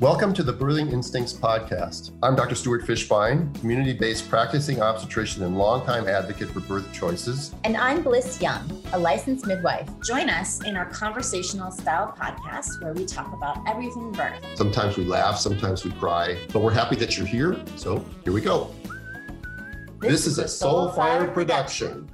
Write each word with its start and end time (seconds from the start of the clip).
Welcome 0.00 0.34
to 0.34 0.42
the 0.42 0.52
Birthing 0.52 0.92
Instincts 0.92 1.32
podcast. 1.32 2.10
I'm 2.20 2.34
Dr. 2.34 2.56
Stuart 2.56 2.82
Fishbein, 2.82 3.58
community 3.60 3.92
based 3.92 4.28
practicing 4.28 4.82
obstetrician 4.82 5.44
and 5.44 5.56
longtime 5.56 6.08
advocate 6.08 6.50
for 6.50 6.58
birth 6.58 6.92
choices. 6.92 7.54
And 7.62 7.76
I'm 7.76 8.02
Bliss 8.02 8.40
Young, 8.42 8.82
a 8.92 8.98
licensed 8.98 9.46
midwife. 9.46 9.88
Join 10.02 10.28
us 10.28 10.60
in 10.64 10.76
our 10.76 10.86
conversational 10.86 11.70
style 11.70 12.12
podcast 12.18 12.82
where 12.82 12.92
we 12.92 13.06
talk 13.06 13.32
about 13.32 13.58
everything 13.68 14.10
birth. 14.10 14.44
Sometimes 14.56 14.96
we 14.96 15.04
laugh, 15.04 15.38
sometimes 15.38 15.84
we 15.84 15.92
cry, 15.92 16.38
but 16.52 16.60
we're 16.60 16.72
happy 16.72 16.96
that 16.96 17.16
you're 17.16 17.26
here. 17.26 17.56
So 17.76 18.04
here 18.24 18.32
we 18.32 18.40
go. 18.40 18.74
This, 20.00 20.10
this 20.10 20.26
is 20.26 20.38
a 20.40 20.44
Soulfire 20.44 21.32
production. 21.32 22.10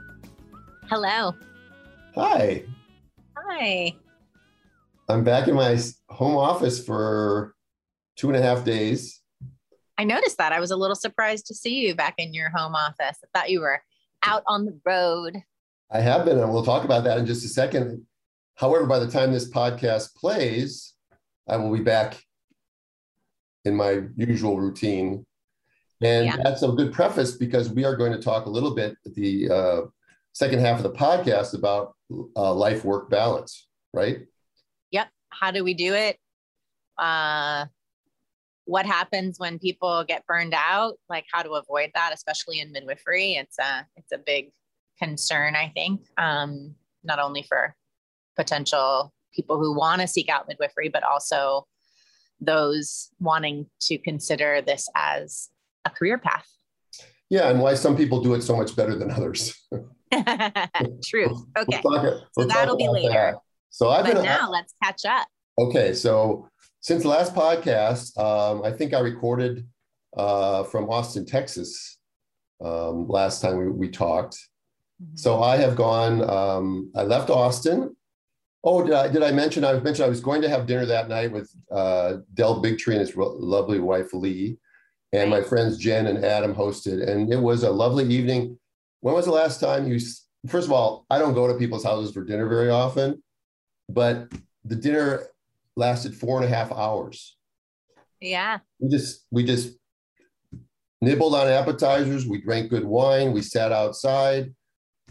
Hello. 0.91 1.35
Hi. 2.15 2.63
Hi. 3.39 3.97
I'm 5.09 5.25
back 5.25 5.49
in 5.49 5.55
my 5.55 5.79
home 6.11 6.37
office 6.37 6.85
for 6.85 7.55
two 8.17 8.29
and 8.29 8.37
a 8.37 8.43
half 8.43 8.65
days. 8.65 9.21
I 9.99 10.05
noticed 10.05 10.39
that. 10.39 10.53
I 10.53 10.61
was 10.61 10.71
a 10.71 10.77
little 10.77 10.97
surprised 10.97 11.47
to 11.47 11.55
see 11.55 11.87
you 11.87 11.95
back 11.95 12.15
in 12.19 12.33
your 12.33 12.51
home 12.51 12.75
office. 12.75 13.19
I 13.23 13.39
thought 13.39 13.51
you 13.51 13.61
were 13.61 13.83
out 14.23 14.43
on 14.47 14.65
the 14.65 14.79
road. 14.85 15.43
I 15.91 16.01
have 16.01 16.25
been, 16.25 16.39
and 16.39 16.53
we'll 16.53 16.65
talk 16.65 16.85
about 16.85 17.05
that 17.05 17.19
in 17.19 17.27
just 17.27 17.45
a 17.45 17.49
second. 17.49 18.07
However, 18.55 18.87
by 18.87 18.99
the 18.99 19.11
time 19.11 19.33
this 19.33 19.51
podcast 19.51 20.15
plays, 20.15 20.95
I 21.49 21.57
will 21.57 21.73
be 21.73 21.83
back 21.83 22.23
in 23.65 23.75
my 23.75 24.03
usual 24.17 24.59
routine. 24.59 25.27
And 26.03 26.27
yeah. 26.27 26.37
that's 26.43 26.63
a 26.63 26.69
good 26.69 26.93
preface 26.93 27.33
because 27.33 27.69
we 27.71 27.85
are 27.85 27.97
going 27.97 28.13
to 28.13 28.23
talk 28.23 28.47
a 28.47 28.51
little 28.51 28.75
bit 28.75 28.97
the 29.05 29.51
uh, 29.51 29.81
second 30.33 30.61
half 30.61 30.79
of 30.79 30.85
the 30.85 30.93
podcast 30.93 31.55
about 31.55 31.95
uh, 32.37 32.55
life 32.55 32.85
work 32.85 33.11
balance, 33.11 33.69
right? 33.93 34.21
Yep. 34.93 35.09
How 35.29 35.51
do 35.51 35.63
we 35.63 35.75
do 35.75 35.95
it? 35.95 36.19
Uh, 36.97 37.67
what 38.71 38.87
happens 38.87 39.41
when 39.41 39.59
people 39.59 40.05
get 40.07 40.25
burned 40.27 40.55
out 40.57 40.95
like 41.09 41.25
how 41.33 41.43
to 41.43 41.51
avoid 41.51 41.91
that 41.95 42.13
especially 42.15 42.61
in 42.61 42.71
midwifery. 42.71 43.35
It's 43.35 43.59
a 43.59 43.85
it's 43.97 44.13
a 44.13 44.19
big 44.19 44.53
concern 44.97 45.57
i 45.57 45.73
think 45.75 46.03
um, 46.19 46.75
not 47.03 47.19
only 47.19 47.43
for 47.43 47.75
potential 48.37 49.13
people 49.35 49.59
who 49.59 49.75
want 49.75 50.01
to 50.01 50.07
seek 50.07 50.29
out 50.29 50.47
midwifery 50.47 50.89
but 50.89 51.03
also 51.03 51.67
those 52.41 53.11
wanting 53.19 53.67
to 53.81 53.99
consider 53.99 54.63
this 54.63 54.89
as 54.95 55.49
a 55.85 55.91
career 55.91 56.19
path. 56.19 56.47
Yeah 57.29 57.51
and 57.51 57.61
why 57.61 57.75
some 57.75 57.97
people 57.97 58.23
do 58.23 58.35
it 58.35 58.43
so 58.43 58.57
much 58.57 58.77
better 58.77 58.95
than 58.97 59.11
others. 59.11 59.55
True. 61.05 61.45
Okay. 61.59 61.81
we'll 61.83 62.23
so 62.39 62.45
that'll 62.45 62.77
be 62.77 62.89
later. 62.89 63.09
that. 63.09 63.35
so 63.71 63.91
i've 63.91 64.05
but 64.05 64.15
been 64.15 64.25
now 64.25 64.49
let's 64.49 64.75
catch 64.81 65.05
up. 65.07 65.27
Okay 65.59 65.93
so 65.93 66.50
since 66.81 67.03
the 67.03 67.09
last 67.09 67.35
podcast, 67.35 68.19
um, 68.19 68.63
I 68.65 68.73
think 68.73 68.95
I 68.95 69.01
recorded 69.01 69.67
uh, 70.17 70.65
from 70.65 70.89
Austin, 70.89 71.27
Texas, 71.27 71.99
um, 72.65 73.07
last 73.09 73.41
time 73.41 73.59
we, 73.59 73.69
we 73.69 73.89
talked. 73.89 74.35
Mm-hmm. 75.03 75.17
So 75.17 75.43
I 75.43 75.57
have 75.57 75.77
gone, 75.77 76.29
um, 76.29 76.91
I 76.95 77.03
left 77.03 77.31
Austin. 77.31 77.95
Oh, 78.65 78.85
did 78.85 78.95
I, 78.95 79.09
did 79.09 79.23
I 79.23 79.31
mention, 79.33 79.65
I 79.65 79.75
mentioned 79.75 80.05
I 80.05 80.09
was 80.09 80.21
going 80.21 80.43
to 80.43 80.49
have 80.49 80.67
dinner 80.67 80.85
that 80.87 81.09
night 81.09 81.33
with 81.33 81.51
uh, 81.71 82.19
Del 82.35 82.63
Bigtree 82.63 82.93
and 82.93 83.01
his 83.01 83.17
lovely 83.17 83.79
wife, 83.79 84.13
Lee. 84.13 84.59
And 85.13 85.31
my 85.31 85.43
friends 85.43 85.79
Jen 85.79 86.07
and 86.07 86.25
Adam 86.25 86.55
hosted. 86.55 87.09
And 87.09 87.33
it 87.33 87.41
was 87.41 87.63
a 87.63 87.71
lovely 87.71 88.05
evening. 88.07 88.59
When 89.01 89.15
was 89.15 89.25
the 89.25 89.33
last 89.33 89.61
time 89.61 89.89
you, 89.89 89.99
first 90.47 90.67
of 90.67 90.73
all, 90.73 91.07
I 91.11 91.19
don't 91.19 91.35
go 91.35 91.47
to 91.47 91.59
people's 91.59 91.85
houses 91.85 92.13
for 92.13 92.23
dinner 92.23 92.49
very 92.49 92.71
often, 92.71 93.23
but 93.89 94.31
the 94.65 94.77
dinner 94.77 95.27
lasted 95.81 96.15
four 96.15 96.37
and 96.41 96.45
a 96.45 96.55
half 96.57 96.71
hours. 96.71 97.37
Yeah. 98.21 98.59
We 98.79 98.89
just 98.89 99.27
we 99.33 99.45
just 99.45 99.77
nibbled 101.01 101.35
on 101.35 101.49
appetizers. 101.49 102.27
We 102.27 102.41
drank 102.41 102.71
good 102.71 102.85
wine. 102.85 103.33
We 103.33 103.43
sat 103.43 103.73
outside. 103.73 104.55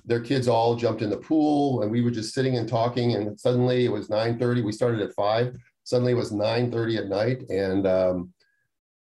Their 0.05 0.21
kids 0.21 0.47
all 0.47 0.75
jumped 0.75 1.01
in 1.01 1.09
the 1.09 1.17
pool, 1.17 1.81
and 1.81 1.91
we 1.91 2.01
were 2.01 2.11
just 2.11 2.33
sitting 2.33 2.57
and 2.57 2.69
talking. 2.69 3.15
And 3.15 3.37
suddenly 3.37 3.85
it 3.85 3.91
was 3.91 4.09
nine 4.09 4.39
thirty. 4.39 4.61
We 4.61 4.71
started 4.71 5.01
at 5.01 5.13
five. 5.13 5.57
Suddenly 5.83 6.13
it 6.13 6.15
was 6.23 6.31
nine 6.31 6.71
thirty 6.71 6.97
at 6.97 7.07
night, 7.07 7.43
and 7.49 7.85
um, 7.85 8.33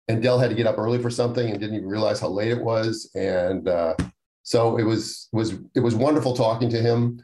and 0.08 0.22
Del 0.22 0.38
had 0.38 0.50
to 0.50 0.56
get 0.56 0.66
up 0.66 0.78
early 0.78 1.02
for 1.02 1.10
something 1.10 1.50
and 1.50 1.60
didn't 1.60 1.76
even 1.76 1.88
realize 1.88 2.20
how 2.20 2.28
late 2.28 2.52
it 2.52 2.62
was. 2.62 3.10
And 3.14 3.68
uh, 3.68 3.94
so 4.42 4.78
it 4.78 4.84
was 4.84 5.28
was 5.32 5.54
it 5.74 5.80
was 5.80 5.94
wonderful 5.94 6.34
talking 6.34 6.70
to 6.70 6.80
him. 6.80 7.22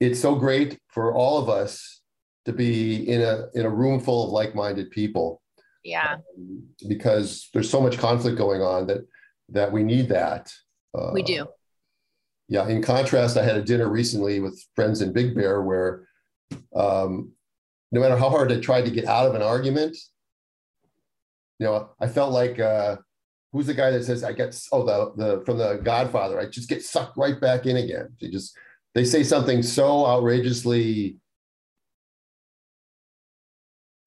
It's 0.00 0.20
so 0.20 0.34
great 0.34 0.78
for 0.88 1.14
all 1.14 1.38
of 1.38 1.48
us 1.48 1.99
to 2.44 2.52
be 2.52 3.08
in 3.08 3.20
a 3.22 3.46
in 3.54 3.66
a 3.66 3.70
room 3.70 4.00
full 4.00 4.24
of 4.24 4.30
like-minded 4.30 4.90
people. 4.90 5.42
Yeah. 5.84 6.16
Um, 6.36 6.62
because 6.88 7.48
there's 7.52 7.70
so 7.70 7.80
much 7.80 7.98
conflict 7.98 8.36
going 8.36 8.62
on 8.62 8.86
that 8.88 9.06
that 9.50 9.72
we 9.72 9.82
need 9.82 10.08
that. 10.08 10.52
Uh, 10.96 11.10
we 11.12 11.22
do. 11.22 11.46
Yeah 12.48 12.68
in 12.68 12.82
contrast 12.82 13.36
i 13.36 13.44
had 13.44 13.56
a 13.56 13.62
dinner 13.62 13.88
recently 13.88 14.40
with 14.40 14.60
friends 14.74 15.02
in 15.02 15.12
big 15.12 15.36
bear 15.36 15.62
where 15.62 16.08
um, 16.74 17.30
no 17.92 18.00
matter 18.00 18.16
how 18.16 18.28
hard 18.28 18.50
i 18.50 18.58
tried 18.58 18.84
to 18.84 18.90
get 18.90 19.04
out 19.04 19.28
of 19.28 19.36
an 19.36 19.42
argument 19.42 19.96
you 21.60 21.66
know 21.66 21.90
i 22.00 22.08
felt 22.08 22.32
like 22.32 22.58
uh, 22.58 22.96
who's 23.52 23.66
the 23.66 23.74
guy 23.74 23.92
that 23.92 24.04
says 24.04 24.24
i 24.24 24.32
get 24.32 24.60
oh 24.72 24.84
the 24.84 25.12
the 25.16 25.44
from 25.44 25.58
the 25.58 25.76
godfather 25.84 26.40
i 26.40 26.44
just 26.46 26.68
get 26.68 26.82
sucked 26.82 27.16
right 27.16 27.40
back 27.40 27.66
in 27.66 27.76
again. 27.76 28.08
They 28.20 28.28
just 28.28 28.56
they 28.94 29.04
say 29.04 29.22
something 29.22 29.62
so 29.62 30.06
outrageously 30.06 31.18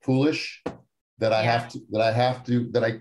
foolish 0.04 0.62
that 1.20 1.34
I 1.34 1.44
yeah. 1.44 1.52
have 1.52 1.70
to 1.70 1.80
that 1.92 2.02
I 2.02 2.12
have 2.12 2.44
to 2.46 2.70
that 2.72 2.84
I 2.84 3.00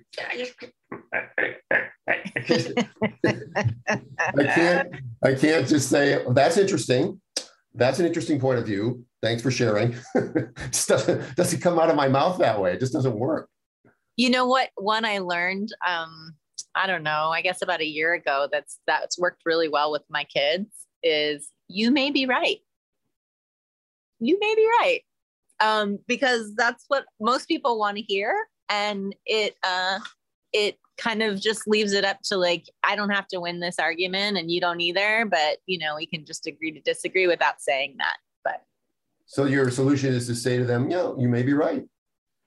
I 4.37 4.45
can't 4.55 4.95
I 5.25 5.35
can't 5.35 5.69
just 5.69 5.89
say 5.89 6.25
that's 6.31 6.57
interesting. 6.57 7.21
That's 7.75 7.99
an 7.99 8.07
interesting 8.07 8.39
point 8.39 8.59
of 8.59 8.67
view. 8.67 9.05
Thanks 9.23 9.43
for 9.43 9.51
sharing. 9.51 9.97
just 10.71 10.89
doesn't 10.89 11.37
doesn't 11.37 11.61
come 11.61 11.79
out 11.79 11.91
of 11.91 11.97
my 11.97 12.09
mouth 12.09 12.39
that 12.39 12.61
way. 12.61 12.75
It 12.75 12.81
just 12.81 12.93
doesn't 12.93 13.19
work. 13.19 13.49
You 14.17 14.31
know 14.31 14.47
what? 14.47 14.71
One 14.77 15.05
I 15.05 15.19
learned, 15.19 15.71
um, 15.87 16.35
I 16.75 16.87
don't 16.87 17.03
know, 17.03 17.31
I 17.31 17.41
guess 17.41 17.63
about 17.63 17.81
a 17.81 17.87
year 17.87 18.13
ago, 18.13 18.47
that's 18.53 18.79
that's 18.87 19.19
worked 19.19 19.43
really 19.47 19.69
well 19.69 19.91
with 19.91 20.03
my 20.11 20.25
kids 20.25 20.69
is 21.03 21.49
you 21.69 21.91
may 21.91 22.11
be 22.11 22.27
right. 22.27 22.59
You 24.21 24.39
may 24.39 24.55
be 24.55 24.69
right 24.81 25.03
um, 25.63 25.99
because 26.07 26.55
that's 26.55 26.85
what 26.89 27.05
most 27.21 27.49
people 27.49 27.79
want 27.79 27.97
to 27.97 28.03
hear, 28.03 28.35
and 28.69 29.15
it 29.27 29.55
uh, 29.63 29.99
it 30.53 30.79
kind 30.99 31.23
of 31.23 31.41
just 31.41 31.67
leaves 31.67 31.93
it 31.93 32.05
up 32.05 32.19
to 32.25 32.37
like 32.37 32.65
I 32.85 32.97
don't 32.97 33.11
have 33.11 33.29
to 33.29 33.41
win 33.41 33.61
this 33.61 33.79
argument, 33.79 34.39
and 34.39 34.51
you 34.51 34.61
don't 34.61 34.81
either. 34.81 35.27
But 35.27 35.59
you 35.67 35.79
know, 35.79 35.97
we 35.97 36.07
can 36.07 36.25
just 36.25 36.47
agree 36.47 36.73
to 36.73 36.81
disagree 36.81 37.27
without 37.27 37.61
saying 37.61 37.97
that. 37.99 38.17
But 38.45 38.63
so 39.27 39.45
your 39.45 39.71
solution 39.71 40.13
is 40.13 40.27
to 40.27 40.35
say 40.35 40.59
to 40.59 40.65
them, 40.65 40.91
"Yeah, 40.91 41.13
you 41.19 41.29
may 41.29 41.43
be 41.43 41.55
right." 41.55 41.85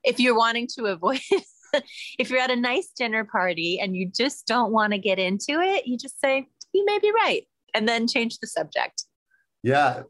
If 0.04 0.20
you're 0.20 0.36
wanting 0.36 0.68
to 0.76 0.86
avoid 0.86 1.20
if 2.18 2.30
you're 2.30 2.40
at 2.40 2.50
a 2.50 2.56
nice 2.56 2.88
dinner 2.96 3.24
party 3.24 3.78
and 3.80 3.96
you 3.96 4.10
just 4.14 4.46
don't 4.46 4.72
want 4.72 4.92
to 4.92 4.98
get 4.98 5.18
into 5.18 5.60
it, 5.60 5.86
you 5.86 5.96
just 5.96 6.20
say, 6.20 6.46
you 6.72 6.84
may 6.84 6.98
be 6.98 7.12
right, 7.12 7.42
and 7.74 7.88
then 7.88 8.06
change 8.06 8.38
the 8.38 8.46
subject. 8.46 9.04
Yeah. 9.62 10.02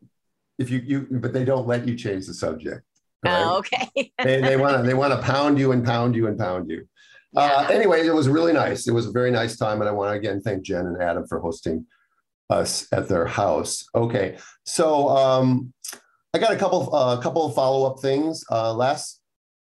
If 0.59 0.71
you, 0.71 0.83
you, 0.85 1.07
but 1.11 1.33
they 1.33 1.45
don't 1.45 1.67
let 1.67 1.87
you 1.87 1.97
change 1.97 2.27
the 2.27 2.35
subject. 2.35 2.83
Right? 3.27 3.45
Oh, 3.45 3.59
okay. 3.59 4.13
they 4.23 4.41
they 4.41 4.57
want 4.57 4.77
to 4.77 4.83
they 4.83 4.95
want 4.95 5.13
to 5.13 5.23
pound 5.23 5.59
you 5.59 5.73
and 5.73 5.85
pound 5.85 6.15
you 6.15 6.27
and 6.27 6.39
pound 6.39 6.71
you. 6.71 6.87
Uh, 7.35 7.69
anyway, 7.71 8.07
it 8.07 8.15
was 8.15 8.29
really 8.29 8.53
nice. 8.53 8.89
It 8.89 8.93
was 8.93 9.07
a 9.07 9.11
very 9.11 9.31
nice 9.31 9.57
time, 9.57 9.81
and 9.81 9.89
I 9.89 9.93
want 9.93 10.13
to 10.13 10.19
again 10.19 10.41
thank 10.41 10.63
Jen 10.63 10.87
and 10.87 11.03
Adam 11.03 11.27
for 11.27 11.41
hosting 11.41 11.87
us 12.49 12.87
at 12.93 13.09
their 13.09 13.27
house. 13.27 13.85
Okay, 13.95 14.39
so 14.65 15.09
um, 15.09 15.73
I 16.33 16.39
got 16.39 16.53
a 16.53 16.57
couple 16.57 16.95
a 16.95 16.97
uh, 16.97 17.21
couple 17.21 17.45
of 17.45 17.55
follow 17.55 17.91
up 17.91 18.01
things. 18.01 18.45
Uh, 18.51 18.73
last 18.73 19.21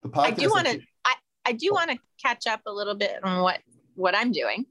the 0.03 0.09
podcast. 0.09 0.25
I 0.25 0.31
do 0.31 0.49
want 0.49 0.67
to 0.67 0.79
I, 1.05 1.15
I 1.45 1.51
do 1.53 1.71
want 1.71 1.91
to 1.91 1.97
catch 2.21 2.47
up 2.47 2.61
a 2.65 2.71
little 2.71 2.95
bit 2.95 3.23
on 3.23 3.41
what 3.41 3.59
what 3.95 4.15
I'm 4.15 4.31
doing. 4.31 4.65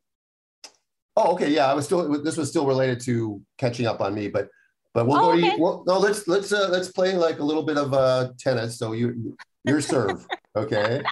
Oh, 1.17 1.33
okay, 1.33 1.51
yeah. 1.51 1.67
I 1.67 1.75
was 1.75 1.85
still 1.85 2.23
this 2.23 2.37
was 2.37 2.49
still 2.49 2.67
related 2.67 3.01
to 3.03 3.43
catching 3.59 3.87
up 3.87 4.01
on 4.01 4.15
me, 4.15 4.29
but 4.29 4.49
but 4.95 5.07
we'll 5.07 5.19
oh, 5.19 5.33
go. 5.33 5.47
Okay. 5.47 5.57
well, 5.59 5.85
no, 5.87 5.99
let's 5.99 6.27
let's 6.27 6.53
uh, 6.53 6.69
let's 6.71 6.91
play 6.91 7.15
like 7.15 7.39
a 7.39 7.45
little 7.45 7.63
bit 7.63 7.77
of 7.77 7.93
uh, 7.93 8.31
tennis. 8.39 8.79
So 8.79 8.93
you 8.93 9.37
your 9.65 9.81
serve, 9.81 10.27
okay? 10.57 11.03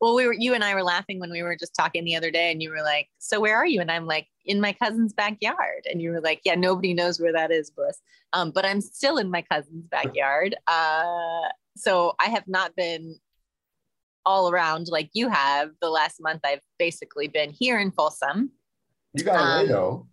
well, 0.00 0.14
we 0.14 0.26
were 0.26 0.32
you 0.32 0.54
and 0.54 0.64
I 0.64 0.74
were 0.74 0.82
laughing 0.82 1.18
when 1.18 1.30
we 1.30 1.42
were 1.42 1.56
just 1.56 1.74
talking 1.74 2.04
the 2.04 2.16
other 2.16 2.30
day, 2.30 2.50
and 2.52 2.62
you 2.62 2.70
were 2.70 2.82
like, 2.82 3.08
"So 3.18 3.40
where 3.40 3.56
are 3.56 3.66
you?" 3.66 3.80
And 3.80 3.90
I'm 3.90 4.06
like, 4.06 4.28
"In 4.44 4.60
my 4.60 4.72
cousin's 4.72 5.12
backyard." 5.12 5.86
And 5.90 6.00
you 6.00 6.10
were 6.10 6.20
like, 6.20 6.40
"Yeah, 6.44 6.54
nobody 6.54 6.94
knows 6.94 7.20
where 7.20 7.32
that 7.32 7.50
is, 7.50 7.70
Bliss." 7.70 8.00
Um, 8.32 8.50
but 8.50 8.64
I'm 8.64 8.80
still 8.80 9.18
in 9.18 9.30
my 9.30 9.42
cousin's 9.42 9.86
backyard. 9.88 10.54
Uh, 10.66 11.48
so 11.76 12.14
I 12.18 12.26
have 12.26 12.46
not 12.46 12.74
been 12.76 13.16
all 14.24 14.50
around 14.50 14.88
like 14.88 15.10
you 15.12 15.28
have. 15.28 15.70
The 15.80 15.90
last 15.90 16.20
month, 16.20 16.40
I've 16.44 16.60
basically 16.78 17.28
been 17.28 17.50
here 17.50 17.78
in 17.78 17.90
Folsom. 17.90 18.50
You 19.14 19.24
got 19.24 19.36
away 19.36 19.62
um, 19.62 19.68
though. 19.68 20.06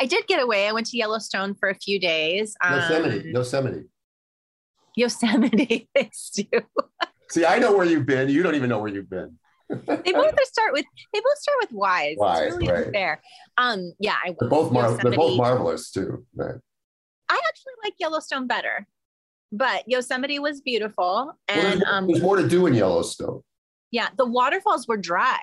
I 0.00 0.06
did 0.06 0.26
get 0.26 0.42
away. 0.42 0.66
I 0.66 0.72
went 0.72 0.86
to 0.88 0.96
Yellowstone 0.96 1.54
for 1.54 1.68
a 1.68 1.74
few 1.74 2.00
days. 2.00 2.56
Yosemite, 2.64 3.18
um, 3.20 3.26
Yosemite. 3.34 3.82
Yosemite, 4.96 5.88
thanks 5.94 6.30
you. 6.36 6.48
See, 7.30 7.44
I 7.44 7.58
know 7.58 7.76
where 7.76 7.86
you've 7.86 8.06
been. 8.06 8.28
You 8.28 8.42
don't 8.42 8.54
even 8.54 8.68
know 8.70 8.78
where 8.80 8.90
you've 8.92 9.10
been. 9.10 9.38
they 9.68 10.12
both 10.12 10.34
start 10.46 10.72
with 10.72 10.84
they 11.14 11.20
both 11.20 11.38
start 11.38 11.58
with 11.60 11.72
Y's. 11.72 12.16
Wise, 12.18 12.40
it's 12.48 12.56
really 12.56 12.72
right. 12.72 12.86
unfair. 12.86 13.22
Um, 13.56 13.92
yeah, 14.00 14.16
I 14.24 14.34
They're 14.38 14.48
both 14.48 14.72
mar- 14.72 14.96
they're 14.96 15.12
both 15.12 15.36
marvelous 15.36 15.90
too. 15.92 16.26
Right. 16.34 16.56
I 17.28 17.34
actually 17.48 17.72
like 17.84 17.94
Yellowstone 18.00 18.48
better, 18.48 18.88
but 19.52 19.84
Yosemite 19.86 20.40
was 20.40 20.60
beautiful, 20.60 21.04
Well, 21.04 21.38
and 21.48 21.80
there's, 21.80 21.82
um, 21.88 22.06
there's 22.08 22.20
more 22.22 22.34
to 22.36 22.48
do 22.48 22.66
in 22.66 22.74
Yellowstone. 22.74 23.42
yeah, 23.92 24.08
the 24.16 24.26
waterfalls 24.26 24.88
were 24.88 24.96
dry, 24.96 25.38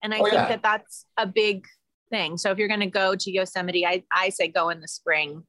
and 0.00 0.14
I 0.14 0.18
Oh, 0.20 0.24
think 0.24 0.34
yeah. 0.34 0.48
that 0.50 0.62
that's 0.62 1.06
a 1.16 1.26
big 1.26 1.66
thing. 2.12 2.38
So 2.38 2.52
if 2.52 2.58
you're 2.58 2.68
going 2.68 2.80
to 2.80 2.86
go 2.86 3.16
to 3.16 3.30
Yosemite, 3.32 3.84
I 3.84 4.04
I 4.12 4.28
say 4.28 4.46
go 4.46 4.68
in 4.68 4.80
the 4.80 4.86
spring 4.86 5.42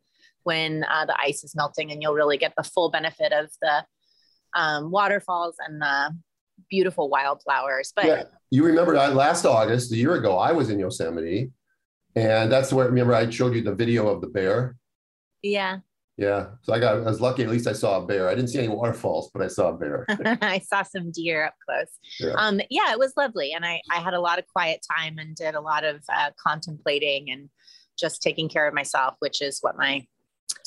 when 0.43 0.83
uh, 0.89 1.05
the 1.05 1.15
ice 1.19 1.43
is 1.43 1.55
melting, 1.55 1.91
and 1.91 2.01
you'll 2.01 2.15
really 2.15 2.37
get 2.37 2.53
the 2.57 2.63
full 2.63 2.89
benefit 2.89 3.31
of 3.31 3.51
the 3.61 3.85
um, 4.55 4.89
waterfalls 4.89 5.55
and 5.59 5.81
the 5.81 6.15
beautiful 6.69 7.09
wildflowers. 7.09 7.93
But 7.95 8.05
yeah, 8.05 8.23
you 8.49 8.65
remember 8.65 8.97
I, 8.97 9.09
last 9.09 9.45
August, 9.45 9.91
a 9.91 9.95
year 9.95 10.15
ago, 10.15 10.37
I 10.37 10.51
was 10.51 10.69
in 10.69 10.79
Yosemite, 10.79 11.51
and 12.15 12.51
that's 12.51 12.73
where 12.73 12.87
remember 12.87 13.13
I 13.13 13.29
showed 13.29 13.53
you 13.53 13.61
the 13.61 13.75
video 13.75 14.07
of 14.07 14.21
the 14.21 14.27
bear. 14.27 14.75
yeah, 15.43 15.79
Yeah, 16.17 16.49
so 16.61 16.73
I 16.73 16.79
got 16.79 16.97
I 16.97 16.99
was 16.99 17.21
lucky. 17.21 17.43
At 17.43 17.49
least 17.49 17.67
I 17.67 17.73
saw 17.73 17.97
a 17.97 18.05
bear. 18.05 18.29
I 18.29 18.35
didn't 18.35 18.49
see 18.49 18.59
any 18.59 18.67
waterfalls, 18.67 19.31
but 19.33 19.41
I 19.41 19.47
saw 19.47 19.69
a 19.69 19.73
bear. 19.73 20.05
I 20.41 20.59
saw 20.59 20.83
some 20.83 21.11
deer 21.11 21.45
up 21.45 21.55
close. 21.67 21.87
Yeah. 22.19 22.35
Um, 22.37 22.61
yeah, 22.69 22.91
it 22.91 22.99
was 22.99 23.13
lovely. 23.17 23.51
And 23.51 23.65
I, 23.65 23.81
I 23.89 23.95
had 23.95 24.13
a 24.13 24.21
lot 24.21 24.37
of 24.37 24.47
quiet 24.47 24.85
time 24.95 25.17
and 25.17 25.35
did 25.35 25.55
a 25.55 25.61
lot 25.61 25.83
of 25.83 26.03
uh, 26.13 26.29
contemplating 26.39 27.31
and 27.31 27.49
just 27.97 28.21
taking 28.21 28.47
care 28.47 28.67
of 28.67 28.75
myself, 28.75 29.15
which 29.19 29.41
is 29.41 29.57
what 29.61 29.75
my 29.75 30.05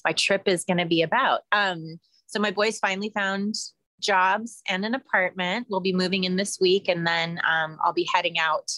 my 0.04 0.12
trip 0.12 0.48
is 0.48 0.64
going 0.64 0.78
to 0.78 0.87
be 0.87 1.02
about. 1.02 1.43
Um, 1.52 2.00
so 2.26 2.40
my 2.40 2.50
boys 2.50 2.81
finally 2.81 3.12
found 3.14 3.54
jobs 4.00 4.62
and 4.69 4.84
an 4.84 4.94
apartment. 4.94 5.69
We'll 5.70 5.81
be 5.81 5.92
moving 5.92 6.25
in 6.25 6.34
this 6.34 6.58
week, 6.60 6.88
and 6.88 7.06
then 7.06 7.40
um, 7.49 7.78
I'll 7.84 7.92
be 7.92 8.08
heading 8.12 8.38
out 8.38 8.69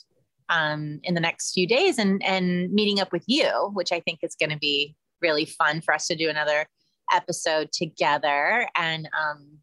um, 0.51 1.01
in 1.03 1.15
the 1.15 1.21
next 1.21 1.53
few 1.53 1.67
days 1.67 1.99
and 1.99 2.23
and 2.23 2.71
meeting 2.73 3.01
up 3.01 3.11
with 3.11 3.25
you, 3.27 3.71
which 3.73 3.91
I 3.91 4.01
think 4.01 4.21
is 4.23 4.37
going 4.39 4.51
to 4.51 4.59
be 4.59 4.95
really 5.21 5.45
fun 5.45 5.81
for 5.81 5.95
us 5.95 6.07
to 6.09 6.17
do 6.17 6.29
another 6.29 6.67
episode 7.13 7.73
together 7.73 8.69
and 8.77 9.09
um, 9.19 9.59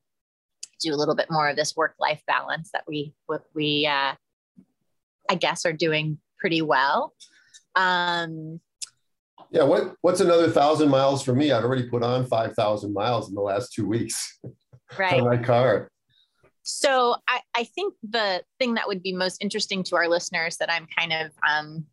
do 0.81 0.93
a 0.93 0.97
little 0.97 1.15
bit 1.15 1.27
more 1.29 1.49
of 1.49 1.55
this 1.55 1.75
work 1.75 1.95
life 1.99 2.21
balance 2.27 2.69
that 2.73 2.83
we 2.87 3.13
we 3.53 3.85
uh, 3.85 4.13
I 5.29 5.35
guess 5.35 5.65
are 5.65 5.73
doing 5.73 6.19
pretty 6.39 6.61
well. 6.61 7.13
Um, 7.75 8.59
Yeah, 9.51 9.63
what 9.63 9.95
what's 10.01 10.21
another 10.21 10.49
thousand 10.49 10.89
miles 10.89 11.23
for 11.23 11.33
me? 11.33 11.51
I've 11.51 11.63
already 11.63 11.89
put 11.89 12.03
on 12.03 12.25
five 12.25 12.53
thousand 12.53 12.93
miles 12.93 13.29
in 13.29 13.35
the 13.35 13.41
last 13.41 13.73
two 13.73 13.87
weeks 13.87 14.39
right. 14.99 15.19
on 15.19 15.25
my 15.25 15.37
car. 15.37 15.89
So 16.67 17.15
I, 17.27 17.41
I 17.55 17.63
think 17.63 17.93
the 18.01 18.43
thing 18.57 18.73
that 18.73 18.87
would 18.87 19.03
be 19.03 19.13
most 19.13 19.39
interesting 19.39 19.83
to 19.83 19.97
our 19.97 20.07
listeners 20.07 20.57
that 20.57 20.71
I'm 20.71 20.87
kind 20.97 21.13
of 21.13 21.31
um, 21.47 21.85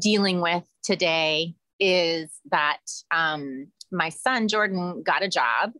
dealing 0.00 0.40
with 0.40 0.64
today 0.82 1.54
is 1.80 2.30
that 2.50 2.80
um, 3.10 3.68
my 3.90 4.08
son 4.08 4.48
Jordan 4.48 5.02
got 5.02 5.22
a 5.22 5.28
job 5.28 5.72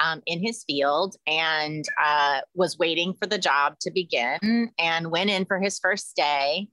um, 0.00 0.22
in 0.26 0.40
his 0.40 0.64
field 0.64 1.16
and 1.26 1.84
uh, 2.02 2.40
was 2.54 2.78
waiting 2.78 3.14
for 3.14 3.26
the 3.26 3.38
job 3.38 3.78
to 3.80 3.90
begin 3.90 4.70
and 4.78 5.10
went 5.10 5.30
in 5.30 5.44
for 5.44 5.60
his 5.60 5.78
first 5.78 6.14
day 6.14 6.68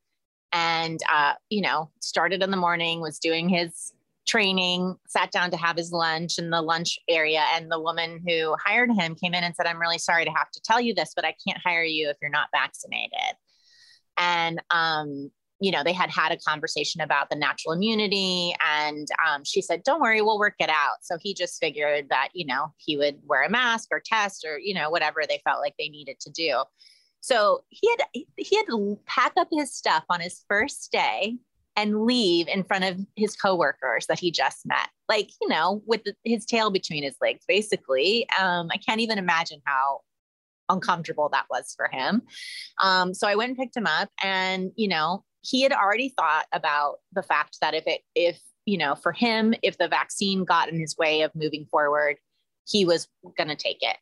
and 0.51 0.99
uh, 1.11 1.33
you 1.49 1.61
know 1.61 1.89
started 2.01 2.43
in 2.43 2.51
the 2.51 2.57
morning 2.57 3.01
was 3.01 3.19
doing 3.19 3.49
his 3.49 3.93
training 4.25 4.95
sat 5.07 5.31
down 5.31 5.51
to 5.51 5.57
have 5.57 5.77
his 5.77 5.91
lunch 5.91 6.39
in 6.39 6.49
the 6.49 6.61
lunch 6.61 6.97
area. 7.07 7.43
And 7.53 7.71
the 7.71 7.79
woman 7.79 8.23
who 8.27 8.55
hired 8.63 8.91
him 8.91 9.15
came 9.15 9.33
in 9.33 9.43
and 9.43 9.55
said 9.55 9.67
i'm 9.67 9.79
really 9.79 9.99
sorry 9.99 10.25
to 10.25 10.31
have 10.31 10.49
to 10.51 10.61
tell 10.61 10.81
you 10.81 10.95
this 10.95 11.13
but 11.15 11.25
i 11.25 11.35
can't 11.47 11.61
hire 11.63 11.83
you 11.83 12.09
if 12.09 12.17
you're 12.21 12.31
not 12.31 12.49
vaccinated. 12.51 13.35
And 14.17 14.61
um, 14.71 15.31
you 15.59 15.71
know 15.71 15.83
they 15.83 15.93
had 15.93 16.09
had 16.09 16.31
a 16.31 16.37
conversation 16.37 17.01
about 17.01 17.29
the 17.29 17.35
natural 17.35 17.73
immunity 17.73 18.53
and 18.65 19.07
um, 19.27 19.43
she 19.43 19.61
said 19.61 19.83
don't 19.83 20.01
worry 20.01 20.21
we'll 20.21 20.39
work 20.39 20.55
it 20.59 20.69
out. 20.69 20.97
So 21.01 21.17
he 21.19 21.33
just 21.33 21.59
figured 21.59 22.09
that 22.09 22.29
you 22.33 22.45
know 22.45 22.73
he 22.77 22.97
would 22.97 23.19
wear 23.23 23.43
a 23.43 23.49
mask 23.49 23.89
or 23.91 24.01
test 24.03 24.45
or 24.47 24.59
you 24.59 24.73
know 24.73 24.89
whatever 24.89 25.21
they 25.27 25.41
felt 25.43 25.61
like 25.61 25.75
they 25.77 25.89
needed 25.89 26.19
to 26.21 26.31
do. 26.31 26.63
So 27.21 27.63
he 27.69 27.89
had 27.89 28.23
he 28.37 28.55
had 28.55 28.65
to 28.67 28.99
pack 29.05 29.33
up 29.37 29.47
his 29.51 29.73
stuff 29.73 30.03
on 30.09 30.19
his 30.19 30.43
first 30.47 30.91
day 30.91 31.37
and 31.77 32.05
leave 32.05 32.47
in 32.47 32.63
front 32.63 32.85
of 32.85 32.99
his 33.15 33.35
coworkers 33.35 34.07
that 34.07 34.19
he 34.19 34.31
just 34.31 34.65
met 34.65 34.89
like 35.09 35.31
you 35.41 35.47
know 35.47 35.81
with 35.85 36.01
his 36.23 36.45
tail 36.45 36.69
between 36.69 37.03
his 37.03 37.15
legs 37.21 37.43
basically. 37.47 38.27
Um, 38.39 38.69
i 38.71 38.77
can't 38.77 39.01
even 39.01 39.17
imagine 39.17 39.61
how 39.65 40.01
uncomfortable 40.67 41.29
that 41.31 41.45
was 41.49 41.73
for 41.77 41.89
him. 41.91 42.23
Um, 42.81 43.13
so 43.13 43.27
i 43.27 43.35
went 43.35 43.49
and 43.49 43.57
picked 43.57 43.77
him 43.77 43.87
up 43.87 44.09
and 44.21 44.71
you 44.75 44.87
know 44.87 45.23
he 45.45 45.61
had 45.61 45.71
already 45.71 46.09
thought 46.09 46.45
about 46.51 46.95
the 47.13 47.23
fact 47.23 47.57
that 47.61 47.73
if 47.73 47.85
it 47.85 48.01
if 48.15 48.39
you 48.65 48.77
know 48.77 48.95
for 48.95 49.11
him 49.11 49.53
if 49.61 49.77
the 49.77 49.87
vaccine 49.87 50.43
got 50.43 50.69
in 50.69 50.79
his 50.79 50.97
way 50.97 51.21
of 51.21 51.31
moving 51.35 51.65
forward 51.65 52.17
he 52.67 52.83
was 52.83 53.07
going 53.37 53.47
to 53.47 53.55
take 53.55 53.77
it. 53.81 53.97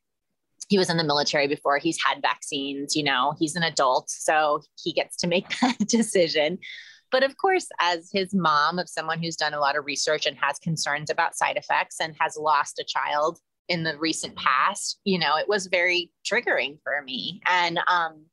He 0.69 0.77
was 0.77 0.89
in 0.89 0.95
the 0.95 1.03
military 1.03 1.49
before 1.49 1.77
he's 1.77 2.01
had 2.03 2.21
vaccines 2.21 2.95
you 2.95 3.03
know 3.03 3.35
he's 3.39 3.55
an 3.55 3.63
adult 3.63 4.09
so 4.09 4.61
he 4.81 4.93
gets 4.93 5.17
to 5.17 5.27
make 5.27 5.47
that 5.61 5.77
decision. 5.79 6.59
But 7.11 7.23
of 7.23 7.37
course 7.37 7.67
as 7.79 8.09
his 8.11 8.33
mom 8.33 8.79
of 8.79 8.89
someone 8.89 9.21
who's 9.21 9.35
done 9.35 9.53
a 9.53 9.59
lot 9.59 9.77
of 9.77 9.85
research 9.85 10.25
and 10.25 10.37
has 10.37 10.57
concerns 10.59 11.09
about 11.09 11.35
side 11.35 11.57
effects 11.57 11.97
and 11.99 12.15
has 12.19 12.37
lost 12.37 12.79
a 12.79 12.85
child 12.85 13.39
in 13.69 13.83
the 13.83 13.97
recent 13.97 14.35
past 14.35 14.99
you 15.05 15.17
know 15.17 15.37
it 15.37 15.47
was 15.47 15.67
very 15.67 16.11
triggering 16.25 16.79
for 16.83 17.01
me. 17.01 17.41
And 17.47 17.79
um 17.87 18.25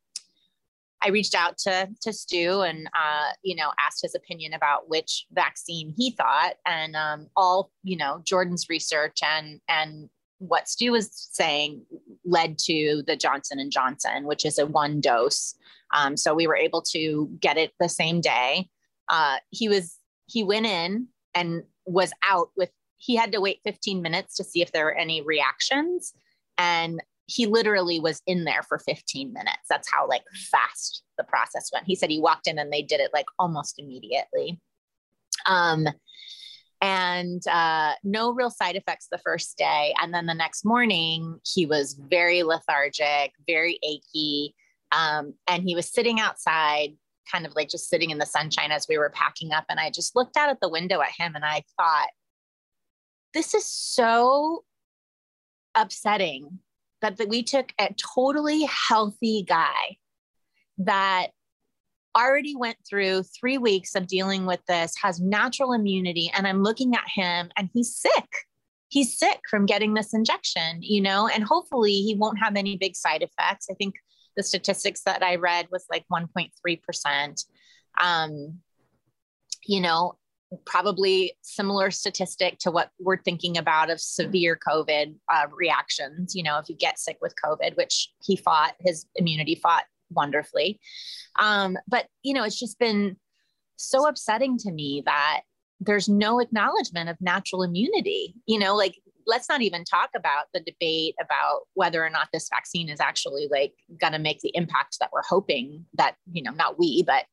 I 1.02 1.08
reached 1.08 1.34
out 1.34 1.56
to 1.58 1.88
to 2.02 2.12
Stu 2.12 2.60
and 2.60 2.88
uh, 2.88 3.30
you 3.42 3.56
know 3.56 3.70
asked 3.78 4.02
his 4.02 4.14
opinion 4.14 4.52
about 4.52 4.88
which 4.88 5.26
vaccine 5.32 5.94
he 5.96 6.10
thought, 6.12 6.54
and 6.66 6.94
um, 6.96 7.28
all 7.36 7.70
you 7.82 7.96
know 7.96 8.22
Jordan's 8.24 8.68
research 8.68 9.18
and 9.22 9.60
and 9.68 10.08
what 10.38 10.68
Stu 10.68 10.92
was 10.92 11.10
saying 11.12 11.84
led 12.24 12.58
to 12.58 13.02
the 13.06 13.16
Johnson 13.16 13.58
and 13.58 13.70
Johnson, 13.70 14.24
which 14.24 14.44
is 14.44 14.58
a 14.58 14.66
one 14.66 15.00
dose. 15.00 15.54
Um, 15.94 16.16
so 16.16 16.34
we 16.34 16.46
were 16.46 16.56
able 16.56 16.82
to 16.92 17.28
get 17.40 17.56
it 17.56 17.72
the 17.78 17.88
same 17.88 18.20
day. 18.20 18.68
Uh, 19.08 19.36
he 19.50 19.68
was 19.68 19.98
he 20.26 20.42
went 20.42 20.66
in 20.66 21.08
and 21.34 21.62
was 21.86 22.12
out 22.28 22.50
with. 22.56 22.70
He 23.02 23.16
had 23.16 23.32
to 23.32 23.40
wait 23.40 23.60
15 23.64 24.02
minutes 24.02 24.36
to 24.36 24.44
see 24.44 24.60
if 24.60 24.72
there 24.72 24.84
were 24.84 24.94
any 24.94 25.22
reactions, 25.22 26.12
and 26.58 27.00
he 27.30 27.46
literally 27.46 28.00
was 28.00 28.20
in 28.26 28.44
there 28.44 28.62
for 28.64 28.78
15 28.78 29.32
minutes. 29.32 29.62
That's 29.68 29.90
how 29.90 30.08
like 30.08 30.24
fast 30.50 31.02
the 31.16 31.24
process 31.24 31.70
went. 31.72 31.86
He 31.86 31.94
said 31.94 32.10
he 32.10 32.20
walked 32.20 32.48
in 32.48 32.58
and 32.58 32.72
they 32.72 32.82
did 32.82 33.00
it 33.00 33.10
like 33.14 33.26
almost 33.38 33.78
immediately. 33.78 34.60
Um, 35.46 35.86
and 36.82 37.46
uh, 37.46 37.92
no 38.02 38.32
real 38.32 38.50
side 38.50 38.74
effects 38.74 39.06
the 39.10 39.18
first 39.18 39.56
day. 39.56 39.94
And 40.00 40.12
then 40.12 40.26
the 40.26 40.34
next 40.34 40.64
morning, 40.64 41.38
he 41.44 41.66
was 41.66 41.94
very 41.94 42.42
lethargic, 42.42 43.32
very 43.46 43.78
achy. 43.82 44.54
Um, 44.90 45.34
and 45.46 45.62
he 45.62 45.76
was 45.76 45.92
sitting 45.92 46.18
outside, 46.18 46.94
kind 47.30 47.46
of 47.46 47.54
like 47.54 47.68
just 47.68 47.88
sitting 47.88 48.10
in 48.10 48.18
the 48.18 48.26
sunshine 48.26 48.72
as 48.72 48.86
we 48.88 48.98
were 48.98 49.10
packing 49.10 49.52
up. 49.52 49.66
And 49.68 49.78
I 49.78 49.90
just 49.90 50.16
looked 50.16 50.36
out 50.36 50.48
at 50.48 50.58
the 50.60 50.70
window 50.70 51.00
at 51.00 51.12
him 51.16 51.36
and 51.36 51.44
I 51.44 51.62
thought, 51.78 52.08
this 53.34 53.54
is 53.54 53.66
so 53.66 54.64
upsetting 55.76 56.58
that, 57.02 57.20
we 57.28 57.42
took 57.42 57.72
a 57.78 57.94
totally 58.14 58.64
healthy 58.64 59.44
guy 59.46 59.96
that 60.78 61.28
already 62.16 62.56
went 62.56 62.76
through 62.88 63.22
three 63.22 63.58
weeks 63.58 63.94
of 63.94 64.06
dealing 64.06 64.46
with 64.46 64.64
this, 64.66 64.94
has 65.02 65.20
natural 65.20 65.72
immunity, 65.72 66.30
and 66.34 66.46
I'm 66.46 66.62
looking 66.62 66.94
at 66.94 67.04
him 67.14 67.50
and 67.56 67.68
he's 67.72 67.94
sick. 67.94 68.28
He's 68.88 69.16
sick 69.16 69.40
from 69.48 69.66
getting 69.66 69.94
this 69.94 70.12
injection, 70.12 70.82
you 70.82 71.00
know, 71.00 71.28
and 71.28 71.44
hopefully 71.44 71.92
he 71.92 72.16
won't 72.16 72.40
have 72.40 72.56
any 72.56 72.76
big 72.76 72.96
side 72.96 73.22
effects. 73.22 73.68
I 73.70 73.74
think 73.74 73.94
the 74.36 74.42
statistics 74.42 75.02
that 75.04 75.22
I 75.22 75.36
read 75.36 75.68
was 75.70 75.86
like 75.90 76.04
1.3%. 76.12 77.44
Um, 78.00 78.60
you 79.64 79.80
know, 79.80 80.16
probably 80.64 81.32
similar 81.42 81.90
statistic 81.90 82.58
to 82.58 82.70
what 82.70 82.90
we're 82.98 83.22
thinking 83.22 83.56
about 83.56 83.90
of 83.90 84.00
severe 84.00 84.58
COVID 84.68 85.14
uh, 85.32 85.46
reactions. 85.56 86.34
You 86.34 86.42
know, 86.42 86.58
if 86.58 86.68
you 86.68 86.74
get 86.74 86.98
sick 86.98 87.18
with 87.20 87.34
COVID, 87.44 87.76
which 87.76 88.10
he 88.22 88.36
fought, 88.36 88.74
his 88.80 89.06
immunity 89.16 89.54
fought 89.54 89.84
wonderfully. 90.10 90.80
Um, 91.38 91.76
but, 91.86 92.06
you 92.22 92.34
know, 92.34 92.42
it's 92.42 92.58
just 92.58 92.78
been 92.78 93.16
so 93.76 94.06
upsetting 94.08 94.58
to 94.58 94.72
me 94.72 95.02
that 95.06 95.42
there's 95.78 96.08
no 96.08 96.40
acknowledgement 96.40 97.08
of 97.08 97.16
natural 97.20 97.62
immunity. 97.62 98.34
You 98.46 98.58
know, 98.58 98.76
like, 98.76 98.98
let's 99.26 99.48
not 99.48 99.62
even 99.62 99.84
talk 99.84 100.10
about 100.16 100.46
the 100.52 100.60
debate 100.60 101.14
about 101.20 101.60
whether 101.74 102.04
or 102.04 102.10
not 102.10 102.28
this 102.32 102.48
vaccine 102.48 102.88
is 102.88 103.00
actually 103.00 103.48
like 103.50 103.74
going 104.00 104.12
to 104.12 104.18
make 104.18 104.40
the 104.40 104.50
impact 104.54 104.96
that 104.98 105.10
we're 105.12 105.22
hoping 105.22 105.86
that, 105.94 106.16
you 106.32 106.42
know, 106.42 106.50
not 106.50 106.78
we, 106.78 107.04
but 107.06 107.24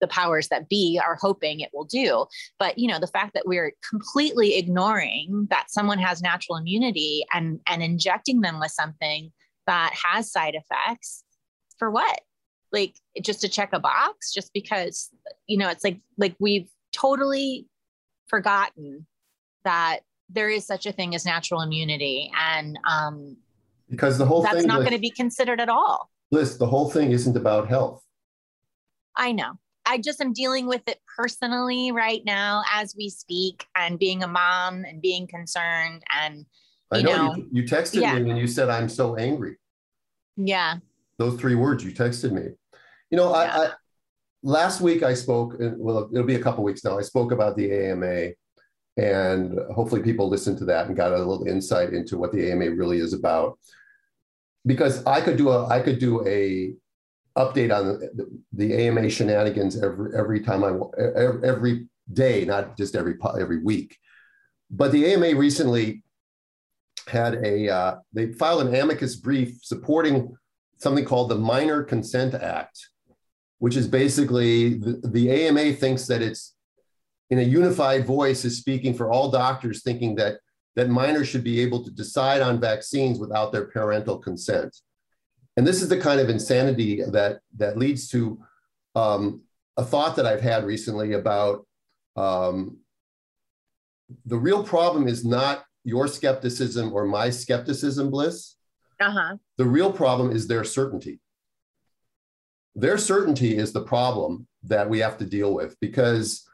the 0.00 0.08
powers 0.08 0.48
that 0.48 0.68
be 0.68 1.00
are 1.02 1.16
hoping 1.20 1.60
it 1.60 1.70
will 1.72 1.84
do 1.84 2.26
but 2.58 2.78
you 2.78 2.88
know 2.88 2.98
the 2.98 3.06
fact 3.06 3.32
that 3.34 3.46
we're 3.46 3.72
completely 3.88 4.56
ignoring 4.56 5.46
that 5.50 5.70
someone 5.70 5.98
has 5.98 6.20
natural 6.20 6.56
immunity 6.56 7.24
and 7.32 7.60
and 7.66 7.82
injecting 7.82 8.40
them 8.40 8.60
with 8.60 8.70
something 8.70 9.32
that 9.66 9.92
has 10.04 10.30
side 10.30 10.54
effects 10.54 11.24
for 11.78 11.90
what? 11.90 12.20
Like 12.72 12.96
just 13.22 13.40
to 13.42 13.48
check 13.48 13.70
a 13.72 13.80
box, 13.80 14.32
just 14.32 14.52
because, 14.52 15.10
you 15.46 15.58
know, 15.58 15.68
it's 15.68 15.84
like, 15.84 16.00
like 16.18 16.34
we've 16.38 16.68
totally 16.92 17.66
forgotten 18.28 19.06
that 19.64 20.00
there 20.28 20.48
is 20.48 20.66
such 20.66 20.86
a 20.86 20.92
thing 20.92 21.14
as 21.14 21.24
natural 21.24 21.60
immunity. 21.60 22.30
And 22.38 22.78
um, 22.88 23.36
because 23.88 24.18
the 24.18 24.26
whole 24.26 24.42
that's 24.42 24.58
thing 24.58 24.66
not 24.66 24.80
going 24.80 24.92
to 24.92 24.98
be 24.98 25.10
considered 25.10 25.60
at 25.60 25.68
all. 25.68 26.10
Bliss, 26.30 26.56
the 26.56 26.66
whole 26.66 26.90
thing 26.90 27.12
isn't 27.12 27.36
about 27.36 27.68
health. 27.68 28.02
I 29.16 29.32
know. 29.32 29.52
I 29.86 29.98
just 29.98 30.20
am 30.20 30.32
dealing 30.32 30.66
with 30.66 30.82
it 30.88 31.00
personally 31.16 31.92
right 31.92 32.22
now 32.24 32.62
as 32.74 32.94
we 32.96 33.08
speak 33.08 33.66
and 33.76 33.98
being 33.98 34.22
a 34.22 34.28
mom 34.28 34.84
and 34.84 35.00
being 35.00 35.26
concerned 35.26 36.02
and 36.14 36.44
I 36.90 37.02
know, 37.02 37.16
know 37.16 37.34
you, 37.36 37.48
you, 37.52 37.62
texted 37.62 38.02
yeah. 38.02 38.18
me 38.18 38.30
and 38.30 38.38
you 38.38 38.46
said 38.46 38.68
I'm 38.68 38.88
so 38.88 39.16
angry. 39.16 39.56
Yeah. 40.36 40.76
Those 41.18 41.38
three 41.40 41.54
words 41.54 41.84
you 41.84 41.92
texted 41.92 42.32
me. 42.32 42.52
You 43.10 43.16
know, 43.16 43.30
yeah. 43.30 43.36
I, 43.36 43.64
I, 43.64 43.70
last 44.42 44.80
week 44.80 45.02
I 45.02 45.14
spoke, 45.14 45.54
uh, 45.54 45.70
well, 45.76 46.08
it'll 46.12 46.26
be 46.26 46.36
a 46.36 46.42
couple 46.42 46.64
weeks 46.64 46.84
now. 46.84 46.98
I 46.98 47.02
spoke 47.02 47.32
about 47.32 47.56
the 47.56 47.72
AMA 47.72 48.30
and 48.96 49.58
hopefully 49.74 50.02
people 50.02 50.28
listened 50.28 50.58
to 50.58 50.64
that 50.66 50.86
and 50.86 50.96
got 50.96 51.12
a 51.12 51.18
little 51.18 51.46
insight 51.46 51.92
into 51.92 52.16
what 52.16 52.32
the 52.32 52.50
AMA 52.50 52.70
really 52.70 52.98
is 52.98 53.12
about. 53.12 53.58
Because 54.64 55.04
I 55.06 55.20
could 55.20 55.36
do 55.36 55.50
a 55.50 55.66
I 55.68 55.80
could 55.80 55.98
do 56.00 56.26
a 56.26 56.74
update 57.36 57.76
on 57.76 57.86
the, 57.86 58.40
the 58.52 58.74
AMA 58.74 59.08
shenanigans 59.10 59.82
every 59.82 60.16
every 60.18 60.40
time 60.40 60.64
I 60.64 60.72
every 61.44 61.88
day, 62.12 62.44
not 62.44 62.76
just 62.76 62.94
every 62.94 63.16
every 63.38 63.62
week. 63.62 63.96
But 64.70 64.92
the 64.92 65.06
AMA 65.12 65.38
recently 65.38 66.02
had 67.08 67.34
a 67.34 67.68
uh, 67.68 67.96
they 68.12 68.32
filed 68.32 68.66
an 68.66 68.74
amicus 68.74 69.16
brief 69.16 69.58
supporting 69.62 70.34
something 70.78 71.04
called 71.04 71.30
the 71.30 71.36
Minor 71.36 71.82
Consent 71.82 72.34
Act, 72.34 72.88
which 73.58 73.76
is 73.76 73.86
basically 73.86 74.74
the, 74.74 75.00
the 75.04 75.30
AMA 75.30 75.72
thinks 75.74 76.06
that 76.06 76.22
it's 76.22 76.54
in 77.30 77.38
a 77.38 77.42
unified 77.42 78.06
voice 78.06 78.44
is 78.44 78.58
speaking 78.58 78.94
for 78.94 79.10
all 79.10 79.30
doctors 79.30 79.82
thinking 79.82 80.14
that, 80.16 80.38
that 80.76 80.88
minors 80.88 81.28
should 81.28 81.42
be 81.42 81.60
able 81.60 81.84
to 81.84 81.90
decide 81.90 82.40
on 82.40 82.60
vaccines 82.60 83.18
without 83.18 83.52
their 83.52 83.66
parental 83.66 84.18
consent. 84.18 84.76
And 85.56 85.66
this 85.66 85.82
is 85.82 85.88
the 85.88 85.98
kind 85.98 86.20
of 86.20 86.28
insanity 86.28 87.02
that, 87.02 87.40
that 87.56 87.78
leads 87.78 88.08
to 88.08 88.38
um, 88.94 89.42
a 89.76 89.84
thought 89.84 90.16
that 90.16 90.26
I've 90.26 90.40
had 90.40 90.64
recently 90.64 91.12
about 91.12 91.66
um, 92.16 92.78
the 94.24 94.36
real 94.36 94.62
problem 94.62 95.08
is 95.08 95.24
not 95.24 95.64
your 95.84 96.08
skepticism 96.08 96.92
or 96.92 97.06
my 97.06 97.30
skepticism, 97.30 98.10
Bliss. 98.10 98.56
Uh-huh. 99.00 99.36
The 99.56 99.66
real 99.66 99.92
problem 99.92 100.30
is 100.30 100.46
their 100.46 100.64
certainty. 100.64 101.20
Their 102.74 102.98
certainty 102.98 103.56
is 103.56 103.72
the 103.72 103.82
problem 103.82 104.46
that 104.64 104.88
we 104.88 104.98
have 104.98 105.18
to 105.18 105.24
deal 105.24 105.54
with 105.54 105.76
because 105.80 106.46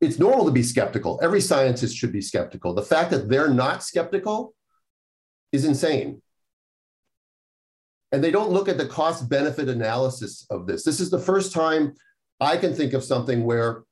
it's 0.00 0.18
normal 0.18 0.44
to 0.46 0.52
be 0.52 0.62
skeptical. 0.62 1.18
Every 1.22 1.40
scientist 1.40 1.96
should 1.96 2.12
be 2.12 2.20
skeptical. 2.20 2.74
The 2.74 2.82
fact 2.82 3.10
that 3.10 3.28
they're 3.28 3.48
not 3.48 3.82
skeptical 3.82 4.54
is 5.52 5.64
insane. 5.64 6.20
And 8.14 8.22
they 8.22 8.30
don't 8.30 8.52
look 8.52 8.68
at 8.68 8.78
the 8.78 8.86
cost 8.86 9.28
benefit 9.28 9.68
analysis 9.68 10.46
of 10.48 10.68
this. 10.68 10.84
This 10.84 11.00
is 11.00 11.10
the 11.10 11.18
first 11.18 11.52
time 11.52 11.94
I 12.38 12.56
can 12.56 12.72
think 12.72 12.92
of 12.92 13.02
something 13.02 13.42
where 13.42 13.82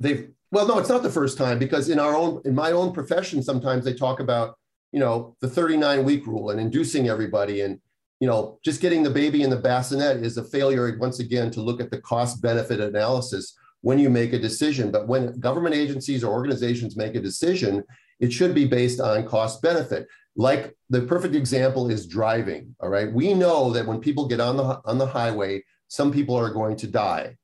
they've, 0.00 0.28
well, 0.50 0.66
no, 0.66 0.80
it's 0.80 0.88
not 0.88 1.04
the 1.04 1.12
first 1.12 1.38
time 1.38 1.60
because 1.60 1.88
in 1.88 2.00
our 2.00 2.16
own, 2.16 2.42
in 2.44 2.56
my 2.56 2.72
own 2.72 2.92
profession, 2.92 3.40
sometimes 3.40 3.84
they 3.84 3.94
talk 3.94 4.18
about, 4.18 4.58
you 4.90 4.98
know, 4.98 5.36
the 5.40 5.48
39 5.48 6.04
week 6.04 6.26
rule 6.26 6.50
and 6.50 6.60
inducing 6.60 7.08
everybody 7.08 7.60
and, 7.60 7.80
you 8.18 8.26
know, 8.26 8.58
just 8.64 8.80
getting 8.80 9.04
the 9.04 9.10
baby 9.10 9.44
in 9.44 9.50
the 9.50 9.56
bassinet 9.56 10.16
is 10.16 10.36
a 10.36 10.42
failure 10.42 10.98
once 10.98 11.20
again 11.20 11.52
to 11.52 11.62
look 11.62 11.80
at 11.80 11.92
the 11.92 12.00
cost 12.00 12.42
benefit 12.42 12.80
analysis 12.80 13.54
when 13.82 14.00
you 14.00 14.10
make 14.10 14.32
a 14.32 14.40
decision. 14.40 14.90
But 14.90 15.06
when 15.06 15.38
government 15.38 15.76
agencies 15.76 16.24
or 16.24 16.32
organizations 16.32 16.96
make 16.96 17.14
a 17.14 17.20
decision, 17.20 17.84
it 18.18 18.32
should 18.32 18.56
be 18.56 18.66
based 18.66 18.98
on 18.98 19.24
cost 19.28 19.62
benefit. 19.62 20.08
Like 20.36 20.76
the 20.88 21.02
perfect 21.02 21.34
example 21.34 21.90
is 21.90 22.06
driving. 22.06 22.74
All 22.80 22.88
right. 22.88 23.12
We 23.12 23.34
know 23.34 23.72
that 23.72 23.86
when 23.86 24.00
people 24.00 24.28
get 24.28 24.40
on 24.40 24.56
the 24.56 24.80
on 24.84 24.98
the 24.98 25.06
highway, 25.06 25.64
some 25.88 26.12
people 26.12 26.36
are 26.36 26.52
going 26.52 26.76
to 26.76 26.86
die. 26.86 27.36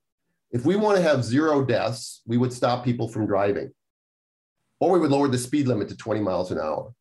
If 0.50 0.64
we 0.64 0.76
want 0.76 0.96
to 0.96 1.02
have 1.02 1.24
zero 1.24 1.64
deaths, 1.64 2.22
we 2.26 2.36
would 2.36 2.52
stop 2.52 2.84
people 2.84 3.08
from 3.08 3.26
driving. 3.26 3.72
Or 4.80 4.92
we 4.92 5.00
would 5.00 5.10
lower 5.10 5.28
the 5.28 5.38
speed 5.38 5.66
limit 5.66 5.88
to 5.88 5.96
20 5.96 6.20
miles 6.20 6.50
an 6.52 6.58
hour. 6.58 6.92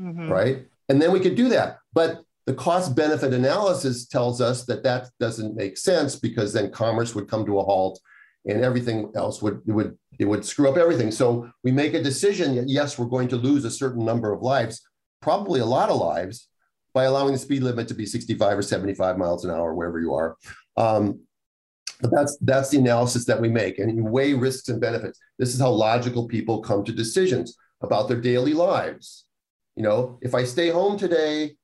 Mm-hmm. 0.00 0.28
Right. 0.28 0.66
And 0.88 1.02
then 1.02 1.12
we 1.12 1.20
could 1.20 1.34
do 1.34 1.48
that. 1.50 1.78
But 1.92 2.22
the 2.46 2.54
cost 2.54 2.96
benefit 2.96 3.34
analysis 3.34 4.06
tells 4.06 4.40
us 4.40 4.64
that 4.64 4.82
that 4.84 5.10
doesn't 5.20 5.54
make 5.54 5.76
sense 5.76 6.16
because 6.16 6.52
then 6.52 6.70
commerce 6.70 7.14
would 7.14 7.28
come 7.28 7.44
to 7.44 7.58
a 7.58 7.62
halt 7.62 8.00
and 8.46 8.64
everything 8.64 9.12
else 9.14 9.42
would 9.42 9.60
it 9.66 9.72
would 9.72 9.98
it 10.18 10.24
would 10.24 10.44
screw 10.44 10.68
up 10.68 10.76
everything. 10.76 11.10
So 11.10 11.50
we 11.62 11.70
make 11.70 11.94
a 11.94 12.02
decision 12.02 12.56
that 12.56 12.68
yes, 12.68 12.98
we're 12.98 13.06
going 13.06 13.28
to 13.28 13.36
lose 13.36 13.64
a 13.64 13.70
certain 13.70 14.04
number 14.04 14.32
of 14.32 14.42
lives, 14.42 14.80
probably 15.20 15.60
a 15.60 15.66
lot 15.66 15.90
of 15.90 16.00
lives, 16.00 16.48
by 16.94 17.04
allowing 17.04 17.32
the 17.32 17.38
speed 17.38 17.62
limit 17.62 17.86
to 17.88 17.94
be 17.94 18.06
65 18.06 18.58
or 18.58 18.62
75 18.62 19.18
miles 19.18 19.44
an 19.44 19.50
hour 19.50 19.74
wherever 19.74 20.00
you 20.00 20.14
are. 20.14 20.36
Um, 20.76 21.20
but 22.00 22.10
that's 22.10 22.36
that's 22.40 22.70
the 22.70 22.78
analysis 22.78 23.24
that 23.26 23.40
we 23.40 23.48
make, 23.48 23.78
and 23.78 24.10
weigh 24.10 24.34
risks 24.34 24.68
and 24.68 24.80
benefits. 24.80 25.18
This 25.38 25.54
is 25.54 25.60
how 25.60 25.70
logical 25.70 26.28
people 26.28 26.60
come 26.60 26.84
to 26.84 26.92
decisions 26.92 27.56
about 27.80 28.08
their 28.08 28.20
daily 28.20 28.54
lives. 28.54 29.26
You 29.76 29.82
know, 29.82 30.18
if 30.22 30.34
I 30.34 30.44
stay 30.44 30.70
home 30.70 30.98
today, 30.98 31.56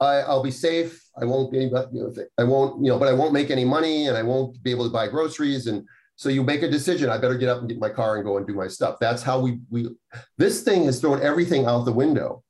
I, 0.00 0.28
will 0.28 0.42
be 0.42 0.50
safe. 0.50 1.02
I 1.20 1.24
won't 1.24 1.52
be, 1.52 1.58
you 1.58 1.70
know, 1.70 2.14
I 2.38 2.44
won't, 2.44 2.84
you 2.84 2.90
know, 2.90 2.98
but 2.98 3.08
I 3.08 3.12
won't 3.12 3.32
make 3.32 3.50
any 3.50 3.64
money 3.64 4.06
and 4.06 4.16
I 4.16 4.22
won't 4.22 4.60
be 4.62 4.70
able 4.70 4.84
to 4.84 4.92
buy 4.92 5.08
groceries. 5.08 5.66
And 5.66 5.84
so 6.18 6.28
you 6.28 6.42
make 6.42 6.64
a 6.64 6.68
decision. 6.68 7.08
I 7.08 7.16
better 7.16 7.38
get 7.38 7.48
up 7.48 7.60
and 7.60 7.68
get 7.68 7.78
my 7.78 7.88
car 7.88 8.16
and 8.16 8.24
go 8.24 8.38
and 8.38 8.46
do 8.46 8.52
my 8.52 8.66
stuff. 8.66 8.96
That's 9.00 9.22
how 9.22 9.38
we, 9.38 9.60
we, 9.70 9.88
this 10.36 10.64
thing 10.64 10.86
has 10.86 11.00
thrown 11.00 11.22
everything 11.22 11.64
out 11.64 11.84
the 11.84 11.92
window 11.92 12.42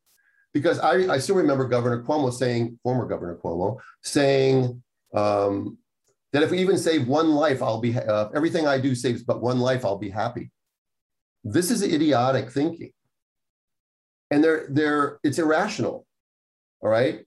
because 0.55 0.79
I, 0.79 1.13
I 1.13 1.19
still 1.19 1.37
remember 1.37 1.69
Governor 1.69 2.03
Cuomo 2.03 2.33
saying, 2.33 2.79
former 2.83 3.05
Governor 3.05 3.37
Cuomo 3.37 3.79
saying 4.03 4.83
um, 5.15 5.77
that 6.33 6.43
if 6.43 6.51
we 6.51 6.61
even 6.61 6.79
save 6.79 7.07
one 7.07 7.33
life, 7.33 7.63
I'll 7.63 7.79
be, 7.79 7.95
uh, 7.95 8.31
everything 8.35 8.67
I 8.67 8.81
do 8.81 8.95
saves 8.95 9.23
but 9.23 9.43
one 9.43 9.61
life, 9.61 9.85
I'll 9.85 9.99
be 9.99 10.09
happy. 10.09 10.51
This 11.45 11.71
is 11.71 11.83
idiotic 11.83 12.51
thinking. 12.51 12.93
And 14.31 14.43
they're, 14.43 14.67
they're, 14.71 15.19
it's 15.23 15.39
irrational. 15.39 16.07
All 16.81 16.89
right 16.89 17.27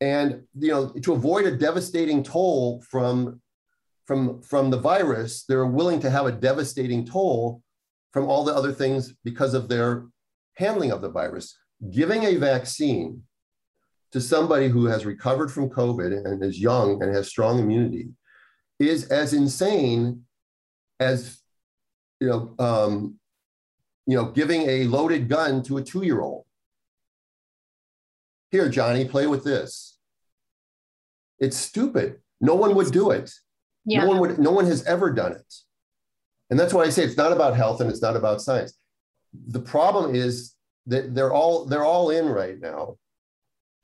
and 0.00 0.44
you 0.56 0.68
know 0.68 0.90
to 1.02 1.12
avoid 1.12 1.44
a 1.44 1.56
devastating 1.56 2.22
toll 2.22 2.80
from 2.88 3.40
from 4.08 4.42
from 4.42 4.70
the 4.70 4.80
virus 4.80 5.44
they're 5.44 5.66
willing 5.66 6.00
to 6.00 6.10
have 6.10 6.26
a 6.26 6.32
devastating 6.32 7.04
toll 7.06 7.62
from 8.12 8.24
all 8.26 8.42
the 8.42 8.54
other 8.54 8.72
things 8.72 9.14
because 9.22 9.54
of 9.54 9.68
their 9.68 10.06
handling 10.54 10.90
of 10.90 11.00
the 11.00 11.10
virus 11.10 11.56
giving 11.90 12.24
a 12.24 12.34
vaccine 12.36 13.22
to 14.10 14.20
somebody 14.20 14.68
who 14.68 14.86
has 14.86 15.06
recovered 15.06 15.52
from 15.52 15.70
covid 15.70 16.10
and 16.26 16.42
is 16.42 16.58
young 16.58 17.00
and 17.02 17.14
has 17.14 17.28
strong 17.28 17.60
immunity 17.60 18.08
is 18.80 19.04
as 19.10 19.32
insane 19.32 20.24
as 20.98 21.38
you 22.20 22.28
know 22.28 22.54
um, 22.58 23.14
you 24.06 24.16
know 24.16 24.32
giving 24.32 24.62
a 24.62 24.84
loaded 24.84 25.28
gun 25.28 25.62
to 25.62 25.76
a 25.76 25.82
two-year-old 25.82 26.44
here, 28.50 28.68
Johnny, 28.68 29.04
play 29.04 29.26
with 29.26 29.44
this. 29.44 29.98
It's 31.38 31.56
stupid. 31.56 32.20
No 32.40 32.54
one 32.54 32.74
would 32.74 32.92
do 32.92 33.10
it. 33.10 33.30
Yeah. 33.88 34.02
No 34.02 34.08
one 34.08 34.20
would, 34.20 34.38
no 34.38 34.50
one 34.50 34.66
has 34.66 34.84
ever 34.84 35.10
done 35.10 35.32
it. 35.32 35.54
And 36.50 36.60
that's 36.60 36.74
why 36.74 36.82
I 36.82 36.90
say 36.90 37.04
it's 37.04 37.16
not 37.16 37.32
about 37.32 37.56
health 37.56 37.80
and 37.80 37.90
it's 37.90 38.02
not 38.02 38.16
about 38.16 38.42
science. 38.42 38.74
The 39.48 39.60
problem 39.60 40.14
is 40.14 40.54
that 40.86 41.14
they're 41.14 41.32
all 41.32 41.64
they're 41.64 41.84
all 41.84 42.10
in 42.10 42.28
right 42.28 42.60
now. 42.60 42.96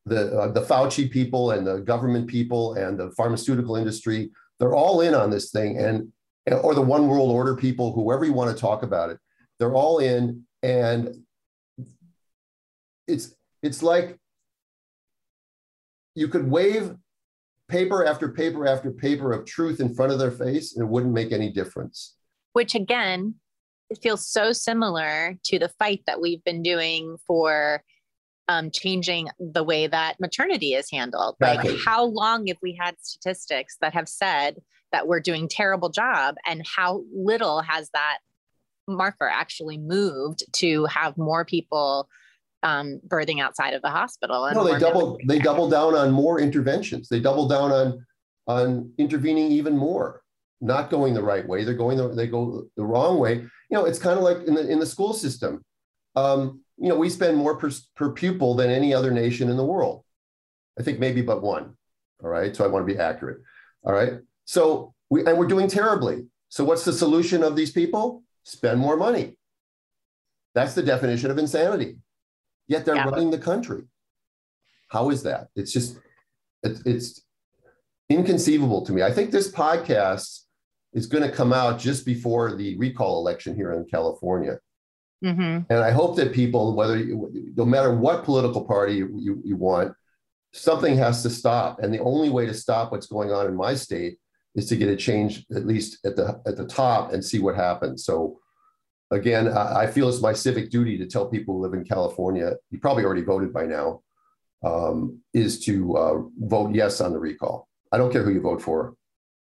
The 0.06 0.38
uh, 0.38 0.52
the 0.52 0.60
Fauci 0.60 1.10
people 1.10 1.52
and 1.52 1.66
the 1.66 1.78
government 1.78 2.26
people 2.26 2.74
and 2.74 2.98
the 2.98 3.10
pharmaceutical 3.12 3.76
industry, 3.76 4.30
they're 4.58 4.74
all 4.74 5.00
in 5.00 5.14
on 5.14 5.30
this 5.30 5.50
thing 5.50 5.78
and 5.78 6.12
or 6.62 6.74
the 6.74 6.82
one 6.82 7.08
world 7.08 7.30
order 7.30 7.56
people, 7.56 7.92
whoever 7.94 8.26
you 8.26 8.34
want 8.34 8.54
to 8.54 8.60
talk 8.60 8.82
about 8.82 9.08
it, 9.08 9.18
they're 9.58 9.74
all 9.74 9.98
in 9.98 10.44
and 10.62 11.14
it's 13.06 13.34
it's 13.62 13.82
like 13.82 14.18
you 16.14 16.28
could 16.28 16.50
wave 16.50 16.94
paper 17.68 18.04
after 18.04 18.28
paper 18.28 18.66
after 18.66 18.90
paper 18.90 19.32
of 19.32 19.46
truth 19.46 19.80
in 19.80 19.94
front 19.94 20.12
of 20.12 20.18
their 20.18 20.30
face 20.30 20.74
and 20.74 20.84
it 20.84 20.88
wouldn't 20.88 21.12
make 21.12 21.32
any 21.32 21.50
difference. 21.50 22.16
Which 22.52 22.74
again, 22.74 23.36
it 23.90 23.98
feels 24.02 24.26
so 24.26 24.52
similar 24.52 25.36
to 25.44 25.58
the 25.58 25.68
fight 25.68 26.02
that 26.06 26.20
we've 26.20 26.42
been 26.44 26.62
doing 26.62 27.16
for 27.26 27.82
um, 28.48 28.70
changing 28.70 29.28
the 29.38 29.64
way 29.64 29.86
that 29.86 30.20
maternity 30.20 30.74
is 30.74 30.90
handled. 30.90 31.36
Exactly. 31.40 31.72
Like, 31.72 31.80
how 31.84 32.04
long 32.04 32.46
have 32.48 32.58
we 32.62 32.76
had 32.78 32.96
statistics 33.00 33.76
that 33.80 33.94
have 33.94 34.08
said 34.08 34.60
that 34.92 35.08
we're 35.08 35.20
doing 35.20 35.48
terrible 35.48 35.88
job, 35.88 36.36
and 36.46 36.62
how 36.76 37.02
little 37.12 37.62
has 37.62 37.90
that 37.94 38.18
marker 38.86 39.28
actually 39.28 39.78
moved 39.78 40.44
to 40.52 40.84
have 40.84 41.16
more 41.16 41.44
people 41.44 42.08
um, 42.64 43.00
birthing 43.06 43.40
outside 43.40 43.74
of 43.74 43.82
the 43.82 43.90
hospital. 43.90 44.50
no, 44.52 44.64
they 44.64 44.78
double 44.78 45.18
they 45.26 45.38
double 45.38 45.68
down 45.68 45.94
on 45.94 46.10
more 46.10 46.40
interventions. 46.40 47.08
They 47.08 47.20
double 47.20 47.46
down 47.46 47.70
on 47.70 48.06
on 48.46 48.92
intervening 48.98 49.52
even 49.52 49.76
more, 49.76 50.22
not 50.60 50.90
going 50.90 51.14
the 51.14 51.22
right 51.22 51.46
way. 51.46 51.62
They're 51.62 51.74
going 51.74 51.98
the, 51.98 52.08
they 52.08 52.26
go 52.26 52.66
the 52.76 52.84
wrong 52.84 53.18
way. 53.18 53.34
You 53.34 53.50
know, 53.70 53.84
it's 53.84 53.98
kind 53.98 54.18
of 54.18 54.24
like 54.24 54.38
in 54.48 54.54
the 54.54 54.68
in 54.68 54.80
the 54.80 54.86
school 54.86 55.12
system. 55.12 55.62
Um, 56.16 56.62
you 56.78 56.88
know, 56.88 56.96
we 56.96 57.10
spend 57.10 57.36
more 57.36 57.56
per, 57.56 57.70
per 57.94 58.10
pupil 58.10 58.54
than 58.54 58.70
any 58.70 58.92
other 58.92 59.10
nation 59.10 59.48
in 59.48 59.56
the 59.56 59.64
world. 59.64 60.04
I 60.78 60.82
think 60.82 60.98
maybe 60.98 61.22
but 61.22 61.42
one. 61.42 61.76
All 62.22 62.30
right, 62.30 62.56
so 62.56 62.64
I 62.64 62.68
want 62.68 62.86
to 62.86 62.92
be 62.92 62.98
accurate. 62.98 63.38
All 63.84 63.92
right, 63.92 64.14
so 64.46 64.94
we 65.10 65.24
and 65.26 65.38
we're 65.38 65.46
doing 65.46 65.68
terribly. 65.68 66.26
So 66.48 66.64
what's 66.64 66.84
the 66.84 66.92
solution 66.92 67.42
of 67.42 67.56
these 67.56 67.72
people? 67.72 68.22
Spend 68.44 68.80
more 68.80 68.96
money. 68.96 69.36
That's 70.54 70.74
the 70.74 70.82
definition 70.82 71.30
of 71.30 71.38
insanity. 71.38 71.96
Yet 72.66 72.84
they're 72.84 72.96
yeah. 72.96 73.08
running 73.08 73.30
the 73.30 73.38
country. 73.38 73.82
How 74.88 75.10
is 75.10 75.22
that? 75.24 75.48
It's 75.56 75.72
just, 75.72 75.98
it, 76.62 76.78
it's 76.86 77.22
inconceivable 78.08 78.84
to 78.86 78.92
me. 78.92 79.02
I 79.02 79.12
think 79.12 79.30
this 79.30 79.50
podcast 79.50 80.40
is 80.92 81.06
going 81.06 81.24
to 81.24 81.34
come 81.34 81.52
out 81.52 81.78
just 81.78 82.06
before 82.06 82.54
the 82.54 82.76
recall 82.78 83.18
election 83.18 83.54
here 83.54 83.72
in 83.72 83.84
California. 83.84 84.58
Mm-hmm. 85.24 85.72
And 85.72 85.78
I 85.84 85.90
hope 85.90 86.16
that 86.16 86.32
people, 86.32 86.74
whether 86.76 86.98
you, 86.98 87.52
no 87.56 87.64
matter 87.64 87.94
what 87.94 88.24
political 88.24 88.64
party 88.64 88.94
you, 88.94 89.10
you, 89.18 89.42
you 89.44 89.56
want, 89.56 89.92
something 90.52 90.96
has 90.96 91.22
to 91.22 91.30
stop. 91.30 91.80
And 91.80 91.92
the 91.92 92.00
only 92.00 92.30
way 92.30 92.46
to 92.46 92.54
stop 92.54 92.92
what's 92.92 93.06
going 93.06 93.32
on 93.32 93.46
in 93.46 93.56
my 93.56 93.74
state 93.74 94.18
is 94.54 94.68
to 94.68 94.76
get 94.76 94.88
a 94.88 94.96
change 94.96 95.44
at 95.54 95.66
least 95.66 95.98
at 96.06 96.14
the 96.14 96.40
at 96.46 96.56
the 96.56 96.66
top 96.66 97.12
and 97.12 97.24
see 97.24 97.40
what 97.40 97.56
happens. 97.56 98.04
So 98.04 98.38
again, 99.10 99.48
I 99.48 99.86
feel 99.86 100.08
it's 100.08 100.20
my 100.20 100.32
civic 100.32 100.70
duty 100.70 100.98
to 100.98 101.06
tell 101.06 101.26
people 101.26 101.54
who 101.54 101.62
live 101.62 101.74
in 101.74 101.84
California, 101.84 102.52
you 102.70 102.78
probably 102.78 103.04
already 103.04 103.22
voted 103.22 103.52
by 103.52 103.66
now, 103.66 104.00
um, 104.64 105.20
is 105.32 105.64
to 105.64 105.96
uh, 105.96 106.22
vote 106.38 106.74
yes 106.74 107.00
on 107.00 107.12
the 107.12 107.18
recall. 107.18 107.68
I 107.92 107.98
don't 107.98 108.12
care 108.12 108.22
who 108.22 108.32
you 108.32 108.40
vote 108.40 108.62
for 108.62 108.94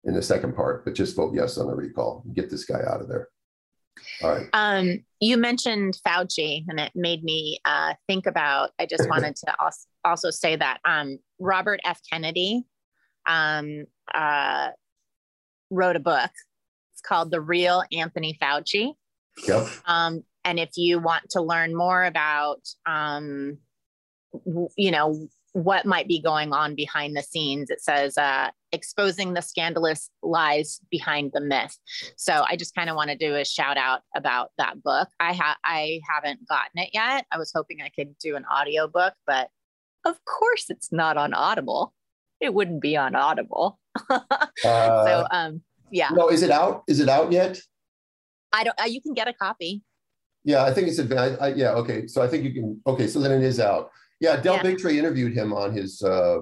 in 0.05 0.15
the 0.15 0.23
second 0.23 0.57
part, 0.57 0.85
but 0.85 0.95
just 0.95 1.17
vote 1.17 1.35
yes 1.35 1.59
on 1.59 1.67
the 1.67 1.75
recall. 1.75 2.25
Get 2.33 2.51
this 2.51 2.65
guy 2.65 2.81
out 2.87 3.01
of 3.01 3.09
there. 3.09 3.29
All 4.23 4.31
right. 4.31 4.47
Um, 4.53 5.05
you 5.21 5.37
mentioned 5.37 5.99
Fauci, 6.07 6.65
and 6.69 6.81
it 6.81 6.93
made 6.95 7.23
me 7.23 7.61
uh, 7.65 7.95
think 8.07 8.27
about. 8.27 8.71
I 8.79 8.87
just 8.87 9.09
wanted 9.11 9.37
to 9.37 9.55
also 10.05 10.31
say 10.31 10.57
that 10.57 10.81
um, 10.85 11.19
Robert 11.39 11.81
F. 11.85 12.01
Kennedy 12.11 12.65
um, 13.29 13.85
uh, 14.15 14.69
wrote 15.71 15.97
a 15.97 16.01
book. 16.01 16.31
It's 16.93 17.03
called 17.03 17.31
The 17.31 17.41
Real 17.41 17.83
Anthony 17.93 18.39
Fauci. 18.41 18.95
Yep. 19.47 19.69
Um, 19.87 20.25
and 20.45 20.59
if 20.59 20.71
you 20.77 20.99
want 20.99 21.31
to 21.31 21.43
learn 21.43 21.77
more 21.77 22.05
about, 22.05 22.61
um, 22.87 23.59
w- 24.47 24.69
you 24.77 24.91
know, 24.91 25.29
what 25.53 25.85
might 25.85 26.07
be 26.07 26.21
going 26.21 26.53
on 26.53 26.75
behind 26.75 27.17
the 27.17 27.23
scenes, 27.23 27.71
it 27.71 27.83
says 27.83 28.17
uh, 28.17 28.51
exposing 28.73 29.35
the 29.35 29.43
scandalous 29.43 30.11
lies 30.23 30.81
behind 30.91 31.33
the 31.33 31.41
myth. 31.41 31.77
So 32.17 32.45
I 32.49 32.57
just 32.57 32.75
kind 32.75 32.89
of 32.89 32.97
want 32.97 33.11
to 33.11 33.17
do 33.17 33.35
a 33.35 33.45
shout 33.45 33.77
out 33.77 34.01
about 34.15 34.51
that 34.59 34.83
book. 34.83 35.09
I 35.19 35.33
have 35.33 35.57
I 35.65 36.01
haven't 36.09 36.47
gotten 36.49 36.83
it 36.83 36.91
yet. 36.93 37.27
I 37.33 37.39
was 37.39 37.51
hoping 37.55 37.83
I 37.83 37.89
could 37.89 38.17
do 38.19 38.37
an 38.37 38.45
audio 38.51 38.87
book, 38.87 39.15
but 39.27 39.49
of 40.05 40.25
course 40.25 40.67
it's 40.69 40.93
not 40.93 41.17
on 41.17 41.35
Audible. 41.35 41.95
It 42.41 42.55
wouldn't 42.55 42.81
be 42.81 42.97
on 42.97 43.15
Audible. 43.15 43.79
uh, 44.11 44.47
so 44.65 45.27
um 45.31 45.63
yeah. 45.91 46.11
No, 46.13 46.29
is 46.29 46.43
it 46.43 46.51
out? 46.51 46.85
Is 46.87 47.01
it 47.01 47.09
out 47.09 47.33
yet? 47.33 47.61
I 48.53 48.65
don't. 48.65 48.81
Uh, 48.81 48.85
you 48.87 49.01
can 49.01 49.15
get 49.15 49.29
a 49.29 49.33
copy. 49.33 49.83
Yeah, 50.45 50.65
I 50.65 50.73
think 50.73 50.89
it's 50.89 50.99
advanced. 50.99 51.41
I, 51.41 51.49
yeah, 51.49 51.73
okay. 51.73 52.07
So 52.07 52.23
I 52.23 52.29
think 52.29 52.45
you 52.45 52.53
can. 52.53 52.81
Okay, 52.87 53.07
so 53.07 53.21
then 53.21 53.33
it 53.33 53.43
is 53.43 53.61
out. 53.61 53.91
Yeah, 54.21 54.37
Del 54.37 54.57
yeah. 54.57 54.63
Bigtree 54.63 54.97
interviewed 54.97 55.33
him 55.33 55.53
on 55.53 55.73
his 55.73 56.03
uh, 56.03 56.41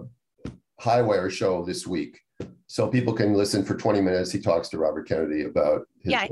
Highwire 0.81 1.31
show 1.31 1.65
this 1.65 1.87
week, 1.87 2.21
so 2.67 2.89
people 2.89 3.13
can 3.13 3.35
listen 3.35 3.65
for 3.65 3.75
20 3.75 4.01
minutes. 4.01 4.31
He 4.31 4.41
talks 4.41 4.69
to 4.71 4.79
Robert 4.79 5.09
Kennedy 5.09 5.45
about. 5.45 5.87
yeah, 6.05 6.27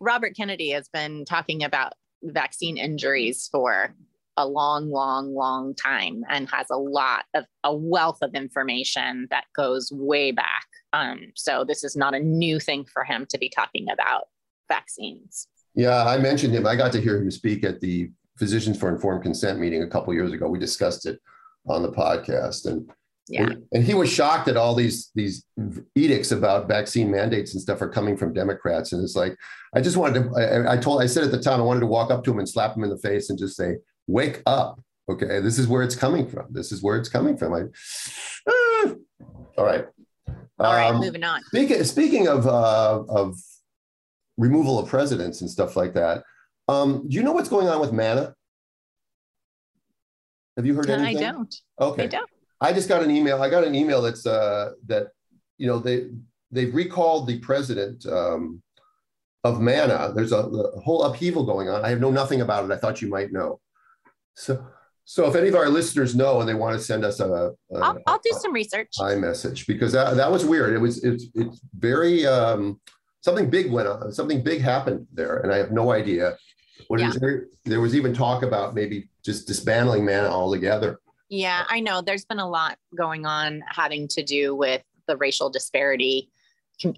Robert 0.00 0.34
Kennedy 0.36 0.70
has 0.70 0.88
been 0.88 1.24
talking 1.24 1.64
about 1.64 1.92
vaccine 2.22 2.76
injuries 2.76 3.48
for 3.50 3.94
a 4.36 4.46
long, 4.46 4.90
long, 4.90 5.34
long 5.34 5.74
time 5.74 6.22
and 6.30 6.48
has 6.48 6.66
a 6.70 6.76
lot 6.76 7.24
of 7.34 7.44
a 7.64 7.74
wealth 7.74 8.18
of 8.22 8.34
information 8.34 9.26
that 9.30 9.44
goes 9.54 9.90
way 9.92 10.32
back. 10.32 10.66
Um, 10.92 11.32
so 11.34 11.64
this 11.64 11.84
is 11.84 11.96
not 11.96 12.14
a 12.14 12.20
new 12.20 12.58
thing 12.58 12.86
for 12.86 13.04
him 13.04 13.26
to 13.30 13.38
be 13.38 13.50
talking 13.50 13.88
about 13.90 14.24
vaccines. 14.70 15.48
Yeah, 15.74 16.04
I 16.04 16.18
mentioned 16.18 16.54
him. 16.54 16.66
I 16.66 16.76
got 16.76 16.92
to 16.92 17.00
hear 17.00 17.16
him 17.18 17.30
speak 17.30 17.64
at 17.64 17.80
the 17.80 18.10
Physicians 18.38 18.78
for 18.78 18.88
Informed 18.88 19.22
Consent 19.22 19.60
meeting 19.60 19.82
a 19.82 19.86
couple 19.86 20.14
years 20.14 20.32
ago. 20.32 20.48
We 20.48 20.58
discussed 20.58 21.04
it 21.06 21.20
on 21.68 21.82
the 21.82 21.92
podcast, 21.92 22.66
and 22.66 22.90
yeah. 23.28 23.50
and 23.72 23.84
he 23.84 23.94
was 23.94 24.10
shocked 24.10 24.46
that 24.46 24.56
all 24.56 24.74
these 24.74 25.10
these 25.14 25.44
edicts 25.94 26.32
about 26.32 26.66
vaccine 26.66 27.10
mandates 27.10 27.52
and 27.52 27.60
stuff 27.60 27.82
are 27.82 27.88
coming 27.88 28.16
from 28.16 28.32
Democrats. 28.32 28.92
And 28.92 29.04
it's 29.04 29.14
like, 29.14 29.36
I 29.74 29.80
just 29.80 29.96
wanted 29.96 30.24
to. 30.24 30.36
I, 30.36 30.72
I 30.72 30.76
told, 30.78 31.02
I 31.02 31.06
said 31.06 31.24
at 31.24 31.30
the 31.30 31.40
time, 31.40 31.60
I 31.60 31.64
wanted 31.64 31.80
to 31.80 31.86
walk 31.86 32.10
up 32.10 32.24
to 32.24 32.30
him 32.32 32.38
and 32.38 32.48
slap 32.48 32.76
him 32.76 32.82
in 32.82 32.90
the 32.90 32.98
face 32.98 33.30
and 33.30 33.38
just 33.38 33.56
say, 33.56 33.76
"Wake 34.06 34.42
up! 34.46 34.80
Okay, 35.08 35.40
this 35.40 35.58
is 35.58 35.68
where 35.68 35.82
it's 35.82 35.96
coming 35.96 36.26
from. 36.26 36.46
This 36.50 36.72
is 36.72 36.82
where 36.82 36.96
it's 36.96 37.08
coming 37.08 37.36
from." 37.36 37.54
I, 37.54 37.62
ah. 38.48 38.94
all 39.58 39.64
right. 39.64 39.84
All 40.58 40.74
right, 40.74 40.90
um, 40.90 41.00
moving 41.00 41.24
on. 41.24 41.42
Speaking, 41.44 41.84
speaking 41.84 42.28
of 42.28 42.46
uh, 42.46 43.02
of 43.08 43.38
removal 44.40 44.78
of 44.78 44.88
presidents 44.88 45.42
and 45.42 45.50
stuff 45.50 45.76
like 45.76 45.92
that. 45.94 46.24
Um, 46.66 47.06
do 47.08 47.14
you 47.14 47.22
know 47.22 47.32
what's 47.32 47.48
going 47.48 47.68
on 47.68 47.80
with 47.80 47.92
MANA? 47.92 48.34
Have 50.56 50.66
you 50.66 50.74
heard 50.74 50.88
no, 50.88 50.94
anything? 50.94 51.18
I 51.18 51.32
don't. 51.32 51.54
Okay. 51.80 52.04
I 52.04 52.06
don't. 52.06 52.30
I 52.60 52.72
just 52.72 52.88
got 52.88 53.02
an 53.02 53.10
email. 53.10 53.42
I 53.42 53.50
got 53.50 53.64
an 53.64 53.74
email 53.74 54.02
that's 54.02 54.26
uh, 54.26 54.72
that 54.86 55.08
you 55.58 55.66
know 55.66 55.78
they 55.78 56.08
they've 56.50 56.74
recalled 56.74 57.26
the 57.26 57.38
president 57.40 58.06
um, 58.06 58.62
of 59.44 59.60
MANA. 59.60 60.12
There's 60.14 60.32
a, 60.32 60.38
a, 60.38 60.80
whole 60.80 61.02
upheaval 61.02 61.44
going 61.44 61.68
on. 61.68 61.84
I 61.84 61.90
have 61.90 62.00
know 62.00 62.10
nothing 62.10 62.40
about 62.40 62.64
it. 62.64 62.72
I 62.72 62.76
thought 62.76 63.00
you 63.00 63.08
might 63.08 63.32
know. 63.32 63.60
So 64.34 64.66
so 65.04 65.28
if 65.28 65.34
any 65.34 65.48
of 65.48 65.54
our 65.54 65.68
listeners 65.68 66.14
know 66.14 66.40
and 66.40 66.48
they 66.48 66.54
want 66.54 66.78
to 66.78 66.82
send 66.82 67.04
us 67.04 67.20
a, 67.20 67.52
a 67.72 67.78
I'll, 67.78 67.98
I'll 68.06 68.20
do 68.22 68.32
some 68.38 68.52
research. 68.52 68.92
I 69.00 69.14
message 69.16 69.66
because 69.66 69.92
that, 69.92 70.16
that 70.16 70.30
was 70.30 70.44
weird. 70.44 70.74
It 70.74 70.78
was 70.78 71.02
it's 71.04 71.26
it's 71.34 71.60
very 71.76 72.26
um, 72.26 72.80
something 73.20 73.50
big 73.50 73.70
went 73.70 73.88
on, 73.88 74.12
something 74.12 74.42
big 74.42 74.60
happened 74.60 75.06
there, 75.12 75.38
and 75.38 75.52
I 75.52 75.58
have 75.58 75.70
no 75.70 75.92
idea 75.92 76.36
what 76.88 77.00
yeah. 77.00 77.12
there, 77.20 77.46
there 77.64 77.80
was 77.80 77.94
even 77.94 78.14
talk 78.14 78.42
about 78.42 78.74
maybe 78.74 79.08
just 79.24 79.46
dismantling 79.46 80.04
MANA 80.04 80.28
altogether. 80.28 80.98
Yeah, 81.28 81.64
I 81.68 81.80
know. 81.80 82.02
There's 82.02 82.24
been 82.24 82.40
a 82.40 82.48
lot 82.48 82.78
going 82.96 83.26
on 83.26 83.62
having 83.68 84.08
to 84.08 84.22
do 84.22 84.54
with 84.54 84.82
the 85.06 85.16
racial 85.16 85.50
disparity 85.50 86.30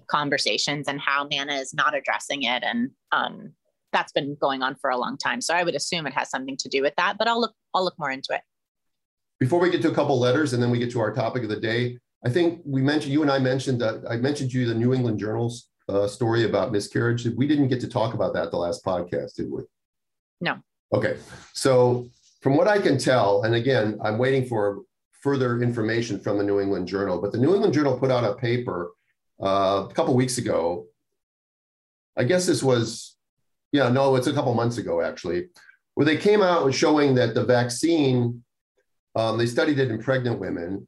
conversations 0.07 0.87
and 0.87 0.99
how 0.99 1.27
MANA 1.29 1.53
is 1.55 1.73
not 1.73 1.93
addressing 1.93 2.43
it, 2.43 2.63
and 2.63 2.91
um, 3.11 3.53
that's 3.91 4.11
been 4.11 4.35
going 4.39 4.63
on 4.63 4.75
for 4.75 4.89
a 4.89 4.97
long 4.97 5.17
time. 5.17 5.41
So 5.41 5.53
I 5.53 5.63
would 5.63 5.75
assume 5.75 6.07
it 6.07 6.13
has 6.13 6.29
something 6.29 6.57
to 6.57 6.69
do 6.69 6.81
with 6.81 6.95
that, 6.97 7.17
but 7.17 7.27
I'll 7.27 7.41
look. 7.41 7.53
I'll 7.73 7.83
look 7.83 7.99
more 7.99 8.11
into 8.11 8.33
it. 8.33 8.41
Before 9.39 9.59
we 9.59 9.69
get 9.69 9.81
to 9.81 9.91
a 9.91 9.93
couple 9.93 10.17
letters, 10.17 10.53
and 10.53 10.63
then 10.63 10.71
we 10.71 10.79
get 10.79 10.91
to 10.91 10.99
our 10.99 11.13
topic 11.13 11.43
of 11.43 11.49
the 11.49 11.59
day, 11.59 11.99
I 12.25 12.29
think 12.29 12.61
we 12.65 12.81
mentioned 12.81 13.11
you 13.11 13.21
and 13.21 13.29
I 13.29 13.39
mentioned 13.39 13.81
that 13.81 14.03
I 14.09 14.15
mentioned 14.15 14.53
you 14.53 14.65
the 14.65 14.73
New 14.73 14.93
England 14.93 15.19
Journal's 15.19 15.67
uh, 15.89 16.07
story 16.07 16.45
about 16.45 16.71
miscarriage. 16.71 17.25
We 17.25 17.47
didn't 17.47 17.67
get 17.67 17.81
to 17.81 17.87
talk 17.87 18.13
about 18.13 18.33
that 18.33 18.51
the 18.51 18.57
last 18.57 18.85
podcast, 18.85 19.35
did 19.35 19.51
we? 19.51 19.63
No. 20.41 20.57
Okay. 20.93 21.17
So, 21.53 22.07
from 22.41 22.57
what 22.57 22.67
I 22.67 22.79
can 22.79 22.97
tell, 22.97 23.43
and 23.43 23.55
again, 23.55 23.97
I'm 24.03 24.17
waiting 24.17 24.45
for 24.45 24.81
further 25.21 25.61
information 25.61 26.19
from 26.19 26.37
the 26.37 26.43
New 26.43 26.59
England 26.59 26.87
Journal, 26.87 27.21
but 27.21 27.31
the 27.31 27.37
New 27.37 27.53
England 27.53 27.73
Journal 27.73 27.97
put 27.97 28.11
out 28.11 28.25
a 28.25 28.35
paper 28.35 28.91
uh, 29.41 29.87
a 29.89 29.93
couple 29.93 30.13
weeks 30.13 30.37
ago. 30.37 30.85
I 32.17 32.25
guess 32.25 32.45
this 32.45 32.61
was, 32.61 33.15
yeah, 33.71 33.89
no, 33.89 34.15
it's 34.15 34.27
a 34.27 34.33
couple 34.33 34.53
months 34.53 34.77
ago 34.77 35.01
actually, 35.01 35.47
where 35.95 36.05
they 36.05 36.17
came 36.17 36.41
out 36.41 36.73
showing 36.73 37.15
that 37.15 37.33
the 37.33 37.45
vaccine, 37.45 38.43
um, 39.15 39.37
they 39.37 39.45
studied 39.45 39.79
it 39.79 39.89
in 39.89 40.03
pregnant 40.03 40.39
women, 40.39 40.85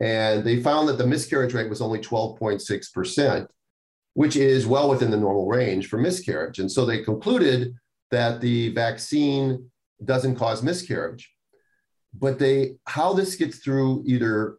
and 0.00 0.44
they 0.44 0.62
found 0.62 0.88
that 0.88 0.98
the 0.98 1.06
miscarriage 1.06 1.54
rate 1.54 1.68
was 1.68 1.80
only 1.80 1.98
12.6% 1.98 3.48
which 4.14 4.36
is 4.36 4.66
well 4.66 4.88
within 4.88 5.10
the 5.10 5.16
normal 5.16 5.46
range 5.46 5.88
for 5.88 5.98
miscarriage. 5.98 6.58
And 6.58 6.70
so 6.70 6.84
they 6.84 7.02
concluded 7.02 7.74
that 8.10 8.40
the 8.40 8.72
vaccine 8.72 9.70
doesn't 10.04 10.36
cause 10.36 10.62
miscarriage. 10.62 11.30
But 12.14 12.38
they 12.38 12.76
how 12.86 13.12
this 13.12 13.34
gets 13.34 13.58
through 13.58 14.04
either 14.06 14.58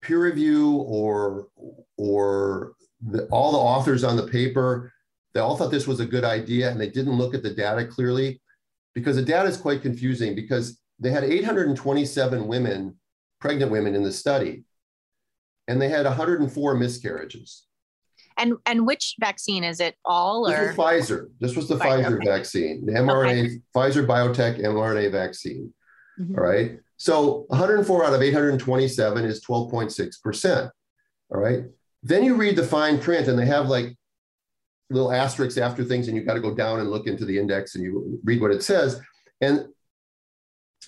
peer 0.00 0.22
review 0.22 0.76
or 0.76 1.48
or 1.96 2.74
the, 3.04 3.26
all 3.26 3.52
the 3.52 3.58
authors 3.58 4.04
on 4.04 4.16
the 4.16 4.26
paper, 4.26 4.92
they 5.34 5.40
all 5.40 5.56
thought 5.56 5.72
this 5.72 5.86
was 5.86 6.00
a 6.00 6.06
good 6.06 6.24
idea 6.24 6.70
and 6.70 6.80
they 6.80 6.88
didn't 6.88 7.18
look 7.18 7.34
at 7.34 7.42
the 7.42 7.54
data 7.54 7.84
clearly 7.84 8.40
because 8.94 9.16
the 9.16 9.22
data 9.22 9.48
is 9.48 9.56
quite 9.56 9.82
confusing 9.82 10.34
because 10.34 10.80
they 11.00 11.10
had 11.10 11.24
827 11.24 12.46
women, 12.46 12.96
pregnant 13.40 13.70
women 13.70 13.94
in 13.94 14.02
the 14.02 14.12
study, 14.12 14.64
and 15.68 15.80
they 15.80 15.88
had 15.88 16.06
104 16.06 16.74
miscarriages. 16.74 17.67
And 18.38 18.54
and 18.66 18.86
which 18.86 19.16
vaccine 19.20 19.64
is 19.64 19.80
it? 19.80 19.96
All 20.04 20.48
or 20.48 20.72
Pfizer? 20.72 21.26
This 21.40 21.56
was 21.56 21.68
the 21.68 21.76
Pfizer, 21.76 22.04
Pfizer 22.04 22.16
okay. 22.16 22.26
vaccine, 22.26 22.86
the 22.86 22.92
mRNA 22.92 23.44
okay. 23.44 23.60
Pfizer 23.74 24.06
BioNTech 24.06 24.60
mRNA 24.60 25.12
vaccine. 25.12 25.74
Mm-hmm. 26.20 26.38
All 26.38 26.44
right. 26.44 26.78
So 26.96 27.44
104 27.48 28.04
out 28.04 28.14
of 28.14 28.22
827 28.22 29.24
is 29.24 29.44
12.6%. 29.44 30.70
All 31.30 31.40
right. 31.40 31.64
Then 32.02 32.24
you 32.24 32.34
read 32.34 32.56
the 32.56 32.64
fine 32.64 32.98
print 32.98 33.28
and 33.28 33.38
they 33.38 33.46
have 33.46 33.68
like 33.68 33.96
little 34.90 35.12
asterisks 35.12 35.58
after 35.58 35.84
things, 35.84 36.08
and 36.08 36.16
you 36.16 36.24
got 36.24 36.34
to 36.34 36.40
go 36.40 36.54
down 36.54 36.80
and 36.80 36.90
look 36.90 37.06
into 37.06 37.24
the 37.24 37.38
index 37.38 37.74
and 37.74 37.84
you 37.84 38.20
read 38.24 38.40
what 38.40 38.50
it 38.50 38.62
says. 38.62 39.00
And 39.40 39.66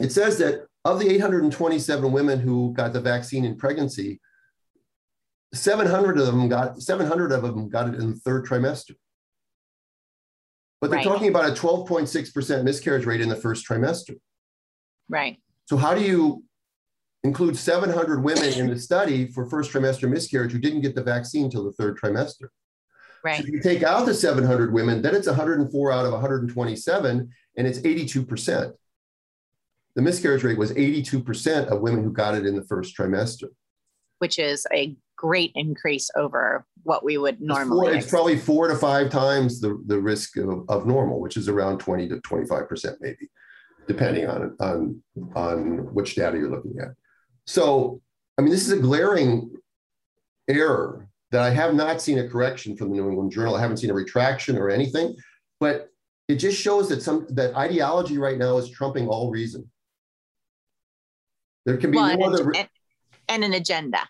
it 0.00 0.12
says 0.12 0.38
that 0.38 0.66
of 0.84 0.98
the 0.98 1.10
827 1.10 2.10
women 2.10 2.40
who 2.40 2.72
got 2.72 2.92
the 2.92 3.00
vaccine 3.00 3.44
in 3.44 3.56
pregnancy, 3.56 4.20
700 5.52 6.18
of 6.18 6.26
them 6.26 6.48
got 6.48 6.80
700 6.80 7.32
of 7.32 7.42
them 7.42 7.68
got 7.68 7.88
it 7.88 7.94
in 7.96 8.10
the 8.10 8.16
third 8.16 8.46
trimester. 8.46 8.94
But 10.80 10.90
they're 10.90 10.98
right. 10.98 11.06
talking 11.06 11.28
about 11.28 11.50
a 11.50 11.52
12.6% 11.52 12.64
miscarriage 12.64 13.04
rate 13.04 13.20
in 13.20 13.28
the 13.28 13.36
first 13.36 13.68
trimester. 13.68 14.16
Right. 15.08 15.38
So 15.66 15.76
how 15.76 15.94
do 15.94 16.00
you 16.00 16.44
include 17.22 17.56
700 17.56 18.24
women 18.24 18.52
in 18.54 18.68
the 18.68 18.78
study 18.78 19.26
for 19.26 19.44
first 19.44 19.72
trimester 19.72 20.08
miscarriage 20.08 20.52
who 20.52 20.58
didn't 20.58 20.80
get 20.80 20.94
the 20.94 21.02
vaccine 21.02 21.44
until 21.44 21.64
the 21.64 21.72
third 21.72 21.98
trimester? 21.98 22.48
Right. 23.22 23.36
So 23.36 23.44
if 23.46 23.50
you 23.50 23.60
take 23.60 23.82
out 23.82 24.06
the 24.06 24.14
700 24.14 24.72
women, 24.72 25.02
then 25.02 25.14
it's 25.14 25.26
104 25.26 25.92
out 25.92 26.06
of 26.06 26.12
127, 26.12 27.30
and 27.56 27.66
it's 27.66 27.78
82%. 27.80 28.72
The 29.96 30.02
miscarriage 30.02 30.44
rate 30.44 30.56
was 30.56 30.72
82% 30.72 31.66
of 31.66 31.80
women 31.80 32.02
who 32.02 32.12
got 32.12 32.34
it 32.34 32.46
in 32.46 32.56
the 32.56 32.64
first 32.64 32.96
trimester. 32.96 33.48
Which 34.18 34.38
is 34.38 34.66
a 34.72 34.96
great 35.20 35.52
increase 35.54 36.10
over 36.16 36.64
what 36.84 37.04
we 37.04 37.18
would 37.18 37.42
normally. 37.42 37.88
It's, 37.88 37.90
four, 37.90 37.98
it's 37.98 38.10
probably 38.10 38.38
four 38.38 38.68
to 38.68 38.74
five 38.74 39.10
times 39.10 39.60
the, 39.60 39.78
the 39.84 40.00
risk 40.00 40.38
of, 40.38 40.64
of 40.70 40.86
normal, 40.86 41.20
which 41.20 41.36
is 41.36 41.46
around 41.46 41.76
20 41.76 42.08
to 42.08 42.16
25% 42.16 42.94
maybe, 43.00 43.28
depending 43.86 44.26
on, 44.26 44.56
on, 44.60 45.02
on 45.36 45.94
which 45.94 46.14
data 46.14 46.38
you're 46.38 46.50
looking 46.50 46.78
at. 46.80 46.94
So, 47.46 48.00
I 48.38 48.42
mean, 48.42 48.50
this 48.50 48.66
is 48.66 48.72
a 48.72 48.80
glaring 48.80 49.50
error 50.48 51.06
that 51.32 51.42
I 51.42 51.50
have 51.50 51.74
not 51.74 52.00
seen 52.00 52.18
a 52.18 52.26
correction 52.26 52.74
from 52.74 52.88
the 52.88 52.96
New 52.96 53.10
England 53.10 53.30
Journal. 53.30 53.54
I 53.54 53.60
haven't 53.60 53.76
seen 53.76 53.90
a 53.90 53.94
retraction 53.94 54.56
or 54.56 54.70
anything, 54.70 55.14
but 55.60 55.88
it 56.28 56.36
just 56.36 56.58
shows 56.58 56.88
that 56.88 57.02
some 57.02 57.26
that 57.30 57.54
ideology 57.56 58.16
right 58.16 58.38
now 58.38 58.56
is 58.56 58.70
trumping 58.70 59.06
all 59.06 59.30
reason. 59.30 59.70
There 61.66 61.76
can 61.76 61.90
be 61.90 61.98
well, 61.98 62.06
no 62.06 62.12
and, 62.12 62.34
other 62.34 62.52
and, 62.56 62.68
and, 63.28 63.44
an 63.44 63.52
agenda. 63.52 64.00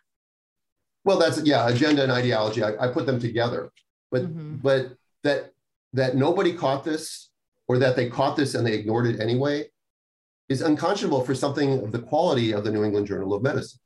Well, 1.04 1.18
that's 1.18 1.42
yeah, 1.44 1.68
agenda 1.68 2.02
and 2.02 2.12
ideology. 2.12 2.62
I, 2.62 2.76
I 2.76 2.88
put 2.88 3.06
them 3.06 3.18
together, 3.18 3.72
but 4.10 4.22
mm-hmm. 4.22 4.56
but 4.56 4.92
that 5.22 5.52
that 5.92 6.16
nobody 6.16 6.52
caught 6.52 6.84
this 6.84 7.30
or 7.68 7.78
that 7.78 7.96
they 7.96 8.08
caught 8.08 8.36
this 8.36 8.54
and 8.54 8.66
they 8.66 8.74
ignored 8.74 9.06
it 9.06 9.20
anyway 9.20 9.66
is 10.48 10.62
unconscionable 10.62 11.24
for 11.24 11.34
something 11.34 11.84
of 11.84 11.92
the 11.92 12.00
quality 12.00 12.52
of 12.52 12.64
the 12.64 12.70
New 12.70 12.84
England 12.84 13.06
Journal 13.06 13.32
of 13.34 13.42
Medicine. 13.42 13.80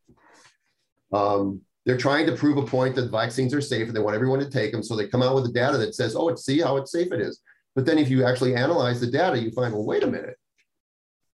Um, 1.13 1.61
they're 1.85 1.99
trying 1.99 2.27
to 2.27 2.35
prove 2.35 2.57
a 2.57 2.63
point 2.63 2.95
that 2.95 3.11
vaccines 3.11 3.53
are 3.53 3.61
safe 3.61 3.87
and 3.87 3.95
they 3.95 4.01
want 4.01 4.17
everyone 4.17 4.41
to 4.41 4.49
take 4.49 4.73
them. 4.73 4.83
So 4.83 4.97
they 4.97 5.07
come 5.07 5.23
out 5.23 5.35
with 5.35 5.45
the 5.45 5.53
data 5.53 5.77
that 5.79 5.95
says, 5.95 6.17
oh, 6.17 6.29
it's 6.31 6.45
see 6.45 6.61
how 6.61 6.79
it's 6.79 6.91
safe 6.91 7.13
it 7.13 7.21
is. 7.21 7.41
But 7.75 7.85
then 7.85 7.99
if 7.99 8.09
you 8.09 8.25
actually 8.25 8.55
analyze 8.55 9.01
the 9.01 9.07
data, 9.07 9.39
you 9.39 9.51
find, 9.51 9.75
well, 9.75 9.85
wait 9.85 10.03
a 10.03 10.07
minute, 10.07 10.37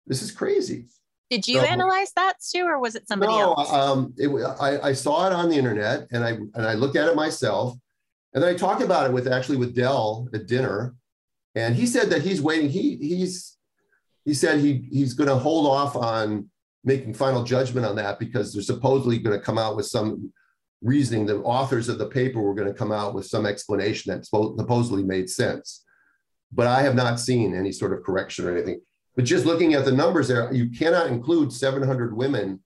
this 0.06 0.22
is 0.22 0.30
crazy. 0.30 0.86
Did 1.30 1.46
you 1.46 1.60
so, 1.60 1.66
analyze 1.66 2.12
that, 2.12 2.42
Stu, 2.42 2.64
or 2.64 2.78
was 2.78 2.94
it 2.94 3.06
somebody 3.06 3.32
no, 3.32 3.52
else? 3.52 3.72
Um, 3.72 4.14
it, 4.16 4.28
I, 4.60 4.88
I 4.88 4.92
saw 4.94 5.26
it 5.26 5.32
on 5.32 5.50
the 5.50 5.56
internet 5.56 6.06
and 6.10 6.24
I 6.24 6.30
and 6.30 6.66
I 6.66 6.74
looked 6.74 6.96
at 6.96 7.08
it 7.08 7.16
myself, 7.16 7.76
and 8.32 8.42
then 8.42 8.54
I 8.54 8.56
talked 8.56 8.82
about 8.82 9.06
it 9.06 9.12
with 9.12 9.28
actually 9.28 9.58
with 9.58 9.74
Del 9.74 10.28
at 10.32 10.46
dinner, 10.46 10.94
and 11.54 11.74
he 11.74 11.86
said 11.86 12.08
that 12.10 12.22
he's 12.22 12.40
waiting. 12.40 12.70
He 12.70 12.96
he's 12.96 13.56
he 14.24 14.32
said 14.32 14.60
he 14.60 14.88
he's 14.90 15.12
going 15.12 15.28
to 15.28 15.36
hold 15.36 15.66
off 15.66 15.96
on 15.96 16.48
making 16.84 17.12
final 17.12 17.44
judgment 17.44 17.84
on 17.84 17.96
that 17.96 18.18
because 18.18 18.52
they're 18.52 18.62
supposedly 18.62 19.18
going 19.18 19.38
to 19.38 19.44
come 19.44 19.58
out 19.58 19.76
with 19.76 19.86
some 19.86 20.32
reasoning. 20.80 21.26
The 21.26 21.38
authors 21.38 21.90
of 21.90 21.98
the 21.98 22.06
paper 22.06 22.40
were 22.40 22.54
going 22.54 22.68
to 22.68 22.74
come 22.74 22.92
out 22.92 23.14
with 23.14 23.26
some 23.26 23.44
explanation 23.44 24.12
that 24.12 24.24
supposedly 24.24 25.02
made 25.02 25.28
sense. 25.28 25.84
But 26.52 26.66
I 26.66 26.80
have 26.82 26.94
not 26.94 27.20
seen 27.20 27.54
any 27.54 27.72
sort 27.72 27.92
of 27.92 28.02
correction 28.02 28.46
or 28.46 28.52
anything. 28.56 28.80
But 29.18 29.26
just 29.26 29.44
looking 29.44 29.74
at 29.74 29.84
the 29.84 29.90
numbers 29.90 30.28
there, 30.28 30.54
you 30.54 30.70
cannot 30.70 31.08
include 31.08 31.52
700 31.52 32.16
women 32.16 32.60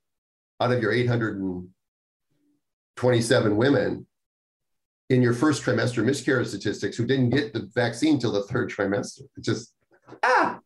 out 0.60 0.70
of 0.70 0.82
your 0.82 0.92
827 0.92 3.56
women 3.56 4.06
in 5.08 5.22
your 5.22 5.32
first 5.32 5.62
trimester 5.62 6.04
miscarriage 6.04 6.48
statistics 6.48 6.98
who 6.98 7.06
didn't 7.06 7.30
get 7.30 7.54
the 7.54 7.70
vaccine 7.74 8.18
till 8.18 8.32
the 8.32 8.42
third 8.42 8.68
trimester. 8.68 9.22
It 9.34 9.44
just, 9.44 9.72
ah, 10.22 10.60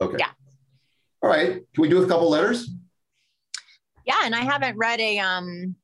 okay. 0.00 0.16
Yeah. 0.18 0.30
All 1.22 1.28
right. 1.28 1.60
Can 1.74 1.82
we 1.82 1.90
do 1.90 2.02
a 2.02 2.08
couple 2.08 2.30
letters? 2.30 2.70
Yeah, 4.06 4.22
and 4.24 4.34
I 4.34 4.40
haven't 4.40 4.78
read 4.78 4.98
a 4.98 5.18
um 5.18 5.76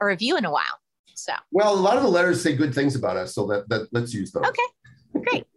a 0.00 0.06
review 0.06 0.36
in 0.36 0.44
a 0.44 0.50
while. 0.50 0.80
So 1.14 1.32
well, 1.52 1.72
a 1.72 1.78
lot 1.78 1.96
of 1.96 2.02
the 2.02 2.08
letters 2.08 2.42
say 2.42 2.56
good 2.56 2.74
things 2.74 2.96
about 2.96 3.16
us, 3.16 3.36
so 3.36 3.46
that, 3.46 3.68
that 3.68 3.86
let's 3.92 4.12
use 4.12 4.32
those. 4.32 4.46
Okay, 4.46 4.66
great. 5.22 5.46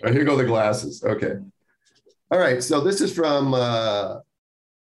Right, 0.00 0.14
here 0.14 0.22
go 0.22 0.36
the 0.36 0.44
glasses. 0.44 1.02
Okay. 1.02 1.38
All 2.30 2.38
right, 2.38 2.62
so 2.62 2.82
this 2.82 3.00
is 3.00 3.10
from 3.10 3.54
uh, 3.54 4.18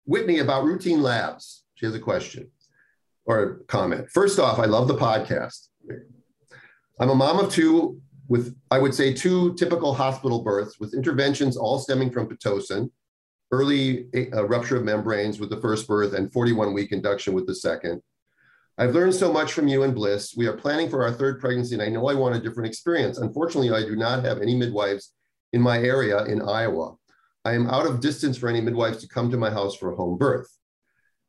Whitney 0.07 0.39
about 0.39 0.65
routine 0.65 1.03
labs. 1.03 1.65
She 1.75 1.85
has 1.85 1.95
a 1.95 2.01
question 2.01 2.51
or 3.27 3.43
a 3.43 3.65
comment. 3.65 4.09
First 4.11 4.39
off, 4.39 4.59
I 4.59 4.65
love 4.65 4.89
the 4.89 4.97
podcast. 4.97 5.69
I'm 6.99 7.11
a 7.11 7.15
mom 7.15 7.39
of 7.39 7.53
two 7.53 8.01
with, 8.29 8.57
I 8.71 8.79
would 8.79 8.95
say, 8.95 9.13
two 9.13 9.53
typical 9.57 9.93
hospital 9.93 10.43
births 10.43 10.81
with 10.81 10.95
interventions 10.95 11.59
all 11.59 11.79
stemming 11.79 12.11
from 12.11 12.29
Pitocin, 12.29 12.91
early 13.51 14.07
uh, 14.33 14.47
rupture 14.47 14.77
of 14.79 14.85
membranes 14.85 15.39
with 15.39 15.51
the 15.51 15.61
first 15.61 15.87
birth, 15.87 16.15
and 16.15 16.33
41 16.33 16.73
week 16.73 16.93
induction 16.93 17.35
with 17.35 17.47
the 17.47 17.55
second. 17.55 18.01
I've 18.79 18.95
learned 18.95 19.15
so 19.15 19.31
much 19.31 19.53
from 19.53 19.69
you 19.69 19.83
and 19.83 19.95
Bliss. 19.95 20.35
We 20.35 20.47
are 20.47 20.57
planning 20.57 20.89
for 20.89 21.05
our 21.05 21.13
third 21.13 21.41
pregnancy, 21.41 21.75
and 21.75 21.83
I 21.83 21.91
know 21.91 22.09
I 22.09 22.15
want 22.15 22.37
a 22.37 22.41
different 22.41 22.69
experience. 22.69 23.19
Unfortunately, 23.19 23.71
I 23.71 23.87
do 23.87 23.97
not 23.97 24.25
have 24.25 24.41
any 24.41 24.57
midwives 24.57 25.13
in 25.53 25.61
my 25.61 25.79
area 25.79 26.25
in 26.25 26.41
Iowa. 26.41 26.95
I 27.45 27.53
am 27.53 27.69
out 27.69 27.87
of 27.87 28.01
distance 28.01 28.39
for 28.39 28.49
any 28.49 28.61
midwives 28.61 28.99
to 28.99 29.09
come 29.09 29.31
to 29.31 29.37
my 29.37 29.51
house 29.51 29.77
for 29.77 29.93
a 29.93 29.97
home 29.97 30.17
birth. 30.17 30.49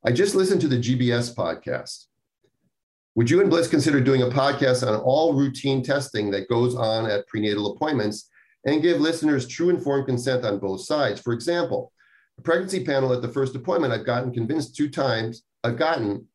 I 0.05 0.11
just 0.11 0.33
listened 0.33 0.61
to 0.61 0.67
the 0.67 0.77
GBS 0.77 1.35
podcast. 1.35 2.05
Would 3.15 3.29
you 3.29 3.41
and 3.41 3.49
Bliss 3.49 3.67
consider 3.67 3.99
doing 3.99 4.21
a 4.21 4.27
podcast 4.27 4.87
on 4.87 4.95
all 5.01 5.33
routine 5.33 5.83
testing 5.83 6.31
that 6.31 6.49
goes 6.49 6.75
on 6.75 7.09
at 7.09 7.27
prenatal 7.27 7.73
appointments 7.73 8.29
and 8.65 8.81
give 8.81 9.01
listeners 9.01 9.47
true 9.47 9.69
informed 9.69 10.05
consent 10.05 10.45
on 10.45 10.59
both 10.59 10.81
sides? 10.81 11.19
For 11.19 11.33
example, 11.33 11.91
a 12.37 12.41
pregnancy 12.41 12.85
panel 12.85 13.13
at 13.13 13.21
the 13.21 13.29
first 13.29 13.55
appointment, 13.55 13.93
I've 13.93 14.05
gotten 14.05 14.33
convinced 14.33 14.75
two 14.75 14.89
times, 14.89 15.43
I've 15.63 15.77
gotten, 15.77 16.27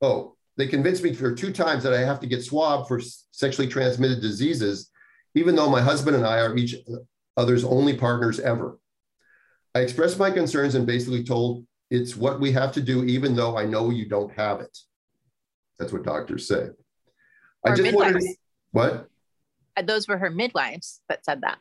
oh, 0.00 0.36
they 0.56 0.68
convinced 0.68 1.02
me 1.02 1.12
for 1.12 1.34
two 1.34 1.52
times 1.52 1.82
that 1.82 1.94
I 1.94 2.00
have 2.00 2.20
to 2.20 2.26
get 2.26 2.44
swabbed 2.44 2.88
for 2.88 3.00
sexually 3.30 3.68
transmitted 3.68 4.20
diseases, 4.20 4.90
even 5.34 5.56
though 5.56 5.70
my 5.70 5.80
husband 5.80 6.16
and 6.16 6.26
I 6.26 6.40
are 6.40 6.56
each 6.56 6.76
other's 7.36 7.64
only 7.64 7.96
partners 7.96 8.40
ever. 8.40 8.78
I 9.74 9.80
expressed 9.80 10.18
my 10.18 10.30
concerns 10.30 10.74
and 10.74 10.86
basically 10.86 11.24
told 11.24 11.66
it's 11.90 12.16
what 12.16 12.40
we 12.40 12.52
have 12.52 12.72
to 12.72 12.80
do, 12.80 13.04
even 13.04 13.34
though 13.34 13.56
I 13.56 13.64
know 13.64 13.90
you 13.90 14.08
don't 14.08 14.32
have 14.32 14.60
it. 14.60 14.76
That's 15.78 15.92
what 15.92 16.04
doctors 16.04 16.46
say. 16.46 16.68
Or 17.62 17.72
I 17.72 17.74
just 17.74 17.82
midwives. 17.82 18.14
wanted 18.14 18.36
what? 18.72 19.08
Uh, 19.76 19.82
those 19.82 20.08
were 20.08 20.18
her 20.18 20.30
midwives 20.30 21.00
that 21.08 21.24
said 21.24 21.40
that. 21.42 21.58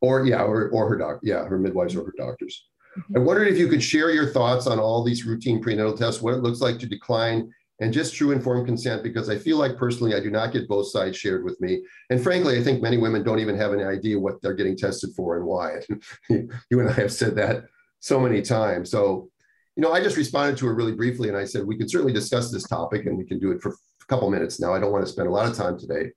Or 0.00 0.24
yeah, 0.24 0.42
or, 0.42 0.68
or 0.68 0.88
her 0.88 0.96
doc, 0.96 1.20
yeah, 1.22 1.44
her 1.44 1.58
midwives 1.58 1.96
or 1.96 2.04
her 2.04 2.14
doctors. 2.16 2.66
Mm-hmm. 2.98 3.16
I 3.16 3.20
wondered 3.20 3.48
if 3.48 3.58
you 3.58 3.68
could 3.68 3.82
share 3.82 4.10
your 4.10 4.26
thoughts 4.26 4.66
on 4.66 4.78
all 4.78 5.02
these 5.02 5.26
routine 5.26 5.62
prenatal 5.62 5.96
tests, 5.96 6.22
what 6.22 6.34
it 6.34 6.42
looks 6.42 6.60
like 6.60 6.78
to 6.78 6.86
decline 6.86 7.52
and 7.80 7.92
just 7.92 8.14
true 8.14 8.32
informed 8.32 8.66
consent 8.66 9.02
because 9.02 9.28
I 9.28 9.38
feel 9.38 9.56
like 9.56 9.76
personally 9.76 10.14
I 10.14 10.20
do 10.20 10.30
not 10.30 10.52
get 10.52 10.68
both 10.68 10.88
sides 10.88 11.16
shared 11.16 11.44
with 11.44 11.60
me. 11.60 11.82
And 12.10 12.20
frankly, 12.20 12.58
I 12.58 12.62
think 12.62 12.82
many 12.82 12.98
women 12.98 13.22
don't 13.22 13.38
even 13.38 13.56
have 13.56 13.72
an 13.72 13.86
idea 13.86 14.18
what 14.18 14.42
they're 14.42 14.54
getting 14.54 14.76
tested 14.76 15.10
for 15.14 15.36
and 15.36 15.46
why. 15.46 15.80
you 16.28 16.80
and 16.80 16.88
I 16.88 16.92
have 16.94 17.12
said 17.12 17.36
that 17.36 17.64
so 18.00 18.18
many 18.18 18.42
times. 18.42 18.90
So 18.90 19.30
you 19.76 19.82
know, 19.82 19.92
I 19.92 20.02
just 20.02 20.16
responded 20.16 20.56
to 20.58 20.66
her 20.66 20.74
really 20.74 20.92
briefly 20.92 21.28
and 21.28 21.36
I 21.36 21.44
said, 21.44 21.64
we 21.64 21.76
can 21.76 21.88
certainly 21.88 22.12
discuss 22.12 22.50
this 22.50 22.64
topic 22.64 23.06
and 23.06 23.16
we 23.16 23.24
can 23.24 23.38
do 23.38 23.52
it 23.52 23.62
for 23.62 23.70
a 23.70 24.06
couple 24.08 24.28
minutes 24.28 24.58
now. 24.58 24.74
I 24.74 24.80
don't 24.80 24.90
want 24.90 25.06
to 25.06 25.12
spend 25.12 25.28
a 25.28 25.30
lot 25.30 25.48
of 25.48 25.56
time 25.56 25.78
today. 25.78 26.10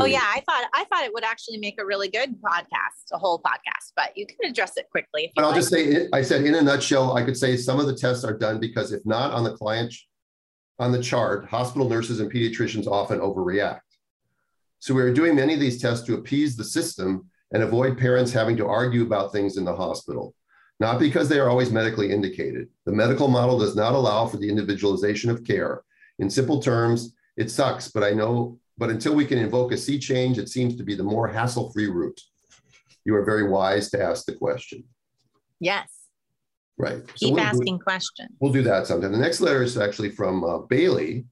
Oh 0.00 0.04
yeah, 0.04 0.22
I 0.22 0.40
thought 0.46 0.64
I 0.72 0.84
thought 0.84 1.02
it 1.02 1.12
would 1.12 1.24
actually 1.24 1.58
make 1.58 1.80
a 1.80 1.84
really 1.84 2.08
good 2.08 2.40
podcast, 2.40 3.10
a 3.12 3.18
whole 3.18 3.40
podcast, 3.40 3.92
but 3.96 4.16
you 4.16 4.26
can 4.26 4.48
address 4.48 4.76
it 4.76 4.86
quickly. 4.92 5.32
but 5.34 5.42
I'll 5.42 5.50
like. 5.50 5.58
just 5.58 5.70
say, 5.70 6.06
I 6.12 6.22
said 6.22 6.44
in 6.44 6.54
a 6.54 6.62
nutshell, 6.62 7.16
I 7.16 7.24
could 7.24 7.36
say 7.36 7.56
some 7.56 7.80
of 7.80 7.86
the 7.86 7.96
tests 7.96 8.22
are 8.22 8.36
done 8.36 8.60
because 8.60 8.92
if 8.92 9.04
not 9.04 9.32
on 9.32 9.42
the 9.42 9.56
client, 9.56 9.92
on 10.78 10.92
the 10.92 11.02
chart, 11.02 11.48
hospital 11.48 11.88
nurses 11.88 12.20
and 12.20 12.32
pediatricians 12.32 12.86
often 12.86 13.20
overreact. 13.20 13.80
So 14.78 14.94
we 14.94 15.02
are 15.02 15.12
doing 15.12 15.34
many 15.34 15.54
of 15.54 15.60
these 15.60 15.80
tests 15.80 16.06
to 16.06 16.14
appease 16.14 16.56
the 16.56 16.64
system 16.64 17.28
and 17.52 17.62
avoid 17.62 17.98
parents 17.98 18.32
having 18.32 18.56
to 18.58 18.66
argue 18.66 19.02
about 19.02 19.32
things 19.32 19.56
in 19.56 19.64
the 19.64 19.74
hospital 19.74 20.34
not 20.80 20.98
because 20.98 21.28
they 21.28 21.38
are 21.38 21.48
always 21.48 21.72
medically 21.72 22.12
indicated. 22.12 22.68
The 22.86 22.92
medical 22.92 23.28
model 23.28 23.58
does 23.58 23.74
not 23.74 23.94
allow 23.94 24.26
for 24.26 24.36
the 24.36 24.48
individualization 24.48 25.30
of 25.30 25.44
care. 25.44 25.82
In 26.18 26.30
simple 26.30 26.60
terms, 26.60 27.14
it 27.36 27.50
sucks, 27.50 27.88
but 27.88 28.04
I 28.04 28.10
know, 28.10 28.58
but 28.76 28.90
until 28.90 29.14
we 29.14 29.26
can 29.26 29.38
invoke 29.38 29.72
a 29.72 29.76
sea 29.76 29.98
change, 29.98 30.38
it 30.38 30.48
seems 30.48 30.76
to 30.76 30.84
be 30.84 30.94
the 30.94 31.02
more 31.02 31.26
hassle 31.28 31.72
free 31.72 31.88
route. 31.88 32.20
you 33.04 33.14
are 33.14 33.24
very 33.24 33.48
wise 33.48 33.90
to 33.90 34.02
ask 34.02 34.26
the 34.26 34.34
question. 34.34 34.84
Yes. 35.60 35.88
Right. 36.78 37.02
Keep 37.16 37.34
we'll, 37.34 37.42
asking 37.42 37.74
we'll, 37.74 37.80
questions. 37.80 38.30
We'll 38.40 38.52
do 38.52 38.62
that 38.62 38.86
sometime. 38.86 39.12
The 39.12 39.18
next 39.18 39.40
letter 39.40 39.62
is 39.62 39.76
actually 39.76 40.10
from 40.10 40.44
uh, 40.44 40.58
Bailey. 40.58 41.26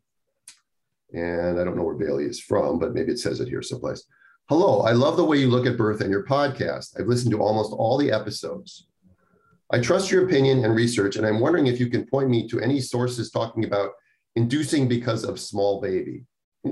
And 1.13 1.61
I 1.61 1.65
don't 1.65 1.77
know 1.77 1.85
where 1.85 1.95
Bailey 1.95 2.25
is 2.25 2.41
from, 2.41 2.81
but 2.81 2.93
maybe 2.93 3.13
it 3.13 3.21
says 3.21 3.41
it 3.41 3.49
here 3.49 3.63
someplace. 3.63 4.05
Hello, 4.49 4.81
I 4.81 4.93
love 4.93 5.17
the 5.17 5.25
way 5.25 5.39
you 5.39 5.49
look 5.49 5.67
at 5.67 5.77
birth 5.77 6.01
and 6.01 6.11
your 6.11 6.25
podcast. 6.25 6.99
I've 6.99 7.07
listened 7.07 7.33
to 7.33 7.41
almost 7.41 7.73
all 7.73 7.97
the 7.97 8.13
episodes. 8.13 8.87
I 9.73 9.81
trust 9.81 10.11
your 10.11 10.25
opinion 10.25 10.65
and 10.65 10.75
research, 10.75 11.17
and 11.17 11.27
I'm 11.27 11.41
wondering 11.41 11.67
if 11.67 11.81
you 11.81 11.89
can 11.89 12.07
point 12.07 12.29
me 12.29 12.47
to 12.49 12.61
any 12.61 12.81
sources 12.81 13.31
talking 13.31 13.65
about 13.65 13.91
inducing 14.37 14.87
because 14.87 15.25
of 15.25 15.41
small 15.41 15.81
baby. 15.81 16.25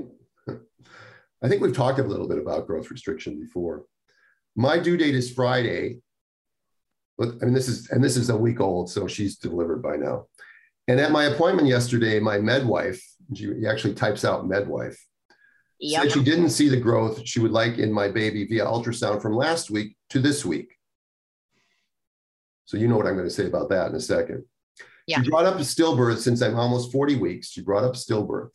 I 1.43 1.47
think 1.49 1.61
we've 1.61 1.75
talked 1.75 1.99
a 1.99 2.03
little 2.03 2.27
bit 2.27 2.37
about 2.37 2.67
growth 2.67 2.89
restriction 2.89 3.39
before. 3.39 3.83
My 4.55 4.79
due 4.79 4.95
date 4.95 5.15
is 5.15 5.33
Friday. 5.33 5.99
I 7.19 7.45
mean, 7.45 7.53
this 7.53 7.67
is, 7.67 7.89
and 7.91 8.03
this 8.03 8.17
is 8.17 8.29
a 8.29 8.37
week 8.37 8.59
old, 8.59 8.89
so 8.89 9.07
she's 9.07 9.37
delivered 9.37 9.81
by 9.81 9.95
now. 9.95 10.25
And 10.87 10.99
at 10.99 11.11
my 11.11 11.25
appointment 11.25 11.67
yesterday, 11.67 12.19
my 12.19 12.37
midwife, 12.37 13.01
she 13.33 13.65
actually 13.67 13.93
types 13.95 14.25
out 14.25 14.47
midwife, 14.47 15.01
yep. 15.79 16.03
said 16.03 16.11
she 16.11 16.23
didn't 16.23 16.49
see 16.49 16.69
the 16.69 16.79
growth 16.79 17.21
she 17.25 17.39
would 17.39 17.51
like 17.51 17.77
in 17.77 17.91
my 17.91 18.07
baby 18.07 18.45
via 18.45 18.65
ultrasound 18.65 19.21
from 19.21 19.33
last 19.33 19.71
week 19.71 19.95
to 20.09 20.19
this 20.19 20.45
week. 20.45 20.73
So 22.65 22.77
you 22.77 22.87
know 22.87 22.97
what 22.97 23.07
I'm 23.07 23.15
going 23.15 23.27
to 23.27 23.33
say 23.33 23.45
about 23.45 23.69
that 23.69 23.89
in 23.89 23.95
a 23.95 24.01
second. 24.01 24.43
Yeah. 25.07 25.21
She 25.21 25.29
brought 25.29 25.45
up 25.45 25.55
a 25.55 25.59
stillbirth 25.59 26.17
since 26.17 26.41
I'm 26.41 26.55
almost 26.55 26.91
40 26.91 27.17
weeks. 27.17 27.49
She 27.49 27.61
brought 27.61 27.83
up 27.83 27.93
stillbirth. 27.93 28.49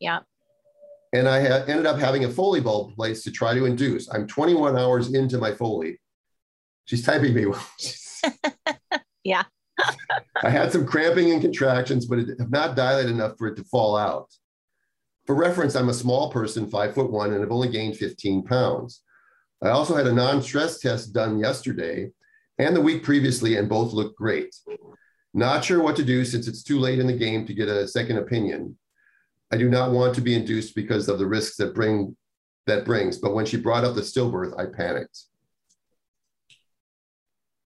Yeah. 0.00 0.20
And 1.12 1.28
I 1.28 1.38
had 1.38 1.68
ended 1.68 1.86
up 1.86 1.98
having 1.98 2.24
a 2.24 2.30
Foley 2.30 2.60
bulb 2.60 2.94
placed 2.94 3.24
to 3.24 3.30
try 3.30 3.54
to 3.54 3.66
induce. 3.66 4.08
I'm 4.12 4.26
21 4.26 4.76
hours 4.76 5.14
into 5.14 5.38
my 5.38 5.52
Foley. 5.52 6.00
She's 6.84 7.04
typing 7.04 7.34
me. 7.34 7.46
yeah. 9.24 9.44
I 10.42 10.50
had 10.50 10.72
some 10.72 10.86
cramping 10.86 11.32
and 11.32 11.40
contractions, 11.40 12.06
but 12.06 12.18
it 12.18 12.38
have 12.38 12.50
not 12.50 12.76
dilated 12.76 13.10
enough 13.10 13.36
for 13.38 13.48
it 13.48 13.56
to 13.56 13.64
fall 13.64 13.96
out. 13.96 14.30
For 15.26 15.34
reference, 15.34 15.74
I'm 15.74 15.88
a 15.88 15.94
small 15.94 16.30
person, 16.30 16.68
five 16.68 16.94
foot 16.94 17.10
one, 17.10 17.32
and 17.32 17.40
have 17.40 17.50
only 17.50 17.68
gained 17.68 17.96
15 17.96 18.44
pounds. 18.44 19.02
I 19.62 19.70
also 19.70 19.96
had 19.96 20.06
a 20.06 20.12
non-stress 20.12 20.80
test 20.80 21.14
done 21.14 21.38
yesterday 21.38 22.10
and 22.58 22.76
the 22.76 22.80
week 22.80 23.02
previously, 23.02 23.56
and 23.56 23.68
both 23.68 23.92
look 23.92 24.16
great. 24.16 24.54
Not 25.32 25.64
sure 25.64 25.82
what 25.82 25.96
to 25.96 26.04
do 26.04 26.24
since 26.24 26.46
it's 26.46 26.62
too 26.62 26.78
late 26.78 27.00
in 27.00 27.06
the 27.06 27.12
game 27.12 27.46
to 27.46 27.54
get 27.54 27.68
a 27.68 27.88
second 27.88 28.18
opinion. 28.18 28.78
I 29.52 29.56
do 29.56 29.68
not 29.68 29.90
want 29.90 30.14
to 30.14 30.20
be 30.20 30.34
induced 30.34 30.74
because 30.74 31.08
of 31.08 31.18
the 31.18 31.26
risks 31.26 31.56
that 31.56 31.74
bring 31.74 32.16
that 32.66 32.84
brings. 32.84 33.18
But 33.18 33.34
when 33.34 33.44
she 33.44 33.56
brought 33.56 33.84
up 33.84 33.94
the 33.94 34.00
stillbirth, 34.00 34.58
I 34.58 34.66
panicked. 34.66 35.24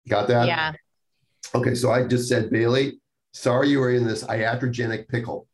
Got 0.08 0.28
that? 0.28 0.46
Yeah. 0.46 0.72
Okay, 1.54 1.74
so 1.74 1.90
I 1.90 2.06
just 2.06 2.28
said, 2.28 2.50
Bailey, 2.50 3.00
sorry 3.32 3.68
you 3.70 3.80
were 3.80 3.92
in 3.92 4.06
this 4.06 4.24
iatrogenic 4.24 5.08
pickle. 5.08 5.46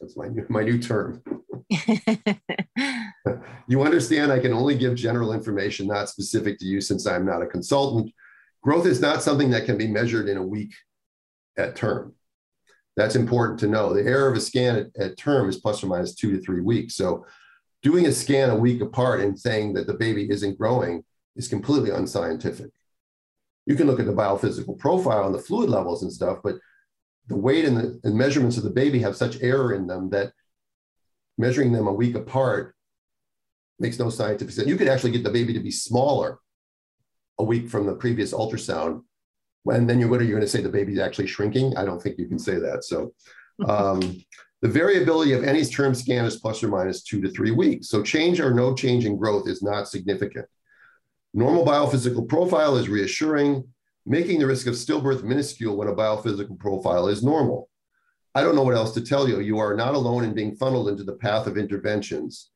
That's 0.00 0.16
my 0.16 0.28
new, 0.28 0.46
my 0.48 0.62
new 0.62 0.78
term. 0.78 1.22
you 3.68 3.82
understand 3.82 4.32
I 4.32 4.40
can 4.40 4.52
only 4.52 4.76
give 4.76 4.94
general 4.94 5.32
information, 5.32 5.86
not 5.86 6.08
specific 6.08 6.58
to 6.58 6.64
you, 6.64 6.80
since 6.80 7.06
I'm 7.06 7.24
not 7.24 7.42
a 7.42 7.46
consultant 7.46 8.12
Growth 8.62 8.86
is 8.86 9.00
not 9.00 9.22
something 9.22 9.50
that 9.50 9.66
can 9.66 9.76
be 9.76 9.88
measured 9.88 10.28
in 10.28 10.36
a 10.36 10.46
week 10.46 10.72
at 11.58 11.74
term. 11.74 12.14
That's 12.96 13.16
important 13.16 13.58
to 13.60 13.66
know. 13.66 13.92
The 13.92 14.08
error 14.08 14.28
of 14.30 14.36
a 14.36 14.40
scan 14.40 14.76
at, 14.76 14.86
at 14.96 15.18
term 15.18 15.48
is 15.48 15.56
plus 15.56 15.82
or 15.82 15.88
minus 15.88 16.14
two 16.14 16.30
to 16.36 16.40
three 16.40 16.60
weeks. 16.60 16.94
So 16.94 17.26
doing 17.82 18.06
a 18.06 18.12
scan 18.12 18.50
a 18.50 18.56
week 18.56 18.80
apart 18.80 19.20
and 19.20 19.38
saying 19.38 19.72
that 19.74 19.88
the 19.88 19.94
baby 19.94 20.30
isn't 20.30 20.58
growing 20.58 21.04
is 21.34 21.48
completely 21.48 21.90
unscientific. 21.90 22.70
You 23.66 23.76
can 23.76 23.86
look 23.86 24.00
at 24.00 24.06
the 24.06 24.12
biophysical 24.12 24.78
profile 24.78 25.26
and 25.26 25.34
the 25.34 25.38
fluid 25.42 25.70
levels 25.70 26.02
and 26.02 26.12
stuff, 26.12 26.38
but 26.42 26.56
the 27.28 27.36
weight 27.36 27.64
and 27.64 27.76
the 27.76 28.00
and 28.04 28.16
measurements 28.16 28.56
of 28.56 28.64
the 28.64 28.70
baby 28.70 28.98
have 29.00 29.16
such 29.16 29.40
error 29.40 29.74
in 29.74 29.86
them 29.86 30.10
that 30.10 30.32
measuring 31.38 31.72
them 31.72 31.86
a 31.86 31.92
week 31.92 32.14
apart 32.14 32.74
makes 33.78 33.98
no 33.98 34.10
scientific 34.10 34.52
sense. 34.52 34.68
You 34.68 34.76
could 34.76 34.88
actually 34.88 35.12
get 35.12 35.24
the 35.24 35.30
baby 35.30 35.52
to 35.52 35.60
be 35.60 35.70
smaller 35.70 36.38
a 37.38 37.44
week 37.44 37.68
from 37.68 37.86
the 37.86 37.94
previous 37.94 38.32
ultrasound, 38.32 39.02
and 39.66 39.88
then 39.88 40.00
you're 40.00 40.08
what 40.08 40.20
are 40.20 40.24
you 40.24 40.30
going 40.30 40.42
to 40.42 40.48
say 40.48 40.60
the 40.60 40.68
baby's 40.68 40.98
actually 40.98 41.26
shrinking? 41.26 41.76
I 41.76 41.84
don't 41.84 42.02
think 42.02 42.18
you 42.18 42.26
can 42.26 42.38
say 42.38 42.58
that. 42.58 42.84
So 42.84 43.14
um, 43.68 44.00
the 44.60 44.68
variability 44.68 45.32
of 45.32 45.44
any 45.44 45.64
term 45.64 45.94
scan 45.94 46.24
is 46.24 46.36
plus 46.36 46.62
or 46.62 46.68
minus 46.68 47.02
two 47.02 47.20
to 47.20 47.30
three 47.30 47.50
weeks. 47.50 47.88
So 47.88 48.02
change 48.02 48.40
or 48.40 48.54
no 48.54 48.74
change 48.74 49.04
in 49.04 49.16
growth 49.16 49.48
is 49.48 49.62
not 49.62 49.88
significant. 49.88 50.46
Normal 51.34 51.64
biophysical 51.64 52.28
profile 52.28 52.76
is 52.76 52.88
reassuring, 52.88 53.64
making 54.04 54.38
the 54.38 54.46
risk 54.46 54.66
of 54.66 54.74
stillbirth 54.74 55.22
minuscule 55.22 55.76
when 55.76 55.88
a 55.88 55.94
biophysical 55.94 56.58
profile 56.58 57.08
is 57.08 57.22
normal. 57.22 57.68
I 58.34 58.42
don't 58.42 58.54
know 58.54 58.62
what 58.62 58.74
else 58.74 58.92
to 58.94 59.00
tell 59.00 59.28
you. 59.28 59.40
You 59.40 59.58
are 59.58 59.74
not 59.74 59.94
alone 59.94 60.24
in 60.24 60.34
being 60.34 60.56
funneled 60.56 60.88
into 60.88 61.04
the 61.04 61.14
path 61.14 61.46
of 61.46 61.56
interventions. 61.56 62.50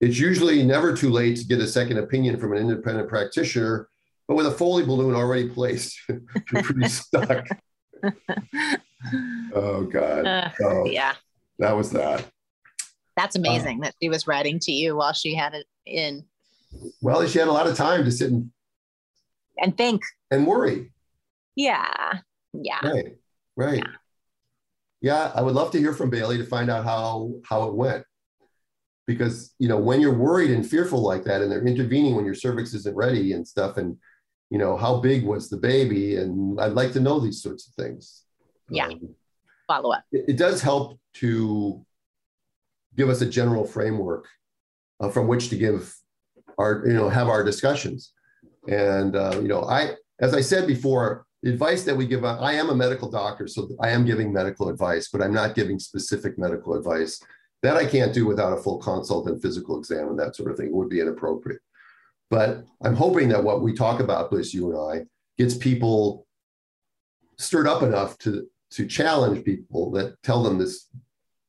It's 0.00 0.18
usually 0.18 0.62
never 0.62 0.96
too 0.96 1.10
late 1.10 1.36
to 1.38 1.44
get 1.44 1.60
a 1.60 1.66
second 1.66 1.98
opinion 1.98 2.38
from 2.38 2.52
an 2.52 2.58
independent 2.58 3.08
practitioner, 3.08 3.88
but 4.26 4.34
with 4.34 4.46
a 4.46 4.50
Foley 4.50 4.84
balloon 4.84 5.14
already 5.14 5.48
placed, 5.48 5.98
you're 6.08 6.62
pretty 6.62 6.88
stuck. 6.88 7.46
oh 9.54 9.84
God. 9.84 10.26
Uh, 10.26 10.50
oh, 10.62 10.86
yeah. 10.86 11.14
That 11.58 11.76
was 11.76 11.90
that. 11.90 12.24
That's 13.16 13.36
amazing 13.36 13.80
uh, 13.80 13.84
that 13.84 13.94
she 14.00 14.08
was 14.08 14.26
writing 14.26 14.58
to 14.60 14.72
you 14.72 14.96
while 14.96 15.12
she 15.12 15.34
had 15.34 15.54
it 15.54 15.66
in. 15.84 16.24
Well, 17.00 17.26
she 17.26 17.38
had 17.38 17.48
a 17.48 17.52
lot 17.52 17.66
of 17.66 17.76
time 17.76 18.04
to 18.04 18.12
sit 18.12 18.30
and 18.30 18.50
and 19.58 19.76
think 19.76 20.02
and 20.30 20.46
worry. 20.46 20.92
Yeah. 21.56 22.20
Yeah. 22.52 22.80
Right. 22.86 23.16
Right. 23.56 23.78
Yeah. 23.78 23.92
yeah. 25.00 25.32
I 25.34 25.42
would 25.42 25.54
love 25.54 25.70
to 25.72 25.78
hear 25.78 25.92
from 25.92 26.10
Bailey 26.10 26.38
to 26.38 26.44
find 26.44 26.70
out 26.70 26.84
how 26.84 27.32
how 27.44 27.64
it 27.64 27.74
went 27.74 28.04
because 29.10 29.52
you 29.58 29.68
know 29.68 29.76
when 29.76 30.00
you're 30.00 30.14
worried 30.14 30.52
and 30.52 30.68
fearful 30.68 31.02
like 31.02 31.24
that 31.24 31.42
and 31.42 31.50
they're 31.50 31.66
intervening 31.66 32.14
when 32.14 32.24
your 32.24 32.34
cervix 32.34 32.74
isn't 32.74 32.94
ready 32.94 33.32
and 33.32 33.46
stuff 33.46 33.76
and 33.76 33.96
you 34.50 34.58
know 34.58 34.76
how 34.76 35.00
big 35.00 35.24
was 35.24 35.48
the 35.48 35.56
baby 35.56 36.16
and 36.16 36.60
i'd 36.60 36.72
like 36.72 36.92
to 36.92 37.00
know 37.00 37.18
these 37.18 37.42
sorts 37.42 37.66
of 37.66 37.74
things 37.74 38.22
yeah 38.68 38.86
um, 38.86 39.14
follow 39.66 39.90
up 39.92 40.04
it, 40.12 40.26
it, 40.28 40.36
does 40.36 40.62
help 40.62 41.00
to 41.12 41.84
give 42.96 43.08
us 43.08 43.20
a 43.20 43.26
general 43.26 43.64
framework 43.64 44.28
uh, 45.00 45.08
from 45.08 45.26
which 45.26 45.48
to 45.48 45.56
give 45.56 45.92
our 46.60 46.72
you 46.86 46.94
know 46.94 47.08
have 47.08 47.28
our 47.28 47.42
discussions 47.42 48.12
and 48.68 49.16
uh, 49.16 49.38
you 49.42 49.48
know 49.48 49.62
i 49.64 49.80
as 50.20 50.34
i 50.34 50.40
said 50.40 50.66
before 50.66 51.26
the 51.42 51.50
advice 51.50 51.82
that 51.84 51.96
we 51.96 52.06
give 52.06 52.24
i 52.24 52.52
am 52.52 52.70
a 52.70 52.74
medical 52.74 53.10
doctor 53.10 53.46
so 53.46 53.68
i 53.80 53.88
am 53.88 54.04
giving 54.04 54.32
medical 54.32 54.68
advice 54.68 55.08
but 55.12 55.22
i'm 55.22 55.34
not 55.34 55.54
giving 55.54 55.78
specific 55.78 56.38
medical 56.38 56.74
advice 56.74 57.22
that 57.62 57.76
I 57.76 57.84
can't 57.84 58.14
do 58.14 58.26
without 58.26 58.56
a 58.56 58.60
full 58.60 58.78
consult 58.78 59.28
and 59.28 59.40
physical 59.40 59.78
exam 59.78 60.08
and 60.08 60.18
that 60.18 60.34
sort 60.34 60.50
of 60.50 60.56
thing 60.56 60.66
it 60.66 60.72
would 60.72 60.88
be 60.88 61.00
inappropriate. 61.00 61.60
But 62.30 62.64
I'm 62.82 62.94
hoping 62.94 63.28
that 63.30 63.42
what 63.42 63.60
we 63.60 63.74
talk 63.74 64.00
about, 64.00 64.30
Bliss, 64.30 64.54
you 64.54 64.70
and 64.70 65.02
I, 65.02 65.06
gets 65.36 65.56
people 65.56 66.26
stirred 67.38 67.66
up 67.66 67.82
enough 67.82 68.16
to, 68.18 68.46
to 68.72 68.86
challenge 68.86 69.44
people 69.44 69.90
that 69.92 70.22
tell 70.22 70.42
them 70.42 70.58
this 70.58 70.88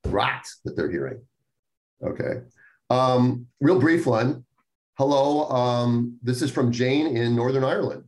rot 0.05 0.45
that 0.65 0.75
they're 0.75 0.89
hearing. 0.89 1.21
Okay. 2.03 2.41
Um, 2.89 3.47
real 3.59 3.79
brief 3.79 4.05
one. 4.05 4.43
Hello. 4.97 5.49
Um, 5.49 6.17
this 6.21 6.41
is 6.41 6.51
from 6.51 6.71
Jane 6.71 7.17
in 7.17 7.35
Northern 7.35 7.63
Ireland. 7.63 8.03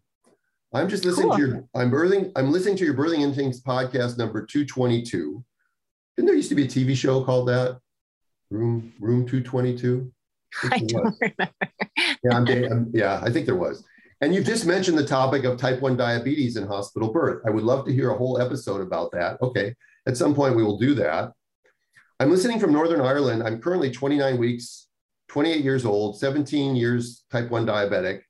I'm 0.73 0.89
just 0.89 1.05
listening 1.05 1.29
cool. 1.29 1.37
to 1.37 1.45
your 1.45 1.63
I'm 1.75 1.91
birthing, 1.91 2.31
I'm 2.35 2.51
listening 2.51 2.75
to 2.77 2.85
your 2.85 2.95
birthing 2.95 3.19
instincts 3.19 3.61
podcast 3.61 4.17
number 4.17 4.45
222. 4.45 5.43
Didn't 6.15 6.27
there 6.27 6.35
used 6.35 6.49
to 6.49 6.55
be 6.55 6.63
a 6.63 6.67
TV 6.67 6.95
show 6.95 7.23
called 7.23 7.47
that? 7.47 7.79
room 8.53 8.93
room 8.99 9.25
222 9.25 10.11
I, 10.63 10.75
I 10.75 10.79
don't 10.79 11.15
remember. 11.19 11.53
yeah, 12.23 12.37
I'm, 12.37 12.47
I'm, 12.47 12.91
yeah, 12.93 13.19
I 13.23 13.31
think 13.31 13.47
there 13.47 13.55
was. 13.55 13.83
And 14.21 14.33
you've 14.33 14.45
just 14.45 14.65
mentioned 14.65 14.97
the 14.97 15.05
topic 15.05 15.43
of 15.43 15.57
type 15.57 15.81
1 15.81 15.97
diabetes 15.97 16.55
and 16.55 16.67
hospital 16.67 17.11
birth. 17.11 17.41
I 17.45 17.49
would 17.49 17.63
love 17.63 17.85
to 17.85 17.91
hear 17.93 18.11
a 18.11 18.17
whole 18.17 18.39
episode 18.39 18.81
about 18.81 19.11
that. 19.11 19.41
Okay, 19.41 19.75
at 20.07 20.15
some 20.15 20.35
point 20.35 20.55
we 20.55 20.63
will 20.63 20.77
do 20.77 20.93
that. 20.95 21.33
I'm 22.19 22.29
listening 22.29 22.59
from 22.59 22.71
Northern 22.71 23.01
Ireland. 23.01 23.43
I'm 23.43 23.59
currently 23.59 23.89
29 23.89 24.37
weeks, 24.37 24.87
28 25.33 25.63
years 25.63 25.85
old, 25.85 26.17
17 26.17 26.75
years 26.75 27.25
type 27.29 27.49
1 27.49 27.65
diabetic, 27.65 28.21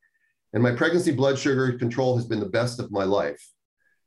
and 0.54 0.64
my 0.64 0.72
pregnancy 0.72 1.12
blood 1.12 1.38
sugar 1.38 1.78
control 1.78 2.16
has 2.16 2.26
been 2.26 2.40
the 2.40 2.46
best 2.48 2.80
of 2.80 2.92
my 2.92 3.04
life. 3.04 3.46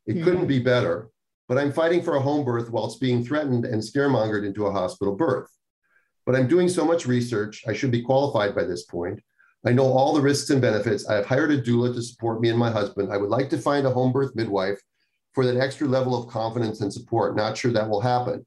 It 0.06 0.14
mm-hmm. 0.14 0.24
couldn't 0.24 0.46
be 0.48 0.58
better, 0.58 1.10
but 1.48 1.58
I'm 1.58 1.72
fighting 1.72 2.02
for 2.02 2.16
a 2.16 2.20
home 2.20 2.44
birth 2.44 2.70
whilst 2.70 3.00
being 3.00 3.24
threatened 3.24 3.64
and 3.64 3.80
scaremongered 3.80 4.44
into 4.44 4.66
a 4.66 4.72
hospital 4.72 5.14
birth 5.14 5.48
but 6.26 6.34
I'm 6.34 6.48
doing 6.48 6.68
so 6.68 6.84
much 6.84 7.06
research. 7.06 7.62
I 7.66 7.72
should 7.72 7.92
be 7.92 8.02
qualified 8.02 8.54
by 8.54 8.64
this 8.64 8.84
point. 8.84 9.20
I 9.64 9.72
know 9.72 9.84
all 9.84 10.12
the 10.12 10.20
risks 10.20 10.50
and 10.50 10.60
benefits. 10.60 11.08
I 11.08 11.14
have 11.14 11.26
hired 11.26 11.52
a 11.52 11.62
doula 11.62 11.94
to 11.94 12.02
support 12.02 12.40
me 12.40 12.50
and 12.50 12.58
my 12.58 12.70
husband. 12.70 13.12
I 13.12 13.16
would 13.16 13.30
like 13.30 13.48
to 13.50 13.58
find 13.58 13.86
a 13.86 13.90
home 13.90 14.12
birth 14.12 14.34
midwife 14.34 14.80
for 15.32 15.46
that 15.46 15.56
extra 15.56 15.86
level 15.86 16.20
of 16.20 16.30
confidence 16.30 16.80
and 16.80 16.92
support. 16.92 17.36
Not 17.36 17.56
sure 17.56 17.72
that 17.72 17.88
will 17.88 18.00
happen. 18.00 18.44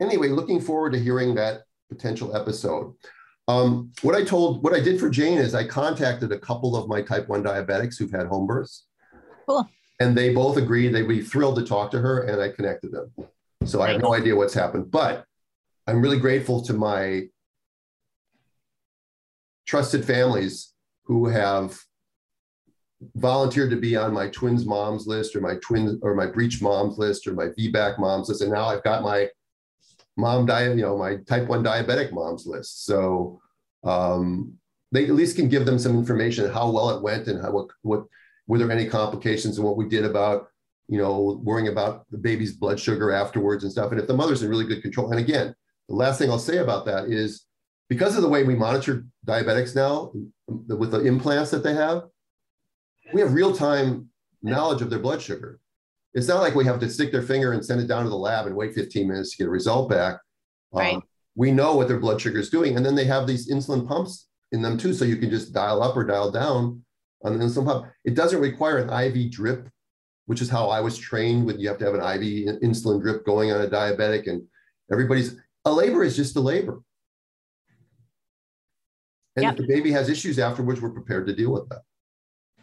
Anyway, 0.00 0.28
looking 0.28 0.60
forward 0.60 0.92
to 0.92 0.98
hearing 0.98 1.34
that 1.34 1.62
potential 1.88 2.36
episode. 2.36 2.94
Um, 3.48 3.92
what 4.02 4.14
I 4.14 4.24
told, 4.24 4.62
what 4.62 4.72
I 4.72 4.80
did 4.80 5.00
for 5.00 5.10
Jane 5.10 5.38
is 5.38 5.54
I 5.54 5.66
contacted 5.66 6.30
a 6.32 6.38
couple 6.38 6.76
of 6.76 6.88
my 6.88 7.02
type 7.02 7.28
1 7.28 7.42
diabetics 7.42 7.98
who've 7.98 8.10
had 8.10 8.26
home 8.26 8.46
births. 8.46 8.86
Cool. 9.46 9.68
And 10.00 10.16
they 10.16 10.32
both 10.32 10.56
agreed 10.56 10.88
they'd 10.88 11.08
be 11.08 11.22
thrilled 11.22 11.56
to 11.56 11.64
talk 11.64 11.90
to 11.92 12.00
her, 12.00 12.22
and 12.22 12.40
I 12.40 12.48
connected 12.48 12.92
them. 12.92 13.12
So 13.64 13.78
nice. 13.78 13.88
I 13.88 13.92
have 13.92 14.02
no 14.02 14.14
idea 14.14 14.36
what's 14.36 14.54
happened, 14.54 14.90
but 14.90 15.24
I'm 15.86 16.00
really 16.00 16.18
grateful 16.18 16.62
to 16.62 16.72
my 16.72 17.28
trusted 19.66 20.04
families 20.04 20.72
who 21.04 21.26
have 21.26 21.80
volunteered 23.16 23.70
to 23.70 23.76
be 23.76 23.96
on 23.96 24.12
my 24.12 24.28
twins 24.28 24.64
moms 24.64 25.06
list 25.06 25.34
or 25.34 25.40
my 25.40 25.56
twin 25.62 25.98
or 26.02 26.14
my 26.14 26.26
breech 26.26 26.62
moms 26.62 26.98
list 26.98 27.26
or 27.26 27.34
my 27.34 27.46
VBAC 27.46 27.98
moms 27.98 28.28
list. 28.28 28.42
And 28.42 28.52
now 28.52 28.66
I've 28.66 28.84
got 28.84 29.02
my 29.02 29.28
mom 30.16 30.46
diet, 30.46 30.76
you 30.76 30.82
know, 30.82 30.96
my 30.96 31.16
type 31.26 31.48
one 31.48 31.64
diabetic 31.64 32.12
moms 32.12 32.46
list. 32.46 32.84
So 32.84 33.40
um, 33.84 34.54
they 34.90 35.04
at 35.04 35.14
least 35.14 35.36
can 35.36 35.48
give 35.48 35.66
them 35.66 35.78
some 35.78 35.96
information 35.96 36.50
how 36.50 36.70
well 36.70 36.90
it 36.90 37.02
went 37.02 37.26
and 37.28 37.40
how 37.40 37.50
what 37.50 37.68
what 37.82 38.04
were 38.46 38.58
there 38.58 38.70
any 38.70 38.86
complications 38.86 39.56
and 39.56 39.66
what 39.66 39.76
we 39.76 39.88
did 39.88 40.04
about 40.04 40.48
you 40.88 40.98
know 40.98 41.40
worrying 41.42 41.68
about 41.68 42.04
the 42.10 42.18
baby's 42.18 42.52
blood 42.52 42.78
sugar 42.78 43.12
afterwards 43.12 43.64
and 43.64 43.72
stuff. 43.72 43.90
And 43.90 44.00
if 44.00 44.06
the 44.06 44.16
mother's 44.16 44.42
in 44.42 44.50
really 44.50 44.66
good 44.66 44.82
control, 44.82 45.10
and 45.10 45.20
again, 45.20 45.54
the 45.88 45.94
last 45.94 46.18
thing 46.18 46.30
I'll 46.30 46.38
say 46.38 46.58
about 46.58 46.86
that 46.86 47.06
is 47.06 47.46
because 47.88 48.16
of 48.16 48.22
the 48.22 48.28
way 48.28 48.44
we 48.44 48.54
monitor 48.54 49.04
diabetics 49.26 49.74
now 49.74 50.12
with 50.46 50.90
the 50.90 51.00
implants 51.00 51.50
that 51.50 51.62
they 51.62 51.74
have, 51.74 52.04
we 53.12 53.20
have 53.20 53.34
real 53.34 53.54
time 53.54 54.08
knowledge 54.42 54.82
of 54.82 54.90
their 54.90 54.98
blood 54.98 55.22
sugar. 55.22 55.60
It's 56.14 56.28
not 56.28 56.40
like 56.40 56.54
we 56.54 56.64
have 56.66 56.80
to 56.80 56.90
stick 56.90 57.10
their 57.10 57.22
finger 57.22 57.52
and 57.52 57.64
send 57.64 57.80
it 57.80 57.86
down 57.86 58.04
to 58.04 58.10
the 58.10 58.16
lab 58.16 58.46
and 58.46 58.54
wait 58.54 58.74
15 58.74 59.08
minutes 59.08 59.30
to 59.30 59.38
get 59.38 59.46
a 59.46 59.50
result 59.50 59.88
back. 59.88 60.18
Right. 60.70 60.94
Um, 60.94 61.02
we 61.34 61.50
know 61.50 61.74
what 61.74 61.88
their 61.88 61.98
blood 61.98 62.20
sugar 62.20 62.38
is 62.38 62.50
doing. 62.50 62.76
And 62.76 62.84
then 62.84 62.94
they 62.94 63.06
have 63.06 63.26
these 63.26 63.50
insulin 63.50 63.88
pumps 63.88 64.28
in 64.52 64.60
them 64.60 64.76
too. 64.76 64.92
So 64.92 65.06
you 65.06 65.16
can 65.16 65.30
just 65.30 65.54
dial 65.54 65.82
up 65.82 65.96
or 65.96 66.04
dial 66.04 66.30
down 66.30 66.84
on 67.24 67.38
the 67.38 67.44
insulin 67.44 67.64
pump. 67.64 67.86
It 68.04 68.14
doesn't 68.14 68.40
require 68.40 68.78
an 68.78 68.90
IV 68.90 69.30
drip, 69.30 69.68
which 70.26 70.42
is 70.42 70.50
how 70.50 70.68
I 70.68 70.80
was 70.80 70.98
trained 70.98 71.46
with 71.46 71.58
you 71.58 71.68
have 71.68 71.78
to 71.78 71.86
have 71.86 71.94
an 71.94 72.00
IV 72.00 72.60
insulin 72.62 73.00
drip 73.00 73.24
going 73.24 73.50
on 73.50 73.62
a 73.62 73.68
diabetic. 73.68 74.26
And 74.26 74.42
everybody's 74.90 75.36
a 75.64 75.72
labor 75.72 76.04
is 76.04 76.14
just 76.14 76.36
a 76.36 76.40
labor. 76.40 76.82
And 79.36 79.44
yep. 79.44 79.54
if 79.54 79.60
the 79.60 79.66
baby 79.66 79.90
has 79.92 80.10
issues 80.10 80.38
afterwards, 80.38 80.82
we're 80.82 80.90
prepared 80.90 81.26
to 81.26 81.34
deal 81.34 81.52
with 81.52 81.66
that. 81.70 81.80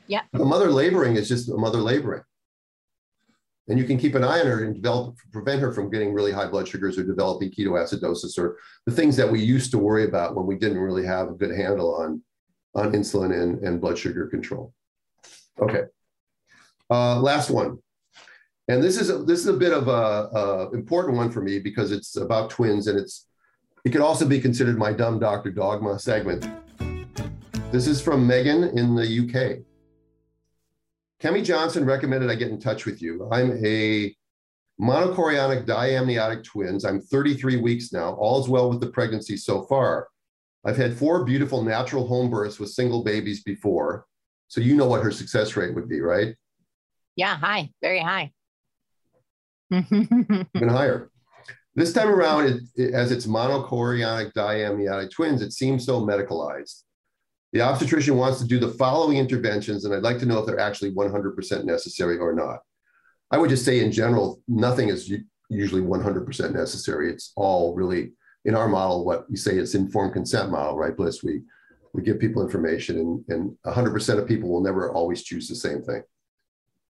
Yeah. 0.05 0.21
A 0.33 0.45
mother 0.45 0.69
laboring 0.69 1.15
is 1.15 1.27
just 1.27 1.49
a 1.49 1.57
mother 1.57 1.79
laboring 1.79 2.21
and 3.69 3.77
you 3.77 3.86
can 3.86 3.97
keep 3.97 4.15
an 4.15 4.23
eye 4.23 4.39
on 4.39 4.47
her 4.47 4.63
and 4.65 4.75
develop 4.75 5.15
prevent 5.32 5.62
her 5.62 5.71
from 5.71 5.89
getting 5.89 6.12
really 6.12 6.32
high 6.32 6.47
blood 6.47 6.67
sugars 6.67 6.97
or 6.97 7.03
developing 7.03 7.51
ketoacidosis 7.51 8.38
or 8.38 8.58
the 8.86 8.91
things 8.91 9.15
that 9.15 9.32
we 9.32 9.39
used 9.39 9.71
to 9.71 9.77
worry 9.77 10.05
about 10.05 10.36
when 10.36 10.47
we 10.47 10.55
didn't 10.55 10.79
really 10.79 11.05
have 11.05 11.29
a 11.29 11.34
good 11.34 11.55
handle 11.55 11.95
on 11.95 12.21
on 12.75 12.91
insulin 12.91 13.32
and, 13.41 13.63
and 13.63 13.79
blood 13.79 13.97
sugar 13.97 14.27
control. 14.27 14.73
Okay. 15.60 15.84
Uh, 16.89 17.19
last 17.19 17.49
one. 17.49 17.77
And 18.67 18.84
this 18.84 18.99
is 18.99 19.10
a, 19.10 19.19
this 19.19 19.39
is 19.39 19.47
a 19.47 19.53
bit 19.53 19.73
of 19.73 19.88
a, 19.88 19.91
a 19.91 20.71
important 20.71 21.17
one 21.17 21.32
for 21.32 21.41
me 21.41 21.60
because 21.60 21.91
it's 21.91 22.15
about 22.15 22.49
twins 22.49 22.88
and 22.88 22.99
it's 22.99 23.27
it 23.86 23.91
could 23.91 24.01
also 24.01 24.27
be 24.27 24.41
considered 24.41 24.77
my 24.77 24.93
dumb 24.93 25.19
doctor 25.19 25.51
dogma 25.51 25.97
segment. 25.97 26.47
This 27.71 27.88
is 27.88 28.01
from 28.01 28.25
megan 28.25 28.63
in 28.77 28.95
the 28.95 29.08
uk 29.19 29.60
Kemi 31.21 31.43
Johnson 31.43 31.86
recommended 31.86 32.29
I 32.29 32.36
get 32.36 32.49
in 32.49 32.60
touch 32.60 32.86
with 32.86 33.01
you. 33.01 33.27
I'm 33.32 33.63
a 33.65 34.15
monochorionic 34.82 35.65
diamniotic 35.65 36.43
twins. 36.45 36.86
I'm 36.86 37.01
33 37.01 37.58
weeks 37.58 37.91
now. 37.91 38.13
All's 38.13 38.47
well 38.47 38.69
with 38.69 38.79
the 38.79 38.88
pregnancy 38.88 39.36
so 39.36 39.63
far. 39.63 40.08
I've 40.65 40.77
had 40.77 40.97
four 40.97 41.25
beautiful 41.25 41.62
natural 41.62 42.08
home 42.08 42.29
births 42.29 42.60
with 42.60 42.69
single 42.69 43.03
babies 43.03 43.43
before. 43.43 44.05
So 44.47 44.62
you 44.62 44.75
know 44.75 44.88
what 44.88 45.03
her 45.03 45.12
success 45.12 45.55
rate 45.55 45.75
would 45.75 45.89
be, 45.89 46.01
right? 46.01 46.36
Yeah, 47.15 47.36
high, 47.36 47.71
very 47.82 47.99
high. 47.99 48.32
Even 49.71 50.47
higher. 50.69 51.12
This 51.75 51.93
time 51.93 52.10
around, 52.10 52.45
it, 52.45 52.62
it, 52.75 52.93
as 52.93 53.12
it's 53.12 53.27
monochorionic 53.27 54.34
diamniotic 54.34 55.12
twins, 55.12 55.41
it 55.41 55.53
seems 55.53 55.86
so 55.86 56.01
medicalized. 56.01 56.84
The 57.53 57.62
obstetrician 57.62 58.15
wants 58.15 58.39
to 58.39 58.47
do 58.47 58.59
the 58.59 58.73
following 58.73 59.17
interventions, 59.17 59.85
and 59.85 59.93
I'd 59.93 60.03
like 60.03 60.19
to 60.19 60.25
know 60.25 60.39
if 60.39 60.45
they're 60.45 60.59
actually 60.59 60.91
100% 60.91 61.63
necessary 61.65 62.17
or 62.17 62.33
not. 62.33 62.59
I 63.31 63.38
would 63.38 63.49
just 63.49 63.65
say, 63.65 63.83
in 63.83 63.91
general, 63.91 64.41
nothing 64.47 64.89
is 64.89 65.12
usually 65.49 65.81
100% 65.81 66.53
necessary. 66.53 67.12
It's 67.12 67.31
all 67.35 67.73
really 67.75 68.12
in 68.45 68.55
our 68.55 68.67
model, 68.67 69.05
what 69.05 69.29
we 69.29 69.35
say 69.35 69.57
it's 69.57 69.75
informed 69.75 70.13
consent 70.13 70.51
model, 70.51 70.77
right, 70.77 70.95
Bliss? 70.95 71.23
We 71.23 71.41
we 71.93 72.03
give 72.03 72.19
people 72.19 72.43
information, 72.43 72.97
and 72.97 73.25
and 73.29 73.57
100% 73.65 74.19
of 74.19 74.27
people 74.27 74.49
will 74.49 74.62
never 74.62 74.91
always 74.91 75.23
choose 75.23 75.47
the 75.47 75.55
same 75.55 75.81
thing. 75.81 76.03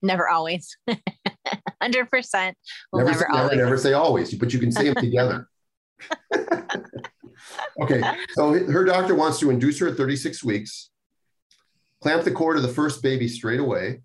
Never 0.02 0.30
always. 0.30 0.78
100% 0.88 2.54
will 2.91 3.00
never, 3.00 3.12
never, 3.12 3.32
always. 3.32 3.52
never, 3.52 3.63
never 3.63 3.78
say 3.78 3.93
always, 3.93 4.34
but 4.36 4.54
you 4.54 4.60
can 4.60 4.72
say 4.72 4.86
them 4.86 4.95
together. 5.04 5.48
Okay, 7.82 8.02
so 8.34 8.54
her 8.54 8.84
doctor 8.84 9.15
wants 9.15 9.39
to 9.39 9.50
induce 9.50 9.80
her 9.80 9.88
at 9.88 9.98
36 9.98 10.44
weeks, 10.44 10.89
clamp 12.02 12.24
the 12.24 12.32
cord 12.32 12.58
of 12.58 12.63
the 12.63 12.68
first 12.68 13.02
baby 13.02 13.28
straight 13.28 13.60
away. 13.60 14.02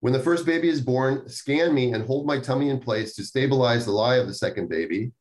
When 0.00 0.12
the 0.12 0.20
first 0.20 0.46
baby 0.46 0.68
is 0.68 0.80
born, 0.80 1.28
scan 1.28 1.74
me 1.74 1.92
and 1.92 2.06
hold 2.06 2.26
my 2.26 2.38
tummy 2.38 2.70
in 2.70 2.80
place 2.80 3.14
to 3.14 3.24
stabilize 3.24 3.84
the 3.84 3.92
lie 3.92 4.16
of 4.16 4.26
the 4.26 4.34
second 4.34 4.68
baby. 4.68 5.12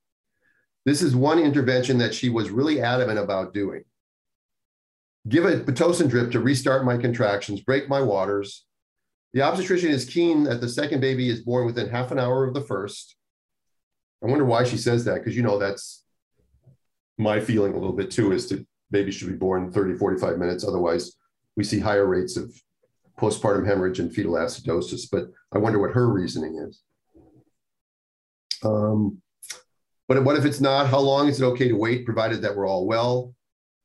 This 0.86 1.02
is 1.02 1.16
one 1.16 1.40
intervention 1.40 1.98
that 1.98 2.14
she 2.14 2.30
was 2.30 2.50
really 2.50 2.82
adamant 2.82 3.20
about 3.20 3.54
doing. 3.54 3.84
Give 5.28 5.46
a 5.46 5.60
Pitocin 5.60 6.10
drip 6.10 6.32
to 6.32 6.40
restart 6.40 6.86
my 6.86 6.98
contractions, 6.98 7.62
break 7.62 7.90
my 7.90 8.02
waters. 8.02 8.66
The 9.34 9.42
obstetrician 9.42 9.92
is 9.92 10.06
keen 10.06 10.44
that 10.46 10.62
the 10.62 10.70
second 10.70 11.02
baby 11.02 11.30
is 11.30 11.42
born 11.42 11.66
within 11.66 11.90
half 11.90 12.12
an 12.12 12.20
hour 12.20 12.48
of 12.48 12.54
the 12.54 12.62
first. 12.62 13.16
I 14.24 14.28
wonder 14.28 14.46
why 14.46 14.64
she 14.64 14.78
says 14.78 15.06
that, 15.06 15.16
because 15.16 15.36
you 15.36 15.44
know 15.44 15.60
that's 15.60 16.04
my 17.20 17.40
feeling 17.40 17.74
a 17.74 17.78
little 17.78 17.96
bit 17.96 18.10
too 18.10 18.32
is 18.32 18.48
to 18.48 18.66
baby 18.92 19.12
should 19.12 19.28
be 19.28 19.36
born 19.36 19.72
30, 19.72 19.98
45 19.98 20.38
minutes. 20.38 20.66
Otherwise, 20.66 21.12
we 21.56 21.64
see 21.64 21.80
higher 21.80 22.08
rates 22.08 22.38
of 22.38 22.52
postpartum 23.20 23.68
hemorrhage 23.68 24.00
and 24.00 24.12
fetal 24.12 24.34
acidosis. 24.34 25.02
But 25.12 25.30
I 25.54 25.60
wonder 25.60 25.80
what 25.80 25.92
her 25.92 26.10
reasoning 26.10 26.66
is. 26.68 26.82
Um, 28.64 29.22
but 30.08 30.24
what 30.24 30.38
if 30.38 30.46
it's 30.46 30.62
not? 30.62 30.88
How 30.88 31.00
long 31.00 31.28
is 31.28 31.40
it 31.40 31.46
okay 31.46 31.68
to 31.68 31.76
wait, 31.76 32.06
provided 32.06 32.42
that 32.42 32.56
we're 32.56 32.68
all 32.68 32.88
well? 32.88 33.36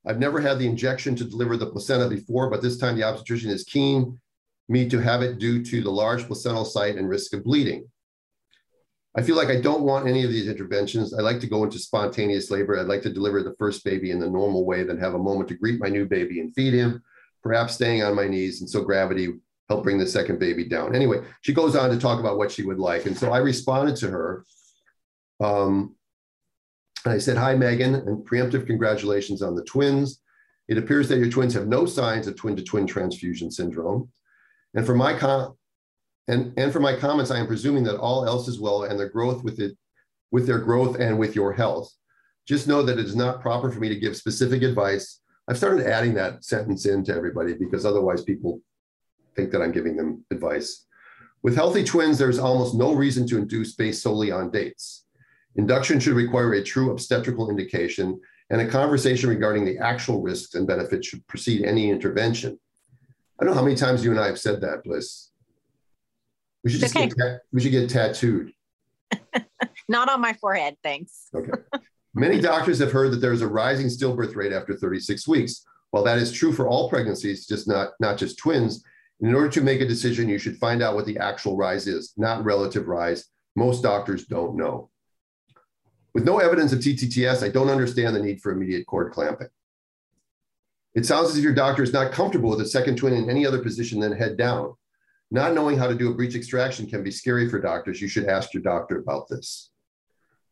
I've 0.06 0.18
never 0.18 0.40
had 0.40 0.58
the 0.58 0.66
injection 0.66 1.16
to 1.16 1.24
deliver 1.24 1.56
the 1.56 1.66
placenta 1.66 2.08
before, 2.08 2.48
but 2.48 2.62
this 2.62 2.78
time 2.78 2.96
the 2.96 3.04
obstetrician 3.04 3.50
is 3.50 3.64
keen 3.64 4.18
me 4.68 4.88
to 4.88 4.98
have 4.98 5.22
it 5.22 5.38
due 5.38 5.62
to 5.62 5.82
the 5.82 5.90
large 5.90 6.26
placental 6.26 6.64
site 6.64 6.96
and 6.96 7.08
risk 7.08 7.34
of 7.34 7.44
bleeding. 7.44 7.86
I 9.16 9.22
feel 9.22 9.36
like 9.36 9.48
I 9.48 9.60
don't 9.60 9.82
want 9.82 10.08
any 10.08 10.24
of 10.24 10.30
these 10.30 10.48
interventions. 10.48 11.14
I 11.14 11.22
like 11.22 11.38
to 11.40 11.46
go 11.46 11.62
into 11.62 11.78
spontaneous 11.78 12.50
labor. 12.50 12.78
I'd 12.78 12.86
like 12.86 13.02
to 13.02 13.12
deliver 13.12 13.42
the 13.42 13.54
first 13.58 13.84
baby 13.84 14.10
in 14.10 14.18
the 14.18 14.28
normal 14.28 14.64
way, 14.64 14.82
then 14.82 14.98
have 14.98 15.14
a 15.14 15.18
moment 15.18 15.48
to 15.50 15.54
greet 15.54 15.80
my 15.80 15.88
new 15.88 16.04
baby 16.04 16.40
and 16.40 16.52
feed 16.54 16.74
him, 16.74 17.02
perhaps 17.42 17.74
staying 17.74 18.02
on 18.02 18.16
my 18.16 18.26
knees. 18.26 18.60
And 18.60 18.68
so 18.68 18.82
gravity 18.82 19.34
helped 19.68 19.84
bring 19.84 19.98
the 19.98 20.06
second 20.06 20.40
baby 20.40 20.68
down. 20.68 20.96
Anyway, 20.96 21.22
she 21.42 21.52
goes 21.52 21.76
on 21.76 21.90
to 21.90 21.98
talk 21.98 22.18
about 22.18 22.38
what 22.38 22.50
she 22.50 22.64
would 22.64 22.78
like. 22.78 23.06
And 23.06 23.16
so 23.16 23.32
I 23.32 23.38
responded 23.38 23.96
to 23.96 24.10
her. 24.10 24.44
Um, 25.40 25.94
I 27.06 27.18
said, 27.18 27.36
Hi, 27.36 27.54
Megan, 27.54 27.94
and 27.94 28.26
preemptive 28.26 28.66
congratulations 28.66 29.42
on 29.42 29.54
the 29.54 29.64
twins. 29.64 30.20
It 30.68 30.78
appears 30.78 31.08
that 31.08 31.18
your 31.18 31.30
twins 31.30 31.54
have 31.54 31.68
no 31.68 31.86
signs 31.86 32.26
of 32.26 32.36
twin 32.36 32.56
to 32.56 32.62
twin 32.62 32.86
transfusion 32.86 33.50
syndrome. 33.50 34.10
And 34.74 34.84
for 34.84 34.94
my 34.94 35.16
com- 35.16 35.56
and, 36.28 36.52
and 36.56 36.72
for 36.72 36.80
my 36.80 36.96
comments, 36.96 37.30
I 37.30 37.38
am 37.38 37.46
presuming 37.46 37.84
that 37.84 37.98
all 37.98 38.26
else 38.26 38.48
is 38.48 38.60
well 38.60 38.84
and 38.84 38.98
their 38.98 39.08
growth 39.08 39.44
with 39.44 39.60
it, 39.60 39.76
with 40.30 40.46
their 40.46 40.58
growth 40.58 40.98
and 40.98 41.18
with 41.18 41.34
your 41.34 41.52
health. 41.52 41.92
Just 42.46 42.68
know 42.68 42.82
that 42.82 42.98
it 42.98 43.04
is 43.04 43.16
not 43.16 43.40
proper 43.40 43.70
for 43.70 43.80
me 43.80 43.88
to 43.88 43.98
give 43.98 44.16
specific 44.16 44.62
advice. 44.62 45.20
I've 45.48 45.58
started 45.58 45.86
adding 45.86 46.14
that 46.14 46.44
sentence 46.44 46.86
in 46.86 47.04
to 47.04 47.14
everybody 47.14 47.54
because 47.54 47.84
otherwise 47.84 48.22
people 48.22 48.60
think 49.36 49.50
that 49.50 49.60
I'm 49.60 49.72
giving 49.72 49.96
them 49.96 50.24
advice. 50.30 50.86
With 51.42 51.56
healthy 51.56 51.84
twins, 51.84 52.16
there's 52.16 52.38
almost 52.38 52.74
no 52.74 52.94
reason 52.94 53.26
to 53.28 53.36
induce 53.36 53.74
based 53.74 54.02
solely 54.02 54.30
on 54.30 54.50
dates. 54.50 55.04
Induction 55.56 56.00
should 56.00 56.14
require 56.14 56.54
a 56.54 56.62
true 56.62 56.90
obstetrical 56.90 57.50
indication, 57.50 58.18
and 58.50 58.60
a 58.60 58.68
conversation 58.68 59.28
regarding 59.28 59.64
the 59.64 59.78
actual 59.78 60.22
risks 60.22 60.54
and 60.54 60.66
benefits 60.66 61.06
should 61.06 61.26
precede 61.26 61.64
any 61.64 61.90
intervention. 61.90 62.58
I 63.38 63.44
don't 63.44 63.54
know 63.54 63.60
how 63.60 63.64
many 63.64 63.76
times 63.76 64.04
you 64.04 64.10
and 64.10 64.20
I 64.20 64.26
have 64.26 64.38
said 64.38 64.60
that, 64.62 64.84
Bliss. 64.84 65.30
We 66.64 66.70
should 66.70 66.80
just 66.80 66.96
okay. 66.96 67.08
get 67.08 67.40
we 67.52 67.60
should 67.60 67.72
get 67.72 67.90
tattooed. 67.90 68.52
Not 69.88 70.08
on 70.08 70.20
my 70.20 70.32
forehead, 70.32 70.76
thanks. 70.82 71.28
okay. 71.34 71.52
Many 72.14 72.40
doctors 72.40 72.78
have 72.78 72.92
heard 72.92 73.10
that 73.10 73.18
there 73.18 73.32
is 73.32 73.42
a 73.42 73.48
rising 73.48 73.88
stillbirth 73.88 74.34
rate 74.34 74.52
after 74.52 74.74
36 74.74 75.28
weeks. 75.28 75.64
While 75.90 76.04
that 76.04 76.18
is 76.18 76.32
true 76.32 76.52
for 76.52 76.66
all 76.66 76.88
pregnancies, 76.88 77.46
just 77.46 77.68
not 77.68 77.90
not 78.00 78.16
just 78.16 78.38
twins, 78.38 78.82
in 79.20 79.34
order 79.34 79.48
to 79.50 79.60
make 79.60 79.80
a 79.80 79.86
decision, 79.86 80.28
you 80.28 80.38
should 80.38 80.56
find 80.56 80.82
out 80.82 80.94
what 80.94 81.06
the 81.06 81.18
actual 81.18 81.56
rise 81.56 81.86
is, 81.86 82.12
not 82.16 82.44
relative 82.44 82.88
rise. 82.88 83.26
Most 83.56 83.82
doctors 83.82 84.26
don't 84.26 84.56
know. 84.56 84.90
With 86.14 86.24
no 86.24 86.38
evidence 86.38 86.72
of 86.72 86.80
TTTS, 86.80 87.44
I 87.44 87.48
don't 87.48 87.68
understand 87.68 88.14
the 88.16 88.22
need 88.22 88.40
for 88.40 88.52
immediate 88.52 88.86
cord 88.86 89.12
clamping. 89.12 89.48
It 90.94 91.06
sounds 91.06 91.30
as 91.30 91.36
if 91.36 91.42
your 91.42 91.54
doctor 91.54 91.82
is 91.82 91.92
not 91.92 92.12
comfortable 92.12 92.50
with 92.50 92.60
a 92.60 92.66
second 92.66 92.96
twin 92.96 93.14
in 93.14 93.28
any 93.28 93.44
other 93.44 93.60
position 93.60 93.98
than 93.98 94.12
head 94.12 94.36
down. 94.36 94.74
Not 95.34 95.52
knowing 95.52 95.76
how 95.76 95.88
to 95.88 95.96
do 95.96 96.12
a 96.12 96.14
breech 96.14 96.36
extraction 96.36 96.86
can 96.86 97.02
be 97.02 97.10
scary 97.10 97.48
for 97.48 97.60
doctors. 97.60 98.00
You 98.00 98.06
should 98.06 98.26
ask 98.26 98.54
your 98.54 98.62
doctor 98.62 98.98
about 98.98 99.26
this. 99.28 99.70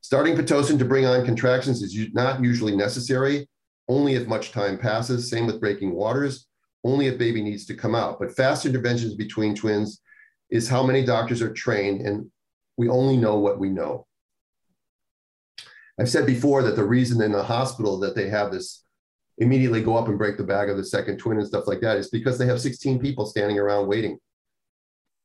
Starting 0.01 0.35
Pitocin 0.35 0.76
to 0.76 0.85
bring 0.85 1.07
on 1.07 1.24
contractions 1.24 1.83
is 1.83 1.97
not 2.12 2.43
usually 2.43 2.74
necessary, 2.74 3.49
only 3.89 4.14
if 4.14 4.26
much 4.26 4.51
time 4.51 4.76
passes. 4.76 5.30
Same 5.30 5.47
with 5.47 5.61
breaking 5.61 5.95
waters, 5.95 6.49
only 6.83 7.07
if 7.07 7.16
baby 7.16 7.45
needs 7.45 7.64
to 7.66 7.76
come 7.76 7.95
out. 7.95 8.18
But 8.18 8.35
fast 8.35 8.66
interventions 8.66 9.14
between 9.14 9.55
twins 9.55 10.01
is 10.51 10.68
how 10.68 10.83
many 10.83 11.05
doctors 11.05 11.43
are 11.43 11.53
trained, 11.53 12.05
and 12.05 12.28
we 12.76 12.89
only 12.89 13.16
know 13.16 13.39
what 13.39 13.61
we 13.61 13.68
know. 13.68 14.09
I've 15.97 16.11
said 16.11 16.26
before 16.26 16.64
that 16.64 16.74
the 16.74 16.83
reason 16.83 17.22
in 17.22 17.30
the 17.30 17.45
hospital 17.45 18.01
that 18.01 18.16
they 18.16 18.28
have 18.30 18.51
this 18.51 18.83
immediately 19.39 19.80
go 19.80 19.97
up 19.97 20.09
and 20.09 20.18
break 20.18 20.39
the 20.39 20.43
bag 20.43 20.70
of 20.70 20.76
the 20.76 20.85
second 20.85 21.18
twin 21.18 21.39
and 21.39 21.47
stuff 21.47 21.68
like 21.68 21.83
that 21.83 21.99
is 21.99 22.11
because 22.11 22.37
they 22.37 22.47
have 22.47 22.61
16 22.61 22.99
people 22.99 23.26
standing 23.26 23.61
around 23.61 23.87
waiting 23.87 24.18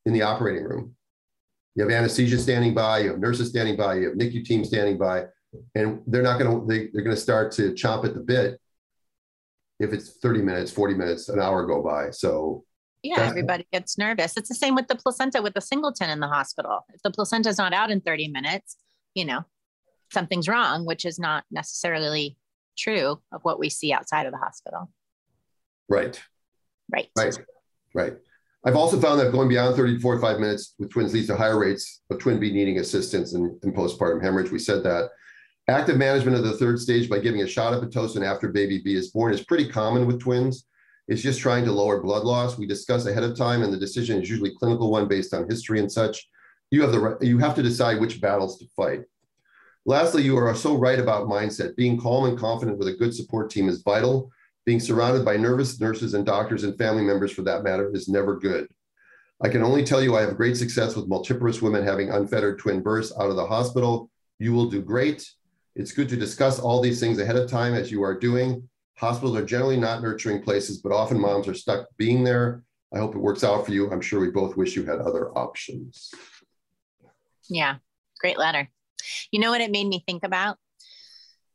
in 0.08 0.14
the 0.14 0.22
operating 0.22 0.64
room. 0.64 0.96
You 1.76 1.84
have 1.84 1.92
anesthesia 1.92 2.40
standing 2.40 2.74
by, 2.74 3.00
you 3.00 3.10
have 3.10 3.20
nurses 3.20 3.50
standing 3.50 3.76
by, 3.76 3.96
you 3.96 4.06
have 4.10 4.18
NICU 4.18 4.44
team 4.46 4.64
standing 4.64 4.98
by, 4.98 5.26
and 5.76 6.02
they're 6.08 6.24
not 6.24 6.40
going 6.40 6.50
to 6.50 6.66
they, 6.66 6.88
they're 6.92 7.04
going 7.04 7.16
to 7.16 7.22
start 7.22 7.52
to 7.54 7.74
chomp 7.74 8.06
at 8.06 8.16
the 8.16 8.22
bit 8.22 8.60
if 9.80 9.94
it's 9.94 10.18
30 10.18 10.42
minutes, 10.42 10.72
40 10.72 10.96
minutes, 10.96 11.30
an 11.30 11.40
hour 11.40 11.66
go 11.68 11.84
by. 11.84 12.10
So 12.10 12.64
yeah, 13.04 13.20
everybody 13.20 13.68
gets 13.72 13.98
nervous. 13.98 14.38
It's 14.38 14.50
the 14.50 14.56
same 14.56 14.74
with 14.74 14.88
the 14.88 14.96
placenta 14.96 15.42
with 15.42 15.54
the 15.54 15.62
singleton 15.62 16.10
in 16.10 16.20
the 16.20 16.28
hospital. 16.28 16.86
If 16.94 17.04
the 17.04 17.12
placenta 17.12 17.50
is 17.50 17.58
not 17.58 17.74
out 17.74 17.92
in 17.92 18.02
30 18.02 18.30
minutes, 18.30 18.78
you 19.14 19.26
know, 19.26 19.46
something's 20.12 20.48
wrong, 20.48 20.86
which 20.86 21.06
is 21.06 21.20
not 21.20 21.44
necessarily 21.52 22.38
true 22.78 23.22
of 23.32 23.42
what 23.44 23.60
we 23.60 23.70
see 23.70 23.94
outside 23.94 24.26
of 24.26 24.32
the 24.32 24.40
hospital. 24.40 24.90
Right. 25.88 26.20
Right. 26.92 27.10
Right. 27.16 27.38
Right. 27.94 28.14
I've 28.68 28.76
also 28.76 29.00
found 29.00 29.18
that 29.22 29.32
going 29.32 29.48
beyond 29.48 29.78
30 29.78 29.96
to 29.96 30.00
45 30.02 30.40
minutes 30.42 30.76
with 30.78 30.90
twins 30.90 31.14
leads 31.14 31.28
to 31.28 31.38
higher 31.38 31.58
rates 31.58 32.02
of 32.10 32.20
twin 32.20 32.38
B 32.38 32.52
needing 32.52 32.80
assistance 32.80 33.34
in, 33.34 33.58
in 33.64 33.72
postpartum 33.72 34.22
hemorrhage. 34.22 34.52
We 34.52 34.60
said 34.60 34.84
that. 34.84 35.10
Active 35.70 35.96
management 35.96 36.36
of 36.36 36.44
the 36.44 36.58
third 36.58 36.78
stage 36.78 37.10
by 37.10 37.20
giving 37.20 37.42
a 37.42 37.48
shot 37.48 37.74
of 37.74 37.82
Pitocin 37.82 38.26
after 38.26 38.50
baby 38.50 38.82
B 38.84 38.94
is 38.94 39.12
born 39.12 39.34
is 39.34 39.46
pretty 39.46 39.70
common 39.70 40.06
with 40.06 40.20
twins. 40.20 40.66
It's 41.08 41.22
just 41.22 41.40
trying 41.40 41.64
to 41.64 41.72
lower 41.72 42.02
blood 42.02 42.26
loss. 42.26 42.58
We 42.58 42.68
discuss 42.68 43.06
ahead 43.06 43.24
of 43.24 43.38
time, 43.38 43.64
and 43.64 43.72
the 43.72 43.78
decision 43.78 44.22
is 44.22 44.30
usually 44.30 44.54
clinical 44.60 44.92
one 44.92 45.08
based 45.08 45.34
on 45.34 45.50
history 45.50 45.80
and 45.80 45.90
such. 45.90 46.28
You 46.70 46.82
have 46.82 46.92
the 46.92 47.18
you 47.22 47.38
have 47.38 47.56
to 47.56 47.64
decide 47.64 48.02
which 48.02 48.20
battles 48.20 48.60
to 48.60 48.66
fight. 48.76 49.04
Lastly, 49.86 50.24
you 50.24 50.36
are 50.36 50.54
so 50.54 50.76
right 50.76 51.00
about 51.00 51.30
mindset. 51.30 51.78
Being 51.78 51.98
calm 51.98 52.26
and 52.26 52.38
confident 52.38 52.78
with 52.78 52.90
a 52.90 52.98
good 52.98 53.16
support 53.16 53.50
team 53.50 53.70
is 53.70 53.82
vital. 53.82 54.30
Being 54.68 54.82
surrounded 54.82 55.24
by 55.24 55.38
nervous 55.38 55.80
nurses 55.80 56.14
and 56.14 56.26
doctors 56.26 56.66
and 56.66 56.78
family 56.78 57.02
members, 57.02 57.32
for 57.32 57.42
that 57.44 57.64
matter, 57.64 57.90
is 57.96 58.10
never 58.10 58.36
good. 58.36 58.68
I 59.42 59.48
can 59.48 59.64
only 59.64 59.82
tell 59.82 60.04
you 60.04 60.18
I 60.18 60.22
have 60.24 60.36
great 60.36 60.58
success 60.58 60.94
with 60.94 61.10
multiparous 61.10 61.62
women 61.62 61.86
having 61.86 62.10
unfettered 62.10 62.60
twin 62.60 62.82
births 62.82 63.14
out 63.18 63.30
of 63.30 63.38
the 63.38 63.46
hospital. 63.46 64.12
You 64.40 64.52
will 64.52 64.70
do 64.70 64.82
great. 64.82 65.26
It's 65.78 65.94
good 65.94 66.10
to 66.10 66.18
discuss 66.18 66.60
all 66.60 66.82
these 66.82 67.00
things 67.00 67.18
ahead 67.18 67.38
of 67.38 67.50
time 67.50 67.76
as 67.76 67.90
you 67.94 68.04
are 68.04 68.20
doing. 68.20 68.68
Hospitals 68.98 69.38
are 69.38 69.46
generally 69.46 69.78
not 69.78 70.02
nurturing 70.02 70.44
places, 70.44 70.80
but 70.80 70.92
often 70.92 71.18
moms 71.18 71.48
are 71.48 71.54
stuck 71.54 71.88
being 71.96 72.26
there. 72.26 72.66
I 72.94 72.98
hope 72.98 73.16
it 73.16 73.20
works 73.20 73.46
out 73.46 73.66
for 73.66 73.72
you. 73.72 73.90
I'm 73.90 74.02
sure 74.02 74.20
we 74.20 74.32
both 74.32 74.58
wish 74.58 74.76
you 74.76 74.84
had 74.84 75.00
other 75.00 75.30
options. 75.38 76.12
Yeah, 77.48 77.78
great 78.20 78.38
letter. 78.38 78.68
You 79.32 79.40
know 79.40 79.52
what 79.52 79.62
it 79.62 79.72
made 79.72 79.88
me 79.88 80.04
think 80.06 80.26
about? 80.26 80.58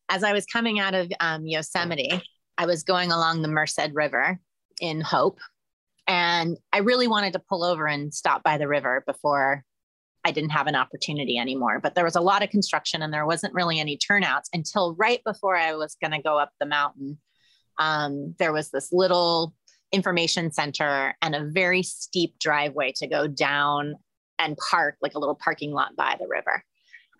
As 0.08 0.24
I 0.24 0.32
was 0.32 0.46
coming 0.46 0.80
out 0.80 0.94
of 0.94 1.12
um, 1.20 1.44
Yosemite, 1.44 2.22
I 2.62 2.66
was 2.66 2.84
going 2.84 3.10
along 3.10 3.42
the 3.42 3.48
Merced 3.48 3.90
River 3.92 4.38
in 4.80 5.00
Hope, 5.00 5.40
and 6.06 6.56
I 6.72 6.78
really 6.78 7.08
wanted 7.08 7.32
to 7.32 7.40
pull 7.40 7.64
over 7.64 7.88
and 7.88 8.14
stop 8.14 8.44
by 8.44 8.56
the 8.56 8.68
river 8.68 9.02
before 9.04 9.64
I 10.24 10.30
didn't 10.30 10.50
have 10.50 10.68
an 10.68 10.76
opportunity 10.76 11.38
anymore. 11.38 11.80
But 11.80 11.96
there 11.96 12.04
was 12.04 12.14
a 12.14 12.20
lot 12.20 12.44
of 12.44 12.50
construction 12.50 13.02
and 13.02 13.12
there 13.12 13.26
wasn't 13.26 13.52
really 13.52 13.80
any 13.80 13.96
turnouts 13.96 14.48
until 14.52 14.94
right 14.94 15.20
before 15.24 15.56
I 15.56 15.74
was 15.74 15.96
going 16.00 16.12
to 16.12 16.22
go 16.22 16.38
up 16.38 16.52
the 16.60 16.66
mountain. 16.66 17.18
Um, 17.80 18.36
there 18.38 18.52
was 18.52 18.70
this 18.70 18.92
little 18.92 19.54
information 19.90 20.52
center 20.52 21.16
and 21.20 21.34
a 21.34 21.44
very 21.44 21.82
steep 21.82 22.38
driveway 22.38 22.92
to 22.98 23.08
go 23.08 23.26
down 23.26 23.96
and 24.38 24.56
park, 24.70 24.98
like 25.02 25.14
a 25.16 25.18
little 25.18 25.34
parking 25.34 25.72
lot 25.72 25.96
by 25.96 26.14
the 26.20 26.28
river. 26.28 26.62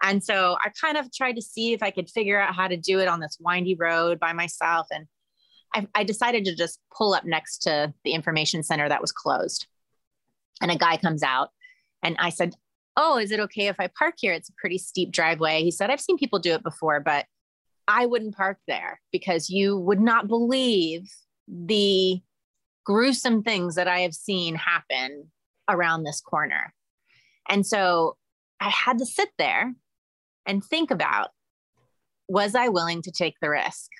And 0.05 0.23
so 0.23 0.57
I 0.65 0.71
kind 0.81 0.97
of 0.97 1.13
tried 1.13 1.35
to 1.35 1.43
see 1.43 1.73
if 1.73 1.83
I 1.83 1.91
could 1.91 2.09
figure 2.09 2.41
out 2.41 2.55
how 2.55 2.69
to 2.69 2.77
do 2.77 3.01
it 3.01 3.09
on 3.09 3.19
this 3.19 3.39
windy 3.41 3.75
road 3.75 4.21
by 4.21 4.33
myself. 4.33 4.87
And 4.93 5.09
I, 5.75 5.87
I 5.95 6.05
decided 6.05 6.45
to 6.47 6.55
just 6.55 6.79
pull 6.97 7.15
up 7.15 7.25
next 7.25 7.59
to 7.63 7.93
the 8.05 8.13
information 8.13 8.63
center 8.63 8.89
that 8.89 9.01
was 9.01 9.13
closed. 9.13 9.67
And 10.61 10.71
a 10.71 10.77
guy 10.77 10.97
comes 10.97 11.23
out 11.23 11.51
and 12.03 12.17
I 12.19 12.31
said, 12.31 12.55
Oh, 12.97 13.17
is 13.17 13.31
it 13.31 13.41
okay 13.41 13.69
if 13.69 13.77
I 13.81 13.89
park 13.99 14.15
here? 14.19 14.35
It's 14.35 14.51
a 14.51 14.55
pretty 14.59 14.77
steep 14.77 15.13
driveway. 15.13 15.63
He 15.63 15.71
said, 15.71 15.91
I've 15.91 16.01
seen 16.01 16.19
people 16.19 16.39
do 16.39 16.53
it 16.53 16.63
before, 16.63 17.01
but 17.01 17.25
I 17.89 18.07
wouldn't 18.07 18.37
park 18.37 18.59
there 18.69 19.01
because 19.11 19.49
you 19.49 19.79
would 19.79 20.01
not 20.01 20.29
believe 20.29 21.11
the 21.49 22.21
gruesome 22.85 23.43
things 23.43 23.77
that 23.77 23.89
I 23.89 24.01
have 24.01 24.15
seen 24.15 24.55
happen 24.55 25.31
around 25.69 26.03
this 26.03 26.21
corner. 26.21 26.75
And 27.49 27.67
so 27.67 28.17
I 28.61 28.69
had 28.69 28.99
to 28.99 29.07
sit 29.07 29.31
there 29.39 29.75
and 30.47 30.63
think 30.63 30.91
about 30.91 31.31
was 32.29 32.55
I 32.55 32.69
willing 32.69 33.03
to 33.03 33.11
take 33.11 33.35
the 33.41 33.51
risk? 33.51 33.91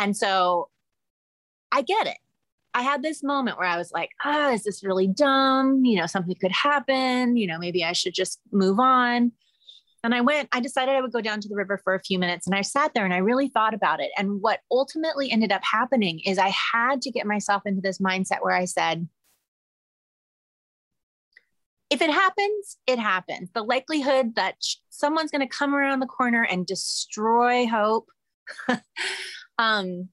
And 0.00 0.16
so 0.16 0.70
I 1.70 1.82
get 1.82 2.06
it. 2.06 2.16
I 2.72 2.82
had 2.82 3.02
this 3.02 3.22
moment 3.22 3.58
where 3.58 3.68
I 3.68 3.76
was 3.76 3.92
like, 3.92 4.10
ah, 4.24 4.48
oh, 4.48 4.54
is 4.54 4.62
this 4.62 4.82
really 4.82 5.06
dumb? 5.06 5.84
You 5.84 6.00
know, 6.00 6.06
something 6.06 6.34
could 6.40 6.52
happen. 6.52 7.36
You 7.36 7.46
know, 7.46 7.58
maybe 7.58 7.84
I 7.84 7.92
should 7.92 8.14
just 8.14 8.40
move 8.50 8.80
on. 8.80 9.32
And 10.02 10.14
I 10.14 10.22
went, 10.22 10.48
I 10.52 10.60
decided 10.60 10.94
I 10.94 11.02
would 11.02 11.12
go 11.12 11.20
down 11.20 11.40
to 11.42 11.48
the 11.48 11.56
river 11.56 11.78
for 11.84 11.94
a 11.94 12.00
few 12.00 12.18
minutes 12.18 12.46
and 12.46 12.56
I 12.56 12.62
sat 12.62 12.94
there 12.94 13.04
and 13.04 13.12
I 13.12 13.18
really 13.18 13.48
thought 13.48 13.74
about 13.74 14.00
it. 14.00 14.10
And 14.16 14.40
what 14.40 14.60
ultimately 14.70 15.30
ended 15.30 15.52
up 15.52 15.60
happening 15.62 16.20
is 16.24 16.38
I 16.38 16.54
had 16.72 17.02
to 17.02 17.10
get 17.10 17.26
myself 17.26 17.62
into 17.66 17.82
this 17.82 17.98
mindset 17.98 18.38
where 18.40 18.54
I 18.54 18.64
said, 18.64 19.06
if 21.90 22.00
it 22.00 22.10
happens, 22.10 22.78
it 22.86 22.98
happens. 22.98 23.50
The 23.52 23.64
likelihood 23.64 24.36
that 24.36 24.54
someone's 24.88 25.30
going 25.30 25.46
to 25.46 25.54
come 25.54 25.74
around 25.74 26.00
the 26.00 26.06
corner 26.06 26.44
and 26.44 26.64
destroy 26.64 27.66
hope 27.66 28.06
um, 29.60 30.08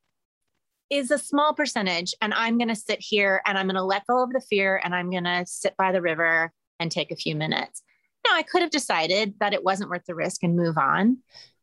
is 0.92 1.10
a 1.10 1.18
small 1.18 1.54
percentage. 1.54 2.14
And 2.22 2.34
I'm 2.34 2.58
going 2.60 2.68
to 2.68 2.76
sit 2.76 3.00
here 3.00 3.42
and 3.46 3.58
I'm 3.58 3.66
going 3.66 3.76
to 3.76 3.84
let 3.84 4.06
go 4.06 4.22
of 4.22 4.32
the 4.32 4.42
fear 4.42 4.80
and 4.84 4.94
I'm 4.94 5.10
going 5.10 5.24
to 5.24 5.44
sit 5.48 5.76
by 5.78 5.92
the 5.92 6.02
river 6.02 6.52
and 6.80 6.92
take 6.92 7.12
a 7.12 7.16
few 7.16 7.36
minutes. 7.36 7.82
Now, 8.26 8.36
I 8.36 8.44
could 8.44 8.62
have 8.62 8.72
decided 8.72 9.34
that 9.40 9.54
it 9.54 9.64
wasn't 9.64 9.90
worth 9.90 10.06
the 10.06 10.16
risk 10.16 10.44
and 10.44 10.56
move 10.56 10.78
on. 10.78 11.18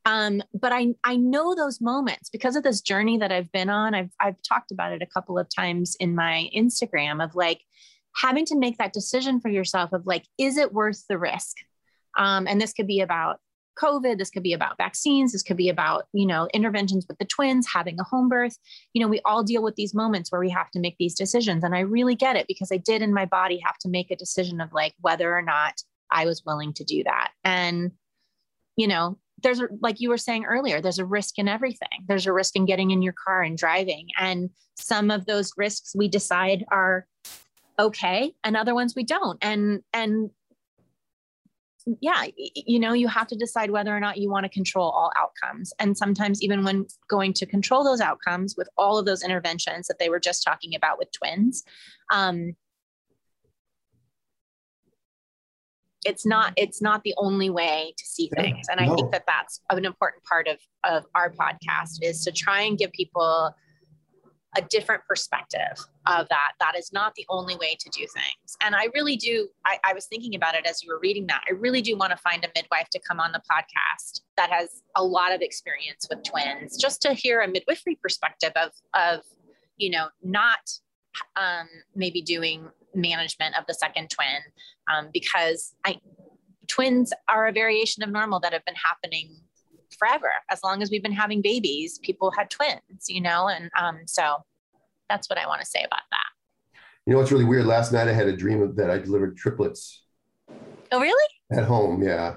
Um, 0.04 0.42
but 0.52 0.72
I, 0.72 0.94
I 1.04 1.16
know 1.16 1.54
those 1.54 1.80
moments 1.80 2.28
because 2.28 2.56
of 2.56 2.62
this 2.62 2.80
journey 2.80 3.18
that 3.18 3.32
I've 3.32 3.52
been 3.52 3.70
on. 3.70 3.94
I've, 3.94 4.10
I've 4.20 4.42
talked 4.42 4.72
about 4.72 4.92
it 4.92 5.02
a 5.02 5.06
couple 5.06 5.38
of 5.38 5.48
times 5.54 5.96
in 6.00 6.14
my 6.14 6.50
Instagram 6.54 7.22
of 7.22 7.34
like, 7.34 7.60
having 8.16 8.44
to 8.46 8.56
make 8.56 8.78
that 8.78 8.92
decision 8.92 9.40
for 9.40 9.48
yourself 9.48 9.92
of 9.92 10.06
like, 10.06 10.24
is 10.38 10.56
it 10.56 10.72
worth 10.72 11.04
the 11.08 11.18
risk? 11.18 11.56
Um, 12.16 12.46
and 12.46 12.60
this 12.60 12.72
could 12.72 12.86
be 12.86 13.00
about 13.00 13.40
COVID, 13.80 14.18
this 14.18 14.30
could 14.30 14.42
be 14.42 14.52
about 14.52 14.76
vaccines, 14.76 15.32
this 15.32 15.42
could 15.42 15.56
be 15.56 15.68
about, 15.68 16.06
you 16.12 16.26
know, 16.26 16.48
interventions 16.54 17.06
with 17.08 17.18
the 17.18 17.24
twins, 17.24 17.66
having 17.72 17.98
a 17.98 18.04
home 18.04 18.28
birth. 18.28 18.56
You 18.92 19.02
know, 19.02 19.08
we 19.08 19.20
all 19.24 19.42
deal 19.42 19.62
with 19.62 19.76
these 19.76 19.94
moments 19.94 20.30
where 20.30 20.40
we 20.40 20.50
have 20.50 20.70
to 20.72 20.80
make 20.80 20.96
these 20.98 21.14
decisions. 21.14 21.64
And 21.64 21.74
I 21.74 21.80
really 21.80 22.14
get 22.14 22.36
it 22.36 22.46
because 22.46 22.70
I 22.72 22.76
did 22.76 23.02
in 23.02 23.14
my 23.14 23.24
body 23.24 23.60
have 23.64 23.78
to 23.78 23.88
make 23.88 24.10
a 24.10 24.16
decision 24.16 24.60
of 24.60 24.72
like 24.72 24.94
whether 25.00 25.36
or 25.36 25.42
not 25.42 25.74
I 26.10 26.26
was 26.26 26.44
willing 26.44 26.72
to 26.74 26.84
do 26.84 27.02
that. 27.04 27.32
And, 27.42 27.92
you 28.76 28.86
know, 28.86 29.18
there's 29.42 29.60
a, 29.60 29.68
like 29.80 30.00
you 30.00 30.08
were 30.08 30.18
saying 30.18 30.44
earlier, 30.44 30.80
there's 30.80 30.98
a 30.98 31.04
risk 31.04 31.38
in 31.38 31.48
everything. 31.48 32.04
There's 32.06 32.26
a 32.26 32.32
risk 32.32 32.56
in 32.56 32.66
getting 32.66 32.90
in 32.90 33.02
your 33.02 33.14
car 33.24 33.42
and 33.42 33.58
driving. 33.58 34.08
And 34.18 34.50
some 34.76 35.10
of 35.10 35.26
those 35.26 35.52
risks 35.56 35.92
we 35.96 36.08
decide 36.08 36.64
are 36.70 37.06
okay 37.78 38.32
and 38.44 38.56
other 38.56 38.74
ones 38.74 38.94
we 38.94 39.02
don't 39.02 39.38
and 39.42 39.82
and 39.92 40.30
yeah 42.00 42.24
you 42.36 42.78
know 42.78 42.94
you 42.94 43.08
have 43.08 43.26
to 43.26 43.36
decide 43.36 43.70
whether 43.70 43.94
or 43.94 44.00
not 44.00 44.16
you 44.16 44.30
want 44.30 44.44
to 44.44 44.48
control 44.48 44.90
all 44.90 45.12
outcomes 45.16 45.72
and 45.78 45.96
sometimes 45.96 46.42
even 46.42 46.64
when 46.64 46.86
going 47.08 47.32
to 47.32 47.44
control 47.44 47.84
those 47.84 48.00
outcomes 48.00 48.54
with 48.56 48.68
all 48.78 48.96
of 48.98 49.04
those 49.04 49.22
interventions 49.22 49.86
that 49.86 49.98
they 49.98 50.08
were 50.08 50.20
just 50.20 50.42
talking 50.42 50.74
about 50.74 50.98
with 50.98 51.12
twins 51.12 51.62
um, 52.10 52.56
it's 56.04 56.24
not 56.24 56.52
it's 56.56 56.80
not 56.80 57.02
the 57.02 57.14
only 57.18 57.50
way 57.50 57.92
to 57.98 58.06
see 58.06 58.30
things 58.34 58.66
and 58.70 58.80
i 58.80 58.86
no. 58.86 58.94
think 58.94 59.12
that 59.12 59.24
that's 59.26 59.60
an 59.70 59.84
important 59.84 60.22
part 60.24 60.48
of 60.48 60.58
of 60.84 61.04
our 61.14 61.30
podcast 61.30 61.98
is 62.02 62.24
to 62.24 62.32
try 62.32 62.62
and 62.62 62.78
give 62.78 62.92
people 62.92 63.54
a 64.56 64.62
different 64.62 65.02
perspective 65.08 65.78
of 66.06 66.28
that. 66.28 66.52
That 66.60 66.74
is 66.76 66.92
not 66.92 67.14
the 67.14 67.24
only 67.28 67.56
way 67.56 67.76
to 67.78 67.90
do 67.90 68.06
things. 68.06 68.56
And 68.62 68.74
I 68.74 68.88
really 68.94 69.16
do, 69.16 69.48
I, 69.66 69.78
I, 69.84 69.94
was 69.94 70.06
thinking 70.06 70.34
about 70.34 70.54
it 70.54 70.66
as 70.66 70.82
you 70.82 70.92
were 70.92 71.00
reading 71.00 71.26
that. 71.26 71.42
I 71.48 71.54
really 71.54 71.82
do 71.82 71.96
want 71.96 72.12
to 72.12 72.16
find 72.18 72.44
a 72.44 72.48
midwife 72.54 72.88
to 72.90 73.00
come 73.00 73.20
on 73.20 73.32
the 73.32 73.40
podcast 73.40 74.20
that 74.36 74.50
has 74.50 74.82
a 74.96 75.02
lot 75.02 75.32
of 75.32 75.40
experience 75.40 76.06
with 76.08 76.22
twins, 76.22 76.76
just 76.76 77.02
to 77.02 77.14
hear 77.14 77.40
a 77.40 77.48
midwifery 77.48 77.96
perspective 78.00 78.52
of, 78.56 78.70
of 78.94 79.20
you 79.76 79.90
know, 79.90 80.08
not 80.22 80.58
um, 81.36 81.68
maybe 81.94 82.22
doing 82.22 82.68
management 82.94 83.56
of 83.58 83.64
the 83.66 83.74
second 83.74 84.10
twin, 84.10 84.40
um, 84.92 85.10
because 85.12 85.74
I, 85.84 85.98
twins 86.68 87.12
are 87.28 87.46
a 87.46 87.52
variation 87.52 88.02
of 88.02 88.10
normal 88.10 88.40
that 88.40 88.52
have 88.52 88.64
been 88.64 88.74
happening 88.76 89.36
forever. 89.98 90.30
As 90.50 90.60
long 90.62 90.82
as 90.82 90.90
we've 90.90 91.02
been 91.02 91.12
having 91.12 91.42
babies, 91.42 91.98
people 92.02 92.30
had 92.30 92.50
twins, 92.50 93.06
you 93.08 93.20
know? 93.20 93.48
And 93.48 93.70
um, 93.78 94.00
so 94.06 94.36
that's 95.08 95.28
what 95.28 95.38
I 95.38 95.46
want 95.46 95.60
to 95.60 95.66
say 95.66 95.82
about 95.84 96.02
that. 96.10 96.78
You 97.06 97.12
know 97.12 97.18
what's 97.18 97.32
really 97.32 97.44
weird? 97.44 97.66
Last 97.66 97.92
night 97.92 98.08
I 98.08 98.12
had 98.12 98.28
a 98.28 98.36
dream 98.36 98.74
that 98.76 98.90
I 98.90 98.98
delivered 98.98 99.36
triplets. 99.36 100.04
Oh, 100.90 101.00
really? 101.00 101.28
At 101.52 101.64
home, 101.64 102.02
yeah. 102.02 102.36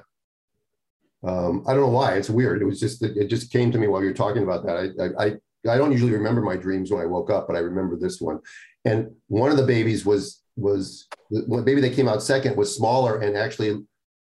Um, 1.26 1.64
I 1.68 1.74
don't 1.74 1.82
know 1.82 1.90
why. 1.90 2.16
It's 2.16 2.30
weird. 2.30 2.62
It 2.62 2.66
was 2.66 2.80
just 2.80 3.00
that 3.02 3.16
it 3.18 3.28
just 3.28 3.52
came 3.52 3.72
to 3.72 3.78
me 3.78 3.88
while 3.88 4.02
you 4.02 4.08
were 4.08 4.14
talking 4.14 4.44
about 4.44 4.66
that. 4.66 5.16
I, 5.20 5.26
I 5.26 5.32
I 5.70 5.78
don't 5.78 5.92
usually 5.92 6.14
remember 6.14 6.42
my 6.42 6.56
dreams 6.56 6.92
when 6.92 7.02
I 7.02 7.06
woke 7.06 7.30
up, 7.30 7.48
but 7.48 7.56
I 7.56 7.60
remember 7.60 7.98
this 7.98 8.22
one. 8.22 8.40
And 8.86 9.12
one 9.28 9.52
of 9.52 9.58
the 9.58 9.66
babies 9.66 10.06
was 10.06 10.42
was 10.56 11.08
the 11.30 11.62
baby 11.64 11.82
that 11.82 11.94
came 11.94 12.08
out 12.08 12.24
second 12.24 12.56
was 12.56 12.76
smaller 12.76 13.20
and 13.20 13.38
actually 13.38 13.84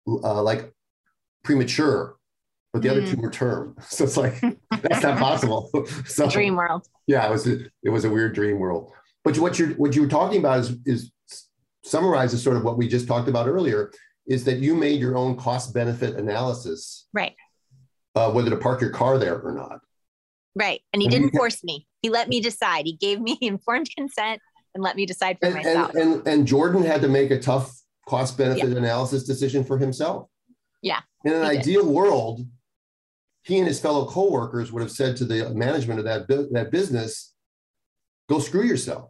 uh, 0.07 0.41
like 0.41 0.71
premature 1.43 2.15
but 2.73 2.81
the 2.81 2.87
mm. 2.87 2.91
other 2.91 3.05
two 3.05 3.17
mm. 3.17 3.21
were 3.21 3.31
term. 3.31 3.75
So 3.81 4.03
it's 4.05 4.17
like 4.17 4.39
that's 4.69 5.03
not 5.03 5.19
possible. 5.19 5.69
so 6.05 6.29
dream 6.29 6.55
world. 6.55 6.87
Yeah, 7.07 7.27
it 7.27 7.31
was 7.31 7.47
a, 7.47 7.65
it 7.83 7.89
was 7.89 8.05
a 8.05 8.09
weird 8.09 8.33
dream 8.33 8.59
world. 8.59 8.91
But 9.23 9.37
what 9.39 9.59
you're 9.59 9.69
what 9.71 9.95
you 9.95 10.01
were 10.03 10.07
talking 10.07 10.39
about 10.39 10.59
is 10.59 10.77
is 10.85 11.11
summarizes 11.83 12.43
sort 12.43 12.57
of 12.57 12.63
what 12.63 12.77
we 12.77 12.87
just 12.87 13.07
talked 13.07 13.27
about 13.27 13.47
earlier. 13.47 13.91
Is 14.27 14.45
that 14.45 14.59
you 14.59 14.75
made 14.75 14.99
your 14.99 15.17
own 15.17 15.35
cost 15.35 15.73
benefit 15.73 16.15
analysis, 16.15 17.07
right? 17.13 17.35
Uh, 18.15 18.31
whether 18.31 18.49
to 18.49 18.57
park 18.57 18.81
your 18.81 18.91
car 18.91 19.17
there 19.17 19.39
or 19.39 19.51
not. 19.51 19.79
Right, 20.55 20.81
and 20.93 21.01
he 21.01 21.07
and 21.07 21.11
didn't 21.11 21.31
force 21.31 21.63
me. 21.63 21.87
He 22.01 22.09
let 22.09 22.29
me 22.29 22.39
decide. 22.39 22.85
He 22.85 22.93
gave 22.93 23.19
me 23.19 23.37
informed 23.41 23.89
consent 23.95 24.41
and 24.73 24.83
let 24.83 24.95
me 24.95 25.05
decide 25.05 25.37
for 25.39 25.47
and, 25.47 25.55
myself. 25.55 25.95
And, 25.95 26.13
and 26.13 26.27
and 26.27 26.47
Jordan 26.47 26.83
had 26.83 27.01
to 27.01 27.07
make 27.07 27.31
a 27.31 27.39
tough 27.39 27.71
cost 28.07 28.37
benefit 28.37 28.69
yeah. 28.69 28.77
analysis 28.77 29.23
decision 29.23 29.63
for 29.63 29.77
himself. 29.77 30.27
Yeah. 30.81 31.01
In 31.23 31.33
an 31.33 31.43
ideal 31.43 31.83
did. 31.83 31.91
world, 31.91 32.41
he 33.43 33.57
and 33.57 33.67
his 33.67 33.79
fellow 33.79 34.05
coworkers 34.05 34.71
would 34.71 34.81
have 34.81 34.91
said 34.91 35.17
to 35.17 35.25
the 35.25 35.49
management 35.53 35.99
of 35.99 36.05
that, 36.05 36.27
that 36.27 36.71
business, 36.71 37.33
go 38.29 38.39
screw 38.39 38.63
yourself 38.63 39.09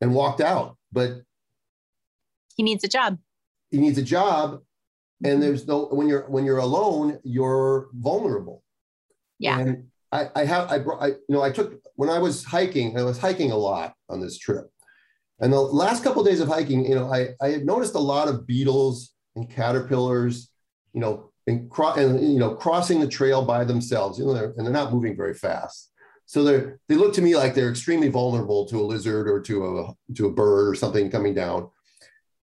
and 0.00 0.14
walked 0.14 0.40
out. 0.40 0.76
But 0.92 1.22
he 2.56 2.62
needs 2.62 2.84
a 2.84 2.88
job. 2.88 3.18
He 3.70 3.78
needs 3.78 3.98
a 3.98 4.02
job. 4.02 4.60
And 5.22 5.34
mm-hmm. 5.34 5.40
there's 5.40 5.66
no, 5.66 5.86
when 5.86 6.08
you're, 6.08 6.28
when 6.28 6.44
you're 6.44 6.58
alone, 6.58 7.18
you're 7.24 7.88
vulnerable. 7.94 8.62
Yeah. 9.38 9.58
And 9.58 9.84
I, 10.12 10.28
I 10.34 10.44
have, 10.44 10.70
I, 10.70 10.78
brought, 10.78 11.02
I, 11.02 11.06
you 11.08 11.20
know, 11.28 11.42
I 11.42 11.50
took, 11.50 11.80
when 11.94 12.10
I 12.10 12.18
was 12.18 12.44
hiking, 12.44 12.98
I 12.98 13.02
was 13.02 13.18
hiking 13.18 13.52
a 13.52 13.56
lot 13.56 13.94
on 14.08 14.20
this 14.20 14.38
trip. 14.38 14.70
And 15.38 15.52
the 15.52 15.60
last 15.60 16.04
couple 16.04 16.20
of 16.20 16.28
days 16.28 16.40
of 16.40 16.48
hiking, 16.48 16.84
you 16.84 16.94
know, 16.94 17.10
I, 17.10 17.30
I 17.40 17.48
had 17.48 17.64
noticed 17.64 17.94
a 17.94 18.00
lot 18.00 18.28
of 18.28 18.46
beetles 18.46 19.14
and 19.36 19.48
caterpillars, 19.48 20.50
you 20.92 21.00
know, 21.00 21.29
and, 21.46 21.70
cro- 21.70 21.94
and 21.94 22.20
you 22.20 22.38
know 22.38 22.54
crossing 22.54 23.00
the 23.00 23.08
trail 23.08 23.44
by 23.44 23.64
themselves 23.64 24.18
you 24.18 24.26
know 24.26 24.34
they're, 24.34 24.52
and 24.56 24.66
they're 24.66 24.72
not 24.72 24.92
moving 24.92 25.16
very 25.16 25.34
fast. 25.34 25.90
So 26.26 26.44
they 26.44 26.72
they 26.88 26.94
look 26.94 27.12
to 27.14 27.22
me 27.22 27.36
like 27.36 27.54
they're 27.54 27.70
extremely 27.70 28.08
vulnerable 28.08 28.66
to 28.66 28.80
a 28.80 28.82
lizard 28.82 29.28
or 29.28 29.40
to 29.40 29.78
a 29.78 30.14
to 30.14 30.26
a 30.26 30.32
bird 30.32 30.68
or 30.68 30.74
something 30.74 31.10
coming 31.10 31.34
down. 31.34 31.70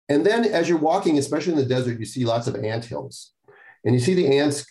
And 0.08 0.24
then 0.24 0.44
as 0.44 0.68
you're 0.68 0.78
walking 0.78 1.18
especially 1.18 1.52
in 1.52 1.58
the 1.58 1.66
desert 1.66 1.98
you 1.98 2.06
see 2.06 2.24
lots 2.24 2.46
of 2.46 2.56
ant 2.56 2.84
hills. 2.84 3.32
And 3.84 3.94
you 3.94 4.00
see 4.00 4.14
the 4.14 4.38
ants 4.38 4.66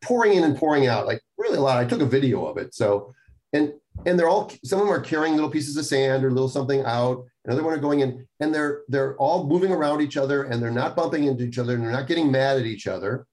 pouring 0.00 0.32
in 0.32 0.44
and 0.44 0.56
pouring 0.56 0.86
out 0.86 1.06
like 1.06 1.20
really 1.36 1.58
a 1.58 1.60
lot. 1.60 1.78
I 1.78 1.84
took 1.84 2.00
a 2.00 2.06
video 2.06 2.46
of 2.46 2.56
it 2.56 2.74
so 2.74 3.14
and 3.52 3.72
and 4.06 4.18
they're 4.18 4.28
all 4.28 4.52
some 4.64 4.80
of 4.80 4.86
them 4.86 4.94
are 4.94 5.00
carrying 5.00 5.34
little 5.34 5.50
pieces 5.50 5.76
of 5.76 5.84
sand 5.84 6.24
or 6.24 6.30
little 6.30 6.48
something 6.48 6.82
out. 6.84 7.24
Another 7.44 7.62
one 7.62 7.72
are 7.72 7.78
going 7.78 8.00
in 8.00 8.26
and 8.40 8.54
they're 8.54 8.82
they're 8.88 9.16
all 9.16 9.46
moving 9.46 9.72
around 9.72 10.00
each 10.00 10.16
other 10.16 10.44
and 10.44 10.62
they're 10.62 10.70
not 10.70 10.96
bumping 10.96 11.24
into 11.24 11.44
each 11.44 11.58
other 11.58 11.74
and 11.74 11.82
they're 11.82 11.90
not 11.90 12.06
getting 12.06 12.30
mad 12.30 12.58
at 12.58 12.66
each 12.66 12.86
other. 12.86 13.26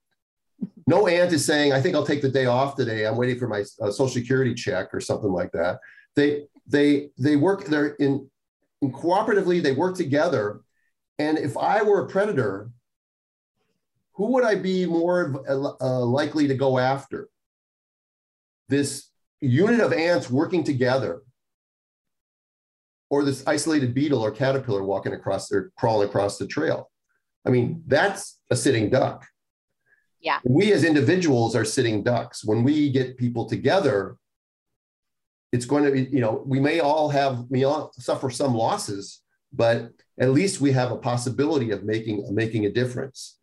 No 0.87 1.07
ant 1.07 1.33
is 1.33 1.45
saying 1.45 1.73
i 1.73 1.81
think 1.81 1.95
i'll 1.95 2.05
take 2.05 2.21
the 2.21 2.29
day 2.29 2.45
off 2.45 2.75
today. 2.75 3.05
I'm 3.05 3.17
waiting 3.17 3.37
for 3.37 3.47
my 3.47 3.63
uh, 3.81 3.91
social 3.91 4.07
security 4.07 4.53
check 4.53 4.93
or 4.93 4.99
something 4.99 5.31
like 5.31 5.51
that. 5.51 5.79
They 6.15 6.45
they 6.67 7.09
they 7.17 7.35
work 7.35 7.65
they're 7.65 7.95
in, 7.95 8.29
in 8.81 8.91
cooperatively 8.91 9.61
they 9.61 9.73
work 9.73 9.95
together. 9.95 10.61
And 11.19 11.37
if 11.37 11.57
i 11.57 11.81
were 11.81 12.05
a 12.05 12.09
predator 12.09 12.71
who 14.13 14.31
would 14.31 14.45
i 14.45 14.55
be 14.55 14.85
more 14.85 15.43
uh, 15.47 15.99
likely 15.99 16.47
to 16.47 16.55
go 16.55 16.79
after? 16.79 17.29
This 18.67 19.09
unit 19.41 19.79
of 19.79 19.93
ants 19.93 20.29
working 20.29 20.63
together 20.63 21.21
or 23.09 23.23
this 23.23 23.43
isolated 23.45 23.93
beetle 23.93 24.23
or 24.23 24.31
caterpillar 24.31 24.83
walking 24.83 25.13
across 25.13 25.51
or 25.51 25.71
crawling 25.77 26.07
across 26.07 26.37
the 26.37 26.47
trail. 26.47 26.89
I 27.45 27.49
mean, 27.49 27.83
that's 27.85 28.39
a 28.49 28.55
sitting 28.55 28.89
duck. 28.89 29.25
Yeah. 30.19 30.39
We 30.43 30.73
as 30.73 30.83
individuals 30.83 31.55
are 31.55 31.65
sitting 31.65 32.03
ducks. 32.03 32.43
When 32.43 32.63
we 32.63 32.89
get 32.89 33.17
people 33.17 33.45
together, 33.45 34.17
it's 35.51 35.65
going 35.65 35.83
to 35.83 35.91
be, 35.91 36.03
you 36.11 36.19
know, 36.19 36.43
we 36.45 36.59
may 36.59 36.79
all 36.79 37.09
have, 37.09 37.45
we 37.49 37.63
all 37.63 37.91
suffer 37.93 38.31
some 38.31 38.55
losses, 38.55 39.21
but 39.53 39.91
at 40.19 40.31
least 40.31 40.59
we 40.59 40.71
have 40.71 40.91
a 40.91 40.97
possibility 40.97 41.69
of 41.71 41.83
making, 41.83 42.25
making 42.33 42.65
a 42.65 42.71
difference. 42.71 43.37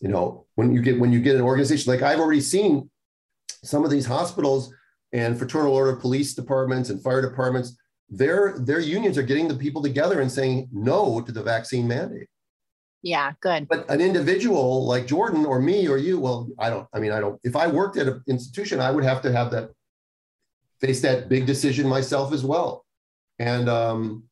You 0.00 0.08
know, 0.08 0.46
when 0.56 0.74
you 0.74 0.82
get, 0.82 0.98
when 0.98 1.12
you 1.12 1.20
get 1.20 1.36
an 1.36 1.42
organization, 1.42 1.92
like 1.92 2.02
I've 2.02 2.20
already 2.20 2.40
seen 2.40 2.90
some 3.62 3.84
of 3.84 3.90
these 3.90 4.06
hospitals 4.06 4.74
and 5.12 5.38
fraternal 5.38 5.72
order 5.72 5.96
police 5.96 6.34
departments 6.34 6.90
and 6.90 7.02
fire 7.02 7.22
departments, 7.22 7.76
their 8.08 8.58
their 8.58 8.80
unions 8.80 9.18
are 9.18 9.22
getting 9.22 9.48
the 9.48 9.54
people 9.54 9.82
together 9.82 10.20
and 10.20 10.30
saying 10.30 10.68
no 10.72 11.20
to 11.20 11.32
the 11.32 11.42
vaccine 11.42 11.88
mandate. 11.88 12.28
Yeah, 13.02 13.32
good. 13.40 13.68
But 13.68 13.88
an 13.90 14.00
individual 14.00 14.84
like 14.84 15.06
Jordan 15.06 15.46
or 15.46 15.60
me 15.60 15.86
or 15.86 15.96
you, 15.96 16.18
well, 16.18 16.48
I 16.58 16.70
don't. 16.70 16.88
I 16.92 16.98
mean, 16.98 17.12
I 17.12 17.20
don't. 17.20 17.40
If 17.44 17.54
I 17.54 17.66
worked 17.66 17.96
at 17.96 18.08
an 18.08 18.22
institution, 18.26 18.80
I 18.80 18.90
would 18.90 19.04
have 19.04 19.22
to 19.22 19.32
have 19.32 19.50
that 19.52 19.70
face 20.80 21.00
that 21.02 21.28
big 21.28 21.46
decision 21.46 21.86
myself 21.88 22.32
as 22.32 22.44
well. 22.44 22.84
And 23.38 23.68
um, 23.68 24.24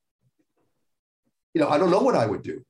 you 1.55 1.61
know, 1.61 1.68
I 1.68 1.79
don't 1.79 1.91
know 1.91 2.03
what 2.03 2.16
I 2.16 2.27
would 2.27 2.43
do. 2.43 2.64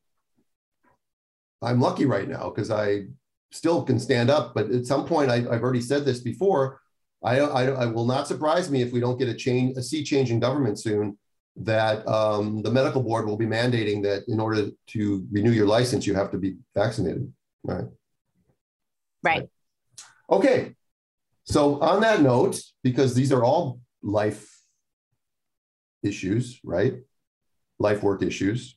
I'm 1.62 1.80
lucky 1.80 2.05
right 2.05 2.28
now 2.28 2.50
because 2.50 2.70
I 2.70 3.05
still 3.50 3.82
can 3.82 3.98
stand 3.98 4.30
up. 4.30 4.55
But 4.55 4.70
at 4.70 4.86
some 4.86 5.07
point, 5.07 5.30
I, 5.30 5.36
I've 5.36 5.62
already 5.62 5.80
said 5.80 6.05
this 6.05 6.20
before. 6.20 6.80
I, 7.24 7.38
I, 7.38 7.64
I, 7.64 7.86
will 7.86 8.04
not 8.04 8.28
surprise 8.28 8.70
me 8.70 8.82
if 8.82 8.92
we 8.92 9.00
don't 9.00 9.18
get 9.18 9.28
a 9.28 9.34
change, 9.34 9.78
a 9.78 9.82
sea 9.82 10.04
change 10.04 10.30
in 10.30 10.40
government 10.40 10.78
soon, 10.78 11.16
that 11.56 12.06
um, 12.06 12.62
the 12.62 12.70
medical 12.70 13.02
board 13.02 13.26
will 13.26 13.36
be 13.36 13.46
mandating 13.46 14.02
that 14.02 14.24
in 14.28 14.38
order 14.40 14.68
to 14.88 15.26
renew 15.30 15.50
your 15.50 15.66
license, 15.66 16.06
you 16.06 16.14
have 16.14 16.30
to 16.32 16.38
be 16.38 16.56
vaccinated. 16.74 17.32
Right. 17.62 17.84
Right. 19.22 19.38
right. 19.40 19.48
Okay. 20.30 20.74
So 21.44 21.80
on 21.80 22.00
that 22.00 22.20
note, 22.20 22.60
because 22.82 23.14
these 23.14 23.32
are 23.32 23.44
all 23.44 23.80
life 24.02 24.50
issues, 26.02 26.60
right? 26.64 26.94
Life 27.78 28.02
work 28.02 28.22
issues, 28.22 28.76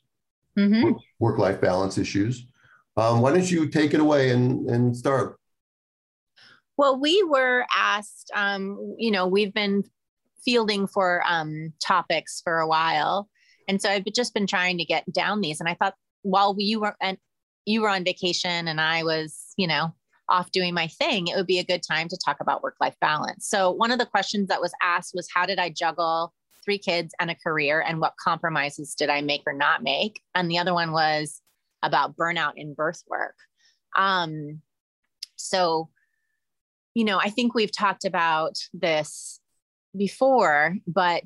mm-hmm. 0.58 0.94
work 1.20 1.38
life 1.38 1.60
balance 1.62 1.98
issues. 1.98 2.48
Um, 2.96 3.22
why 3.22 3.32
don't 3.32 3.50
you 3.50 3.70
take 3.70 3.94
it 3.94 4.00
away 4.00 4.32
and, 4.32 4.70
and 4.70 4.96
start? 4.96 5.40
Well, 6.78 7.00
we 7.00 7.24
were 7.24 7.66
asked, 7.76 8.32
um, 8.36 8.96
you 8.98 9.12
know, 9.12 9.28
we've 9.28 9.54
been 9.54 9.84
fielding 10.46 10.88
for 10.88 11.24
um, 11.28 11.74
topics 11.84 12.42
for 12.44 12.60
a 12.60 12.68
while. 12.68 13.28
And 13.68 13.82
so 13.82 13.90
I've 13.90 14.06
just 14.16 14.34
been 14.34 14.48
trying 14.48 14.78
to 14.78 14.86
get 14.86 15.12
down 15.12 15.42
these. 15.42 15.60
And 15.60 15.68
I 15.68 15.74
thought 15.74 15.96
while 16.22 16.56
you 16.58 16.80
were 16.80 16.96
and 17.02 17.18
you 17.66 17.82
were 17.82 17.90
on 17.90 18.06
vacation 18.06 18.68
and 18.68 18.80
I 18.80 19.04
was, 19.04 19.54
you 19.58 19.68
know, 19.68 19.94
off 20.30 20.52
doing 20.52 20.74
my 20.74 20.88
thing, 20.88 21.28
it 21.28 21.36
would 21.36 21.48
be 21.48 21.60
a 21.60 21.66
good 21.66 21.82
time 21.84 22.08
to 22.10 22.18
talk 22.24 22.38
about 22.40 22.64
work-life 22.64 22.96
balance. 23.02 23.48
So 23.50 23.72
one 23.72 23.92
of 23.92 24.00
the 24.00 24.06
questions 24.06 24.48
that 24.48 24.62
was 24.62 24.74
asked 24.82 25.12
was 25.14 25.28
how 25.34 25.46
did 25.46 25.60
I 25.60 25.70
juggle 25.70 26.34
three 26.64 26.78
kids 26.78 27.14
and 27.20 27.32
a 27.32 27.36
career 27.36 27.82
and 27.82 28.00
what 28.00 28.14
compromises 28.24 28.94
did 28.94 29.10
I 29.10 29.22
make 29.22 29.42
or 29.48 29.54
not 29.54 29.84
make? 29.84 30.22
And 30.36 30.50
the 30.50 30.60
other 30.60 30.74
one 30.74 30.92
was 30.92 31.42
about 31.82 32.16
burnout 32.16 32.54
in 32.56 32.74
birth 32.74 33.04
work. 33.08 33.36
Um, 33.98 34.62
so 35.38 35.90
you 36.98 37.06
know, 37.06 37.20
I 37.20 37.30
think 37.30 37.54
we've 37.54 37.72
talked 37.72 38.06
about 38.06 38.58
this 38.74 39.40
before, 39.96 40.78
but 40.88 41.26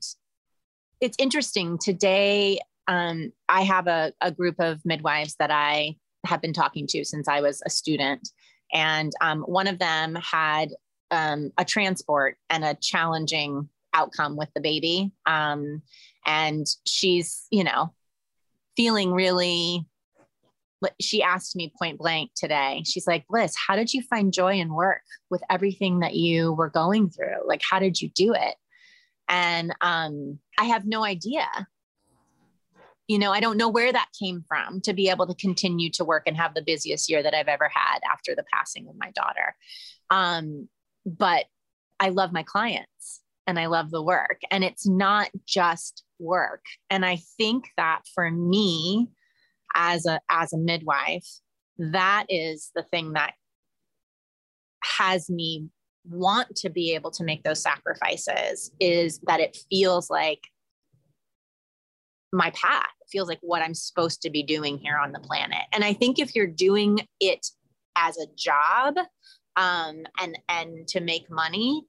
it's 1.00 1.16
interesting. 1.18 1.78
Today, 1.78 2.60
um, 2.90 3.32
I 3.48 3.62
have 3.62 3.88
a, 3.88 4.12
a, 4.20 4.32
group 4.32 4.56
of 4.60 4.82
midwives 4.84 5.38
that 5.40 5.50
I 5.50 5.96
have 6.26 6.42
been 6.42 6.52
talking 6.52 6.88
to 6.88 7.06
since 7.06 7.30
I 7.30 7.40
was 7.40 7.62
a 7.66 7.70
student. 7.70 8.28
And 8.74 9.14
um, 9.22 9.44
one 9.44 9.68
of 9.68 9.80
them 9.80 10.16
had 10.16 10.72
um, 11.10 11.54
a 11.58 11.64
transport 11.64 12.36
and 12.50 12.66
a 12.66 12.76
challenging 12.76 13.70
outcome 13.94 14.36
with 14.36 14.50
the 14.54 14.62
baby. 14.62 15.14
Um, 15.26 15.84
and 16.26 16.68
she's, 16.86 17.48
you 17.50 17.64
know, 17.64 17.94
feeling 18.76 19.14
really 19.14 19.86
she 21.00 21.22
asked 21.22 21.56
me 21.56 21.74
point 21.78 21.98
blank 21.98 22.32
today. 22.36 22.84
She's 22.86 23.08
like 23.08 23.26
liz 23.30 23.56
how 23.56 23.76
did 23.76 23.94
you 23.94 24.02
find 24.04 24.34
joy 24.34 24.56
in 24.56 24.74
work 24.74 25.02
with 25.30 25.44
everything 25.50 26.00
that 26.00 26.16
you 26.16 26.54
were 26.54 26.70
going 26.70 27.10
through? 27.10 27.46
Like 27.46 27.62
how 27.68 27.80
did 27.80 28.02
you 28.02 28.10
do 28.10 28.34
it? 28.34 28.56
And 29.30 29.74
um, 29.82 30.40
i 30.58 30.66
have 30.66 30.86
no 30.86 31.04
idea. 31.04 31.48
You 33.08 33.20
know 33.20 33.32
i 33.32 33.42
don't 33.42 33.58
know 33.58 33.70
where 33.70 33.92
that 33.92 34.08
came 34.18 34.44
from 34.48 34.80
to 34.82 34.94
be 34.94 35.10
able 35.10 35.28
to 35.28 35.36
continue 35.36 35.90
to 35.92 36.06
work 36.06 36.24
and 36.28 36.38
have 36.38 36.54
the 36.54 36.62
busiest 36.62 37.10
year 37.10 37.22
that 37.22 37.34
i've 37.34 37.50
ever 37.50 37.70
had 37.74 38.00
after 38.10 38.36
the 38.36 38.46
passing 38.54 38.88
of 38.88 38.96
my 38.98 39.12
daughter. 39.12 39.56
Um, 40.10 40.70
but 41.06 41.46
i 42.00 42.10
love 42.10 42.32
my 42.32 42.44
clients 42.44 43.22
and 43.48 43.60
i 43.60 43.66
love 43.66 43.92
the 43.92 44.02
work 44.02 44.40
and 44.50 44.64
it's 44.64 44.88
not 44.88 45.30
just 45.46 46.04
work. 46.20 46.64
And 46.90 47.06
i 47.06 47.18
think 47.38 47.70
that 47.76 48.04
for 48.16 48.30
me 48.32 49.10
as 49.76 50.06
a 50.06 50.20
as 50.30 50.54
a 50.54 50.58
midwife 50.58 51.28
that 51.78 52.26
is 52.30 52.72
the 52.76 52.84
thing 52.84 53.14
that 53.14 53.34
has 54.84 55.30
me 55.30 55.70
want 56.06 56.56
to 56.56 56.70
be 56.70 56.94
able 56.94 57.12
to 57.12 57.24
make 57.24 57.44
those 57.44 57.62
sacrifices 57.62 58.72
is 58.80 59.20
that 59.28 59.40
it 59.40 59.58
feels 59.70 60.10
like 60.10 60.40
my 62.34 62.50
path. 62.52 62.88
It 63.02 63.08
feels 63.12 63.28
like 63.28 63.40
what 63.42 63.62
i'm 63.62 63.74
supposed 63.74 64.22
to 64.22 64.30
be 64.30 64.44
doing 64.44 64.78
here 64.78 64.98
on 64.98 65.12
the 65.12 65.20
planet. 65.20 65.64
And 65.74 65.84
i 65.84 65.94
think 65.94 66.20
if 66.20 66.36
you're 66.36 66.48
doing 66.48 67.00
it 67.20 67.46
as 67.96 68.18
a 68.18 68.28
job 68.38 68.96
um, 69.58 70.04
and 70.20 70.38
and 70.48 70.88
to 70.90 71.02
make 71.02 71.30
money 71.30 71.84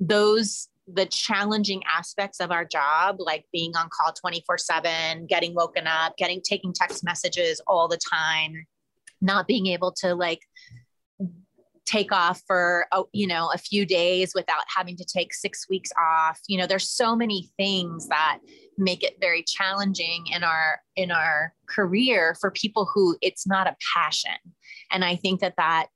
those 0.00 0.68
the 0.86 1.06
challenging 1.06 1.82
aspects 1.92 2.40
of 2.40 2.50
our 2.50 2.64
job, 2.64 3.16
like 3.18 3.44
being 3.52 3.74
on 3.76 3.88
call 3.88 4.12
24 4.12 4.58
7, 4.58 5.26
getting 5.26 5.54
woken 5.54 5.86
up, 5.86 6.16
getting 6.16 6.40
taking 6.42 6.72
text 6.72 7.04
messages 7.04 7.60
all 7.66 7.88
the 7.88 7.98
time, 7.98 8.66
not 9.20 9.46
being 9.46 9.66
able 9.68 9.92
to 9.92 10.14
like 10.14 10.40
take 11.86 12.12
off 12.12 12.42
for 12.46 12.86
oh, 12.92 13.08
you 13.12 13.26
know 13.26 13.50
a 13.52 13.58
few 13.58 13.84
days 13.84 14.32
without 14.34 14.64
having 14.74 14.96
to 14.96 15.04
take 15.04 15.32
six 15.34 15.66
weeks 15.68 15.90
off. 15.98 16.40
You 16.48 16.58
know 16.58 16.66
there's 16.66 16.88
so 16.88 17.16
many 17.16 17.50
things 17.56 18.08
that 18.08 18.38
make 18.76 19.02
it 19.02 19.16
very 19.20 19.42
challenging 19.42 20.24
in 20.34 20.44
our 20.44 20.80
in 20.96 21.10
our 21.10 21.54
career 21.68 22.36
for 22.40 22.50
people 22.50 22.88
who 22.92 23.16
it's 23.22 23.46
not 23.46 23.66
a 23.66 23.76
passion. 23.94 24.36
And 24.90 25.04
i 25.04 25.16
think 25.16 25.40
that 25.40 25.54
that 25.56 25.86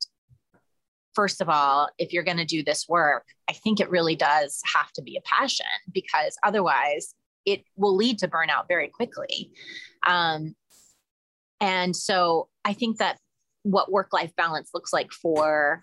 first 1.18 1.40
of 1.40 1.48
all, 1.48 1.88
if 1.98 2.12
you're 2.12 2.22
going 2.22 2.36
to 2.36 2.44
do 2.44 2.62
this 2.62 2.88
work, 2.88 3.24
I 3.50 3.52
think 3.52 3.80
it 3.80 3.90
really 3.90 4.14
does 4.14 4.62
have 4.72 4.92
to 4.92 5.02
be 5.02 5.16
a 5.16 5.20
passion 5.22 5.66
because 5.92 6.38
otherwise 6.44 7.12
it 7.44 7.64
will 7.74 7.96
lead 7.96 8.20
to 8.20 8.28
burnout 8.28 8.68
very 8.68 8.86
quickly. 8.86 9.50
Um, 10.06 10.54
and 11.60 11.96
so 11.96 12.46
I 12.64 12.72
think 12.72 12.98
that 12.98 13.18
what 13.64 13.90
work 13.90 14.12
life 14.12 14.30
balance 14.36 14.70
looks 14.72 14.92
like 14.92 15.10
for 15.10 15.80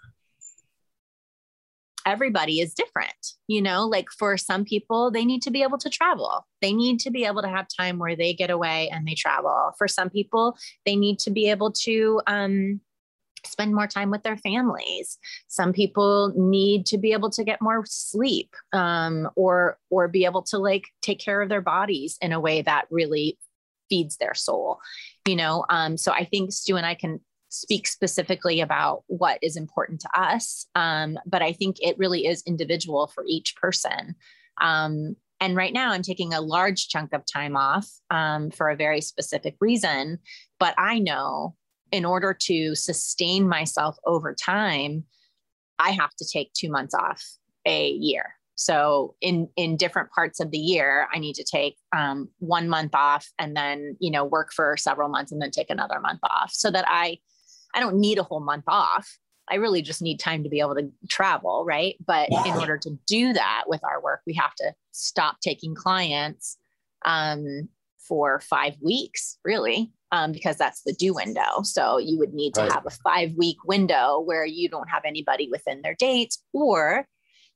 everybody 2.06 2.62
is 2.62 2.74
different. 2.74 3.34
You 3.50 3.62
know, 3.62 3.88
like 3.88 4.08
for 4.18 4.38
some 4.38 4.64
people, 4.64 5.12
they 5.12 5.26
need 5.26 5.42
to 5.42 5.52
be 5.52 5.64
able 5.64 5.80
to 5.80 5.90
travel. 5.90 6.48
They 6.62 6.72
need 6.72 7.02
to 7.02 7.12
be 7.12 7.26
able 7.26 7.42
to 7.42 7.50
have 7.50 7.68
time 7.78 8.00
where 8.00 8.16
they 8.16 8.34
get 8.34 8.52
away 8.52 8.88
and 8.88 9.06
they 9.06 9.16
travel. 9.16 9.74
For 9.78 9.90
some 9.90 10.10
people, 10.10 10.56
they 10.86 10.96
need 10.96 11.20
to 11.20 11.30
be 11.30 11.50
able 11.50 11.74
to 11.84 12.22
um, 12.26 12.80
spend 13.46 13.74
more 13.74 13.88
time 13.88 14.12
with 14.12 14.24
their 14.24 14.38
families. 14.38 15.18
Some 15.48 15.74
people 15.74 16.34
need 16.36 16.86
to 16.88 16.98
be 16.98 17.14
able 17.14 17.30
to 17.32 17.43
get 17.43 17.62
more 17.62 17.84
sleep 17.86 18.56
um, 18.74 19.30
or 19.36 19.78
or 19.89 20.08
be 20.08 20.26
able 20.26 20.43
to 20.43 20.58
like 20.58 20.86
take 21.02 21.20
care 21.20 21.41
of 21.41 21.50
their 21.50 21.62
bodies 21.62 22.18
in 22.22 22.32
a 22.32 22.39
way 22.39 22.62
that 22.62 22.86
really 22.91 23.38
feeds 23.89 24.18
their 24.18 24.34
soul. 24.34 24.80
You 25.28 25.36
know, 25.36 25.66
um, 25.70 25.98
so 25.98 26.12
I 26.12 26.26
think 26.26 26.52
Stu 26.52 26.78
and 26.78 26.86
I 26.86 26.96
can 26.96 27.20
speak 27.50 27.88
specifically 27.88 28.60
about 28.62 29.04
what 29.08 29.39
is 29.41 29.56
important 29.56 30.02
to 30.02 30.10
us, 30.20 30.66
um, 30.76 31.18
but 31.26 31.41
I 31.41 31.54
think 31.54 31.78
it 31.80 31.98
really 31.98 32.26
is 32.26 32.43
individual 32.46 33.08
for 33.08 33.24
each 33.28 33.56
person. 33.56 34.16
Um, 34.60 35.16
and 35.39 35.56
right 35.56 35.74
now, 35.74 35.91
I'm 35.91 36.02
taking 36.02 36.34
a 36.34 36.41
large 36.41 36.88
chunk 36.88 37.14
of 37.14 37.24
time 37.26 37.58
off 37.58 37.89
um, 38.10 38.52
for 38.52 38.70
a 38.70 38.76
very 38.76 39.02
specific 39.02 39.56
reason. 39.60 40.20
But 40.60 40.76
I 40.78 41.00
know 41.00 41.56
in 41.92 42.06
order 42.06 42.34
to 42.34 42.76
sustain 42.76 43.48
myself 43.48 43.98
over 44.06 44.34
time, 44.34 45.04
I 45.80 45.92
have 45.92 46.16
to 46.16 46.26
take 46.26 46.54
two 46.54 46.70
months 46.70 46.94
off 46.94 47.24
a 47.66 47.92
year. 47.92 48.36
So 48.56 49.16
in 49.20 49.50
in 49.58 49.76
different 49.76 50.12
parts 50.12 50.40
of 50.40 50.52
the 50.52 50.58
year, 50.58 51.08
I 51.14 51.20
need 51.20 51.36
to 51.36 51.44
take 51.44 51.78
um, 51.96 52.30
one 52.40 52.70
month 52.70 52.96
off 52.96 53.28
and 53.38 53.56
then 53.56 53.98
you 54.00 54.10
know 54.10 54.24
work 54.24 54.54
for 54.54 54.78
several 54.78 55.10
months 55.10 55.32
and 55.32 55.42
then 55.42 55.52
take 55.52 55.70
another 55.70 56.00
month 56.00 56.22
off, 56.24 56.52
so 56.54 56.72
that 56.72 56.86
I 56.88 57.20
I 57.74 57.82
don't 57.82 58.00
need 58.00 58.18
a 58.18 58.24
whole 58.24 58.40
month 58.40 58.64
off. 58.68 59.18
I 59.50 59.56
really 59.56 59.82
just 59.82 60.02
need 60.02 60.20
time 60.20 60.44
to 60.44 60.50
be 60.50 60.60
able 60.60 60.76
to 60.76 60.90
travel, 61.08 61.66
right? 61.68 61.96
But 62.06 62.30
in 62.48 62.54
order 62.54 62.78
to 62.80 62.98
do 63.06 63.34
that 63.34 63.66
with 63.68 63.84
our 63.84 64.02
work, 64.02 64.22
we 64.26 64.34
have 64.34 64.56
to 64.56 64.74
stop 64.92 65.40
taking 65.40 65.76
clients 65.76 66.58
um, 67.06 67.70
for 68.00 68.40
five 68.40 68.76
weeks, 68.82 69.38
really, 69.44 69.92
um, 70.16 70.32
because 70.32 70.55
that's 70.55 70.82
the 70.84 70.93
due 70.93 71.13
window. 71.13 71.61
So 71.63 71.97
you 71.97 72.18
would 72.18 72.34
need 72.34 72.53
to 72.55 72.61
right. 72.61 72.72
have 72.72 72.86
a 72.86 72.89
five 72.89 73.32
week 73.36 73.57
window 73.66 74.22
where 74.22 74.45
you 74.45 74.70
don't 74.70 74.89
have 74.89 75.03
anybody 75.05 75.49
within 75.51 75.82
their 75.82 75.95
dates. 75.95 76.41
Or 76.53 77.05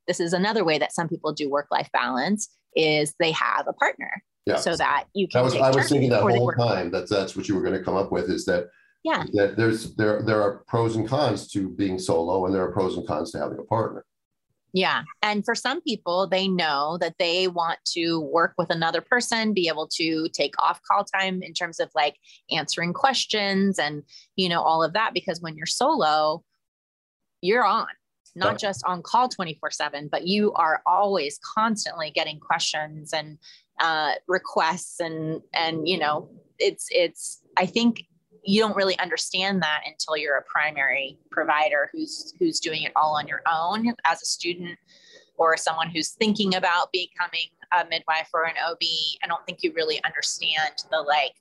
this 0.08 0.20
is 0.20 0.34
another 0.34 0.66
way 0.66 0.78
that 0.78 0.92
some 0.92 1.08
people 1.08 1.34
do 1.34 1.50
work 1.50 1.68
life 1.72 1.90
balance 1.94 2.50
is 2.76 3.14
they 3.20 3.32
have 3.32 3.68
a 3.68 3.74
partner 3.74 4.12
yeah. 4.46 4.58
so 4.58 4.76
that 4.76 5.06
you 5.14 5.28
can. 5.28 5.40
I 5.40 5.44
was, 5.44 5.56
I 5.56 5.72
was 5.72 5.90
thinking 5.90 6.10
that 6.10 6.22
whole 6.22 6.52
time 6.54 6.92
that 6.92 7.10
that's 7.10 7.36
what 7.36 7.48
you 7.48 7.56
were 7.56 7.62
going 7.62 7.78
to 7.78 7.84
come 7.84 7.96
up 7.96 8.12
with 8.12 8.30
is 8.30 8.46
that 8.46 8.68
yeah 9.04 9.24
that 9.34 9.56
there's 9.56 9.96
there 9.96 10.22
there 10.24 10.42
are 10.42 10.66
pros 10.68 10.98
and 10.98 11.08
cons 11.08 11.48
to 11.48 11.70
being 11.70 11.98
solo 11.98 12.46
and 12.46 12.54
there 12.54 12.64
are 12.64 12.72
pros 12.74 12.98
and 12.98 13.08
cons 13.08 13.32
to 13.32 13.40
having 13.40 13.58
a 13.58 13.64
partner 13.64 14.04
yeah. 14.74 15.04
And 15.22 15.44
for 15.44 15.56
some 15.56 15.82
people, 15.82 16.28
they 16.28 16.48
know 16.48 16.98
that 17.02 17.16
they 17.18 17.48
want 17.48 17.80
to 17.94 18.20
work 18.20 18.54
with 18.58 18.70
another 18.70 19.02
person, 19.02 19.54
be 19.54 19.68
able 19.68 19.88
to 19.96 20.28
take 20.30 20.54
off 20.62 20.82
call 20.90 21.04
time 21.04 21.42
in 21.42 21.54
terms 21.54 21.80
of 21.80 21.90
like 21.96 22.18
answering 22.52 22.94
questions 22.94 23.80
and, 23.80 24.04
you 24.36 24.48
know, 24.48 24.62
all 24.62 24.84
of 24.84 24.94
that. 24.94 25.14
Because 25.14 25.42
when 25.42 25.58
you're 25.58 25.66
solo, 25.66 26.44
you're 27.42 27.66
on, 27.66 27.88
not 28.36 28.60
just 28.60 28.84
on 28.86 29.02
call 29.02 29.28
24 29.28 29.72
7, 29.72 30.08
but 30.12 30.28
you 30.28 30.54
are 30.54 30.82
always 30.86 31.40
constantly 31.56 32.12
getting 32.12 32.40
questions 32.40 33.12
and 33.12 33.40
uh, 33.82 34.14
requests 34.28 35.00
and, 35.00 35.42
and, 35.54 35.88
you 35.88 35.98
know, 35.98 36.30
it's, 36.60 36.90
it's, 36.92 37.42
I 37.58 37.66
think 37.66 38.04
you 38.44 38.62
don't 38.62 38.76
really 38.76 38.98
understand 39.00 39.62
that 39.62 39.82
until 39.86 40.18
you're 40.18 40.38
a 40.38 40.44
primary 40.44 41.18
provider 41.32 41.90
who's 41.92 42.34
who's 42.40 42.60
doing 42.60 42.84
it 42.84 42.92
all 42.96 43.18
on 43.18 43.28
your 43.28 43.42
own 43.52 43.94
as 44.06 44.22
a 44.22 44.26
student 44.26 44.78
or 45.38 45.56
someone 45.58 45.90
who's 45.90 46.12
thinking 46.12 46.56
about 46.56 46.92
becoming 46.92 47.48
a 47.72 47.86
midwife 47.90 48.30
or 48.34 48.44
an 48.44 48.56
OB. 48.66 48.82
I 49.24 49.28
don't 49.28 49.46
think 49.46 49.60
you 49.62 49.72
really 49.74 50.04
understand 50.04 50.84
the 50.92 51.02
like 51.02 51.34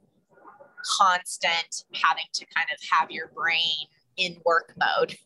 constant 0.85 1.85
having 1.95 2.25
to 2.35 2.47
kind 2.55 2.69
of 2.73 2.79
have 2.91 3.11
your 3.11 3.29
brain 3.35 3.87
in 4.17 4.37
work 4.45 4.75
mode, 4.79 5.17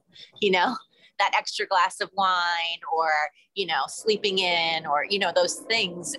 you 0.41 0.51
know, 0.51 0.77
that 1.18 1.33
extra 1.37 1.66
glass 1.66 2.01
of 2.01 2.11
wine 2.16 2.81
or, 2.95 3.11
you 3.55 3.66
know, 3.66 3.83
sleeping 3.89 4.39
in 4.39 4.87
or, 4.87 5.05
you 5.09 5.18
know, 5.18 5.33
those 5.35 5.57
things. 5.57 6.16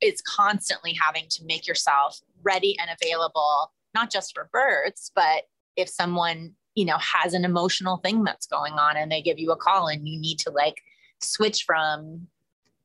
It's 0.00 0.22
constantly 0.22 0.96
having 1.00 1.24
to 1.30 1.44
make 1.44 1.66
yourself 1.66 2.20
ready 2.42 2.76
and 2.78 2.90
available 2.90 3.72
not 3.94 4.10
just 4.10 4.34
for 4.34 4.48
births, 4.52 5.10
but 5.14 5.44
if 5.76 5.88
someone, 5.88 6.52
you 6.74 6.84
know, 6.84 6.98
has 6.98 7.34
an 7.34 7.44
emotional 7.44 7.98
thing 7.98 8.24
that's 8.24 8.46
going 8.46 8.74
on 8.74 8.96
and 8.96 9.10
they 9.10 9.22
give 9.22 9.38
you 9.38 9.52
a 9.52 9.56
call 9.56 9.88
and 9.88 10.08
you 10.08 10.20
need 10.20 10.38
to 10.40 10.50
like 10.50 10.76
switch 11.20 11.64
from 11.64 12.26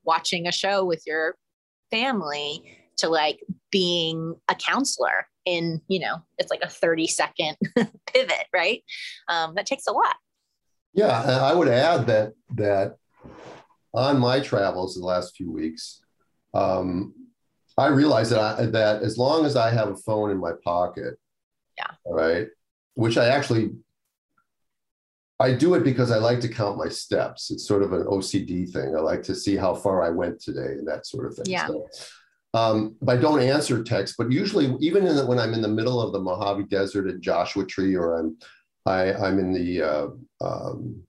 watching 0.03 0.47
a 0.47 0.51
show 0.51 0.86
with 0.86 1.03
your 1.05 1.36
family 1.91 2.78
to 2.97 3.10
like 3.10 3.39
being 3.72 4.36
a 4.47 4.55
counselor 4.55 5.28
in, 5.45 5.82
you 5.88 5.99
know, 5.99 6.18
it's 6.38 6.51
like 6.51 6.62
a 6.62 6.70
30 6.70 7.08
second 7.08 7.58
pivot, 8.14 8.45
right? 8.53 8.84
Um, 9.28 9.55
that 9.55 9.66
takes 9.66 9.88
a 9.88 9.91
lot. 9.91 10.16
Yeah, 10.93 11.22
and 11.22 11.32
I 11.32 11.53
would 11.53 11.68
add 11.68 12.08
that 12.08 12.34
that 12.55 12.95
on 13.93 14.20
my 14.20 14.39
travels 14.39 14.95
the 14.95 15.05
last 15.05 15.36
few 15.36 15.51
weeks, 15.51 16.01
um, 16.53 17.14
I 17.78 17.88
realize 17.88 18.30
that 18.32 18.39
I, 18.39 18.65
that 18.67 19.03
as 19.03 19.17
long 19.17 19.45
as 19.45 19.55
I 19.55 19.69
have 19.69 19.89
a 19.89 19.97
phone 19.97 20.32
in 20.32 20.38
my 20.38 20.51
pocket, 20.63 21.15
yeah, 21.78 21.91
right, 22.05 22.47
which 22.95 23.17
I 23.17 23.28
actually 23.28 23.71
I 25.39 25.53
do 25.53 25.75
it 25.75 25.84
because 25.84 26.11
I 26.11 26.17
like 26.17 26.39
to 26.41 26.47
count 26.47 26.78
my 26.78 26.89
steps. 26.89 27.51
It's 27.51 27.67
sort 27.67 27.84
of 27.84 27.93
an 27.93 28.05
OCD 28.05 28.69
thing. 28.69 28.95
I 28.95 28.99
like 28.99 29.21
to 29.23 29.36
see 29.36 29.55
how 29.55 29.75
far 29.75 30.03
I 30.03 30.09
went 30.09 30.41
today 30.41 30.73
and 30.73 30.88
that 30.88 31.05
sort 31.05 31.28
of 31.28 31.36
thing. 31.36 31.45
Yeah. 31.45 31.67
So, 31.67 31.88
um, 32.55 32.95
but 33.01 33.17
I 33.17 33.21
don't 33.21 33.41
answer 33.41 33.84
texts. 33.84 34.15
But 34.17 34.32
usually, 34.32 34.75
even 34.80 35.05
the, 35.05 35.25
when 35.28 35.38
I'm 35.38 35.53
in 35.53 35.61
the 35.61 35.67
middle 35.67 36.01
of 36.01 36.11
the 36.11 36.19
Mojave 36.19 36.63
Desert 36.63 37.07
at 37.07 37.21
Joshua 37.21 37.65
Tree, 37.65 37.95
or 37.95 38.17
I'm 38.17 38.38
I, 38.88 39.13
I'm 39.13 39.38
in 39.38 39.53
the 39.53 39.82
uh, 39.84 40.07
um, 40.41 41.03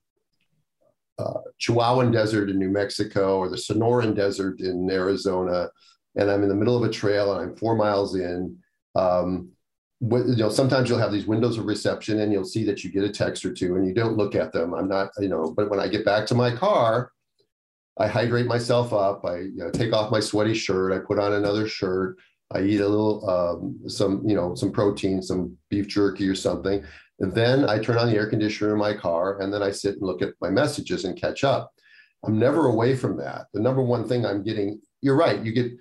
uh, 1.19 1.41
Chihuahuan 1.61 2.13
Desert 2.13 2.51
in 2.51 2.59
New 2.59 2.71
Mexico 2.71 3.39
or 3.39 3.49
the 3.49 3.57
Sonoran 3.57 4.15
Desert 4.15 4.61
in 4.61 4.91
Arizona, 4.91 5.71
and 6.19 6.31
I'm 6.31 6.43
in 6.43 6.49
the 6.49 6.55
middle 6.55 6.77
of 6.77 6.83
a 6.83 6.93
trail 6.93 7.33
and 7.33 7.41
I'm 7.41 7.57
four 7.57 7.77
miles 7.77 8.17
in. 8.17 8.59
Um, 8.95 9.51
you 10.01 10.37
know, 10.37 10.51
sometimes 10.51 10.89
you'll 10.89 10.99
have 10.99 11.13
these 11.13 11.27
windows 11.27 11.59
of 11.59 11.67
reception 11.67 12.21
and 12.21 12.33
you'll 12.33 12.45
see 12.45 12.65
that 12.65 12.85
you 12.85 12.91
get 12.91 13.05
a 13.05 13.09
text 13.09 13.45
or 13.45 13.53
two 13.53 13.77
and 13.77 13.87
you 13.87 13.95
don't 13.95 14.17
look 14.17 14.35
at 14.35 14.53
them. 14.53 14.75
I'm 14.75 14.89
not, 14.89 15.11
you 15.19 15.29
know, 15.29 15.53
but 15.57 15.71
when 15.71 15.81
I 15.81 15.89
get 15.89 16.05
back 16.05 16.27
to 16.27 16.35
my 16.35 16.55
car, 16.55 17.13
I 17.99 18.07
hydrate 18.07 18.47
myself 18.47 18.93
up. 18.93 19.25
I 19.25 19.39
you 19.39 19.57
know, 19.57 19.71
take 19.71 19.93
off 19.93 20.13
my 20.13 20.21
sweaty 20.21 20.55
shirt. 20.55 20.93
I 20.93 20.99
put 21.05 21.19
on 21.19 21.33
another 21.33 21.67
shirt. 21.67 22.17
I 22.53 22.63
eat 22.63 22.81
a 22.81 22.89
little, 22.89 23.29
um, 23.29 23.89
some, 23.89 24.23
you 24.27 24.35
know, 24.35 24.55
some 24.55 24.73
protein, 24.73 25.21
some 25.21 25.57
beef 25.69 25.89
jerky 25.89 26.29
or 26.29 26.35
something. 26.35 26.85
And 27.21 27.33
then 27.33 27.69
I 27.69 27.79
turn 27.79 27.99
on 27.99 28.09
the 28.09 28.17
air 28.17 28.31
conditioner 28.31 28.73
in 28.73 28.79
my 28.79 28.95
car 28.95 29.41
and 29.41 29.53
then 29.53 29.63
I 29.63 29.73
sit 29.73 29.95
and 29.97 30.03
look 30.03 30.23
at 30.23 30.35
my 30.41 30.49
messages 30.49 31.05
and 31.05 31.21
catch 31.21 31.43
up. 31.43 31.73
I'm 32.25 32.39
never 32.39 32.67
away 32.67 32.97
from 32.97 33.17
that. 33.19 33.47
The 33.53 33.61
number 33.61 33.83
one 33.83 34.07
thing 34.07 34.25
I'm 34.25 34.43
getting, 34.43 34.81
you're 35.03 35.17
right, 35.17 35.45
you 35.45 35.53
get 35.53 35.73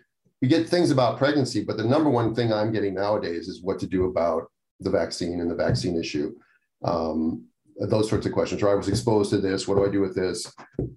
you 0.42 0.48
get 0.48 0.70
things 0.70 0.92
about 0.92 1.18
pregnancy, 1.18 1.64
but 1.64 1.78
the 1.78 1.84
number 1.84 2.10
one 2.10 2.36
thing 2.36 2.54
I'm 2.54 2.72
getting 2.72 2.94
nowadays 2.94 3.48
is 3.48 3.64
what 3.64 3.80
to 3.80 3.88
do 3.88 4.06
about 4.06 4.52
the 4.80 4.90
vaccine 4.90 5.40
and 5.40 5.50
the 5.50 5.56
vaccine 5.56 6.00
issue. 6.00 6.34
Um, 6.84 7.48
those 7.80 8.10
sorts 8.10 8.26
of 8.26 8.32
questions. 8.32 8.62
Or 8.64 8.72
I 8.72 8.76
was 8.76 8.88
exposed 8.88 9.30
to 9.32 9.38
this. 9.38 9.68
What 9.68 9.76
do 9.76 9.86
I 9.86 9.92
do 9.92 10.02
with 10.02 10.16
this? 10.16 10.52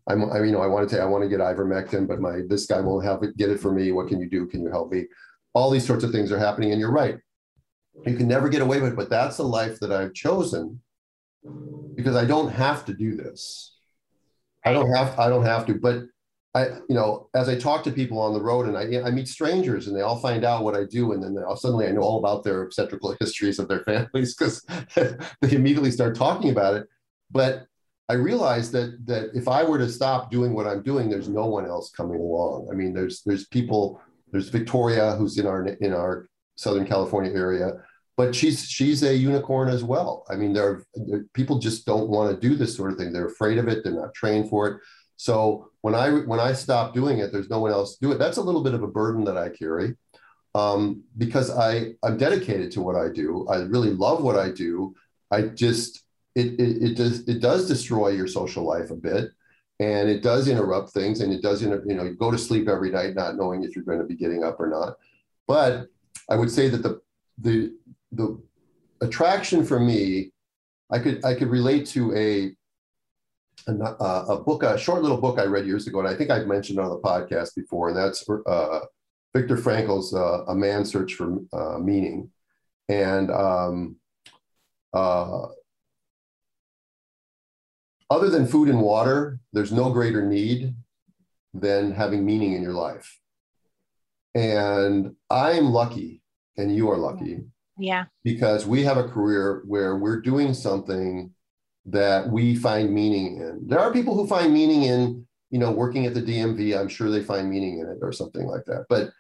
I'm, 0.09 0.31
I, 0.31 0.43
you 0.43 0.53
know, 0.53 0.63
I 0.63 0.67
want 0.67 0.89
to, 0.91 1.01
I 1.01 1.05
want 1.05 1.23
to 1.23 1.29
get 1.29 1.41
ivermectin, 1.41 2.09
but 2.09 2.21
my 2.21 2.41
this 2.49 2.67
guy 2.67 2.81
won't 2.81 3.05
help 3.05 3.23
it, 3.25 3.37
get 3.37 3.51
it 3.51 3.61
for 3.61 3.73
me. 3.73 3.93
What 3.93 4.09
can 4.09 4.21
you 4.21 4.29
do? 4.29 4.47
Can 4.47 4.63
you 4.63 4.71
help 4.71 4.93
me? 4.93 5.07
All 5.53 5.71
these 5.71 5.87
sorts 5.87 6.05
of 6.05 6.13
things 6.13 6.33
are 6.33 6.39
happening, 6.39 6.71
and 6.71 6.81
you're 6.81 6.93
right. 6.93 7.19
You 8.07 8.17
can 8.17 8.29
never 8.29 8.49
get 8.49 8.63
away 8.63 8.81
with 8.81 8.93
it, 8.93 8.97
but 8.97 9.11
that's 9.11 9.37
the 9.37 9.45
life 9.45 9.79
that 9.81 9.93
I've 9.93 10.15
chosen 10.15 10.81
because 11.97 12.17
I 12.17 12.25
don't 12.25 12.49
have 12.49 12.85
to 12.87 12.95
do 12.95 13.15
this. 13.15 13.77
I 14.65 14.73
don't 14.73 14.95
have, 14.95 15.19
I 15.19 15.29
don't 15.29 15.45
have 15.45 15.67
to. 15.67 15.75
But 15.75 16.05
I, 16.55 16.67
you 16.89 16.97
know, 16.97 17.29
as 17.35 17.49
I 17.49 17.57
talk 17.57 17.85
to 17.85 17.93
people 17.93 18.19
on 18.19 18.35
the 18.35 18.43
road 18.43 18.67
and 18.67 18.77
I, 18.77 19.07
I 19.07 19.11
meet 19.13 19.29
strangers 19.29 19.87
and 19.87 19.97
they 19.97 20.01
all 20.01 20.19
find 20.19 20.45
out 20.45 20.65
what 20.65 20.75
I 20.75 20.85
do. 20.85 21.13
And 21.13 21.23
then 21.23 21.37
suddenly 21.57 21.87
I 21.87 21.93
know 21.93 22.03
all 22.03 22.19
about 22.19 22.43
their 22.43 22.63
obstetrical 22.63 23.15
histories 23.21 23.59
of 23.59 23.69
their 23.69 23.85
families 23.85 24.35
because 24.35 24.65
they 24.97 25.53
immediately 25.53 25.93
start 25.93 26.17
talking 26.17 26.51
about 26.51 26.75
it. 26.75 26.89
But 27.31 27.67
I 28.09 28.15
realized 28.15 28.73
that, 28.73 29.07
that 29.07 29.31
if 29.35 29.47
I 29.47 29.63
were 29.63 29.79
to 29.79 29.89
stop 29.89 30.33
doing 30.33 30.53
what 30.53 30.67
I'm 30.67 30.83
doing, 30.83 31.09
there's 31.09 31.29
no 31.29 31.47
one 31.47 31.67
else 31.67 31.91
coming 31.91 32.19
along. 32.19 32.69
I 32.73 32.75
mean, 32.75 32.93
there's, 32.93 33.23
there's 33.23 33.47
people, 33.47 34.03
there's 34.33 34.49
Victoria, 34.49 35.13
who's 35.13 35.39
in 35.39 35.47
our, 35.47 35.65
in 35.65 35.93
our 35.93 36.29
Southern 36.57 36.85
California 36.85 37.33
area, 37.33 37.75
but 38.17 38.35
she's, 38.35 38.69
she's 38.69 39.05
a 39.05 39.15
unicorn 39.15 39.69
as 39.69 39.85
well. 39.85 40.27
I 40.29 40.35
mean, 40.35 40.53
there 40.53 40.69
are, 40.69 40.85
there, 40.97 41.25
people 41.35 41.61
just 41.61 41.87
don't 41.87 42.09
want 42.09 42.35
to 42.35 42.49
do 42.49 42.57
this 42.57 42.77
sort 42.77 42.91
of 42.91 42.99
thing. 42.99 43.13
They're 43.13 43.29
afraid 43.29 43.59
of 43.59 43.69
it. 43.69 43.85
They're 43.85 43.93
not 43.93 44.13
trained 44.13 44.51
for 44.51 44.67
it. 44.67 44.81
So 45.17 45.70
when 45.83 45.95
I 45.95 46.11
when 46.11 46.41
I 46.41 46.53
stop 46.53 46.95
doing 46.95 47.19
it, 47.19 47.33
there's 47.33 47.51
no 47.51 47.61
one 47.61 47.73
else 47.73 47.97
to 47.97 48.01
do 48.01 48.13
it. 48.13 48.19
That's 48.19 48.37
a 48.37 48.43
little 48.43 48.63
bit 48.63 48.75
of 48.75 48.83
a 48.83 48.89
burden 48.89 49.25
that 49.25 49.37
I 49.37 49.49
carry 49.49 49.97
um, 50.55 51.03
because 51.17 51.51
I 51.51 51.93
I'm 52.03 52.17
dedicated 52.17 52.71
to 52.73 52.83
what 52.83 52.97
I 52.97 53.09
do. 53.09 53.47
I 53.49 53.59
really 53.59 53.91
love 53.91 54.23
what 54.23 54.37
I 54.37 54.51
do. 54.51 54.95
I 55.31 55.43
just 55.43 56.03
it 56.35 56.61
it, 56.61 56.83
it 56.83 56.97
does 56.97 57.29
it 57.29 57.41
does 57.41 57.69
destroy 57.69 58.09
your 58.09 58.27
social 58.27 58.65
life 58.65 58.91
a 58.91 58.97
bit, 58.97 59.31
and 59.79 60.09
it 60.09 60.23
does 60.23 60.49
interrupt 60.49 60.91
things, 60.91 61.21
and 61.21 61.33
it 61.33 61.43
does 61.43 61.63
you 61.63 61.69
know 61.71 62.05
you 62.05 62.15
go 62.15 62.31
to 62.31 62.39
sleep 62.39 62.69
every 62.69 62.91
night 62.91 63.15
not 63.15 63.37
knowing 63.37 63.63
if 63.63 63.75
you're 63.75 63.85
going 63.85 63.99
to 64.01 64.05
be 64.05 64.17
getting 64.17 64.45
up 64.45 64.59
or 64.61 64.69
not. 64.69 64.97
But 65.47 65.87
I 66.29 66.37
would 66.37 66.51
say 66.51 66.69
that 66.69 66.83
the 66.83 67.01
the 67.39 67.75
the 68.13 68.41
attraction 69.01 69.65
for 69.65 69.79
me, 69.79 70.33
I 70.91 70.99
could 70.99 71.25
I 71.25 71.35
could 71.35 71.49
relate 71.49 71.87
to 71.89 72.15
a 72.17 72.55
a, 73.67 73.73
uh, 73.73 74.25
a, 74.29 74.41
book, 74.41 74.63
a 74.63 74.79
short 74.79 75.03
little 75.03 75.21
book 75.21 75.39
I 75.39 75.45
read 75.45 75.67
years 75.67 75.87
ago, 75.87 76.01
and 76.01 76.09
I 76.09 76.15
think 76.15 76.31
I've 76.31 76.47
mentioned 76.47 76.79
on 76.79 76.91
the 76.91 76.99
podcast 76.99 77.55
before, 77.55 77.89
and 77.89 77.97
that's 77.97 78.29
uh, 78.47 78.81
Viktor 79.35 79.57
Frankl's 79.57 80.15
uh, 80.15 80.45
"A 80.49 80.55
Man's 80.55 80.91
Search 80.91 81.15
for 81.15 81.39
uh, 81.53 81.79
Meaning," 81.79 82.31
and 82.89 83.31
um, 83.31 83.97
uh, 84.93 85.47
other 88.11 88.29
than 88.29 88.47
food 88.47 88.69
and 88.69 88.81
water, 88.81 89.39
there's 89.53 89.73
no 89.73 89.91
greater 89.91 90.27
need 90.27 90.75
than 91.55 91.93
having 91.93 92.25
meaning 92.25 92.55
in 92.55 92.63
your 92.63 92.73
life. 92.73 93.19
And 94.35 95.15
I'm 95.29 95.67
lucky, 95.67 96.23
and 96.57 96.75
you 96.75 96.91
are 96.91 96.99
lucky. 96.99 97.41
Yeah. 97.79 98.07
Because 98.25 98.67
we 98.67 98.83
have 98.85 98.99
a 98.99 99.09
career 99.09 99.63
where 99.67 99.97
we're 99.97 100.21
doing 100.21 100.55
something 100.55 101.33
that 101.91 102.29
we 102.29 102.55
find 102.55 102.93
meaning 102.93 103.39
in. 103.39 103.67
There 103.67 103.81
are 103.81 103.93
people 103.93 104.15
who 104.15 104.27
find 104.27 104.53
meaning 104.53 104.85
in, 104.85 105.27
you 105.51 105.59
know, 105.59 105.71
working 105.71 106.07
at 106.07 106.15
the 106.15 106.23
DMV. 106.23 106.79
I'm 106.79 106.89
sure 106.89 107.11
they 107.11 107.23
find 107.23 107.51
meaning 107.51 107.79
in 107.79 107.87
it 107.87 107.99
or 108.03 108.13
something 108.13 108.47
like 108.47 108.65
that. 108.67 108.87
But 108.89 109.11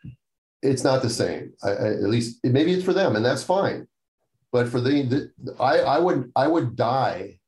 it's 0.63 0.85
not 0.85 1.03
the 1.03 1.11
same. 1.11 1.53
I, 1.63 1.71
I, 1.71 1.87
at 1.95 2.03
least 2.03 2.41
maybe 2.45 2.73
it's 2.73 2.85
for 2.85 2.93
them, 2.93 3.17
and 3.17 3.25
that's 3.25 3.43
fine. 3.43 3.87
But 4.53 4.69
for 4.69 4.81
the, 4.81 5.31
the 5.39 5.55
I, 5.61 5.79
I 5.79 5.99
would 5.99 6.31
I 6.37 6.47
would 6.47 6.77
die 6.77 7.39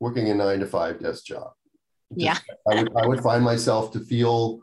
working 0.00 0.30
a 0.30 0.34
nine 0.34 0.60
to 0.60 0.66
five 0.66 1.00
desk 1.00 1.24
job. 1.24 1.52
Just, 2.16 2.44
yeah, 2.46 2.54
I 2.70 2.82
would 2.82 2.96
I 2.96 3.06
would 3.06 3.20
find 3.20 3.44
myself 3.44 3.92
to 3.92 4.00
feel 4.00 4.60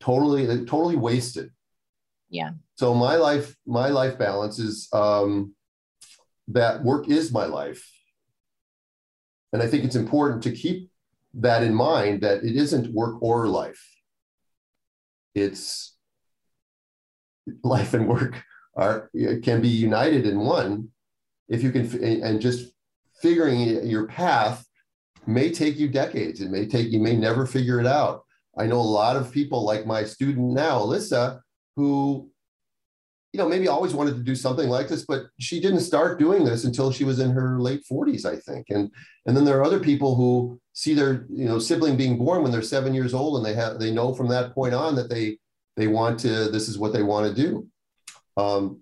totally 0.00 0.46
totally 0.64 0.96
wasted. 0.96 1.50
Yeah. 2.30 2.52
So 2.76 2.94
my 2.94 3.16
life 3.16 3.56
my 3.66 3.88
life 3.88 4.18
balance 4.18 4.58
is 4.58 4.88
um, 4.92 5.54
that 6.48 6.82
work 6.82 7.08
is 7.08 7.32
my 7.32 7.44
life 7.44 7.86
and 9.52 9.62
I 9.62 9.66
think 9.66 9.84
it's 9.84 9.96
important 9.96 10.42
to 10.44 10.52
keep 10.52 10.90
that 11.34 11.62
in 11.62 11.74
mind 11.74 12.22
that 12.22 12.42
it 12.42 12.56
isn't 12.56 12.92
work 12.92 13.22
or 13.22 13.46
life. 13.46 13.84
It's 15.34 15.96
life 17.62 17.94
and 17.94 18.08
work 18.08 18.42
are 18.76 19.10
can 19.42 19.60
be 19.60 19.68
united 19.68 20.26
in 20.26 20.40
one. 20.40 20.88
If 21.48 21.62
you 21.62 21.72
can 21.72 22.22
and 22.22 22.40
just 22.40 22.72
figuring 23.20 23.86
your 23.86 24.06
path 24.06 24.64
may 25.26 25.50
take 25.50 25.78
you 25.78 25.88
decades. 25.88 26.40
It 26.40 26.50
may 26.50 26.66
take 26.66 26.90
you 26.90 27.00
may 27.00 27.16
never 27.16 27.46
figure 27.46 27.80
it 27.80 27.86
out. 27.86 28.24
I 28.56 28.66
know 28.66 28.80
a 28.80 28.82
lot 28.82 29.16
of 29.16 29.32
people 29.32 29.64
like 29.64 29.86
my 29.86 30.04
student 30.04 30.52
now 30.52 30.80
alyssa 30.80 31.40
who 31.76 32.29
you 33.32 33.38
know, 33.38 33.48
maybe 33.48 33.68
always 33.68 33.94
wanted 33.94 34.16
to 34.16 34.22
do 34.22 34.34
something 34.34 34.68
like 34.68 34.88
this, 34.88 35.04
but 35.04 35.26
she 35.38 35.60
didn't 35.60 35.80
start 35.80 36.18
doing 36.18 36.44
this 36.44 36.64
until 36.64 36.90
she 36.90 37.04
was 37.04 37.20
in 37.20 37.30
her 37.30 37.60
late 37.60 37.82
40s, 37.90 38.24
I 38.24 38.36
think. 38.36 38.66
And 38.70 38.90
and 39.26 39.36
then 39.36 39.44
there 39.44 39.58
are 39.58 39.64
other 39.64 39.80
people 39.80 40.16
who 40.16 40.60
see 40.72 40.94
their, 40.94 41.26
you 41.30 41.44
know, 41.44 41.58
sibling 41.58 41.96
being 41.96 42.18
born 42.18 42.42
when 42.42 42.50
they're 42.50 42.62
seven 42.62 42.92
years 42.92 43.14
old 43.14 43.36
and 43.36 43.46
they 43.46 43.54
have 43.54 43.78
they 43.78 43.92
know 43.92 44.12
from 44.14 44.28
that 44.28 44.52
point 44.54 44.74
on 44.74 44.96
that 44.96 45.08
they 45.10 45.38
they 45.76 45.86
want 45.86 46.18
to, 46.20 46.50
this 46.50 46.68
is 46.68 46.78
what 46.78 46.92
they 46.92 47.02
want 47.02 47.26
to 47.34 47.42
do. 47.42 47.66
Um, 48.36 48.80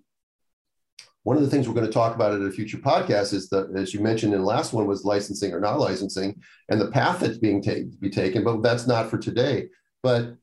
one 1.23 1.37
of 1.37 1.43
the 1.43 1.49
things 1.49 1.67
we're 1.67 1.75
going 1.75 1.85
to 1.85 1.91
talk 1.91 2.15
about 2.15 2.33
at 2.33 2.41
a 2.41 2.51
future 2.51 2.77
podcast 2.77 3.33
is 3.33 3.49
that, 3.49 3.69
as 3.75 3.93
you 3.93 3.99
mentioned 3.99 4.33
in 4.33 4.39
the 4.39 4.45
last 4.45 4.73
one, 4.73 4.87
was 4.87 5.05
licensing 5.05 5.53
or 5.53 5.59
not 5.59 5.79
licensing 5.79 6.41
and 6.69 6.79
the 6.79 6.91
path 6.91 7.19
that's 7.19 7.37
being 7.37 7.61
take, 7.61 7.99
be 7.99 8.09
taken, 8.09 8.43
but 8.43 8.61
that's 8.63 8.87
not 8.87 9.09
for 9.09 9.17
today. 9.17 9.69
But 10.01 10.35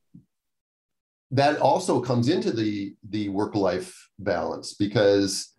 that 1.30 1.58
also 1.58 2.00
comes 2.00 2.28
into 2.28 2.52
the 2.52 2.94
the 3.08 3.28
work 3.28 3.54
life 3.54 4.08
balance 4.18 4.74
because 4.74 5.52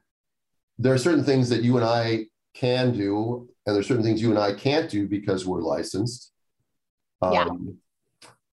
there 0.80 0.94
are 0.94 0.98
certain 0.98 1.24
things 1.24 1.50
that 1.50 1.64
you 1.64 1.78
and 1.78 1.86
I 1.86 2.26
can 2.54 2.92
do, 2.92 3.50
and 3.66 3.76
there's 3.76 3.88
certain 3.88 4.04
things 4.04 4.22
you 4.22 4.30
and 4.30 4.40
I 4.40 4.54
can't 4.54 4.90
do 4.90 5.08
because 5.08 5.46
we're 5.46 5.62
licensed. 5.62 6.32
Yeah. 7.22 7.46
Um, 7.46 7.78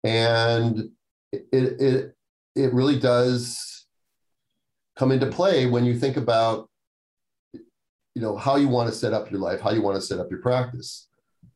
and 0.03 0.89
it, 1.31 1.45
it 1.51 2.15
it 2.55 2.73
really 2.73 2.99
does 2.99 3.87
come 4.95 5.11
into 5.11 5.27
play 5.27 5.65
when 5.65 5.85
you 5.85 5.97
think 5.97 6.17
about 6.17 6.69
you 7.53 8.21
know 8.21 8.35
how 8.35 8.55
you 8.55 8.67
want 8.67 8.89
to 8.89 8.95
set 8.95 9.13
up 9.13 9.31
your 9.31 9.39
life, 9.39 9.61
how 9.61 9.71
you 9.71 9.81
want 9.81 9.95
to 9.95 10.01
set 10.01 10.19
up 10.19 10.29
your 10.29 10.41
practice. 10.41 11.07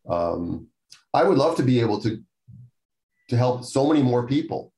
Um, 0.10 0.68
I 1.14 1.24
would 1.24 1.38
love 1.38 1.56
to 1.58 1.64
be 1.64 1.80
able 1.80 2.02
to 2.02 2.22
to 3.30 3.38
help 3.38 3.64
so 3.64 3.88
many 3.88 4.02
more 4.02 4.28
people 4.28 4.73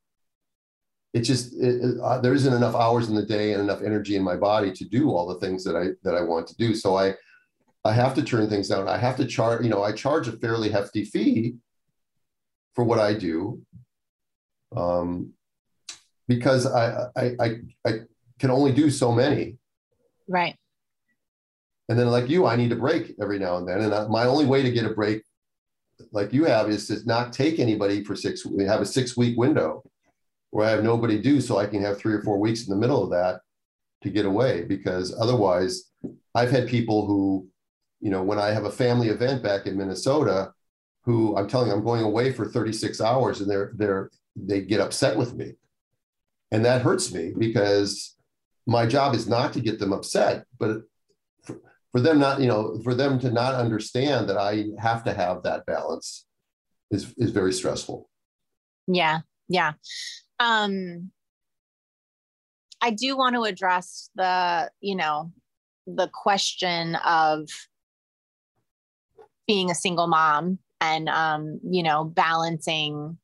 it 1.15 1.21
just 1.21 1.53
it, 1.53 1.81
it, 1.81 1.99
uh, 2.03 2.19
there 2.19 2.33
isn't 2.33 2.53
enough 2.53 2.75
hours 2.75 3.07
in 3.07 3.15
the 3.15 3.25
day 3.25 3.53
and 3.53 3.61
enough 3.61 3.81
energy 3.81 4.17
in 4.17 4.21
my 4.21 4.35
body 4.35 4.73
to 4.73 4.83
do 4.83 5.11
all 5.11 5.25
the 5.25 5.39
things 5.39 5.63
that 5.63 5.75
I 5.75 5.91
that 6.03 6.13
I 6.13 6.21
want 6.21 6.45
to 6.47 6.55
do. 6.57 6.75
So 6.75 6.97
I 6.97 7.15
I 7.85 7.93
have 7.93 8.13
to 8.15 8.21
turn 8.21 8.49
things 8.49 8.67
down. 8.67 8.89
I 8.89 8.97
have 8.97 9.15
to 9.17 9.25
charge. 9.25 9.63
You 9.63 9.69
know, 9.69 9.81
I 9.81 9.93
charge 9.93 10.27
a 10.27 10.33
fairly 10.33 10.69
hefty 10.69 11.05
fee 11.05 11.55
for 12.73 12.83
what 12.83 12.99
I 12.99 13.13
do, 13.13 13.61
um, 14.75 15.31
because 16.27 16.65
I, 16.65 17.07
I 17.15 17.25
I 17.39 17.49
I 17.87 17.91
can 18.37 18.51
only 18.51 18.73
do 18.73 18.89
so 18.89 19.13
many. 19.13 19.55
Right. 20.27 20.57
And 21.87 21.97
then, 21.97 22.07
like 22.07 22.27
you, 22.27 22.45
I 22.45 22.57
need 22.57 22.73
a 22.73 22.75
break 22.75 23.13
every 23.21 23.39
now 23.39 23.55
and 23.55 23.65
then. 23.65 23.79
And 23.79 23.93
I, 23.93 24.05
my 24.07 24.25
only 24.25 24.45
way 24.45 24.63
to 24.63 24.71
get 24.71 24.85
a 24.85 24.93
break, 24.93 25.23
like 26.11 26.33
you 26.33 26.43
have, 26.43 26.69
is 26.69 26.87
to 26.87 26.97
not 27.05 27.31
take 27.31 27.59
anybody 27.59 28.03
for 28.03 28.17
six. 28.17 28.45
We 28.45 28.65
have 28.65 28.81
a 28.81 28.85
six 28.85 29.15
week 29.15 29.37
window 29.37 29.81
where 30.51 30.67
I 30.67 30.71
have 30.71 30.83
nobody 30.83 31.21
do 31.21 31.41
so 31.41 31.57
I 31.57 31.67
can 31.67 31.81
have 31.83 31.97
three 31.97 32.13
or 32.13 32.21
four 32.21 32.39
weeks 32.39 32.65
in 32.65 32.69
the 32.69 32.79
middle 32.79 33.03
of 33.03 33.09
that 33.11 33.41
to 34.03 34.09
get 34.09 34.25
away 34.25 34.63
because 34.63 35.15
otherwise 35.19 35.91
I've 36.33 36.51
had 36.51 36.67
people 36.67 37.05
who, 37.05 37.47
you 37.99 38.11
know, 38.11 38.23
when 38.23 38.39
I 38.39 38.51
have 38.51 38.65
a 38.65 38.71
family 38.71 39.09
event 39.09 39.43
back 39.43 39.65
in 39.65 39.77
Minnesota 39.77 40.53
who 41.03 41.37
I'm 41.37 41.47
telling 41.47 41.71
I'm 41.71 41.83
going 41.83 42.03
away 42.03 42.31
for 42.31 42.45
36 42.45 42.99
hours 42.99 43.41
and 43.41 43.49
they're 43.49 43.71
they're 43.75 44.09
they 44.35 44.61
get 44.61 44.81
upset 44.81 45.17
with 45.17 45.33
me. 45.33 45.53
And 46.51 46.65
that 46.65 46.81
hurts 46.81 47.13
me 47.13 47.33
because 47.37 48.15
my 48.67 48.85
job 48.85 49.13
is 49.15 49.27
not 49.27 49.53
to 49.53 49.61
get 49.61 49.79
them 49.79 49.93
upset, 49.93 50.45
but 50.59 50.81
for, 51.43 51.59
for 51.91 52.01
them 52.01 52.19
not, 52.19 52.39
you 52.39 52.47
know, 52.47 52.79
for 52.83 52.93
them 52.93 53.19
to 53.19 53.31
not 53.31 53.55
understand 53.55 54.29
that 54.29 54.37
I 54.37 54.65
have 54.79 55.03
to 55.05 55.13
have 55.13 55.43
that 55.43 55.65
balance 55.65 56.25
is 56.91 57.13
is 57.17 57.31
very 57.31 57.53
stressful. 57.53 58.09
Yeah. 58.87 59.21
Yeah. 59.47 59.73
Um 60.39 61.11
I 62.81 62.91
do 62.91 63.17
want 63.17 63.35
to 63.35 63.43
address 63.43 64.11
the, 64.15 64.69
you 64.79 64.95
know, 64.95 65.31
the 65.87 66.07
question 66.07 66.95
of 66.95 67.47
being 69.47 69.71
a 69.71 69.75
single 69.75 70.07
mom 70.07 70.59
and 70.81 71.09
um, 71.09 71.59
you 71.63 71.83
know 71.83 72.03
balancing 72.03 73.17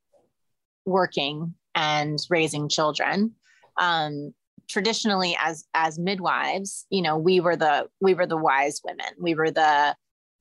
working 0.86 1.54
and 1.76 2.20
raising 2.30 2.70
children. 2.70 3.34
Um, 3.78 4.34
traditionally 4.70 5.36
as 5.42 5.66
as 5.74 6.00
midwives 6.00 6.86
you 6.90 7.02
know 7.02 7.18
we 7.18 7.42
were 7.42 7.58
the 7.58 7.88
we 8.00 8.14
were 8.14 8.28
the 8.28 8.38
wise 8.38 8.82
women. 8.84 9.14
We 9.20 9.36
were 9.36 9.52
the 9.52 9.96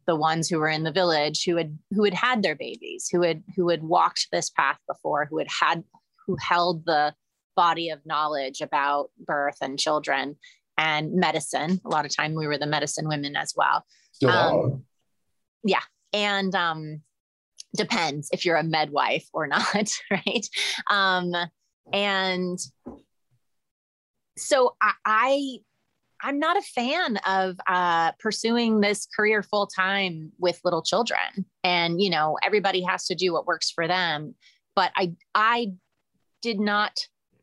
the 0.06 0.16
ones 0.16 0.48
who 0.48 0.58
were 0.58 0.68
in 0.68 0.84
the 0.84 0.92
village 0.92 1.44
who 1.44 1.56
had 1.56 1.78
who 1.92 2.04
had 2.04 2.14
had 2.14 2.42
their 2.42 2.56
babies 2.56 3.08
who 3.10 3.22
had 3.22 3.42
who 3.56 3.68
had 3.68 3.82
walked 3.82 4.28
this 4.32 4.50
path 4.50 4.78
before 4.88 5.26
who 5.26 5.38
had 5.38 5.48
had 5.48 5.84
who 6.30 6.36
held 6.40 6.86
the 6.86 7.12
body 7.56 7.90
of 7.90 8.06
knowledge 8.06 8.60
about 8.60 9.10
birth 9.18 9.56
and 9.60 9.78
children 9.78 10.36
and 10.78 11.12
medicine. 11.12 11.80
A 11.84 11.88
lot 11.88 12.06
of 12.06 12.14
time 12.14 12.34
we 12.34 12.46
were 12.46 12.56
the 12.56 12.66
medicine 12.66 13.08
women 13.08 13.34
as 13.34 13.52
well. 13.56 13.84
Um, 14.26 14.84
yeah. 15.64 15.82
And 16.12 16.54
um, 16.54 17.02
depends 17.76 18.28
if 18.32 18.44
you're 18.44 18.56
a 18.56 18.62
midwife 18.62 19.26
or 19.32 19.46
not, 19.48 19.90
right? 20.10 20.46
Um, 20.88 21.32
and 21.92 22.58
so 24.38 24.76
I, 24.80 24.92
I 25.04 25.56
I'm 26.22 26.38
not 26.38 26.58
a 26.58 26.62
fan 26.62 27.16
of 27.26 27.56
uh, 27.66 28.12
pursuing 28.18 28.80
this 28.80 29.06
career 29.16 29.42
full 29.42 29.66
time 29.66 30.32
with 30.38 30.60
little 30.64 30.82
children, 30.82 31.46
and 31.64 32.00
you 32.00 32.10
know 32.10 32.36
everybody 32.42 32.82
has 32.82 33.06
to 33.06 33.14
do 33.14 33.32
what 33.32 33.46
works 33.46 33.70
for 33.70 33.88
them. 33.88 34.34
But 34.76 34.92
I 34.96 35.14
I 35.34 35.72
did 36.42 36.60
not 36.60 36.98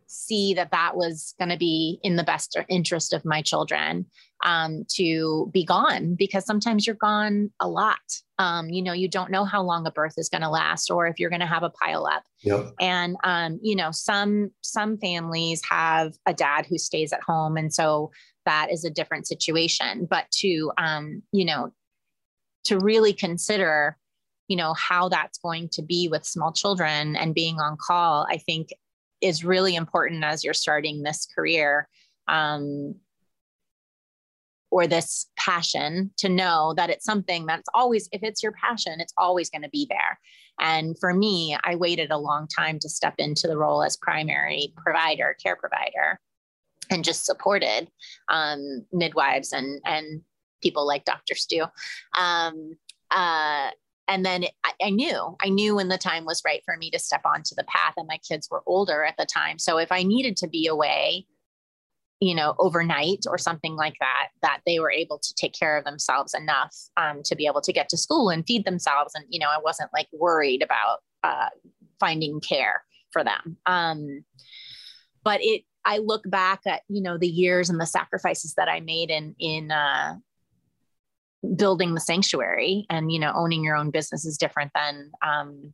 see 0.07 0.53
that 0.53 0.71
that 0.71 0.95
was 0.95 1.35
going 1.37 1.49
to 1.49 1.57
be 1.57 1.99
in 2.01 2.15
the 2.15 2.23
best 2.23 2.57
interest 2.69 3.13
of 3.13 3.25
my 3.25 3.41
children 3.41 4.05
um, 4.45 4.85
to 4.89 5.49
be 5.53 5.65
gone 5.65 6.15
because 6.15 6.45
sometimes 6.45 6.87
you're 6.87 6.95
gone 6.95 7.51
a 7.59 7.67
lot. 7.67 7.99
Um, 8.39 8.69
you 8.69 8.81
know, 8.81 8.93
you 8.93 9.09
don't 9.09 9.31
know 9.31 9.43
how 9.43 9.61
long 9.61 9.85
a 9.85 9.91
birth 9.91 10.13
is 10.17 10.29
going 10.29 10.43
to 10.43 10.49
last 10.49 10.89
or 10.89 11.07
if 11.07 11.19
you're 11.19 11.29
going 11.29 11.41
to 11.41 11.45
have 11.45 11.63
a 11.63 11.69
pile 11.69 12.05
up. 12.05 12.23
Yep. 12.43 12.73
And 12.79 13.17
um, 13.23 13.59
you 13.61 13.75
know, 13.75 13.91
some 13.91 14.51
some 14.61 14.97
families 14.97 15.61
have 15.69 16.13
a 16.25 16.33
dad 16.33 16.65
who 16.67 16.77
stays 16.77 17.11
at 17.11 17.21
home, 17.21 17.57
and 17.57 17.73
so 17.73 18.11
that 18.45 18.71
is 18.71 18.85
a 18.85 18.89
different 18.89 19.27
situation. 19.27 20.07
But 20.09 20.29
to 20.39 20.71
um, 20.77 21.23
you 21.31 21.45
know, 21.45 21.73
to 22.65 22.79
really 22.79 23.13
consider 23.13 23.97
you 24.47 24.55
know 24.55 24.73
how 24.73 25.09
that's 25.09 25.39
going 25.39 25.67
to 25.69 25.81
be 25.81 26.07
with 26.09 26.23
small 26.25 26.53
children 26.53 27.17
and 27.17 27.35
being 27.35 27.59
on 27.59 27.75
call 27.85 28.25
i 28.31 28.37
think 28.37 28.69
is 29.21 29.43
really 29.43 29.75
important 29.75 30.23
as 30.23 30.43
you're 30.43 30.53
starting 30.53 31.03
this 31.03 31.27
career 31.33 31.87
um, 32.27 32.95
or 34.69 34.87
this 34.87 35.27
passion 35.37 36.11
to 36.17 36.29
know 36.29 36.73
that 36.75 36.89
it's 36.89 37.05
something 37.05 37.45
that's 37.45 37.69
always, 37.73 38.09
if 38.11 38.21
it's 38.23 38.43
your 38.43 38.51
passion, 38.51 38.99
it's 38.99 39.13
always 39.17 39.49
going 39.49 39.61
to 39.61 39.69
be 39.69 39.87
there. 39.89 40.19
And 40.59 40.97
for 40.99 41.13
me, 41.13 41.57
I 41.63 41.75
waited 41.75 42.11
a 42.11 42.17
long 42.17 42.47
time 42.47 42.79
to 42.79 42.89
step 42.89 43.15
into 43.17 43.47
the 43.47 43.57
role 43.57 43.83
as 43.83 43.97
primary 43.97 44.73
provider, 44.75 45.35
care 45.41 45.55
provider, 45.55 46.19
and 46.89 47.03
just 47.03 47.25
supported 47.25 47.89
um, 48.29 48.85
midwives 48.91 49.53
and, 49.53 49.79
and 49.85 50.21
people 50.61 50.85
like 50.85 51.05
Dr. 51.05 51.35
Stu. 51.35 51.65
Um, 52.17 52.77
uh, 53.11 53.69
and 54.07 54.25
then 54.25 54.45
I, 54.63 54.71
I, 54.81 54.89
knew 54.89 55.35
i 55.41 55.49
knew 55.49 55.75
when 55.75 55.89
the 55.89 55.97
time 55.97 56.25
was 56.25 56.41
right 56.45 56.61
for 56.65 56.77
me 56.77 56.89
to 56.91 56.99
step 56.99 57.21
onto 57.25 57.55
the 57.55 57.65
path 57.65 57.93
and 57.97 58.07
my 58.07 58.19
kids 58.27 58.47
were 58.49 58.63
older 58.65 59.03
at 59.03 59.15
the 59.17 59.25
time. 59.25 59.59
So 59.59 59.77
if 59.77 59.91
i 59.91 60.03
needed 60.03 60.37
to 60.37 60.47
be 60.47 60.67
away 60.67 61.25
you 62.19 62.33
know 62.33 62.55
overnight 62.57 63.25
or 63.27 63.37
something 63.37 63.75
like 63.75 63.95
that 63.99 64.29
that 64.41 64.61
they 64.65 64.79
were 64.79 64.91
able 64.91 65.19
to 65.19 65.33
take 65.35 65.53
care 65.53 65.77
of 65.77 65.85
themselves 65.85 66.33
enough 66.33 66.75
um, 66.97 67.21
to 67.23 67.35
be 67.35 67.45
able 67.45 67.61
to 67.61 67.71
get 67.71 67.89
to 67.89 67.97
school 67.97 68.29
and 68.29 68.45
feed 68.47 68.65
themselves 68.65 69.13
and 69.13 69.25
you 69.29 69.39
know 69.39 69.49
i 69.49 69.59
wasn't 69.63 69.89
like 69.93 70.07
worried 70.11 70.63
about 70.63 70.99
uh, 71.23 71.49
finding 71.99 72.39
care 72.39 72.83
for 73.11 73.23
them. 73.23 73.57
Um, 73.65 74.23
but 75.23 75.39
it 75.41 75.63
i 75.85 75.97
look 75.97 76.29
back 76.29 76.61
at 76.65 76.81
you 76.87 77.01
know 77.01 77.17
the 77.17 77.27
years 77.27 77.69
and 77.69 77.79
the 77.79 77.85
sacrifices 77.85 78.53
that 78.55 78.69
i 78.69 78.79
made 78.79 79.09
in 79.09 79.35
in 79.39 79.71
uh, 79.71 80.15
building 81.55 81.93
the 81.93 82.01
sanctuary 82.01 82.85
and 82.89 83.11
you 83.11 83.19
know 83.19 83.31
owning 83.35 83.63
your 83.63 83.75
own 83.75 83.91
business 83.91 84.25
is 84.25 84.37
different 84.37 84.71
than 84.73 85.11
um, 85.25 85.73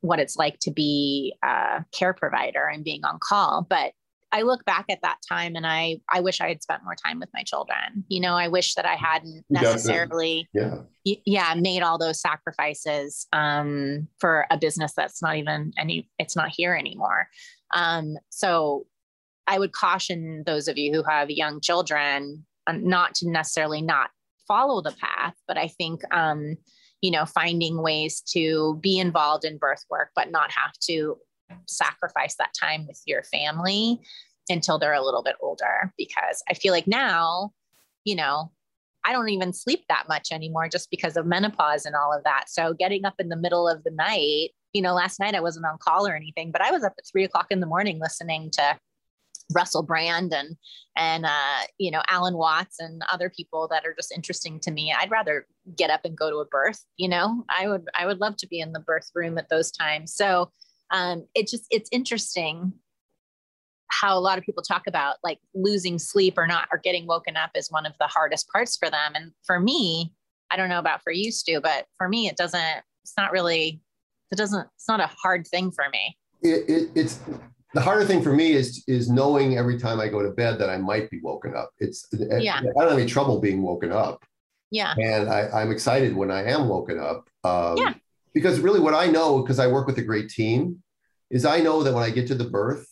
what 0.00 0.18
it's 0.18 0.36
like 0.36 0.58
to 0.60 0.70
be 0.70 1.34
a 1.42 1.84
care 1.92 2.12
provider 2.12 2.66
and 2.66 2.84
being 2.84 3.04
on 3.04 3.18
call. 3.22 3.66
But 3.68 3.92
i 4.32 4.42
look 4.42 4.64
back 4.64 4.84
at 4.90 5.00
that 5.02 5.18
time 5.28 5.54
and 5.54 5.64
i 5.64 5.96
i 6.12 6.18
wish 6.20 6.40
i 6.40 6.48
had 6.48 6.60
spent 6.60 6.82
more 6.82 6.96
time 6.96 7.20
with 7.20 7.28
my 7.32 7.42
children. 7.44 8.04
You 8.08 8.20
know 8.20 8.34
i 8.34 8.48
wish 8.48 8.74
that 8.74 8.84
i 8.84 8.96
hadn't 8.96 9.44
necessarily 9.48 10.48
yeah. 10.52 10.78
yeah 11.04 11.54
made 11.56 11.82
all 11.82 11.98
those 11.98 12.20
sacrifices 12.20 13.26
um, 13.32 14.08
for 14.18 14.46
a 14.50 14.58
business 14.58 14.92
that's 14.96 15.22
not 15.22 15.36
even 15.36 15.72
any 15.78 16.08
it's 16.18 16.36
not 16.36 16.50
here 16.54 16.74
anymore. 16.74 17.28
Um, 17.74 18.16
so 18.30 18.86
i 19.46 19.58
would 19.58 19.72
caution 19.72 20.42
those 20.46 20.68
of 20.68 20.78
you 20.78 20.92
who 20.92 21.02
have 21.04 21.30
young 21.30 21.60
children 21.60 22.44
um, 22.66 22.88
not 22.88 23.14
to 23.16 23.30
necessarily 23.30 23.82
not 23.82 24.10
follow 24.46 24.82
the 24.82 24.92
path, 24.92 25.34
but 25.46 25.56
I 25.56 25.68
think, 25.68 26.02
um, 26.14 26.56
you 27.00 27.10
know, 27.10 27.26
finding 27.26 27.82
ways 27.82 28.22
to 28.32 28.78
be 28.80 28.98
involved 28.98 29.44
in 29.44 29.58
birth 29.58 29.84
work, 29.90 30.10
but 30.14 30.30
not 30.30 30.50
have 30.50 30.72
to 30.88 31.16
sacrifice 31.66 32.36
that 32.36 32.54
time 32.58 32.86
with 32.86 33.00
your 33.06 33.22
family 33.24 34.00
until 34.48 34.78
they're 34.78 34.94
a 34.94 35.04
little 35.04 35.22
bit 35.22 35.36
older. 35.40 35.92
Because 35.98 36.42
I 36.48 36.54
feel 36.54 36.72
like 36.72 36.86
now, 36.86 37.52
you 38.04 38.16
know, 38.16 38.50
I 39.04 39.12
don't 39.12 39.28
even 39.28 39.52
sleep 39.52 39.84
that 39.88 40.08
much 40.08 40.32
anymore 40.32 40.68
just 40.68 40.90
because 40.90 41.16
of 41.16 41.26
menopause 41.26 41.84
and 41.84 41.94
all 41.94 42.12
of 42.12 42.24
that. 42.24 42.44
So 42.48 42.72
getting 42.72 43.04
up 43.04 43.14
in 43.18 43.28
the 43.28 43.36
middle 43.36 43.68
of 43.68 43.84
the 43.84 43.90
night, 43.90 44.50
you 44.72 44.80
know, 44.80 44.94
last 44.94 45.20
night 45.20 45.34
I 45.34 45.40
wasn't 45.40 45.66
on 45.66 45.76
call 45.78 46.06
or 46.06 46.16
anything, 46.16 46.50
but 46.50 46.62
I 46.62 46.70
was 46.70 46.84
up 46.84 46.94
at 46.98 47.04
three 47.06 47.24
o'clock 47.24 47.48
in 47.50 47.60
the 47.60 47.66
morning 47.66 48.00
listening 48.00 48.50
to 48.52 48.78
Russell 49.52 49.82
Brand 49.82 50.32
and 50.32 50.56
and 50.96 51.26
uh, 51.26 51.62
you 51.78 51.90
know 51.90 52.02
Alan 52.08 52.36
Watts 52.36 52.76
and 52.78 53.02
other 53.12 53.30
people 53.30 53.68
that 53.68 53.84
are 53.84 53.94
just 53.94 54.12
interesting 54.12 54.60
to 54.60 54.70
me. 54.70 54.94
I'd 54.96 55.10
rather 55.10 55.46
get 55.76 55.90
up 55.90 56.00
and 56.04 56.16
go 56.16 56.30
to 56.30 56.36
a 56.36 56.46
birth. 56.46 56.84
You 56.96 57.08
know, 57.08 57.44
I 57.48 57.68
would 57.68 57.88
I 57.94 58.06
would 58.06 58.20
love 58.20 58.36
to 58.38 58.48
be 58.48 58.60
in 58.60 58.72
the 58.72 58.80
birth 58.80 59.10
room 59.14 59.38
at 59.38 59.48
those 59.48 59.70
times. 59.70 60.14
So 60.14 60.50
um, 60.90 61.26
it 61.34 61.48
just 61.48 61.64
it's 61.70 61.88
interesting 61.92 62.72
how 63.90 64.18
a 64.18 64.20
lot 64.20 64.38
of 64.38 64.44
people 64.44 64.62
talk 64.62 64.86
about 64.86 65.16
like 65.22 65.38
losing 65.54 65.98
sleep 65.98 66.36
or 66.36 66.46
not 66.46 66.68
or 66.72 66.78
getting 66.78 67.06
woken 67.06 67.36
up 67.36 67.50
is 67.54 67.70
one 67.70 67.86
of 67.86 67.92
the 68.00 68.06
hardest 68.06 68.48
parts 68.48 68.76
for 68.76 68.90
them. 68.90 69.12
And 69.14 69.32
for 69.44 69.60
me, 69.60 70.12
I 70.50 70.56
don't 70.56 70.68
know 70.68 70.78
about 70.78 71.02
for 71.02 71.12
you, 71.12 71.30
Stu, 71.30 71.60
but 71.60 71.86
for 71.96 72.08
me, 72.08 72.28
it 72.28 72.36
doesn't. 72.36 72.82
It's 73.02 73.14
not 73.16 73.32
really. 73.32 73.80
It 74.30 74.36
doesn't. 74.36 74.68
It's 74.74 74.88
not 74.88 75.00
a 75.00 75.10
hard 75.22 75.46
thing 75.46 75.70
for 75.70 75.84
me. 75.90 76.16
It, 76.42 76.68
it, 76.68 76.88
it's 76.94 77.20
the 77.74 77.80
harder 77.80 78.04
thing 78.04 78.22
for 78.22 78.32
me 78.32 78.52
is 78.52 78.84
is 78.86 79.10
knowing 79.10 79.58
every 79.58 79.78
time 79.78 80.00
I 80.00 80.08
go 80.08 80.22
to 80.22 80.30
bed 80.30 80.58
that 80.60 80.70
I 80.70 80.78
might 80.78 81.10
be 81.10 81.20
woken 81.20 81.54
up. 81.56 81.70
It's 81.78 82.06
yeah. 82.12 82.58
I 82.58 82.62
don't 82.62 82.88
have 82.88 82.98
any 82.98 83.06
trouble 83.06 83.40
being 83.40 83.62
woken 83.62 83.92
up. 83.92 84.24
Yeah. 84.70 84.94
And 84.96 85.28
I, 85.28 85.62
am 85.62 85.70
excited 85.70 86.16
when 86.16 86.30
I 86.30 86.44
am 86.44 86.68
woken 86.68 86.98
up. 86.98 87.28
Um, 87.44 87.76
yeah. 87.76 87.94
Because 88.32 88.60
really, 88.60 88.80
what 88.80 88.94
I 88.94 89.06
know, 89.06 89.42
because 89.42 89.58
I 89.58 89.66
work 89.66 89.86
with 89.86 89.98
a 89.98 90.02
great 90.02 90.28
team, 90.28 90.82
is 91.30 91.44
I 91.44 91.60
know 91.60 91.82
that 91.82 91.92
when 91.92 92.02
I 92.02 92.10
get 92.10 92.26
to 92.28 92.34
the 92.34 92.44
birth, 92.48 92.88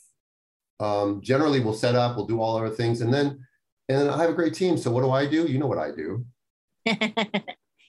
um, 0.78 1.20
generally 1.22 1.61
we'll 1.61 1.74
set 1.74 1.95
up, 1.95 2.16
we'll 2.16 2.26
do 2.26 2.41
all 2.41 2.57
our 2.57 2.70
things, 2.70 3.01
and 3.01 3.14
then 3.14 3.47
and 3.89 4.09
I 4.11 4.18
have 4.18 4.30
a 4.30 4.35
great 4.35 4.55
team. 4.55 4.76
So 4.76 4.91
what 4.91 5.03
do 5.03 5.11
I 5.11 5.26
do? 5.26 5.47
You 5.47 5.59
know 5.59 5.66
what 5.66 5.78
I 5.78 5.91
do. 5.93 6.24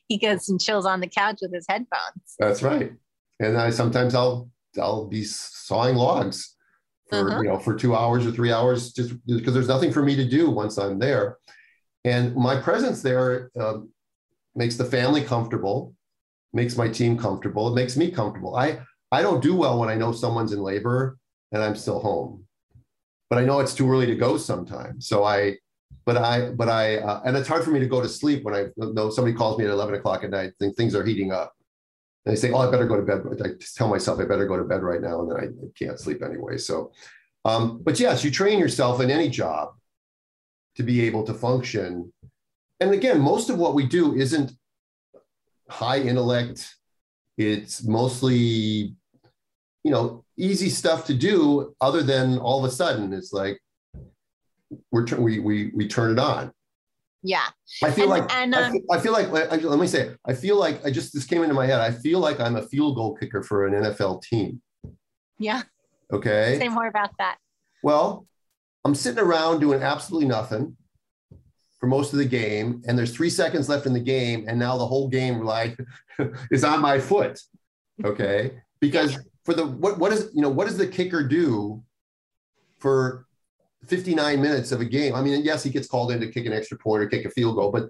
he 0.08 0.18
goes 0.20 0.48
and 0.50 0.62
chills 0.62 0.86
on 0.86 1.00
the 1.00 1.08
couch 1.08 1.40
with 1.42 1.54
his 1.54 1.66
headphones. 1.68 2.36
That's 2.38 2.62
right. 2.62 2.94
And 3.40 3.58
I 3.58 3.72
sometimes 3.72 4.14
I'll 4.14 4.50
I'll 4.80 5.06
be 5.06 5.24
sawing 5.24 5.96
logs 5.96 6.54
for 7.14 7.32
uh-huh. 7.32 7.42
you 7.42 7.50
know 7.50 7.60
for 7.60 7.76
two 7.76 7.96
hours 7.96 8.26
or 8.26 8.32
three 8.32 8.52
hours 8.52 8.92
just 8.92 9.14
because 9.26 9.54
there's 9.54 9.68
nothing 9.68 9.92
for 9.92 10.02
me 10.02 10.16
to 10.16 10.28
do 10.28 10.50
once 10.50 10.78
i'm 10.78 11.00
there. 11.00 11.38
And 12.06 12.36
my 12.36 12.60
presence 12.60 13.02
there 13.02 13.50
uh, 13.58 13.78
makes 14.56 14.76
the 14.76 14.86
family 14.86 15.24
comfortable 15.24 15.94
makes 16.52 16.76
my 16.76 16.88
team 16.88 17.18
comfortable 17.18 17.68
it 17.70 17.76
makes 17.76 17.96
me 17.96 18.12
comfortable. 18.12 18.56
I 18.56 18.80
i 19.12 19.22
don't 19.22 19.42
do 19.42 19.56
well 19.56 19.80
when 19.80 19.90
i 19.90 19.96
know 19.96 20.12
someone's 20.12 20.54
in 20.54 20.60
labor 20.60 21.18
and 21.52 21.64
i'm 21.64 21.76
still 21.76 22.00
home. 22.00 22.46
But 23.30 23.40
i 23.40 23.46
know 23.46 23.60
it's 23.60 23.74
too 23.74 23.90
early 23.90 24.06
to 24.08 24.16
go 24.16 24.38
sometimes 24.38 25.08
so 25.08 25.24
i 25.24 25.58
but 26.06 26.18
i 26.18 26.50
but 26.52 26.70
i 26.70 26.98
uh, 26.98 27.22
and 27.26 27.38
it's 27.38 27.48
hard 27.48 27.64
for 27.64 27.72
me 27.72 27.80
to 27.80 27.88
go 27.88 28.02
to 28.02 28.10
sleep 28.10 28.44
when 28.44 28.54
i 28.54 28.68
know 28.78 29.10
somebody 29.10 29.36
calls 29.36 29.58
me 29.58 29.66
at 29.66 29.72
11 29.72 29.96
o'clock 29.96 30.24
at 30.24 30.30
night 30.30 30.52
think 30.60 30.76
things 30.76 30.96
are 30.96 31.04
heating 31.04 31.32
up 31.32 31.54
And 32.26 32.34
I 32.34 32.36
say, 32.36 32.52
oh, 32.52 32.60
I 32.60 32.72
better 32.72 32.88
go 32.88 32.96
to 32.96 33.02
bed. 33.02 33.22
I 33.44 33.50
tell 33.76 33.90
myself 33.90 34.20
I 34.20 34.26
better 34.26 34.48
go 34.48 34.58
to 34.58 34.64
bed 34.64 34.82
right 34.82 35.02
now, 35.02 35.22
and 35.22 35.32
then 35.32 35.38
I 35.38 35.48
can't 35.78 36.00
sleep 36.00 36.24
anyway. 36.24 36.58
So, 36.58 36.92
um, 37.46 37.82
but 37.84 38.00
yes, 38.00 38.24
you 38.24 38.32
train 38.32 38.60
yourself 38.60 39.02
in 39.02 39.12
any 39.12 39.30
job 39.30 39.74
to 40.76 40.84
be 40.84 41.02
able 41.02 41.24
to 41.26 41.34
function. 41.34 42.14
And 42.80 42.94
again, 42.94 43.20
most 43.20 43.50
of 43.50 43.58
what 43.58 43.76
we 43.76 43.86
do 43.86 44.16
isn't 44.16 44.52
high 45.70 46.00
intellect. 46.00 46.76
It's 47.38 47.84
mostly, 47.84 48.96
you 49.84 49.92
know, 49.92 50.24
easy 50.38 50.70
stuff 50.70 51.06
to 51.08 51.14
do. 51.14 51.76
Other 51.82 52.04
than 52.04 52.38
all 52.38 52.64
of 52.64 52.72
a 52.72 52.74
sudden, 52.74 53.12
it's 53.12 53.34
like 53.34 53.60
we're 54.92 55.06
we 55.18 55.40
we 55.40 55.72
we 55.76 55.88
turn 55.88 56.12
it 56.12 56.20
on 56.20 56.54
yeah. 57.24 57.48
I 57.82 57.92
feel 57.92 58.12
and, 58.12 58.22
like 58.22 58.34
and, 58.34 58.54
um, 58.54 58.64
I, 58.64 58.72
feel, 58.72 58.84
I, 58.92 59.00
feel, 59.00 59.12
like 59.14 59.64
let 59.64 59.80
me 59.80 59.88
say 59.88 60.12
I 60.26 60.34
feel 60.34 60.58
like 60.58 60.86
I 60.86 60.92
just 60.92 61.14
this 61.14 61.26
came 61.26 61.42
into 61.42 61.56
my 61.56 61.66
head. 61.66 61.80
I 61.80 61.92
feel 61.92 62.20
like 62.20 62.40
I'm 62.40 62.58
a 62.58 62.62
field 62.62 62.96
goal 62.96 63.16
kicker 63.16 63.42
for 63.42 63.66
an 63.66 63.74
NFL 63.74 64.22
team. 64.24 64.62
Yeah. 65.40 65.64
Okay. 66.12 66.58
Say 66.60 66.68
more 66.68 66.88
about 66.88 67.12
that. 67.18 67.38
Well, 67.82 68.28
I'm 68.86 68.94
sitting 68.94 69.24
around 69.24 69.60
doing 69.60 69.82
absolutely 69.82 70.28
nothing 70.28 70.76
for 71.80 71.88
most 71.88 72.14
of 72.14 72.20
the 72.20 72.26
game, 72.26 72.82
and 72.88 72.98
there's 72.98 73.14
three 73.14 73.30
seconds 73.30 73.68
left 73.70 73.86
in 73.86 73.94
the 73.94 74.00
game, 74.00 74.46
and 74.48 74.60
now 74.60 74.78
the 74.78 74.86
whole 74.86 75.08
game 75.08 75.42
like 75.42 75.78
is 76.52 76.64
on 76.64 76.82
my 76.82 77.00
foot. 77.00 77.40
Okay, 78.04 78.52
because 78.80 79.14
yeah. 79.14 79.20
for 79.46 79.54
the 79.54 79.66
what 79.66 79.98
what 79.98 80.12
is 80.12 80.30
you 80.34 80.42
know 80.42 80.50
what 80.50 80.68
does 80.68 80.78
the 80.78 80.88
kicker 80.88 81.26
do 81.26 81.84
for 82.80 83.26
59 83.88 84.42
minutes 84.42 84.72
of 84.72 84.82
a 84.82 84.86
game. 84.86 85.16
I 85.16 85.22
mean, 85.22 85.44
yes, 85.44 85.64
he 85.64 85.70
gets 85.70 85.88
called 85.88 86.12
in 86.12 86.20
to 86.20 86.28
kick 86.28 86.46
an 86.46 86.54
extra 86.54 86.78
point 86.78 87.04
or 87.04 87.08
kick 87.08 87.26
a 87.26 87.30
field 87.30 87.56
goal, 87.56 87.72
but 87.72 87.90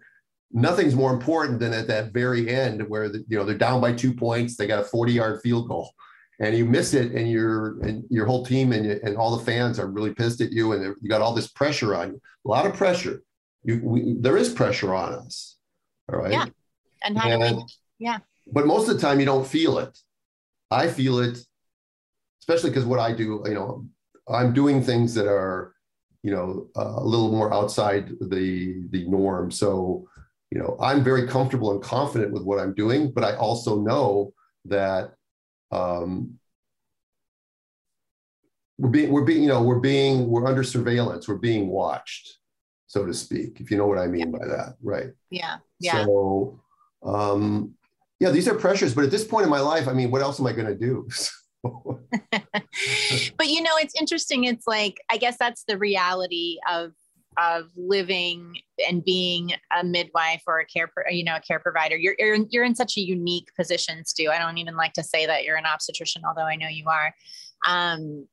nothing's 0.51 0.95
more 0.95 1.13
important 1.13 1.59
than 1.59 1.73
at 1.73 1.87
that 1.87 2.13
very 2.13 2.49
end 2.49 2.87
where 2.87 3.09
the, 3.09 3.25
you 3.27 3.37
know 3.37 3.43
they're 3.43 3.57
down 3.57 3.81
by 3.81 3.91
two 3.91 4.13
points, 4.13 4.55
they 4.55 4.67
got 4.67 4.81
a 4.81 4.85
40 4.85 5.11
yard 5.11 5.41
field 5.41 5.67
goal, 5.67 5.91
and 6.39 6.55
you 6.55 6.65
miss 6.65 6.93
it, 6.93 7.11
and 7.11 7.29
your 7.29 7.79
and 7.81 8.03
your 8.09 8.25
whole 8.25 8.45
team 8.45 8.71
and, 8.71 8.85
and 8.85 9.17
all 9.17 9.35
the 9.35 9.43
fans 9.43 9.79
are 9.79 9.87
really 9.87 10.13
pissed 10.13 10.41
at 10.41 10.51
you, 10.51 10.73
and 10.73 10.95
you 11.01 11.09
got 11.09 11.21
all 11.21 11.33
this 11.33 11.47
pressure 11.47 11.95
on 11.95 12.13
you, 12.13 12.21
a 12.45 12.49
lot 12.49 12.65
of 12.65 12.73
pressure. 12.73 13.21
You, 13.63 13.79
we, 13.83 14.15
there 14.19 14.37
is 14.37 14.49
pressure 14.49 14.93
on 14.93 15.13
us, 15.13 15.57
all 16.11 16.19
right. 16.19 16.31
Yeah, 16.31 16.45
and 17.03 17.17
how 17.17 17.29
and, 17.29 17.41
do 17.41 17.55
we? 17.57 17.65
Yeah. 17.99 18.19
But 18.51 18.67
most 18.67 18.89
of 18.89 18.95
the 18.95 19.01
time, 19.01 19.19
you 19.19 19.25
don't 19.25 19.47
feel 19.47 19.79
it. 19.79 19.97
I 20.69 20.87
feel 20.87 21.19
it, 21.19 21.37
especially 22.41 22.71
because 22.71 22.85
what 22.85 22.99
I 22.99 23.13
do, 23.13 23.41
you 23.45 23.53
know, 23.53 23.85
I'm 24.27 24.53
doing 24.53 24.83
things 24.83 25.13
that 25.13 25.27
are 25.27 25.72
you 26.23 26.31
know 26.31 26.67
uh, 26.75 26.95
a 26.97 27.05
little 27.05 27.31
more 27.31 27.53
outside 27.53 28.09
the 28.19 28.83
the 28.89 29.07
norm. 29.07 29.51
So 29.51 30.07
you 30.53 30.59
know 30.59 30.77
i'm 30.79 31.03
very 31.03 31.27
comfortable 31.27 31.71
and 31.71 31.81
confident 31.81 32.31
with 32.31 32.43
what 32.43 32.59
i'm 32.59 32.75
doing 32.75 33.11
but 33.11 33.23
i 33.23 33.35
also 33.37 33.79
know 33.79 34.33
that 34.65 35.15
um, 35.71 36.37
we're 38.77 38.89
being 38.89 39.11
we're 39.11 39.23
being 39.23 39.41
you 39.41 39.49
know 39.49 39.63
we're 39.63 39.79
being 39.79 40.29
we're 40.29 40.45
under 40.45 40.63
surveillance 40.63 41.27
we're 41.27 41.35
being 41.35 41.67
watched 41.67 42.37
so 42.85 43.03
to 43.05 43.13
speak 43.13 43.59
if 43.59 43.71
you 43.71 43.77
know 43.77 43.87
what 43.87 43.97
i 43.97 44.05
mean 44.05 44.31
by 44.31 44.45
that 44.45 44.75
right? 44.83 45.07
Yeah 45.31 45.57
yeah. 45.79 46.05
So 46.05 46.61
um 47.03 47.73
yeah 48.19 48.29
these 48.29 48.47
are 48.47 48.53
pressures 48.53 48.93
but 48.93 49.03
at 49.03 49.11
this 49.11 49.25
point 49.25 49.45
in 49.45 49.49
my 49.49 49.59
life 49.59 49.87
i 49.87 49.93
mean 49.93 50.11
what 50.11 50.21
else 50.21 50.39
am 50.39 50.45
i 50.45 50.53
going 50.53 50.67
to 50.67 50.75
do 50.75 51.07
but 51.63 53.47
you 53.47 53.61
know, 53.61 53.71
it's 53.77 53.99
interesting. 53.99 54.43
It's 54.43 54.67
like 54.67 54.99
I 55.09 55.17
guess 55.17 55.37
that's 55.39 55.63
the 55.67 55.77
reality 55.77 56.57
of 56.69 56.91
of 57.37 57.71
living 57.75 58.57
and 58.87 59.03
being 59.03 59.53
a 59.75 59.83
midwife 59.83 60.43
or 60.45 60.59
a 60.59 60.65
care, 60.65 60.91
you 61.09 61.23
know, 61.23 61.35
a 61.35 61.39
care 61.39 61.59
provider. 61.59 61.97
You're 61.97 62.15
you're 62.19 62.35
in, 62.35 62.47
you're 62.51 62.63
in 62.63 62.75
such 62.75 62.97
a 62.97 63.01
unique 63.01 63.49
position, 63.57 64.03
Stu. 64.05 64.29
I 64.29 64.39
don't 64.39 64.57
even 64.57 64.75
like 64.75 64.93
to 64.93 65.03
say 65.03 65.25
that 65.25 65.43
you're 65.43 65.57
an 65.57 65.65
obstetrician, 65.65 66.23
although 66.27 66.45
I 66.45 66.55
know 66.55 66.67
you 66.67 66.85
are. 66.87 67.13
Um, 67.67 68.27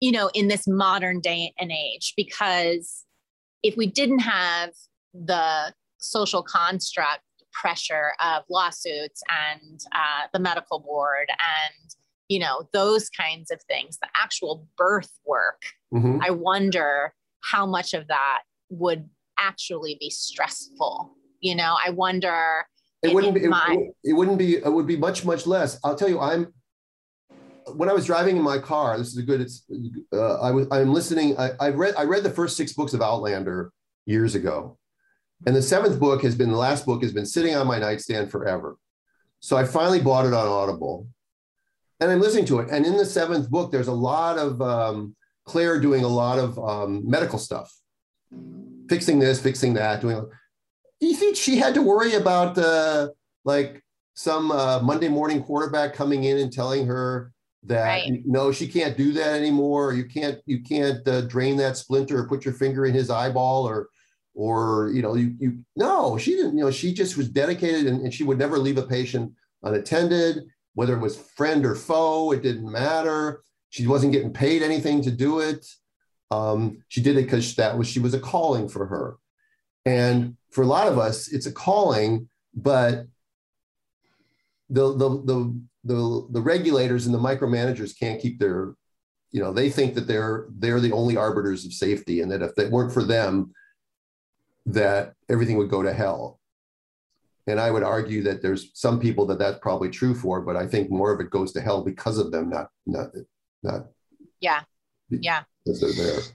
you 0.00 0.12
know, 0.12 0.30
in 0.34 0.48
this 0.48 0.66
modern 0.66 1.20
day 1.20 1.54
and 1.58 1.72
age, 1.72 2.12
because 2.16 3.04
if 3.62 3.76
we 3.76 3.86
didn't 3.86 4.18
have 4.18 4.70
the 5.14 5.72
social 5.98 6.42
construct 6.42 7.22
pressure 7.54 8.12
of 8.20 8.42
lawsuits 8.50 9.22
and 9.30 9.80
uh, 9.92 10.26
the 10.32 10.38
medical 10.38 10.78
board 10.78 11.28
and 11.30 11.94
you 12.28 12.38
know 12.38 12.68
those 12.72 13.08
kinds 13.10 13.50
of 13.50 13.60
things 13.62 13.98
the 13.98 14.08
actual 14.16 14.66
birth 14.76 15.12
work 15.26 15.62
mm-hmm. 15.92 16.18
i 16.22 16.30
wonder 16.30 17.12
how 17.42 17.64
much 17.66 17.94
of 17.94 18.06
that 18.08 18.42
would 18.70 19.08
actually 19.38 19.96
be 20.00 20.10
stressful 20.10 21.12
you 21.40 21.54
know 21.54 21.76
i 21.84 21.90
wonder 21.90 22.64
it 23.02 23.14
wouldn't 23.14 23.34
be 23.34 23.46
my- 23.46 23.76
it, 23.78 24.10
it 24.10 24.12
wouldn't 24.14 24.38
be 24.38 24.56
it 24.56 24.72
would 24.72 24.86
be 24.86 24.96
much 24.96 25.24
much 25.24 25.46
less 25.46 25.78
i'll 25.84 25.96
tell 25.96 26.08
you 26.08 26.20
i'm 26.20 26.52
when 27.72 27.88
I 27.88 27.92
was 27.92 28.04
driving 28.04 28.36
in 28.36 28.42
my 28.42 28.58
car, 28.58 28.98
this 28.98 29.08
is 29.08 29.16
a 29.16 29.22
good. 29.22 29.40
It's 29.40 29.64
uh, 30.12 30.40
I 30.40 30.50
was 30.50 30.66
I'm 30.70 30.92
listening. 30.92 31.38
I, 31.38 31.52
I 31.60 31.70
read 31.70 31.94
I 31.96 32.04
read 32.04 32.22
the 32.22 32.30
first 32.30 32.56
six 32.56 32.72
books 32.72 32.92
of 32.94 33.02
Outlander 33.02 33.72
years 34.06 34.34
ago, 34.34 34.78
and 35.46 35.54
the 35.54 35.62
seventh 35.62 35.98
book 36.00 36.22
has 36.22 36.34
been 36.34 36.50
the 36.50 36.56
last 36.56 36.86
book 36.86 37.02
has 37.02 37.12
been 37.12 37.26
sitting 37.26 37.54
on 37.54 37.66
my 37.66 37.78
nightstand 37.78 38.30
forever. 38.30 38.76
So 39.40 39.56
I 39.56 39.64
finally 39.64 40.00
bought 40.00 40.26
it 40.26 40.32
on 40.32 40.46
Audible 40.46 41.06
and 42.00 42.10
I'm 42.10 42.20
listening 42.20 42.46
to 42.46 42.60
it. 42.60 42.70
And 42.70 42.84
in 42.86 42.96
the 42.96 43.04
seventh 43.04 43.50
book, 43.50 43.70
there's 43.70 43.88
a 43.88 43.92
lot 43.92 44.38
of 44.38 44.60
um, 44.60 45.14
Claire 45.44 45.80
doing 45.80 46.04
a 46.04 46.08
lot 46.08 46.38
of 46.38 46.58
um, 46.58 47.08
medical 47.08 47.38
stuff, 47.38 47.72
fixing 48.88 49.18
this, 49.18 49.40
fixing 49.40 49.74
that, 49.74 50.00
doing. 50.00 50.26
Do 51.00 51.06
you 51.06 51.14
think 51.14 51.36
she 51.36 51.56
had 51.56 51.74
to 51.74 51.82
worry 51.82 52.14
about 52.14 52.56
uh, 52.58 53.08
like 53.44 53.82
some 54.14 54.50
uh, 54.50 54.80
Monday 54.80 55.08
morning 55.08 55.42
quarterback 55.42 55.92
coming 55.92 56.24
in 56.24 56.38
and 56.38 56.52
telling 56.52 56.86
her 56.86 57.32
that 57.64 57.84
right. 57.84 58.22
no, 58.24 58.52
she 58.52 58.68
can't 58.68 58.96
do 58.96 59.12
that 59.12 59.34
anymore. 59.34 59.88
Or 59.88 59.94
you 59.94 60.04
can't 60.04 60.40
you 60.46 60.62
can't 60.62 61.06
uh, 61.08 61.22
drain 61.22 61.56
that 61.58 61.76
splinter 61.76 62.18
or 62.18 62.28
put 62.28 62.44
your 62.44 62.54
finger 62.54 62.86
in 62.86 62.94
his 62.94 63.10
eyeball 63.10 63.66
or 63.66 63.88
or 64.34 64.90
you 64.92 65.00
know 65.00 65.14
you, 65.14 65.34
you 65.38 65.58
no 65.76 66.18
she 66.18 66.32
didn't 66.32 66.56
you 66.56 66.64
know 66.64 66.70
she 66.70 66.92
just 66.92 67.16
was 67.16 67.28
dedicated 67.28 67.86
and, 67.86 68.00
and 68.02 68.12
she 68.12 68.24
would 68.24 68.38
never 68.38 68.58
leave 68.58 68.78
a 68.78 68.82
patient 68.82 69.32
unattended 69.62 70.44
whether 70.74 70.94
it 70.96 71.00
was 71.00 71.16
friend 71.16 71.64
or 71.64 71.74
foe 71.74 72.32
it 72.32 72.42
didn't 72.42 72.70
matter. 72.70 73.42
She 73.70 73.86
wasn't 73.86 74.12
getting 74.12 74.32
paid 74.32 74.62
anything 74.62 75.02
to 75.02 75.10
do 75.10 75.40
it. 75.40 75.66
Um, 76.30 76.82
she 76.88 77.00
did 77.00 77.16
it 77.16 77.24
because 77.24 77.54
that 77.56 77.76
was 77.78 77.88
she 77.88 78.00
was 78.00 78.14
a 78.14 78.20
calling 78.20 78.68
for 78.68 78.86
her. 78.86 79.16
And 79.86 80.36
for 80.50 80.62
a 80.62 80.66
lot 80.66 80.88
of 80.88 80.98
us 80.98 81.28
it's 81.28 81.46
a 81.46 81.52
calling 81.52 82.28
but 82.54 83.06
the 84.70 84.96
the 84.96 85.08
the 85.24 85.60
the, 85.86 86.26
the 86.30 86.40
regulators 86.40 87.04
and 87.04 87.14
the 87.14 87.18
micromanagers 87.18 87.98
can't 87.98 88.20
keep 88.20 88.38
their 88.38 88.74
you 89.32 89.40
know 89.40 89.52
they 89.52 89.68
think 89.68 89.94
that 89.94 90.06
they're 90.06 90.46
they're 90.58 90.80
the 90.80 90.92
only 90.92 91.16
arbiters 91.16 91.66
of 91.66 91.72
safety 91.72 92.20
and 92.20 92.30
that 92.30 92.42
if 92.42 92.54
they 92.54 92.68
weren't 92.68 92.92
for 92.92 93.02
them 93.02 93.52
that 94.66 95.14
everything 95.28 95.56
would 95.56 95.70
go 95.70 95.82
to 95.82 95.92
hell. 95.92 96.40
And 97.46 97.60
I 97.60 97.70
would 97.70 97.82
argue 97.82 98.22
that 98.22 98.40
there's 98.40 98.70
some 98.72 98.98
people 98.98 99.26
that 99.26 99.38
that's 99.38 99.58
probably 99.58 99.90
true 99.90 100.14
for, 100.14 100.40
but 100.40 100.56
I 100.56 100.66
think 100.66 100.90
more 100.90 101.12
of 101.12 101.20
it 101.20 101.30
goes 101.30 101.52
to 101.52 101.60
hell 101.60 101.82
because 101.82 102.18
of 102.18 102.30
them, 102.32 102.48
not 102.48 102.70
not 102.86 103.10
not. 103.62 103.86
Yeah, 104.40 104.62
yeah. 105.10 105.42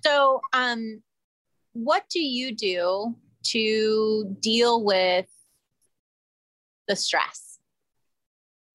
So, 0.06 0.42
um, 0.54 1.02
what 1.74 2.04
do 2.10 2.20
you 2.20 2.56
do 2.56 3.16
to 3.46 4.38
deal 4.40 4.84
with 4.84 5.28
the 6.88 6.96
stress? 6.96 7.60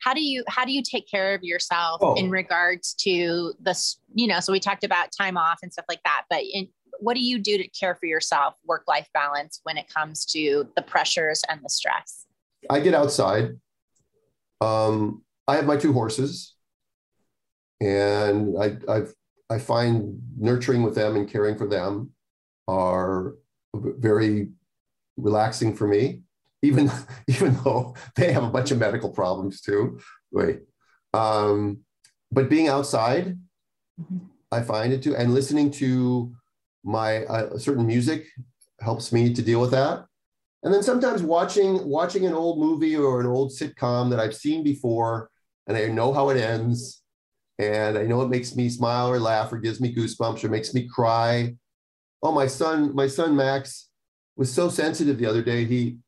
How 0.01 0.13
do 0.13 0.21
you 0.21 0.45
how 0.49 0.65
do 0.65 0.73
you 0.73 0.83
take 0.83 1.09
care 1.09 1.35
of 1.35 1.45
yourself 1.45 2.01
oh. 2.03 2.15
in 2.15 2.31
regards 2.31 2.95
to 3.01 3.55
this? 3.61 4.01
You 4.15 4.27
know, 4.27 4.41
so 4.41 4.53
we 4.53 4.59
talked 4.59 4.85
about 4.85 5.11
time 5.17 5.37
off 5.37 5.61
and 5.63 5.73
stuff 5.73 5.87
like 5.89 6.03
that, 6.05 6.25
but 6.29 6.43
in 6.53 6.69
what 7.05 7.15
do 7.15 7.21
you 7.21 7.39
do 7.39 7.59
to 7.59 7.69
care 7.69 7.95
for 7.95 8.07
yourself, 8.07 8.55
work 8.65 8.85
life 8.89 9.09
balance, 9.13 9.61
when 9.65 9.77
it 9.77 9.93
comes 9.93 10.25
to 10.25 10.67
the 10.75 10.81
pressures 10.81 11.43
and 11.51 11.61
the 11.63 11.69
stress? 11.69 12.25
I 12.71 12.81
get 12.81 12.95
outside. 12.95 13.61
Um, 14.63 15.23
I 15.47 15.57
have 15.57 15.67
my 15.67 15.77
two 15.77 15.93
horses, 15.93 16.55
and 17.81 18.57
I 18.59 18.79
I've, 18.89 19.15
I 19.51 19.59
find 19.59 20.19
nurturing 20.39 20.83
with 20.83 20.95
them 20.95 21.17
and 21.17 21.29
caring 21.29 21.59
for 21.59 21.69
them 21.69 22.13
are 22.67 23.35
very 23.75 24.49
relaxing 25.19 25.77
for 25.77 25.87
me. 25.87 26.23
Even 26.63 26.91
even 27.29 27.55
though 27.65 27.95
they 28.17 28.33
have 28.33 28.45
a 28.45 28.51
bunch 28.51 28.71
of 28.71 28.79
medical 28.79 29.11
problems 29.11 29.61
too. 29.61 30.01
Wait, 30.33 30.61
um, 31.13 31.81
but 32.33 32.49
being 32.49 32.69
outside, 32.69 33.39
mm-hmm. 34.01 34.19
I 34.51 34.63
find 34.63 34.95
it 34.95 35.03
too, 35.03 35.15
and 35.15 35.35
listening 35.35 35.71
to 35.73 36.35
my 36.85 37.25
uh, 37.25 37.59
certain 37.59 37.87
music 37.87 38.27
helps 38.81 39.13
me 39.13 39.33
to 39.33 39.43
deal 39.43 39.61
with 39.61 39.71
that 39.71 40.05
and 40.63 40.73
then 40.73 40.83
sometimes 40.83 41.23
watching 41.23 41.87
watching 41.87 42.27
an 42.27 42.35
old 42.35 42.59
movie 42.59 42.97
or 42.97 43.21
an 43.21 43.27
old 43.27 43.51
sitcom 43.51 44.11
that 44.11 44.21
i've 44.21 44.35
seen 44.35 44.63
before 44.63 45.31
and 45.67 45.77
i 45.77 45.87
know 45.87 46.13
how 46.13 46.29
it 46.31 46.37
ends 46.37 47.03
and 47.59 47.97
i 47.97 48.03
know 48.03 48.23
it 48.23 48.29
makes 48.29 48.55
me 48.57 48.69
smile 48.69 49.09
or 49.09 49.19
laugh 49.19 49.53
or 49.53 49.59
gives 49.59 49.81
me 49.81 49.95
goosebumps 49.95 50.45
or 50.45 50.49
makes 50.49 50.75
me 50.75 50.89
cry 50.89 51.55
oh 52.23 52.33
my 52.33 52.47
son 52.47 52.95
my 52.95 53.07
son 53.07 53.35
max 53.35 53.89
was 54.37 54.53
so 54.53 54.69
sensitive 54.69 55.19
the 55.19 55.27
other 55.27 55.43
day 55.43 55.65
he 55.65 55.99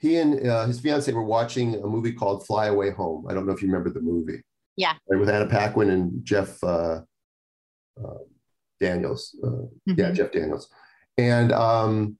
he 0.00 0.16
and 0.16 0.46
uh, 0.46 0.64
his 0.64 0.80
fiance 0.80 1.12
were 1.12 1.22
watching 1.22 1.74
a 1.74 1.86
movie 1.86 2.12
called 2.12 2.46
Fly 2.46 2.66
Away 2.66 2.90
Home. 2.90 3.26
I 3.28 3.34
don't 3.34 3.46
know 3.46 3.52
if 3.52 3.60
you 3.60 3.68
remember 3.68 3.90
the 3.90 4.00
movie. 4.00 4.40
Yeah. 4.76 4.94
Right, 5.08 5.20
with 5.20 5.28
Anna 5.28 5.46
Paquin 5.46 5.90
and 5.90 6.24
Jeff 6.24 6.62
uh, 6.64 7.00
uh, 8.02 8.18
Daniels. 8.80 9.36
Mm-hmm. 9.42 9.94
Yeah, 9.96 10.10
Jeff 10.12 10.32
Daniels. 10.32 10.68
And 11.18 11.52
um, 11.52 12.18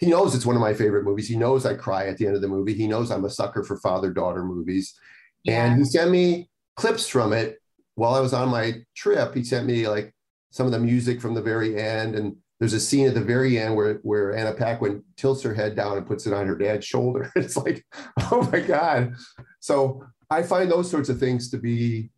he 0.00 0.06
knows 0.06 0.34
it's 0.34 0.46
one 0.46 0.56
of 0.56 0.62
my 0.62 0.74
favorite 0.74 1.04
movies. 1.04 1.28
He 1.28 1.36
knows 1.36 1.66
I 1.66 1.74
cry 1.74 2.06
at 2.06 2.16
the 2.16 2.26
end 2.26 2.34
of 2.34 2.42
the 2.42 2.48
movie. 2.48 2.74
He 2.74 2.86
knows 2.86 3.10
I'm 3.10 3.24
a 3.24 3.30
sucker 3.30 3.62
for 3.62 3.76
father 3.78 4.10
daughter 4.10 4.44
movies. 4.44 4.98
Yeah. 5.44 5.64
And 5.64 5.78
he 5.78 5.84
sent 5.84 6.10
me 6.10 6.50
clips 6.76 7.06
from 7.06 7.32
it 7.32 7.58
while 7.94 8.14
I 8.14 8.20
was 8.20 8.32
on 8.32 8.48
my 8.48 8.74
trip. 8.96 9.34
He 9.34 9.44
sent 9.44 9.66
me 9.66 9.88
like 9.88 10.14
some 10.50 10.66
of 10.66 10.72
the 10.72 10.78
music 10.78 11.20
from 11.20 11.34
the 11.34 11.42
very 11.42 11.80
end. 11.80 12.14
And 12.14 12.36
there's 12.58 12.72
a 12.72 12.80
scene 12.80 13.08
at 13.08 13.14
the 13.14 13.20
very 13.20 13.58
end 13.58 13.76
where, 13.76 13.94
where 14.02 14.34
Anna 14.34 14.52
Paquin 14.52 15.02
tilts 15.16 15.42
her 15.42 15.54
head 15.54 15.76
down 15.76 15.96
and 15.96 16.06
puts 16.06 16.26
it 16.26 16.32
on 16.32 16.46
her 16.46 16.56
dad's 16.56 16.86
shoulder. 16.86 17.30
It's 17.36 17.56
like, 17.56 17.84
oh 18.32 18.48
my 18.50 18.60
God. 18.60 19.14
So 19.60 20.02
I 20.30 20.42
find 20.42 20.70
those 20.70 20.90
sorts 20.90 21.08
of 21.08 21.18
things 21.18 21.50
to 21.50 21.58
be 21.58 22.10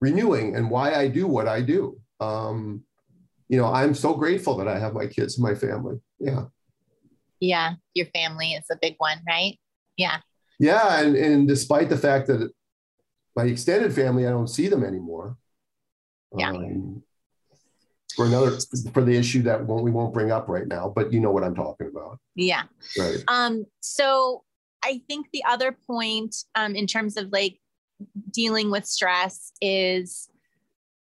renewing 0.00 0.56
and 0.56 0.70
why 0.70 0.94
I 0.94 1.08
do 1.08 1.26
what 1.26 1.48
I 1.48 1.60
do. 1.60 2.00
Um, 2.20 2.84
you 3.48 3.58
know, 3.58 3.66
I'm 3.66 3.94
so 3.94 4.14
grateful 4.14 4.56
that 4.58 4.68
I 4.68 4.78
have 4.78 4.94
my 4.94 5.06
kids 5.06 5.36
and 5.36 5.42
my 5.42 5.54
family. 5.54 6.00
Yeah. 6.18 6.44
Yeah. 7.40 7.74
Your 7.94 8.06
family 8.06 8.52
is 8.52 8.64
a 8.70 8.76
big 8.76 8.94
one, 8.98 9.18
right? 9.26 9.58
Yeah. 9.96 10.18
Yeah. 10.58 11.00
And, 11.00 11.16
and 11.16 11.48
despite 11.48 11.88
the 11.88 11.96
fact 11.96 12.28
that 12.28 12.50
my 13.34 13.44
extended 13.44 13.92
family, 13.94 14.26
I 14.26 14.30
don't 14.30 14.48
see 14.48 14.68
them 14.68 14.84
anymore. 14.84 15.36
Yeah. 16.36 16.50
Um, 16.50 17.02
for 18.14 18.26
another 18.26 18.58
for 18.92 19.02
the 19.02 19.16
issue 19.16 19.42
that 19.42 19.66
we 19.66 19.90
won't 19.90 20.12
bring 20.12 20.30
up 20.30 20.48
right 20.48 20.66
now, 20.66 20.92
but 20.94 21.12
you 21.12 21.20
know 21.20 21.30
what 21.30 21.44
I'm 21.44 21.54
talking 21.54 21.88
about. 21.88 22.18
Yeah. 22.34 22.62
Right. 22.98 23.22
Um, 23.28 23.66
so 23.80 24.44
I 24.82 25.00
think 25.08 25.28
the 25.32 25.44
other 25.48 25.76
point 25.86 26.36
um, 26.54 26.74
in 26.74 26.86
terms 26.86 27.16
of 27.16 27.30
like 27.32 27.58
dealing 28.30 28.70
with 28.70 28.86
stress 28.86 29.52
is 29.60 30.30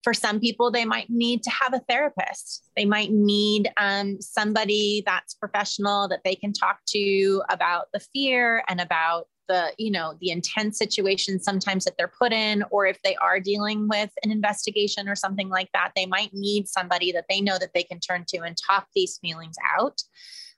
for 0.03 0.13
some 0.13 0.39
people, 0.39 0.69
they 0.69 0.85
might 0.85 1.09
need 1.09 1.43
to 1.43 1.49
have 1.49 1.73
a 1.73 1.79
therapist. 1.87 2.69
They 2.75 2.85
might 2.85 3.11
need 3.11 3.71
um, 3.77 4.19
somebody 4.19 5.01
that's 5.05 5.33
professional 5.33 6.09
that 6.09 6.21
they 6.25 6.35
can 6.35 6.51
talk 6.51 6.79
to 6.89 7.41
about 7.49 7.87
the 7.93 8.01
fear 8.13 8.63
and 8.67 8.81
about 8.81 9.27
the 9.47 9.73
you 9.77 9.91
know 9.91 10.15
the 10.21 10.29
intense 10.29 10.77
situation 10.77 11.37
sometimes 11.37 11.83
that 11.83 11.95
they're 11.97 12.11
put 12.17 12.31
in 12.31 12.63
or 12.71 12.85
if 12.85 13.01
they 13.01 13.15
are 13.17 13.41
dealing 13.41 13.89
with 13.89 14.09
an 14.23 14.31
investigation 14.31 15.09
or 15.09 15.15
something 15.15 15.49
like 15.49 15.69
that 15.73 15.91
they 15.97 16.05
might 16.05 16.33
need 16.33 16.65
somebody 16.65 17.11
that 17.11 17.25
they 17.29 17.41
know 17.41 17.57
that 17.59 17.73
they 17.73 17.83
can 17.83 17.99
turn 17.99 18.23
to 18.25 18.37
and 18.37 18.55
talk 18.55 18.87
these 18.95 19.19
feelings 19.21 19.55
out 19.77 20.01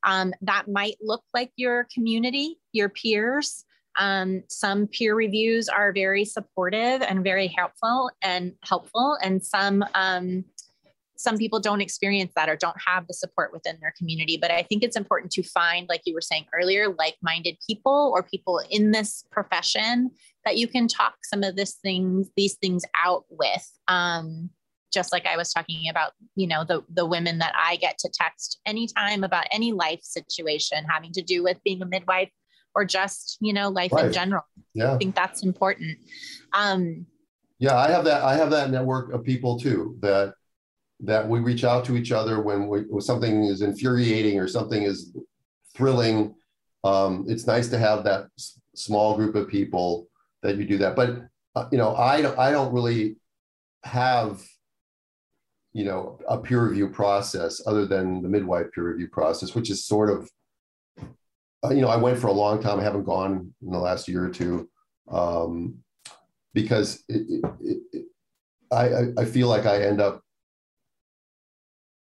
um, 0.03 0.33
that 0.41 0.67
might 0.67 0.97
look 1.01 1.23
like 1.33 1.51
your 1.55 1.87
community 1.91 2.59
your 2.73 2.89
peers 2.89 3.65
um, 3.97 4.43
some 4.49 4.87
peer 4.87 5.15
reviews 5.15 5.69
are 5.69 5.93
very 5.93 6.25
supportive 6.25 7.01
and 7.01 7.23
very 7.23 7.47
helpful 7.47 8.11
and 8.21 8.53
helpful 8.63 9.17
and 9.21 9.43
some 9.43 9.83
um, 9.93 10.43
some 11.17 11.37
people 11.37 11.59
don't 11.59 11.81
experience 11.81 12.33
that 12.35 12.49
or 12.49 12.55
don't 12.55 12.75
have 12.85 13.07
the 13.07 13.13
support 13.13 13.53
within 13.53 13.77
their 13.81 13.93
community. 13.97 14.37
But 14.39 14.51
I 14.51 14.63
think 14.63 14.83
it's 14.83 14.97
important 14.97 15.31
to 15.33 15.43
find, 15.43 15.87
like 15.87 16.01
you 16.05 16.13
were 16.13 16.21
saying 16.21 16.45
earlier, 16.53 16.89
like 16.89 17.15
minded 17.21 17.57
people 17.65 18.11
or 18.13 18.23
people 18.23 18.61
in 18.69 18.91
this 18.91 19.23
profession 19.31 20.11
that 20.43 20.57
you 20.57 20.67
can 20.67 20.87
talk 20.87 21.15
some 21.23 21.43
of 21.43 21.55
this 21.55 21.75
things, 21.75 22.29
these 22.35 22.55
things 22.55 22.83
out 23.03 23.23
with. 23.29 23.65
Um, 23.87 24.49
just 24.93 25.11
like 25.11 25.25
I 25.25 25.35
was 25.35 25.51
talking 25.51 25.89
about, 25.89 26.13
you 26.35 26.47
know, 26.47 26.63
the 26.63 26.81
the 26.89 27.05
women 27.05 27.39
that 27.39 27.53
I 27.57 27.75
get 27.75 27.97
to 27.99 28.09
text 28.13 28.59
anytime 28.65 29.23
about 29.23 29.45
any 29.51 29.73
life 29.73 29.99
situation 30.01 30.85
having 30.89 31.11
to 31.13 31.21
do 31.21 31.43
with 31.43 31.57
being 31.65 31.81
a 31.81 31.85
midwife 31.85 32.29
or 32.75 32.85
just, 32.85 33.37
you 33.39 33.53
know, 33.53 33.69
life 33.69 33.91
right. 33.91 34.05
in 34.05 34.13
general. 34.13 34.43
Yeah. 34.73 34.93
I 34.93 34.97
think 34.97 35.15
that's 35.15 35.43
important. 35.43 35.97
Um, 36.53 37.05
yeah, 37.57 37.77
I 37.77 37.89
have 37.89 38.03
that. 38.05 38.21
I 38.23 38.35
have 38.35 38.49
that 38.51 38.69
network 38.69 39.13
of 39.13 39.23
people 39.23 39.57
too 39.57 39.97
that 40.01 40.33
that 41.01 41.27
we 41.27 41.39
reach 41.39 41.63
out 41.63 41.85
to 41.85 41.97
each 41.97 42.11
other 42.11 42.41
when, 42.41 42.67
we, 42.67 42.81
when 42.81 43.01
something 43.01 43.43
is 43.43 43.61
infuriating 43.61 44.39
or 44.39 44.47
something 44.47 44.83
is 44.83 45.15
thrilling. 45.75 46.33
Um, 46.85 47.25
it's 47.27 47.47
nice 47.47 47.67
to 47.69 47.77
have 47.77 48.03
that 48.05 48.27
s- 48.37 48.59
small 48.75 49.15
group 49.15 49.35
of 49.35 49.49
people 49.49 50.07
that 50.41 50.57
you 50.57 50.65
do 50.65 50.77
that. 50.77 50.95
But 50.95 51.21
uh, 51.55 51.67
you 51.71 51.77
know, 51.77 51.95
I 51.95 52.21
don't, 52.21 52.37
I 52.37 52.51
don't 52.51 52.73
really 52.73 53.17
have 53.83 54.41
you 55.73 55.85
know 55.85 56.19
a 56.27 56.37
peer 56.37 56.67
review 56.67 56.89
process 56.89 57.61
other 57.65 57.85
than 57.85 58.21
the 58.21 58.29
midwife 58.29 58.67
peer 58.73 58.91
review 58.91 59.07
process, 59.07 59.55
which 59.55 59.69
is 59.69 59.85
sort 59.85 60.09
of 60.09 60.29
uh, 61.65 61.69
you 61.71 61.81
know 61.81 61.89
I 61.89 61.97
went 61.97 62.19
for 62.19 62.27
a 62.27 62.33
long 62.33 62.61
time. 62.61 62.79
I 62.79 62.83
haven't 62.83 63.05
gone 63.05 63.53
in 63.61 63.71
the 63.71 63.79
last 63.79 64.07
year 64.07 64.25
or 64.25 64.29
two 64.29 64.69
um, 65.11 65.79
because 66.53 67.03
it, 67.09 67.43
it, 67.61 67.81
it, 67.91 68.05
I 68.71 69.21
I 69.21 69.25
feel 69.25 69.47
like 69.47 69.65
I 69.65 69.83
end 69.83 70.01
up 70.01 70.21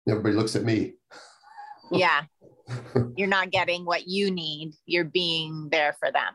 everybody 0.10 0.36
looks 0.36 0.56
at 0.56 0.64
me. 0.64 0.94
yeah. 1.92 2.24
You're 3.16 3.28
not 3.30 3.52
getting 3.52 3.86
what 3.86 4.08
you 4.08 4.30
need. 4.30 4.74
You're 4.86 5.06
being 5.06 5.70
there 5.72 5.96
for 6.00 6.12
them. 6.12 6.34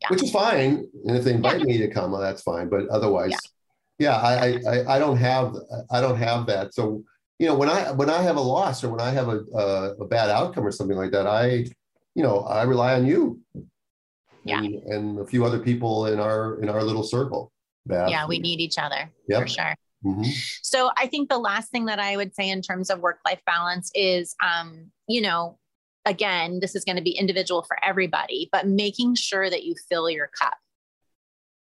Yeah. 0.00 0.08
Which 0.08 0.22
is 0.22 0.30
fine. 0.30 0.86
And 1.06 1.16
if 1.16 1.24
they 1.24 1.34
invite 1.34 1.60
yeah. 1.60 1.66
me 1.66 1.78
to 1.78 1.88
come, 1.88 2.12
well, 2.12 2.20
that's 2.20 2.42
fine. 2.42 2.68
But 2.68 2.88
otherwise, 2.88 3.32
yeah, 3.32 3.38
yeah 3.98 4.16
I, 4.16 4.60
I, 4.66 4.96
I 4.96 4.98
don't 4.98 5.18
have, 5.18 5.54
I 5.90 6.00
don't 6.00 6.16
have 6.16 6.46
that. 6.46 6.72
So, 6.72 7.04
you 7.38 7.46
know, 7.46 7.54
when 7.54 7.68
I, 7.68 7.90
when 7.92 8.08
I 8.08 8.22
have 8.22 8.36
a 8.36 8.40
loss 8.40 8.82
or 8.82 8.90
when 8.90 9.00
I 9.00 9.10
have 9.10 9.28
a, 9.28 9.40
a, 9.54 9.94
a 10.00 10.06
bad 10.06 10.30
outcome 10.30 10.66
or 10.66 10.72
something 10.72 10.96
like 10.96 11.10
that, 11.10 11.26
I, 11.26 11.66
you 12.14 12.22
know, 12.22 12.40
I 12.40 12.62
rely 12.62 12.94
on 12.94 13.06
you. 13.06 13.40
Yeah. 14.44 14.58
And, 14.58 14.74
and 14.74 15.18
a 15.20 15.26
few 15.26 15.44
other 15.44 15.58
people 15.58 16.06
in 16.06 16.18
our, 16.18 16.60
in 16.60 16.68
our 16.68 16.82
little 16.82 17.04
circle. 17.04 17.52
Yeah. 17.88 18.26
We 18.26 18.38
need 18.38 18.60
each 18.60 18.78
other 18.78 19.10
yep. 19.28 19.42
for 19.42 19.48
sure. 19.48 19.74
Mm-hmm. 20.04 20.30
So 20.62 20.90
I 20.96 21.06
think 21.06 21.28
the 21.28 21.38
last 21.38 21.70
thing 21.70 21.84
that 21.86 22.00
I 22.00 22.16
would 22.16 22.34
say 22.34 22.50
in 22.50 22.60
terms 22.60 22.90
of 22.90 23.00
work 23.00 23.18
life 23.24 23.40
balance 23.46 23.90
is, 23.94 24.34
um, 24.44 24.90
you 25.06 25.20
know, 25.20 25.58
again, 26.04 26.58
this 26.60 26.74
is 26.74 26.84
going 26.84 26.96
to 26.96 27.02
be 27.02 27.12
individual 27.12 27.62
for 27.62 27.76
everybody, 27.84 28.48
but 28.50 28.66
making 28.66 29.14
sure 29.14 29.48
that 29.48 29.64
you 29.64 29.74
fill 29.88 30.10
your 30.10 30.28
cup 30.38 30.54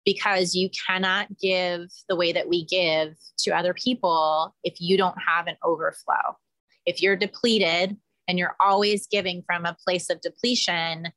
because 0.05 0.55
you 0.55 0.69
cannot 0.87 1.27
give 1.39 1.89
the 2.07 2.15
way 2.15 2.31
that 2.31 2.47
we 2.47 2.65
give 2.65 3.15
to 3.39 3.51
other 3.51 3.73
people 3.73 4.55
if 4.63 4.75
you 4.79 4.97
don't 4.97 5.17
have 5.27 5.47
an 5.47 5.55
overflow. 5.63 6.37
If 6.85 7.01
you're 7.01 7.15
depleted 7.15 7.97
and 8.29 8.37
you're 8.37 8.55
always 8.59 9.07
giving 9.07 9.43
from 9.45 9.65
a 9.65 9.75
place 9.83 10.09
of 10.09 10.21
depletion, 10.21 11.07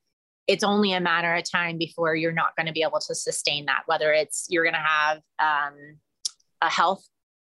it's 0.49 0.65
only 0.65 0.93
a 0.93 1.01
matter 1.01 1.33
of 1.35 1.45
time 1.49 1.79
before 1.79 2.17
you're 2.17 2.33
not 2.33 2.57
going 2.57 2.67
to 2.67 2.73
be 2.73 2.83
able 2.83 2.99
to 2.99 3.15
sustain 3.15 3.67
that, 3.67 3.83
whether 3.87 4.13
it's 4.13 4.47
you're 4.49 4.65
going 4.65 4.75
to 4.75 4.81
have, 4.81 5.21
um, 5.39 5.75
a 6.63 6.71
health 6.71 7.05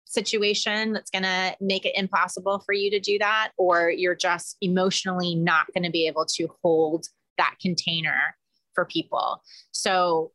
situation 0.05 0.93
that's 0.93 1.09
going 1.09 1.23
to 1.23 1.55
make 1.61 1.85
it 1.85 1.95
impossible 1.95 2.59
for 2.65 2.73
you 2.73 2.91
to 2.91 2.99
do 2.99 3.17
that, 3.19 3.51
or 3.57 3.89
you're 3.89 4.15
just 4.15 4.57
emotionally 4.61 5.33
not 5.33 5.65
going 5.73 5.83
to 5.83 5.91
be 5.91 6.07
able 6.07 6.25
to 6.25 6.47
hold 6.61 7.05
that 7.37 7.55
container 7.61 8.35
for 8.75 8.85
people. 8.85 9.41
So, 9.71 10.31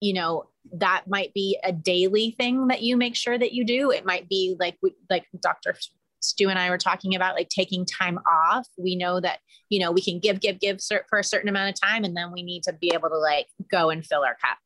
you 0.00 0.14
know, 0.14 0.44
that 0.72 1.04
might 1.06 1.34
be 1.34 1.58
a 1.64 1.72
daily 1.72 2.34
thing 2.38 2.68
that 2.68 2.82
you 2.82 2.96
make 2.96 3.16
sure 3.16 3.36
that 3.36 3.52
you 3.52 3.64
do. 3.64 3.90
It 3.90 4.06
might 4.06 4.28
be 4.28 4.56
like 4.58 4.78
like 5.10 5.26
Dr. 5.40 5.74
Stu 6.20 6.48
and 6.48 6.58
I 6.58 6.70
were 6.70 6.78
talking 6.78 7.14
about 7.14 7.34
like 7.34 7.48
taking 7.48 7.86
time 7.86 8.18
off. 8.26 8.66
We 8.76 8.96
know 8.96 9.20
that, 9.20 9.38
you 9.68 9.80
know, 9.80 9.92
we 9.92 10.02
can 10.02 10.18
give, 10.18 10.40
give, 10.40 10.60
give 10.60 10.80
for 11.08 11.18
a 11.18 11.24
certain 11.24 11.48
amount 11.48 11.70
of 11.70 11.80
time, 11.80 12.04
and 12.04 12.16
then 12.16 12.32
we 12.32 12.42
need 12.42 12.62
to 12.64 12.72
be 12.72 12.90
able 12.94 13.08
to 13.08 13.18
like 13.18 13.46
go 13.70 13.90
and 13.90 14.04
fill 14.04 14.22
our 14.22 14.36
cup 14.36 14.58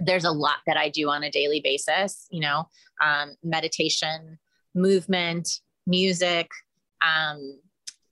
there's 0.00 0.24
a 0.24 0.30
lot 0.30 0.56
that 0.66 0.76
I 0.76 0.88
do 0.88 1.10
on 1.10 1.22
a 1.22 1.30
daily 1.30 1.60
basis, 1.60 2.26
you 2.30 2.40
know, 2.40 2.68
um, 3.00 3.34
meditation, 3.42 4.38
movement, 4.74 5.48
music, 5.86 6.48
um, 7.04 7.60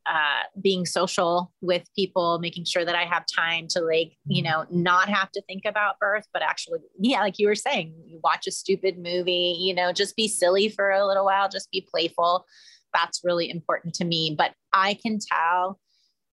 uh, 0.06 0.42
being 0.60 0.86
social 0.86 1.52
with 1.60 1.82
people, 1.94 2.38
making 2.38 2.64
sure 2.64 2.84
that 2.84 2.94
I 2.94 3.04
have 3.04 3.24
time 3.26 3.66
to 3.70 3.80
like, 3.80 4.12
you 4.26 4.42
know, 4.42 4.66
not 4.70 5.08
have 5.08 5.30
to 5.32 5.42
think 5.42 5.62
about 5.66 5.98
birth, 5.98 6.26
but 6.32 6.42
actually, 6.42 6.80
yeah, 6.98 7.20
like 7.20 7.38
you 7.38 7.46
were 7.46 7.54
saying, 7.54 7.94
you 8.06 8.20
watch 8.22 8.46
a 8.46 8.52
stupid 8.52 8.98
movie, 8.98 9.56
you 9.58 9.74
know, 9.74 9.92
just 9.92 10.16
be 10.16 10.28
silly 10.28 10.68
for 10.68 10.90
a 10.90 11.06
little 11.06 11.24
while, 11.24 11.48
just 11.48 11.70
be 11.70 11.86
playful. 11.92 12.46
That's 12.92 13.20
really 13.22 13.50
important 13.50 13.94
to 13.94 14.04
me. 14.04 14.34
But 14.36 14.52
I 14.72 14.94
can 14.94 15.18
tell 15.20 15.78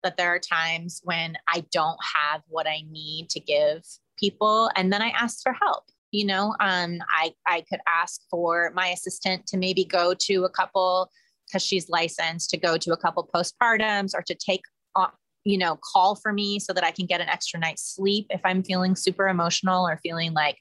that 0.04 0.18
there 0.18 0.34
are 0.34 0.40
times 0.40 1.02
when 1.04 1.38
I 1.48 1.66
don't 1.72 2.00
have 2.16 2.42
what 2.48 2.68
I 2.68 2.82
need 2.90 3.30
to 3.32 3.40
give 3.40 3.84
people 4.18 4.70
and 4.76 4.92
then 4.92 5.02
i 5.02 5.10
ask 5.10 5.42
for 5.42 5.54
help 5.54 5.84
you 6.12 6.26
know 6.26 6.56
um, 6.60 7.00
I, 7.10 7.34
I 7.46 7.64
could 7.70 7.80
ask 7.88 8.22
for 8.30 8.72
my 8.74 8.88
assistant 8.88 9.46
to 9.48 9.58
maybe 9.58 9.84
go 9.84 10.14
to 10.14 10.44
a 10.46 10.50
couple 10.50 11.10
because 11.48 11.64
she's 11.64 11.90
licensed 11.90 12.50
to 12.50 12.58
go 12.58 12.78
to 12.78 12.92
a 12.92 12.98
couple 12.98 13.30
postpartums 13.34 14.12
or 14.14 14.22
to 14.22 14.36
take 14.36 14.62
uh, 14.96 15.08
you 15.46 15.58
know 15.58 15.78
call 15.94 16.16
for 16.16 16.34
me 16.34 16.60
so 16.60 16.74
that 16.74 16.84
i 16.84 16.92
can 16.92 17.06
get 17.06 17.22
an 17.22 17.30
extra 17.30 17.60
night's 17.60 17.96
sleep 17.96 18.28
if 18.30 18.42
i'm 18.44 18.64
feeling 18.64 18.96
super 18.96 19.28
emotional 19.28 19.88
or 19.88 20.00
feeling 20.04 20.34
like 20.34 20.58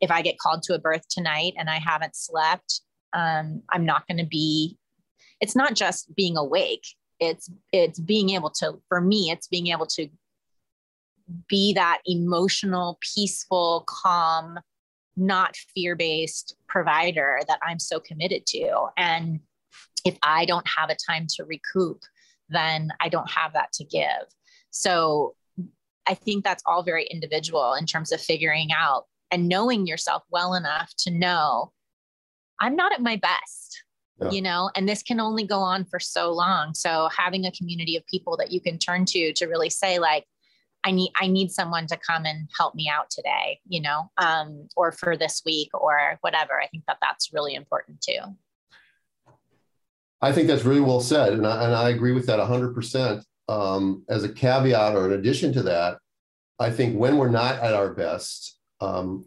if 0.00 0.10
i 0.10 0.22
get 0.22 0.38
called 0.38 0.62
to 0.62 0.74
a 0.74 0.78
birth 0.78 1.06
tonight 1.08 1.52
and 1.56 1.70
i 1.70 1.76
haven't 1.78 2.16
slept 2.16 2.80
um, 3.12 3.62
i'm 3.70 3.86
not 3.86 4.06
going 4.08 4.18
to 4.18 4.26
be 4.26 4.76
it's 5.40 5.56
not 5.56 5.74
just 5.74 6.14
being 6.14 6.36
awake. 6.36 6.86
It's 7.18 7.50
it's 7.72 7.98
being 7.98 8.30
able 8.30 8.50
to 8.50 8.80
for 8.88 9.00
me 9.00 9.30
it's 9.30 9.48
being 9.48 9.68
able 9.68 9.86
to 9.86 10.08
be 11.48 11.72
that 11.72 12.02
emotional 12.04 12.98
peaceful 13.14 13.84
calm 13.88 14.58
not 15.16 15.56
fear-based 15.74 16.54
provider 16.68 17.40
that 17.48 17.58
i'm 17.62 17.78
so 17.78 17.98
committed 17.98 18.44
to. 18.46 18.88
And 18.98 19.40
if 20.04 20.16
i 20.22 20.44
don't 20.44 20.66
have 20.76 20.90
a 20.90 20.96
time 21.10 21.26
to 21.28 21.44
recoup 21.44 22.02
then 22.48 22.90
i 23.00 23.08
don't 23.08 23.30
have 23.30 23.52
that 23.52 23.72
to 23.72 23.84
give. 23.84 24.26
So 24.70 25.34
i 26.06 26.14
think 26.14 26.44
that's 26.44 26.62
all 26.66 26.82
very 26.82 27.06
individual 27.06 27.74
in 27.74 27.86
terms 27.86 28.12
of 28.12 28.20
figuring 28.20 28.70
out 28.76 29.04
and 29.30 29.48
knowing 29.48 29.86
yourself 29.86 30.22
well 30.30 30.54
enough 30.54 30.92
to 30.98 31.10
know 31.10 31.72
i'm 32.60 32.76
not 32.76 32.92
at 32.92 33.00
my 33.00 33.16
best 33.16 33.82
yeah. 34.20 34.30
you 34.30 34.42
know 34.42 34.70
and 34.74 34.88
this 34.88 35.02
can 35.02 35.20
only 35.20 35.46
go 35.46 35.58
on 35.58 35.84
for 35.84 35.98
so 35.98 36.32
long. 36.32 36.74
So 36.74 37.08
having 37.16 37.44
a 37.44 37.52
community 37.52 37.96
of 37.96 38.06
people 38.06 38.36
that 38.38 38.50
you 38.50 38.60
can 38.60 38.78
turn 38.78 39.04
to 39.06 39.32
to 39.34 39.46
really 39.46 39.70
say 39.70 39.98
like 39.98 40.24
i 40.84 40.90
need 40.90 41.10
i 41.20 41.26
need 41.26 41.50
someone 41.50 41.86
to 41.88 41.96
come 41.96 42.24
and 42.24 42.48
help 42.56 42.74
me 42.74 42.88
out 42.88 43.10
today 43.10 43.58
you 43.68 43.80
know 43.80 44.10
um, 44.18 44.68
or 44.76 44.92
for 44.92 45.16
this 45.16 45.42
week 45.44 45.68
or 45.74 46.18
whatever 46.20 46.60
i 46.60 46.66
think 46.68 46.84
that 46.86 46.98
that's 47.02 47.32
really 47.32 47.54
important 47.54 48.00
too 48.00 48.20
i 50.20 50.32
think 50.32 50.48
that's 50.48 50.64
really 50.64 50.80
well 50.80 51.00
said 51.00 51.32
and 51.32 51.46
i, 51.46 51.64
and 51.64 51.74
I 51.74 51.90
agree 51.90 52.12
with 52.12 52.26
that 52.26 52.40
100% 52.40 53.22
um, 53.48 54.04
as 54.08 54.24
a 54.24 54.32
caveat 54.32 54.96
or 54.96 55.06
in 55.06 55.12
addition 55.12 55.52
to 55.54 55.62
that 55.62 55.98
i 56.58 56.70
think 56.70 56.96
when 56.96 57.16
we're 57.16 57.30
not 57.30 57.56
at 57.60 57.74
our 57.74 57.94
best 57.94 58.58
um, 58.80 59.24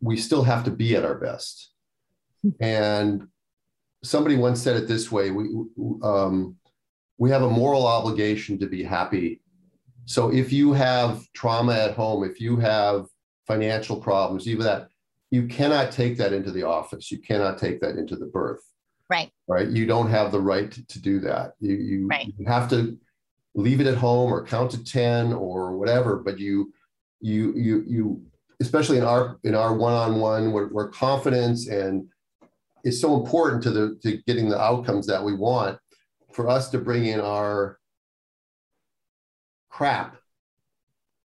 we 0.00 0.16
still 0.16 0.42
have 0.42 0.64
to 0.64 0.70
be 0.70 0.96
at 0.96 1.04
our 1.04 1.14
best. 1.14 1.70
Hmm. 2.42 2.50
and 2.60 3.28
somebody 4.04 4.36
once 4.36 4.60
said 4.60 4.76
it 4.76 4.88
this 4.88 5.12
way 5.12 5.30
we 5.30 5.48
um, 6.02 6.56
we 7.18 7.30
have 7.30 7.42
a 7.42 7.50
moral 7.50 7.86
obligation 7.86 8.58
to 8.58 8.66
be 8.66 8.82
happy. 8.82 9.40
So 10.06 10.32
if 10.32 10.52
you 10.52 10.72
have 10.72 11.24
trauma 11.34 11.74
at 11.74 11.94
home 11.94 12.24
if 12.24 12.40
you 12.40 12.56
have 12.56 13.06
financial 13.46 14.00
problems 14.00 14.48
even 14.48 14.64
that 14.64 14.88
you 15.30 15.46
cannot 15.46 15.92
take 15.92 16.18
that 16.18 16.32
into 16.32 16.50
the 16.50 16.64
office. 16.64 17.10
You 17.10 17.18
cannot 17.18 17.58
take 17.58 17.80
that 17.80 17.96
into 17.96 18.16
the 18.16 18.26
birth 18.26 18.62
right 19.12 19.30
right 19.46 19.68
you 19.68 19.84
don't 19.86 20.10
have 20.10 20.32
the 20.32 20.40
right 20.40 20.70
to, 20.72 20.86
to 20.86 20.98
do 21.00 21.20
that 21.20 21.52
you, 21.60 21.74
you, 21.74 22.06
right. 22.06 22.32
you 22.36 22.46
have 22.46 22.68
to 22.68 22.98
leave 23.54 23.80
it 23.80 23.86
at 23.86 23.96
home 23.96 24.32
or 24.32 24.44
count 24.44 24.70
to 24.70 24.82
10 24.82 25.32
or 25.32 25.76
whatever 25.76 26.16
but 26.16 26.38
you 26.38 26.72
you 27.20 27.52
you 27.54 27.84
you 27.86 28.22
especially 28.60 28.96
in 28.96 29.04
our 29.04 29.38
in 29.44 29.54
our 29.54 29.74
one-on-one 29.74 30.52
where, 30.52 30.68
where 30.68 30.88
confidence 30.88 31.68
and 31.68 32.08
is 32.84 33.00
so 33.00 33.20
important 33.20 33.62
to 33.62 33.70
the 33.70 33.98
to 34.02 34.22
getting 34.26 34.48
the 34.48 34.60
outcomes 34.60 35.06
that 35.06 35.22
we 35.22 35.34
want 35.34 35.78
for 36.32 36.48
us 36.48 36.70
to 36.70 36.78
bring 36.78 37.06
in 37.06 37.20
our 37.20 37.78
crap 39.68 40.16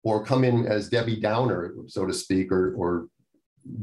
or 0.03 0.25
come 0.25 0.43
in 0.43 0.65
as 0.65 0.89
Debbie 0.89 1.19
Downer, 1.19 1.73
so 1.87 2.05
to 2.05 2.13
speak, 2.13 2.51
or 2.51 2.73
or 2.75 3.07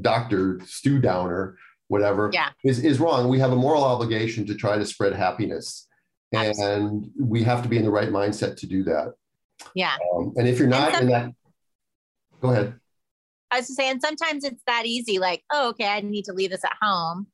Dr. 0.00 0.60
Stu 0.66 1.00
Downer, 1.00 1.56
whatever, 1.89 2.31
yeah. 2.32 2.51
is, 2.65 2.85
is 2.85 3.01
wrong. 3.01 3.28
We 3.28 3.39
have 3.39 3.52
a 3.52 3.56
moral 3.56 3.85
obligation 3.85 4.47
to 4.47 4.55
try 4.55 4.78
to 4.78 4.86
spread 4.86 5.15
happiness. 5.15 5.86
Absolutely. 6.35 6.74
And 6.74 7.10
we 7.19 7.43
have 7.43 7.62
to 7.62 7.69
be 7.69 7.78
in 7.78 7.85
the 7.85 7.90
right 7.90 8.10
mindset 8.10 8.56
to 8.59 8.66
do 8.66 8.85
that. 8.85 9.15
Yeah. 9.74 9.97
Um, 10.15 10.35
and 10.36 10.47
if 10.47 10.59
you're 10.59 10.69
not 10.69 10.93
some, 10.93 11.02
in 11.02 11.09
that, 11.09 11.31
go 12.40 12.51
ahead. 12.51 12.74
I 13.51 13.59
was 13.59 13.66
to 13.69 13.74
say, 13.74 13.90
and 13.90 14.01
sometimes 14.01 14.44
it's 14.44 14.62
that 14.66 14.85
easy, 14.85 15.19
like, 15.19 15.43
oh, 15.51 15.70
okay, 15.70 15.86
I 15.86 16.01
need 16.01 16.27
to 16.27 16.32
leave 16.32 16.51
this 16.51 16.65
at 16.65 16.77
home 16.81 17.27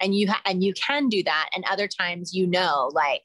and 0.00 0.14
you 0.14 0.28
ha- 0.28 0.42
and 0.44 0.62
you 0.62 0.72
can 0.74 1.08
do 1.08 1.22
that 1.22 1.48
and 1.54 1.64
other 1.70 1.88
times 1.88 2.34
you 2.34 2.46
know 2.46 2.90
like 2.92 3.22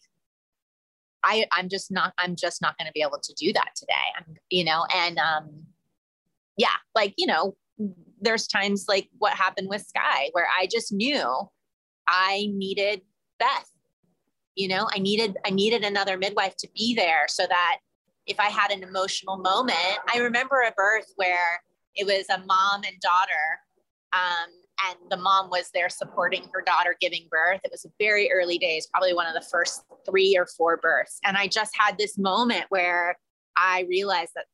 i 1.24 1.46
i'm 1.52 1.70
just 1.70 1.92
not 1.92 2.14
i'm 2.18 2.36
just 2.36 2.62
not 2.62 2.78
going 2.78 2.88
to 2.88 2.94
be 2.94 3.02
able 3.02 3.20
to 3.22 3.34
do 3.34 3.52
that 3.54 3.70
today 3.76 3.94
i'm 4.18 4.36
you 4.50 4.64
know 4.64 4.86
and 4.96 5.18
um 5.18 5.50
yeah 6.58 6.68
like 6.96 7.14
you 7.18 7.28
know 7.28 7.56
there's 8.22 8.48
times 8.48 8.86
like 8.88 9.10
what 9.18 9.34
happened 9.34 9.68
with 9.70 9.82
sky 9.82 10.30
where 10.34 10.48
i 10.60 10.68
just 10.72 10.92
knew 10.92 11.30
i 12.08 12.48
needed 12.54 13.02
beth 13.40 13.70
you 14.56 14.68
know 14.68 14.88
i 14.94 15.00
needed 15.00 15.38
i 15.46 15.50
needed 15.50 15.84
another 15.84 16.18
midwife 16.18 16.56
to 16.58 16.68
be 16.76 16.94
there 16.96 17.26
so 17.28 17.46
that 17.48 17.80
if 18.28 18.40
i 18.40 18.50
had 18.50 18.72
an 18.72 18.84
emotional 18.84 19.38
moment 19.38 20.00
i 20.14 20.20
remember 20.20 20.62
a 20.62 20.72
birth 20.72 21.12
where 21.16 21.62
it 21.96 22.06
was 22.06 22.26
a 22.30 22.46
mom 22.46 22.84
and 22.84 23.00
daughter 23.02 23.60
um, 24.14 24.50
and 24.88 24.98
the 25.10 25.18
mom 25.18 25.50
was 25.50 25.70
there 25.74 25.90
supporting 25.90 26.48
her 26.54 26.62
daughter 26.62 26.96
giving 27.00 27.28
birth. 27.30 27.62
It 27.64 27.72
was 27.72 27.86
very 28.00 28.32
early 28.32 28.58
days, 28.58 28.88
probably 28.88 29.14
one 29.14 29.28
of 29.28 29.34
the 29.34 29.48
first 29.50 29.84
three 30.06 30.36
or 30.38 30.48
four 30.58 30.78
births. 30.78 31.20
And 31.24 31.38
I 31.38 31.48
just 31.48 31.72
had 31.78 31.98
this 31.98 32.18
moment 32.18 32.66
where 32.70 33.18
I 33.58 33.86
realized 33.90 34.32
that 34.36 34.46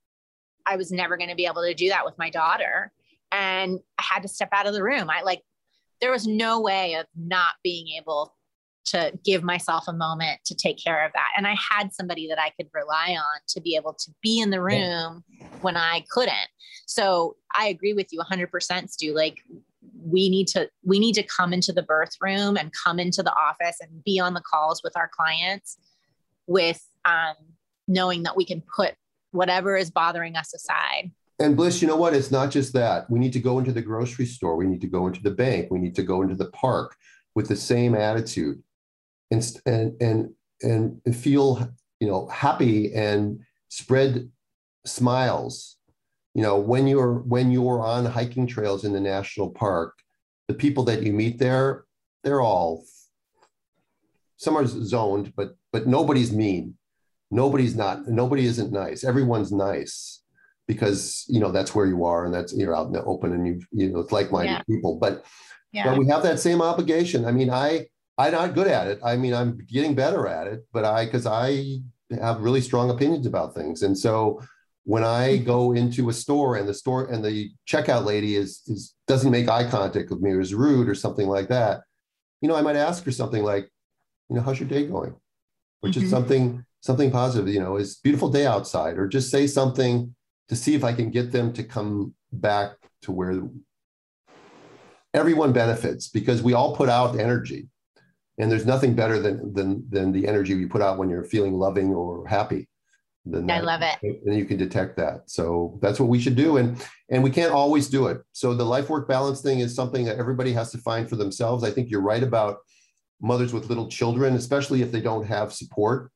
I 0.66 0.76
was 0.76 0.92
never 0.92 1.18
going 1.18 1.30
to 1.30 1.36
be 1.36 1.46
able 1.46 1.64
to 1.64 1.74
do 1.74 1.90
that 1.90 2.06
with 2.06 2.18
my 2.18 2.30
daughter. 2.30 2.92
And 3.32 3.80
I 3.98 4.04
had 4.04 4.24
to 4.24 4.28
step 4.28 4.50
out 4.52 4.68
of 4.68 4.74
the 4.74 4.84
room. 4.84 5.10
I 5.10 5.22
like, 5.22 5.42
there 6.02 6.12
was 6.12 6.28
no 6.28 6.62
way 6.62 6.96
of 6.96 7.06
not 7.16 7.54
being 7.64 7.88
able 8.00 8.36
to 8.86 9.12
give 9.26 9.44
myself 9.44 9.86
a 9.88 9.94
moment 9.94 10.40
to 10.46 10.56
take 10.56 10.82
care 10.82 11.06
of 11.06 11.12
that. 11.14 11.30
And 11.36 11.46
I 11.46 11.56
had 11.72 11.94
somebody 11.94 12.28
that 12.30 12.40
I 12.40 12.52
could 12.52 12.70
rely 12.74 13.18
on 13.18 13.42
to 13.50 13.62
be 13.62 13.76
able 13.76 13.94
to 13.94 14.12
be 14.22 14.40
in 14.40 14.50
the 14.50 14.62
room 14.62 15.24
yeah. 15.30 15.48
when 15.62 15.76
I 15.76 16.06
couldn't. 16.10 16.36
So 16.86 17.36
I 17.56 17.68
agree 17.68 17.94
with 17.94 18.08
you 18.12 18.20
100%, 18.20 18.90
Stu. 18.90 19.14
Like, 19.14 19.40
we 20.00 20.30
need 20.30 20.48
to 20.48 20.70
we 20.84 21.00
need 21.00 21.14
to 21.14 21.24
come 21.24 21.54
into 21.54 21.74
the 21.74 21.82
birth 21.82 22.16
room 22.22 22.56
and 22.56 22.72
come 22.72 23.00
into 23.00 23.24
the 23.24 23.34
office 23.34 23.78
and 23.82 24.04
be 24.04 24.20
on 24.20 24.34
the 24.34 24.42
calls 24.42 24.82
with 24.84 24.96
our 24.96 25.10
clients 25.12 25.78
with 26.46 26.82
um, 27.04 27.36
knowing 27.88 28.24
that 28.24 28.36
we 28.36 28.46
can 28.46 28.62
put 28.62 28.96
whatever 29.32 29.76
is 29.76 29.92
bothering 29.92 30.36
us 30.36 30.54
aside 30.54 31.12
and 31.40 31.56
bliss 31.56 31.82
you 31.82 31.88
know 31.88 31.96
what? 31.96 32.14
It's 32.14 32.32
not 32.32 32.52
just 32.52 32.74
that. 32.74 33.10
We 33.10 33.20
need 33.20 33.34
to 33.34 33.40
go 33.40 33.60
into 33.60 33.72
the 33.72 33.82
grocery 33.82 34.26
store. 34.26 34.56
We 34.56 34.66
need 34.66 34.82
to 34.82 34.88
go 34.88 35.08
into 35.08 35.22
the 35.22 35.32
bank. 35.32 35.70
We 35.70 35.80
need 35.80 35.96
to 35.96 36.04
go 36.04 36.22
into 36.22 36.36
the 36.36 36.50
park 36.52 36.96
with 37.36 37.48
the 37.48 37.56
same 37.56 37.96
attitude 37.96 38.62
and 39.32 39.62
and 39.66 39.94
and, 40.02 41.02
and 41.06 41.16
feel 41.16 41.70
you 42.00 42.08
know 42.08 42.28
happy 42.28 42.94
and 42.94 43.42
spread 43.70 44.32
smiles. 44.86 45.78
You 46.34 46.44
know 46.44 46.58
when 46.58 46.88
you're 46.88 47.20
when 47.20 47.52
you're 47.52 47.82
on 47.82 48.06
hiking 48.06 48.48
trails 48.48 48.86
in 48.86 48.94
the 48.94 49.00
national 49.00 49.50
park 49.50 49.94
the 50.48 50.54
people 50.54 50.84
that 50.86 51.04
you 51.04 51.12
meet 51.12 51.40
there 51.40 51.84
they're 52.24 52.42
all 52.42 52.86
some 54.38 54.56
are 54.56 54.66
zoned 54.66 55.34
but 55.36 55.58
but 55.72 55.88
nobody's 55.88 56.32
mean. 56.32 56.76
Nobody's 57.30 57.76
not 57.76 58.08
nobody 58.08 58.46
isn't 58.46 58.72
nice. 58.72 59.04
Everyone's 59.04 59.52
nice 59.52 60.17
because 60.68 61.26
you 61.28 61.40
know 61.40 61.52
that's 61.52 61.74
where 61.74 61.86
you 61.86 62.04
are 62.04 62.26
and 62.26 62.34
that's 62.34 62.56
you're 62.56 62.76
out 62.76 62.88
in 62.88 62.94
the 62.94 63.04
open 63.04 63.34
and 63.34 63.48
you 63.48 63.62
you 63.72 63.90
know 63.90 64.00
it's 64.00 64.12
like-minded 64.12 64.52
yeah. 64.52 64.62
people 64.64 64.98
but 65.00 65.24
yeah. 65.72 65.86
but 65.86 65.98
we 65.98 66.08
have 66.08 66.24
that 66.24 66.40
same 66.40 66.62
obligation 66.62 67.26
i 67.26 67.32
mean 67.32 67.50
i 67.50 67.86
i'm 68.18 68.32
not 68.32 68.54
good 68.54 68.68
at 68.68 68.88
it 68.88 69.00
i 69.04 69.16
mean 69.16 69.34
i'm 69.34 69.58
getting 69.68 69.96
better 69.96 70.28
at 70.28 70.48
it 70.48 70.66
but 70.74 70.84
i 70.86 71.06
because 71.06 71.26
i 71.26 71.78
have 72.22 72.42
really 72.42 72.62
strong 72.62 72.90
opinions 72.90 73.26
about 73.26 73.54
things 73.54 73.82
and 73.82 73.98
so 73.98 74.42
when 74.88 75.04
I 75.04 75.36
go 75.36 75.74
into 75.74 76.08
a 76.08 76.14
store 76.14 76.56
and 76.56 76.66
the 76.66 76.74
store 76.74 77.12
and 77.12 77.24
the 77.24 77.52
checkout 77.70 78.06
lady 78.06 78.38
is, 78.38 78.62
is 78.68 78.96
doesn't 79.06 79.32
make 79.32 79.50
eye 79.50 79.70
contact 79.70 80.10
with 80.10 80.22
me 80.22 80.32
or 80.32 80.40
is 80.40 80.54
rude 80.54 80.88
or 80.88 80.96
something 80.96 81.28
like 81.28 81.50
that, 81.50 81.82
you 82.40 82.48
know, 82.48 82.56
I 82.56 82.62
might 82.62 82.78
ask 82.78 83.04
her 83.04 83.12
something 83.12 83.44
like, 83.44 83.70
you 84.30 84.38
know, 84.38 84.42
how's 84.42 84.62
your 84.62 84.70
day 84.70 84.88
going? 84.88 85.14
Which 85.82 85.96
mm-hmm. 85.96 86.06
is 86.06 86.10
something 86.10 86.66
something 86.80 87.12
positive, 87.12 87.54
you 87.54 87.60
know, 87.60 87.76
is 87.76 87.98
beautiful 87.98 88.30
day 88.30 88.46
outside, 88.46 88.98
or 88.98 89.10
just 89.10 89.30
say 89.30 89.46
something 89.46 90.16
to 90.50 90.56
see 90.56 90.76
if 90.76 90.84
I 90.84 90.94
can 90.94 91.12
get 91.12 91.32
them 91.32 91.54
to 91.54 91.64
come 91.64 92.14
back 92.32 92.72
to 93.02 93.12
where 93.12 93.42
everyone 95.14 95.54
benefits 95.54 96.08
because 96.08 96.42
we 96.42 96.54
all 96.54 96.76
put 96.76 96.90
out 96.90 97.20
energy. 97.20 97.68
And 98.40 98.52
there's 98.52 98.66
nothing 98.68 98.94
better 98.94 99.20
than 99.20 99.54
than 99.54 99.84
than 99.90 100.12
the 100.12 100.28
energy 100.28 100.54
you 100.54 100.70
put 100.70 100.82
out 100.82 100.98
when 100.98 101.10
you're 101.10 101.24
feeling 101.24 101.54
loving 101.54 101.94
or 101.94 102.28
happy 102.28 102.68
then 103.32 103.52
I 103.52 103.60
love 103.60 103.82
it. 103.82 103.98
And 104.26 104.36
you 104.36 104.46
can 104.46 104.58
detect 104.58 104.98
that. 104.98 105.30
So 105.30 105.78
that's 105.82 106.00
what 106.00 106.10
we 106.10 106.20
should 106.20 106.36
do. 106.36 106.58
And 106.58 106.84
and 107.10 107.24
we 107.24 107.30
can't 107.30 107.52
always 107.52 107.90
do 107.90 108.08
it. 108.08 108.22
So 108.34 108.54
the 108.54 108.66
life 108.66 108.90
work 108.90 109.08
balance 109.08 109.42
thing 109.42 109.60
is 109.60 109.76
something 109.76 110.06
that 110.06 110.18
everybody 110.18 110.54
has 110.54 110.72
to 110.72 110.78
find 110.80 111.10
for 111.10 111.16
themselves. 111.16 111.64
I 111.64 111.72
think 111.72 111.90
you're 111.90 112.02
right 112.02 112.24
about 112.24 112.58
mothers 113.22 113.54
with 113.54 113.70
little 113.70 113.88
children, 113.88 114.36
especially 114.36 114.82
if 114.82 114.92
they 114.92 115.02
don't 115.02 115.26
have 115.26 115.54
support. 115.54 116.12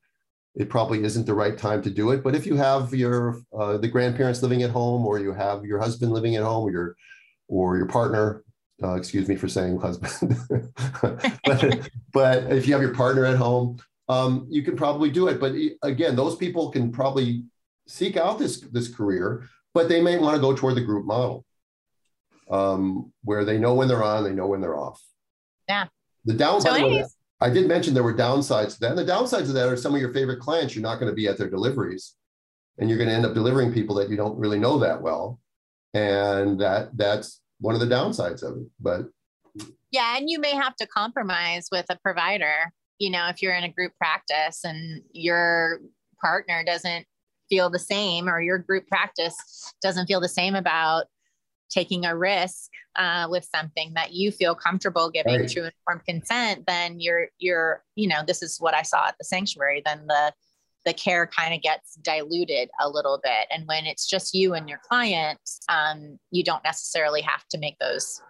It 0.56 0.70
probably 0.70 1.04
isn't 1.04 1.26
the 1.26 1.34
right 1.34 1.58
time 1.58 1.82
to 1.84 1.90
do 1.90 2.12
it. 2.12 2.24
But 2.24 2.36
if 2.36 2.46
you 2.46 2.56
have 2.58 2.94
your 2.94 3.42
uh, 3.58 3.78
the 3.78 3.88
grandparents 3.88 4.42
living 4.42 4.64
at 4.64 4.70
home, 4.70 5.06
or 5.06 5.20
you 5.20 5.34
have 5.34 5.66
your 5.66 5.80
husband 5.80 6.12
living 6.12 6.36
at 6.36 6.44
home, 6.44 6.66
or 6.66 6.72
your 6.72 6.96
or 7.48 7.78
your 7.78 7.88
partner, 7.88 8.44
uh, 8.84 8.96
excuse 8.96 9.28
me 9.28 9.36
for 9.36 9.48
saying 9.48 9.80
husband, 9.80 10.38
but, 11.46 11.90
but 12.14 12.44
if 12.52 12.68
you 12.68 12.74
have 12.74 12.82
your 12.82 12.94
partner 12.94 13.26
at 13.26 13.38
home, 13.38 13.78
um, 14.10 14.46
you 14.50 14.62
can 14.62 14.76
probably 14.76 15.10
do 15.10 15.28
it. 15.28 15.40
But 15.40 15.54
again, 15.84 16.16
those 16.16 16.36
people 16.36 16.70
can 16.72 16.92
probably 16.92 17.46
seek 17.88 18.18
out 18.18 18.40
this 18.40 18.60
this 18.60 18.94
career, 18.94 19.48
but 19.74 19.88
they 19.88 20.02
may 20.02 20.18
want 20.18 20.36
to 20.36 20.42
go 20.42 20.54
toward 20.54 20.76
the 20.76 20.82
group 20.82 21.06
model, 21.06 21.46
um, 22.50 23.14
where 23.24 23.46
they 23.46 23.58
know 23.58 23.74
when 23.74 23.88
they're 23.88 24.04
on, 24.04 24.24
they 24.24 24.34
know 24.34 24.48
when 24.48 24.60
they're 24.60 24.78
off. 24.78 25.02
Yeah. 25.70 25.88
The 26.26 26.34
downside. 26.34 26.82
So 26.82 27.08
I 27.42 27.50
did 27.50 27.68
mention 27.68 27.94
there 27.94 28.04
were 28.04 28.14
downsides 28.14 28.76
to 28.76 28.80
that. 28.82 28.92
And 28.92 29.00
the 29.00 29.06
downsides 29.06 29.48
of 29.48 29.54
that 29.54 29.68
are 29.68 29.76
some 29.76 29.96
of 29.96 30.00
your 30.00 30.14
favorite 30.14 30.40
clients, 30.40 30.76
you're 30.76 30.84
not 30.84 31.00
going 31.00 31.12
to 31.12 31.16
be 31.16 31.28
at 31.28 31.38
their 31.38 31.50
deliveries 31.50 32.14
and 32.78 32.88
you're 32.88 33.00
going 33.00 33.10
to 33.10 33.16
end 33.16 33.26
up 33.26 33.34
delivering 33.34 33.74
people 33.74 33.96
that 33.96 34.10
you 34.10 34.16
don't 34.16 34.38
really 34.38 34.60
know 34.60 34.78
that 34.78 35.02
well. 35.02 35.40
And 35.94 36.60
that 36.62 36.96
that's 36.96 37.42
one 37.60 37.74
of 37.74 37.82
the 37.82 37.88
downsides 37.88 38.44
of 38.44 38.58
it. 38.58 38.68
But 38.80 39.08
yeah, 39.92 40.18
and 40.18 40.30
you 40.30 40.40
may 40.40 40.56
have 40.56 40.76
to 40.78 40.88
compromise 40.88 41.68
with 41.72 41.86
a 41.90 41.98
provider. 41.98 42.72
You 43.00 43.10
know, 43.10 43.28
if 43.28 43.42
you're 43.42 43.56
in 43.56 43.64
a 43.64 43.72
group 43.72 43.94
practice 43.98 44.64
and 44.64 45.02
your 45.12 45.82
partner 46.22 46.64
doesn't 46.64 47.06
feel 47.50 47.70
the 47.70 47.80
same 47.80 48.30
or 48.30 48.40
your 48.40 48.60
group 48.60 48.88
practice 48.88 49.36
doesn't 49.82 50.08
feel 50.08 50.22
the 50.22 50.30
same 50.30 50.56
about 50.56 51.08
taking 51.72 52.06
a 52.06 52.16
risk 52.16 52.70
uh, 52.98 53.28
with 53.30 53.48
something 53.54 53.94
that 53.96 54.14
you 54.14 54.32
feel 54.32 54.54
comfortable 54.54 55.10
giving 55.10 55.40
right. 55.40 55.50
true 55.50 55.64
informed 55.64 56.06
consent, 56.06 56.66
then 56.68 57.00
you're 57.00 57.28
you're 57.40 57.84
you 57.96 58.08
know 58.08 58.22
this 58.26 58.44
is 58.44 58.58
what 58.60 58.76
I 58.76 58.82
saw 58.82 59.08
at 59.08 59.16
the 59.18 59.24
sanctuary. 59.24 59.82
Then 59.86 60.06
the 60.08 60.34
the 60.86 60.94
care 60.94 61.28
kind 61.28 61.54
of 61.54 61.62
gets 61.62 61.96
diluted 61.96 62.70
a 62.80 62.90
little 62.90 63.20
bit, 63.24 63.48
and 63.50 63.68
when 63.68 63.86
it's 63.86 64.08
just 64.08 64.34
you 64.34 64.54
and 64.54 64.68
your 64.68 64.80
client, 64.88 65.40
um, 65.70 66.20
you 66.32 66.44
don't 66.44 66.64
necessarily 66.64 67.22
have 67.22 67.48
to 67.50 67.58
make 67.58 67.78
those. 67.80 68.22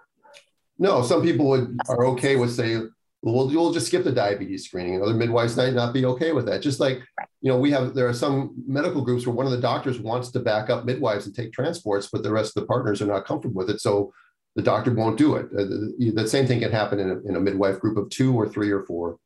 No, 0.77 1.01
some 1.01 1.22
people 1.22 1.47
would 1.47 1.77
are 1.89 2.05
okay 2.07 2.35
with 2.35 2.55
say 2.55 2.81
we'll, 3.22 3.48
we'll 3.48 3.72
just 3.72 3.88
skip 3.88 4.03
the 4.03 4.11
diabetes 4.11 4.65
screening. 4.65 4.95
And 4.95 5.03
other 5.03 5.14
midwives 5.14 5.56
might 5.57 5.73
not 5.73 5.93
be 5.93 6.06
okay 6.06 6.31
with 6.31 6.45
that. 6.48 6.61
Just 6.61 6.80
like, 6.80 7.02
you 7.41 7.52
know, 7.52 7.57
we 7.57 7.72
have, 7.72 7.93
there 7.93 8.07
are 8.07 8.14
some 8.14 8.53
medical 8.68 9.02
groups 9.02 9.26
where 9.26 9.35
one 9.35 9.45
of 9.45 9.52
the 9.52 9.61
doctors 9.61 9.99
wants 9.99 10.31
to 10.31 10.39
back 10.39 10.69
up 10.69 10.85
midwives 10.85 11.26
and 11.26 11.35
take 11.35 11.53
transports, 11.53 12.10
but 12.11 12.23
the 12.23 12.31
rest 12.31 12.56
of 12.56 12.61
the 12.61 12.68
partners 12.68 13.02
are 13.02 13.07
not 13.07 13.26
comfortable 13.26 13.57
with 13.57 13.69
it. 13.69 13.81
So 13.81 14.14
the 14.56 14.61
doctor 14.61 14.93
won't 14.93 15.18
do 15.18 15.35
it. 15.35 15.45
Uh, 15.57 16.14
the 16.14 16.27
same 16.27 16.45
thing 16.45 16.60
can 16.60 16.72
happen 16.72 16.99
in 16.99 17.10
a, 17.10 17.19
in 17.30 17.35
a 17.35 17.39
midwife 17.39 17.80
group 17.80 17.98
of 17.98 18.10
two 18.10 18.34
or 18.34 18.49
three 18.49 18.72
or 18.72 18.84
four. 18.85 19.18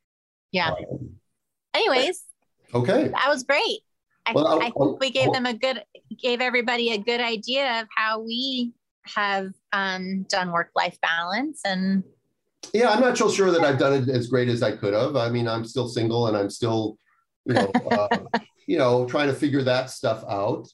Yeah. 0.52 0.72
Um, 0.72 1.16
Anyways. 1.74 2.24
Okay. 2.74 3.10
That 3.10 3.28
was 3.28 3.44
great. 3.44 3.82
I, 4.26 4.34
well, 4.34 4.62
I 4.62 4.72
think 4.72 5.00
we 5.00 5.12
gave 5.12 5.32
them 5.34 5.46
a 5.46 5.54
good, 5.54 5.84
gave 6.22 6.42
everybody 6.42 6.92
a 6.92 6.98
good 6.98 7.22
idea 7.22 7.82
of 7.82 7.88
how 7.96 8.22
we 8.22 8.74
have 9.16 9.52
um, 9.72 10.24
done 10.30 10.52
work 10.52 10.72
life 10.76 10.98
balance 11.02 11.62
and 11.64 12.04
yeah, 12.74 12.90
I'm 12.90 13.02
not 13.02 13.18
so 13.18 13.30
sure 13.30 13.52
that 13.52 13.62
I've 13.62 13.80
done 13.80 13.94
it 13.94 14.10
as 14.10 14.28
great 14.28 14.50
as 14.50 14.62
I 14.62 14.72
could 14.72 14.94
have. 14.94 15.16
I 15.16 15.30
mean, 15.30 15.48
I'm 15.48 15.66
still 15.66 15.88
single 15.88 16.28
and 16.28 16.38
I'm 16.38 16.50
still, 16.50 16.98
you 17.46 17.54
know, 17.54 17.72
uh, 17.92 18.18
you 18.68 18.78
know, 18.78 19.06
trying 19.06 19.28
to 19.28 19.34
figure 19.34 19.64
that 19.64 19.90
stuff 19.90 20.24
out. 20.30 20.68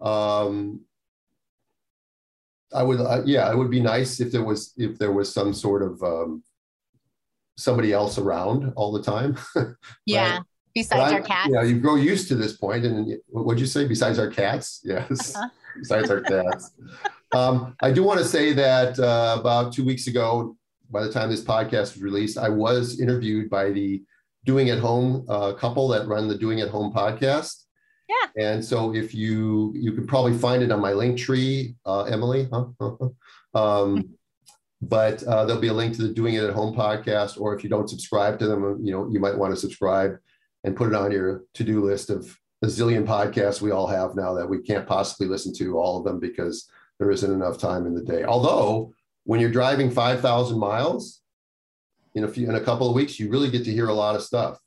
Um, 0.00 0.80
I 2.74 2.82
would, 2.82 3.00
uh, 3.00 3.22
yeah, 3.24 3.50
it 3.50 3.56
would 3.56 3.70
be 3.70 3.80
nice 3.80 4.20
if 4.20 4.32
there 4.32 4.44
was 4.44 4.72
if 4.76 4.98
there 4.98 5.12
was 5.12 5.32
some 5.32 5.52
sort 5.54 5.82
of 5.82 6.02
um, 6.02 6.42
somebody 7.56 7.92
else 7.92 8.18
around 8.18 8.72
all 8.76 8.92
the 8.92 9.02
time. 9.02 9.36
yeah. 10.06 10.40
Besides 10.74 11.12
our 11.12 11.22
cats. 11.22 11.48
Yeah, 11.50 11.62
you 11.62 11.80
grow 11.80 11.94
used 11.94 12.28
to 12.28 12.34
this 12.34 12.54
point, 12.54 12.84
and 12.84 13.16
what'd 13.28 13.58
you 13.58 13.66
say? 13.66 13.88
Besides 13.88 14.18
our 14.18 14.28
cats, 14.28 14.82
yes. 14.84 15.34
Uh-huh. 15.34 15.48
Besides 15.78 16.10
our 16.10 16.20
cats. 16.20 16.72
um, 17.34 17.74
I 17.80 17.90
do 17.92 18.02
want 18.02 18.18
to 18.18 18.26
say 18.26 18.52
that 18.52 18.98
uh, 18.98 19.38
about 19.40 19.72
two 19.72 19.86
weeks 19.86 20.06
ago, 20.06 20.55
by 20.90 21.02
the 21.02 21.12
time 21.12 21.30
this 21.30 21.44
podcast 21.44 21.94
was 21.94 22.02
released, 22.02 22.38
I 22.38 22.48
was 22.48 23.00
interviewed 23.00 23.50
by 23.50 23.70
the 23.70 24.02
Doing 24.44 24.70
at 24.70 24.78
Home 24.78 25.26
uh, 25.28 25.52
couple 25.54 25.88
that 25.88 26.06
run 26.06 26.28
the 26.28 26.38
Doing 26.38 26.60
at 26.60 26.68
Home 26.68 26.92
podcast. 26.92 27.64
Yeah. 28.08 28.42
And 28.42 28.64
so 28.64 28.94
if 28.94 29.14
you 29.14 29.72
you 29.74 29.92
can 29.92 30.06
probably 30.06 30.36
find 30.36 30.62
it 30.62 30.70
on 30.70 30.80
my 30.80 30.92
Linktree, 30.92 31.74
uh, 31.84 32.04
Emily. 32.04 32.48
Huh? 32.52 32.66
um, 33.54 34.10
but 34.82 35.22
uh, 35.24 35.44
there'll 35.44 35.60
be 35.60 35.68
a 35.68 35.72
link 35.72 35.96
to 35.96 36.02
the 36.02 36.14
Doing 36.14 36.34
It 36.34 36.44
at 36.44 36.54
Home 36.54 36.74
podcast, 36.76 37.40
or 37.40 37.54
if 37.54 37.64
you 37.64 37.70
don't 37.70 37.90
subscribe 37.90 38.38
to 38.38 38.46
them, 38.46 38.80
you 38.84 38.92
know 38.92 39.08
you 39.10 39.18
might 39.18 39.36
want 39.36 39.52
to 39.52 39.60
subscribe 39.60 40.18
and 40.64 40.76
put 40.76 40.88
it 40.88 40.94
on 40.94 41.10
your 41.12 41.44
to-do 41.54 41.84
list 41.84 42.10
of 42.10 42.38
a 42.62 42.66
zillion 42.66 43.06
podcasts 43.06 43.60
we 43.60 43.70
all 43.70 43.86
have 43.86 44.16
now 44.16 44.34
that 44.34 44.48
we 44.48 44.58
can't 44.62 44.86
possibly 44.86 45.26
listen 45.26 45.52
to 45.54 45.78
all 45.78 45.98
of 45.98 46.04
them 46.04 46.18
because 46.18 46.68
there 46.98 47.10
isn't 47.10 47.32
enough 47.32 47.58
time 47.58 47.86
in 47.86 47.94
the 47.94 48.02
day. 48.02 48.24
Although 48.24 48.92
when 49.26 49.40
you're 49.40 49.50
driving 49.50 49.90
5,000 49.90 50.58
miles 50.58 51.20
in 52.14 52.24
a 52.24 52.28
few 52.28 52.48
in 52.48 52.54
a 52.54 52.60
couple 52.60 52.88
of 52.88 52.94
weeks, 52.94 53.20
you 53.20 53.28
really 53.28 53.50
get 53.50 53.64
to 53.64 53.72
hear 53.72 53.88
a 53.88 53.92
lot 53.94 54.14
of 54.14 54.22
stuff. 54.22 54.58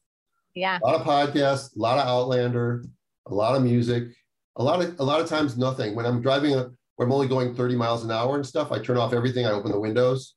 Yeah. 0.53 0.77
A 0.83 0.85
lot 0.85 0.95
of 0.95 1.07
podcasts, 1.07 1.75
a 1.75 1.79
lot 1.79 1.97
of 1.97 2.05
Outlander, 2.05 2.83
a 3.25 3.33
lot 3.33 3.55
of 3.55 3.63
music, 3.63 4.09
a 4.57 4.63
lot 4.63 4.83
of 4.83 4.99
a 4.99 5.03
lot 5.03 5.21
of 5.21 5.29
times 5.29 5.57
nothing. 5.57 5.95
When 5.95 6.05
I'm 6.05 6.21
driving 6.21 6.53
a 6.55 6.69
where 6.97 7.07
I'm 7.07 7.13
only 7.13 7.29
going 7.29 7.55
30 7.55 7.75
miles 7.77 8.03
an 8.03 8.11
hour 8.11 8.35
and 8.35 8.45
stuff, 8.45 8.73
I 8.73 8.79
turn 8.79 8.97
off 8.97 9.13
everything, 9.13 9.45
I 9.45 9.51
open 9.51 9.71
the 9.71 9.79
windows. 9.79 10.35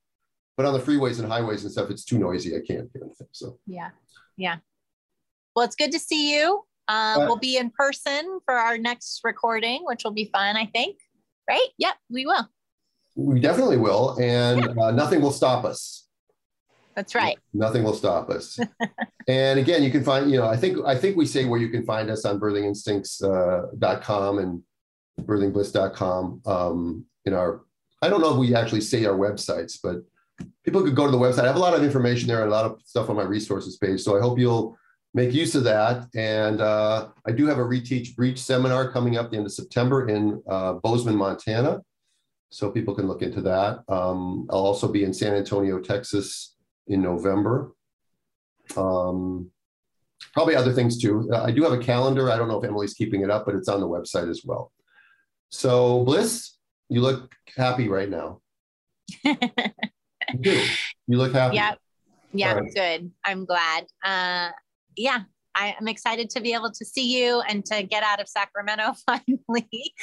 But 0.57 0.67
on 0.67 0.75
the 0.75 0.79
freeways 0.79 1.19
and 1.19 1.31
highways 1.31 1.65
and 1.65 1.73
stuff, 1.73 1.91
it's 1.91 2.05
too 2.05 2.19
noisy. 2.19 2.55
I 2.55 2.59
can't 2.59 2.89
hear 2.93 3.03
anything. 3.03 3.29
So 3.33 3.59
yeah. 3.67 3.91
Yeah. 4.37 4.57
Well, 5.57 5.65
it's 5.65 5.77
good 5.77 5.93
to 5.93 5.99
see 5.99 6.39
you. 6.39 6.63
Um, 6.87 7.23
uh, 7.23 7.27
we'll 7.27 7.37
be 7.37 7.57
in 7.57 7.71
person 7.71 8.39
for 8.45 8.55
our 8.55 8.79
next 8.79 9.21
recording, 9.25 9.83
which 9.85 10.05
will 10.05 10.13
be 10.13 10.31
fun, 10.33 10.57
I 10.57 10.67
think. 10.67 10.99
Right? 11.49 11.69
Yep, 11.79 11.95
we 12.09 12.27
will. 12.27 12.49
We 13.15 13.41
definitely 13.41 13.77
will, 13.77 14.17
and 14.21 14.79
uh, 14.79 14.91
nothing 14.91 15.21
will 15.21 15.33
stop 15.33 15.65
us. 15.65 16.03
That's 16.95 17.15
right. 17.15 17.39
Nothing 17.55 17.85
will 17.85 17.95
stop 17.95 18.31
us. 18.31 18.59
and 19.29 19.59
again, 19.59 19.83
you 19.83 19.91
can 19.91 20.05
find, 20.05 20.31
you 20.31 20.39
know, 20.39 20.47
I 20.47 20.57
think 20.57 20.79
I 20.85 20.95
think 20.97 21.17
we 21.17 21.27
say 21.27 21.45
where 21.45 21.61
you 21.61 21.69
can 21.69 21.85
find 21.85 22.11
us 22.11 22.25
on 22.25 22.39
birthinginstincts.com 22.39 24.37
uh, 24.37 24.41
and 24.41 24.63
birthingbliss.com. 25.21 26.43
Um, 26.45 27.07
in 27.25 27.35
our, 27.35 27.63
I 28.03 28.09
don't 28.09 28.21
know 28.21 28.33
if 28.33 28.39
we 28.39 28.55
actually 28.55 28.81
say 28.81 29.05
our 29.05 29.17
websites, 29.17 29.79
but 29.83 30.03
people 30.65 30.83
could 30.83 30.97
go 30.97 31.07
to 31.07 31.11
the 31.11 31.19
website. 31.19 31.45
I 31.45 31.47
have 31.47 31.57
a 31.57 31.61
lot 31.61 31.75
of 31.75 31.83
information 31.83 32.29
there 32.29 32.43
and 32.43 32.49
a 32.49 32.55
lot 32.55 32.65
of 32.65 32.81
stuff 32.85 33.09
on 33.09 33.17
my 33.17 33.23
resources 33.23 33.77
page. 33.77 34.01
So 34.01 34.17
I 34.17 34.21
hope 34.21 34.39
you'll 34.39 34.77
make 35.15 35.33
use 35.33 35.55
of 35.55 35.65
that. 35.65 36.09
And 36.15 36.61
uh, 36.61 37.09
I 37.27 37.33
do 37.33 37.47
have 37.47 37.59
a 37.59 37.63
Reteach 37.63 38.17
Breech 38.17 38.39
seminar 38.39 38.91
coming 38.91 39.17
up 39.17 39.31
the 39.31 39.37
end 39.37 39.47
of 39.47 39.53
September 39.53 40.09
in 40.09 40.43
uh, 40.49 40.75
Bozeman, 40.75 41.17
Montana 41.17 41.81
so 42.53 42.71
people 42.71 42.95
can 42.95 43.09
look 43.09 43.23
into 43.23 43.41
that. 43.41 43.83
Um, 43.89 44.47
I'll 44.51 44.67
also 44.67 44.87
be 44.87 45.05
in 45.05 45.15
San 45.15 45.35
Antonio, 45.35 45.81
Texas 45.81 46.55
in 46.87 47.01
November. 47.01 47.73
Um, 48.77 49.51
probably 50.35 50.55
other 50.55 50.75
things 50.75 51.01
too. 51.01 51.31
Uh, 51.33 51.45
I 51.45 51.51
do 51.51 51.63
have 51.63 51.73
a 51.73 51.79
calendar. 51.79 52.31
I 52.31 52.37
don't 52.37 52.49
know 52.49 52.61
if 52.61 52.69
Emily's 52.69 52.93
keeping 52.93 53.23
it 53.23 53.31
up, 53.31 53.47
but 53.47 53.55
it's 53.55 53.69
on 53.69 53.81
the 53.81 53.89
website 53.89 54.29
as 54.29 54.43
well. 54.45 54.71
So, 55.49 56.05
Bliss, 56.05 56.59
you 56.91 57.01
look 57.01 57.35
happy 57.57 57.89
right 57.89 58.11
now. 58.11 58.43
you 59.25 59.35
do. 60.39 60.63
You 61.07 61.17
look 61.17 61.33
happy. 61.33 61.57
Yeah. 61.57 61.75
Yeah, 62.35 62.55
right. 62.55 62.75
good. 62.75 63.11
I'm 63.25 63.47
glad. 63.47 63.85
Uh, 64.05 64.51
yeah, 64.97 65.21
I, 65.55 65.75
am 65.81 65.89
excited 65.89 66.29
to 66.31 66.41
be 66.41 66.53
able 66.53 66.71
to 66.71 66.85
see 66.85 67.19
you 67.19 67.41
and 67.43 67.65
to 67.67 67.83
get 67.83 68.03
out 68.03 68.21
of 68.21 68.29
Sacramento 68.29 68.95
finally. 69.07 69.95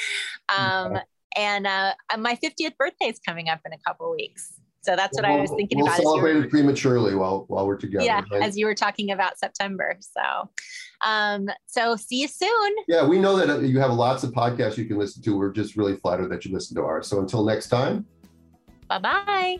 Um, 0.55 0.99
and 1.35 1.67
uh, 1.67 1.93
my 2.17 2.35
50th 2.35 2.77
birthday 2.77 3.05
is 3.05 3.19
coming 3.19 3.49
up 3.49 3.59
in 3.65 3.73
a 3.73 3.77
couple 3.85 4.11
weeks. 4.11 4.53
So 4.81 4.95
that's 4.95 5.17
what 5.17 5.25
I 5.25 5.35
was 5.35 5.51
thinking 5.51 5.77
we'll 5.79 5.87
about. 5.87 5.99
We'll 5.99 6.13
celebrate 6.13 6.37
it 6.37 6.49
prematurely 6.49 7.13
while 7.13 7.45
while 7.47 7.67
we're 7.67 7.75
together. 7.75 8.05
Yeah, 8.05 8.23
right? 8.31 8.41
as 8.41 8.57
you 8.57 8.65
were 8.65 8.75
talking 8.75 9.11
about 9.11 9.37
September. 9.37 9.97
So, 9.99 10.49
um, 11.05 11.49
so 11.65 11.95
see 11.95 12.21
you 12.21 12.27
soon. 12.27 12.75
Yeah, 12.87 13.05
we 13.05 13.19
know 13.19 13.35
that 13.35 13.61
you 13.63 13.79
have 13.79 13.91
lots 13.91 14.23
of 14.23 14.31
podcasts 14.31 14.77
you 14.77 14.85
can 14.85 14.97
listen 14.97 15.21
to. 15.23 15.37
We're 15.37 15.51
just 15.51 15.75
really 15.75 15.97
flattered 15.97 16.29
that 16.29 16.45
you 16.45 16.53
listen 16.53 16.75
to 16.77 16.83
ours. 16.83 17.07
So 17.07 17.19
until 17.19 17.45
next 17.45 17.67
time. 17.67 18.05
Bye 18.87 18.99
bye. 18.99 19.59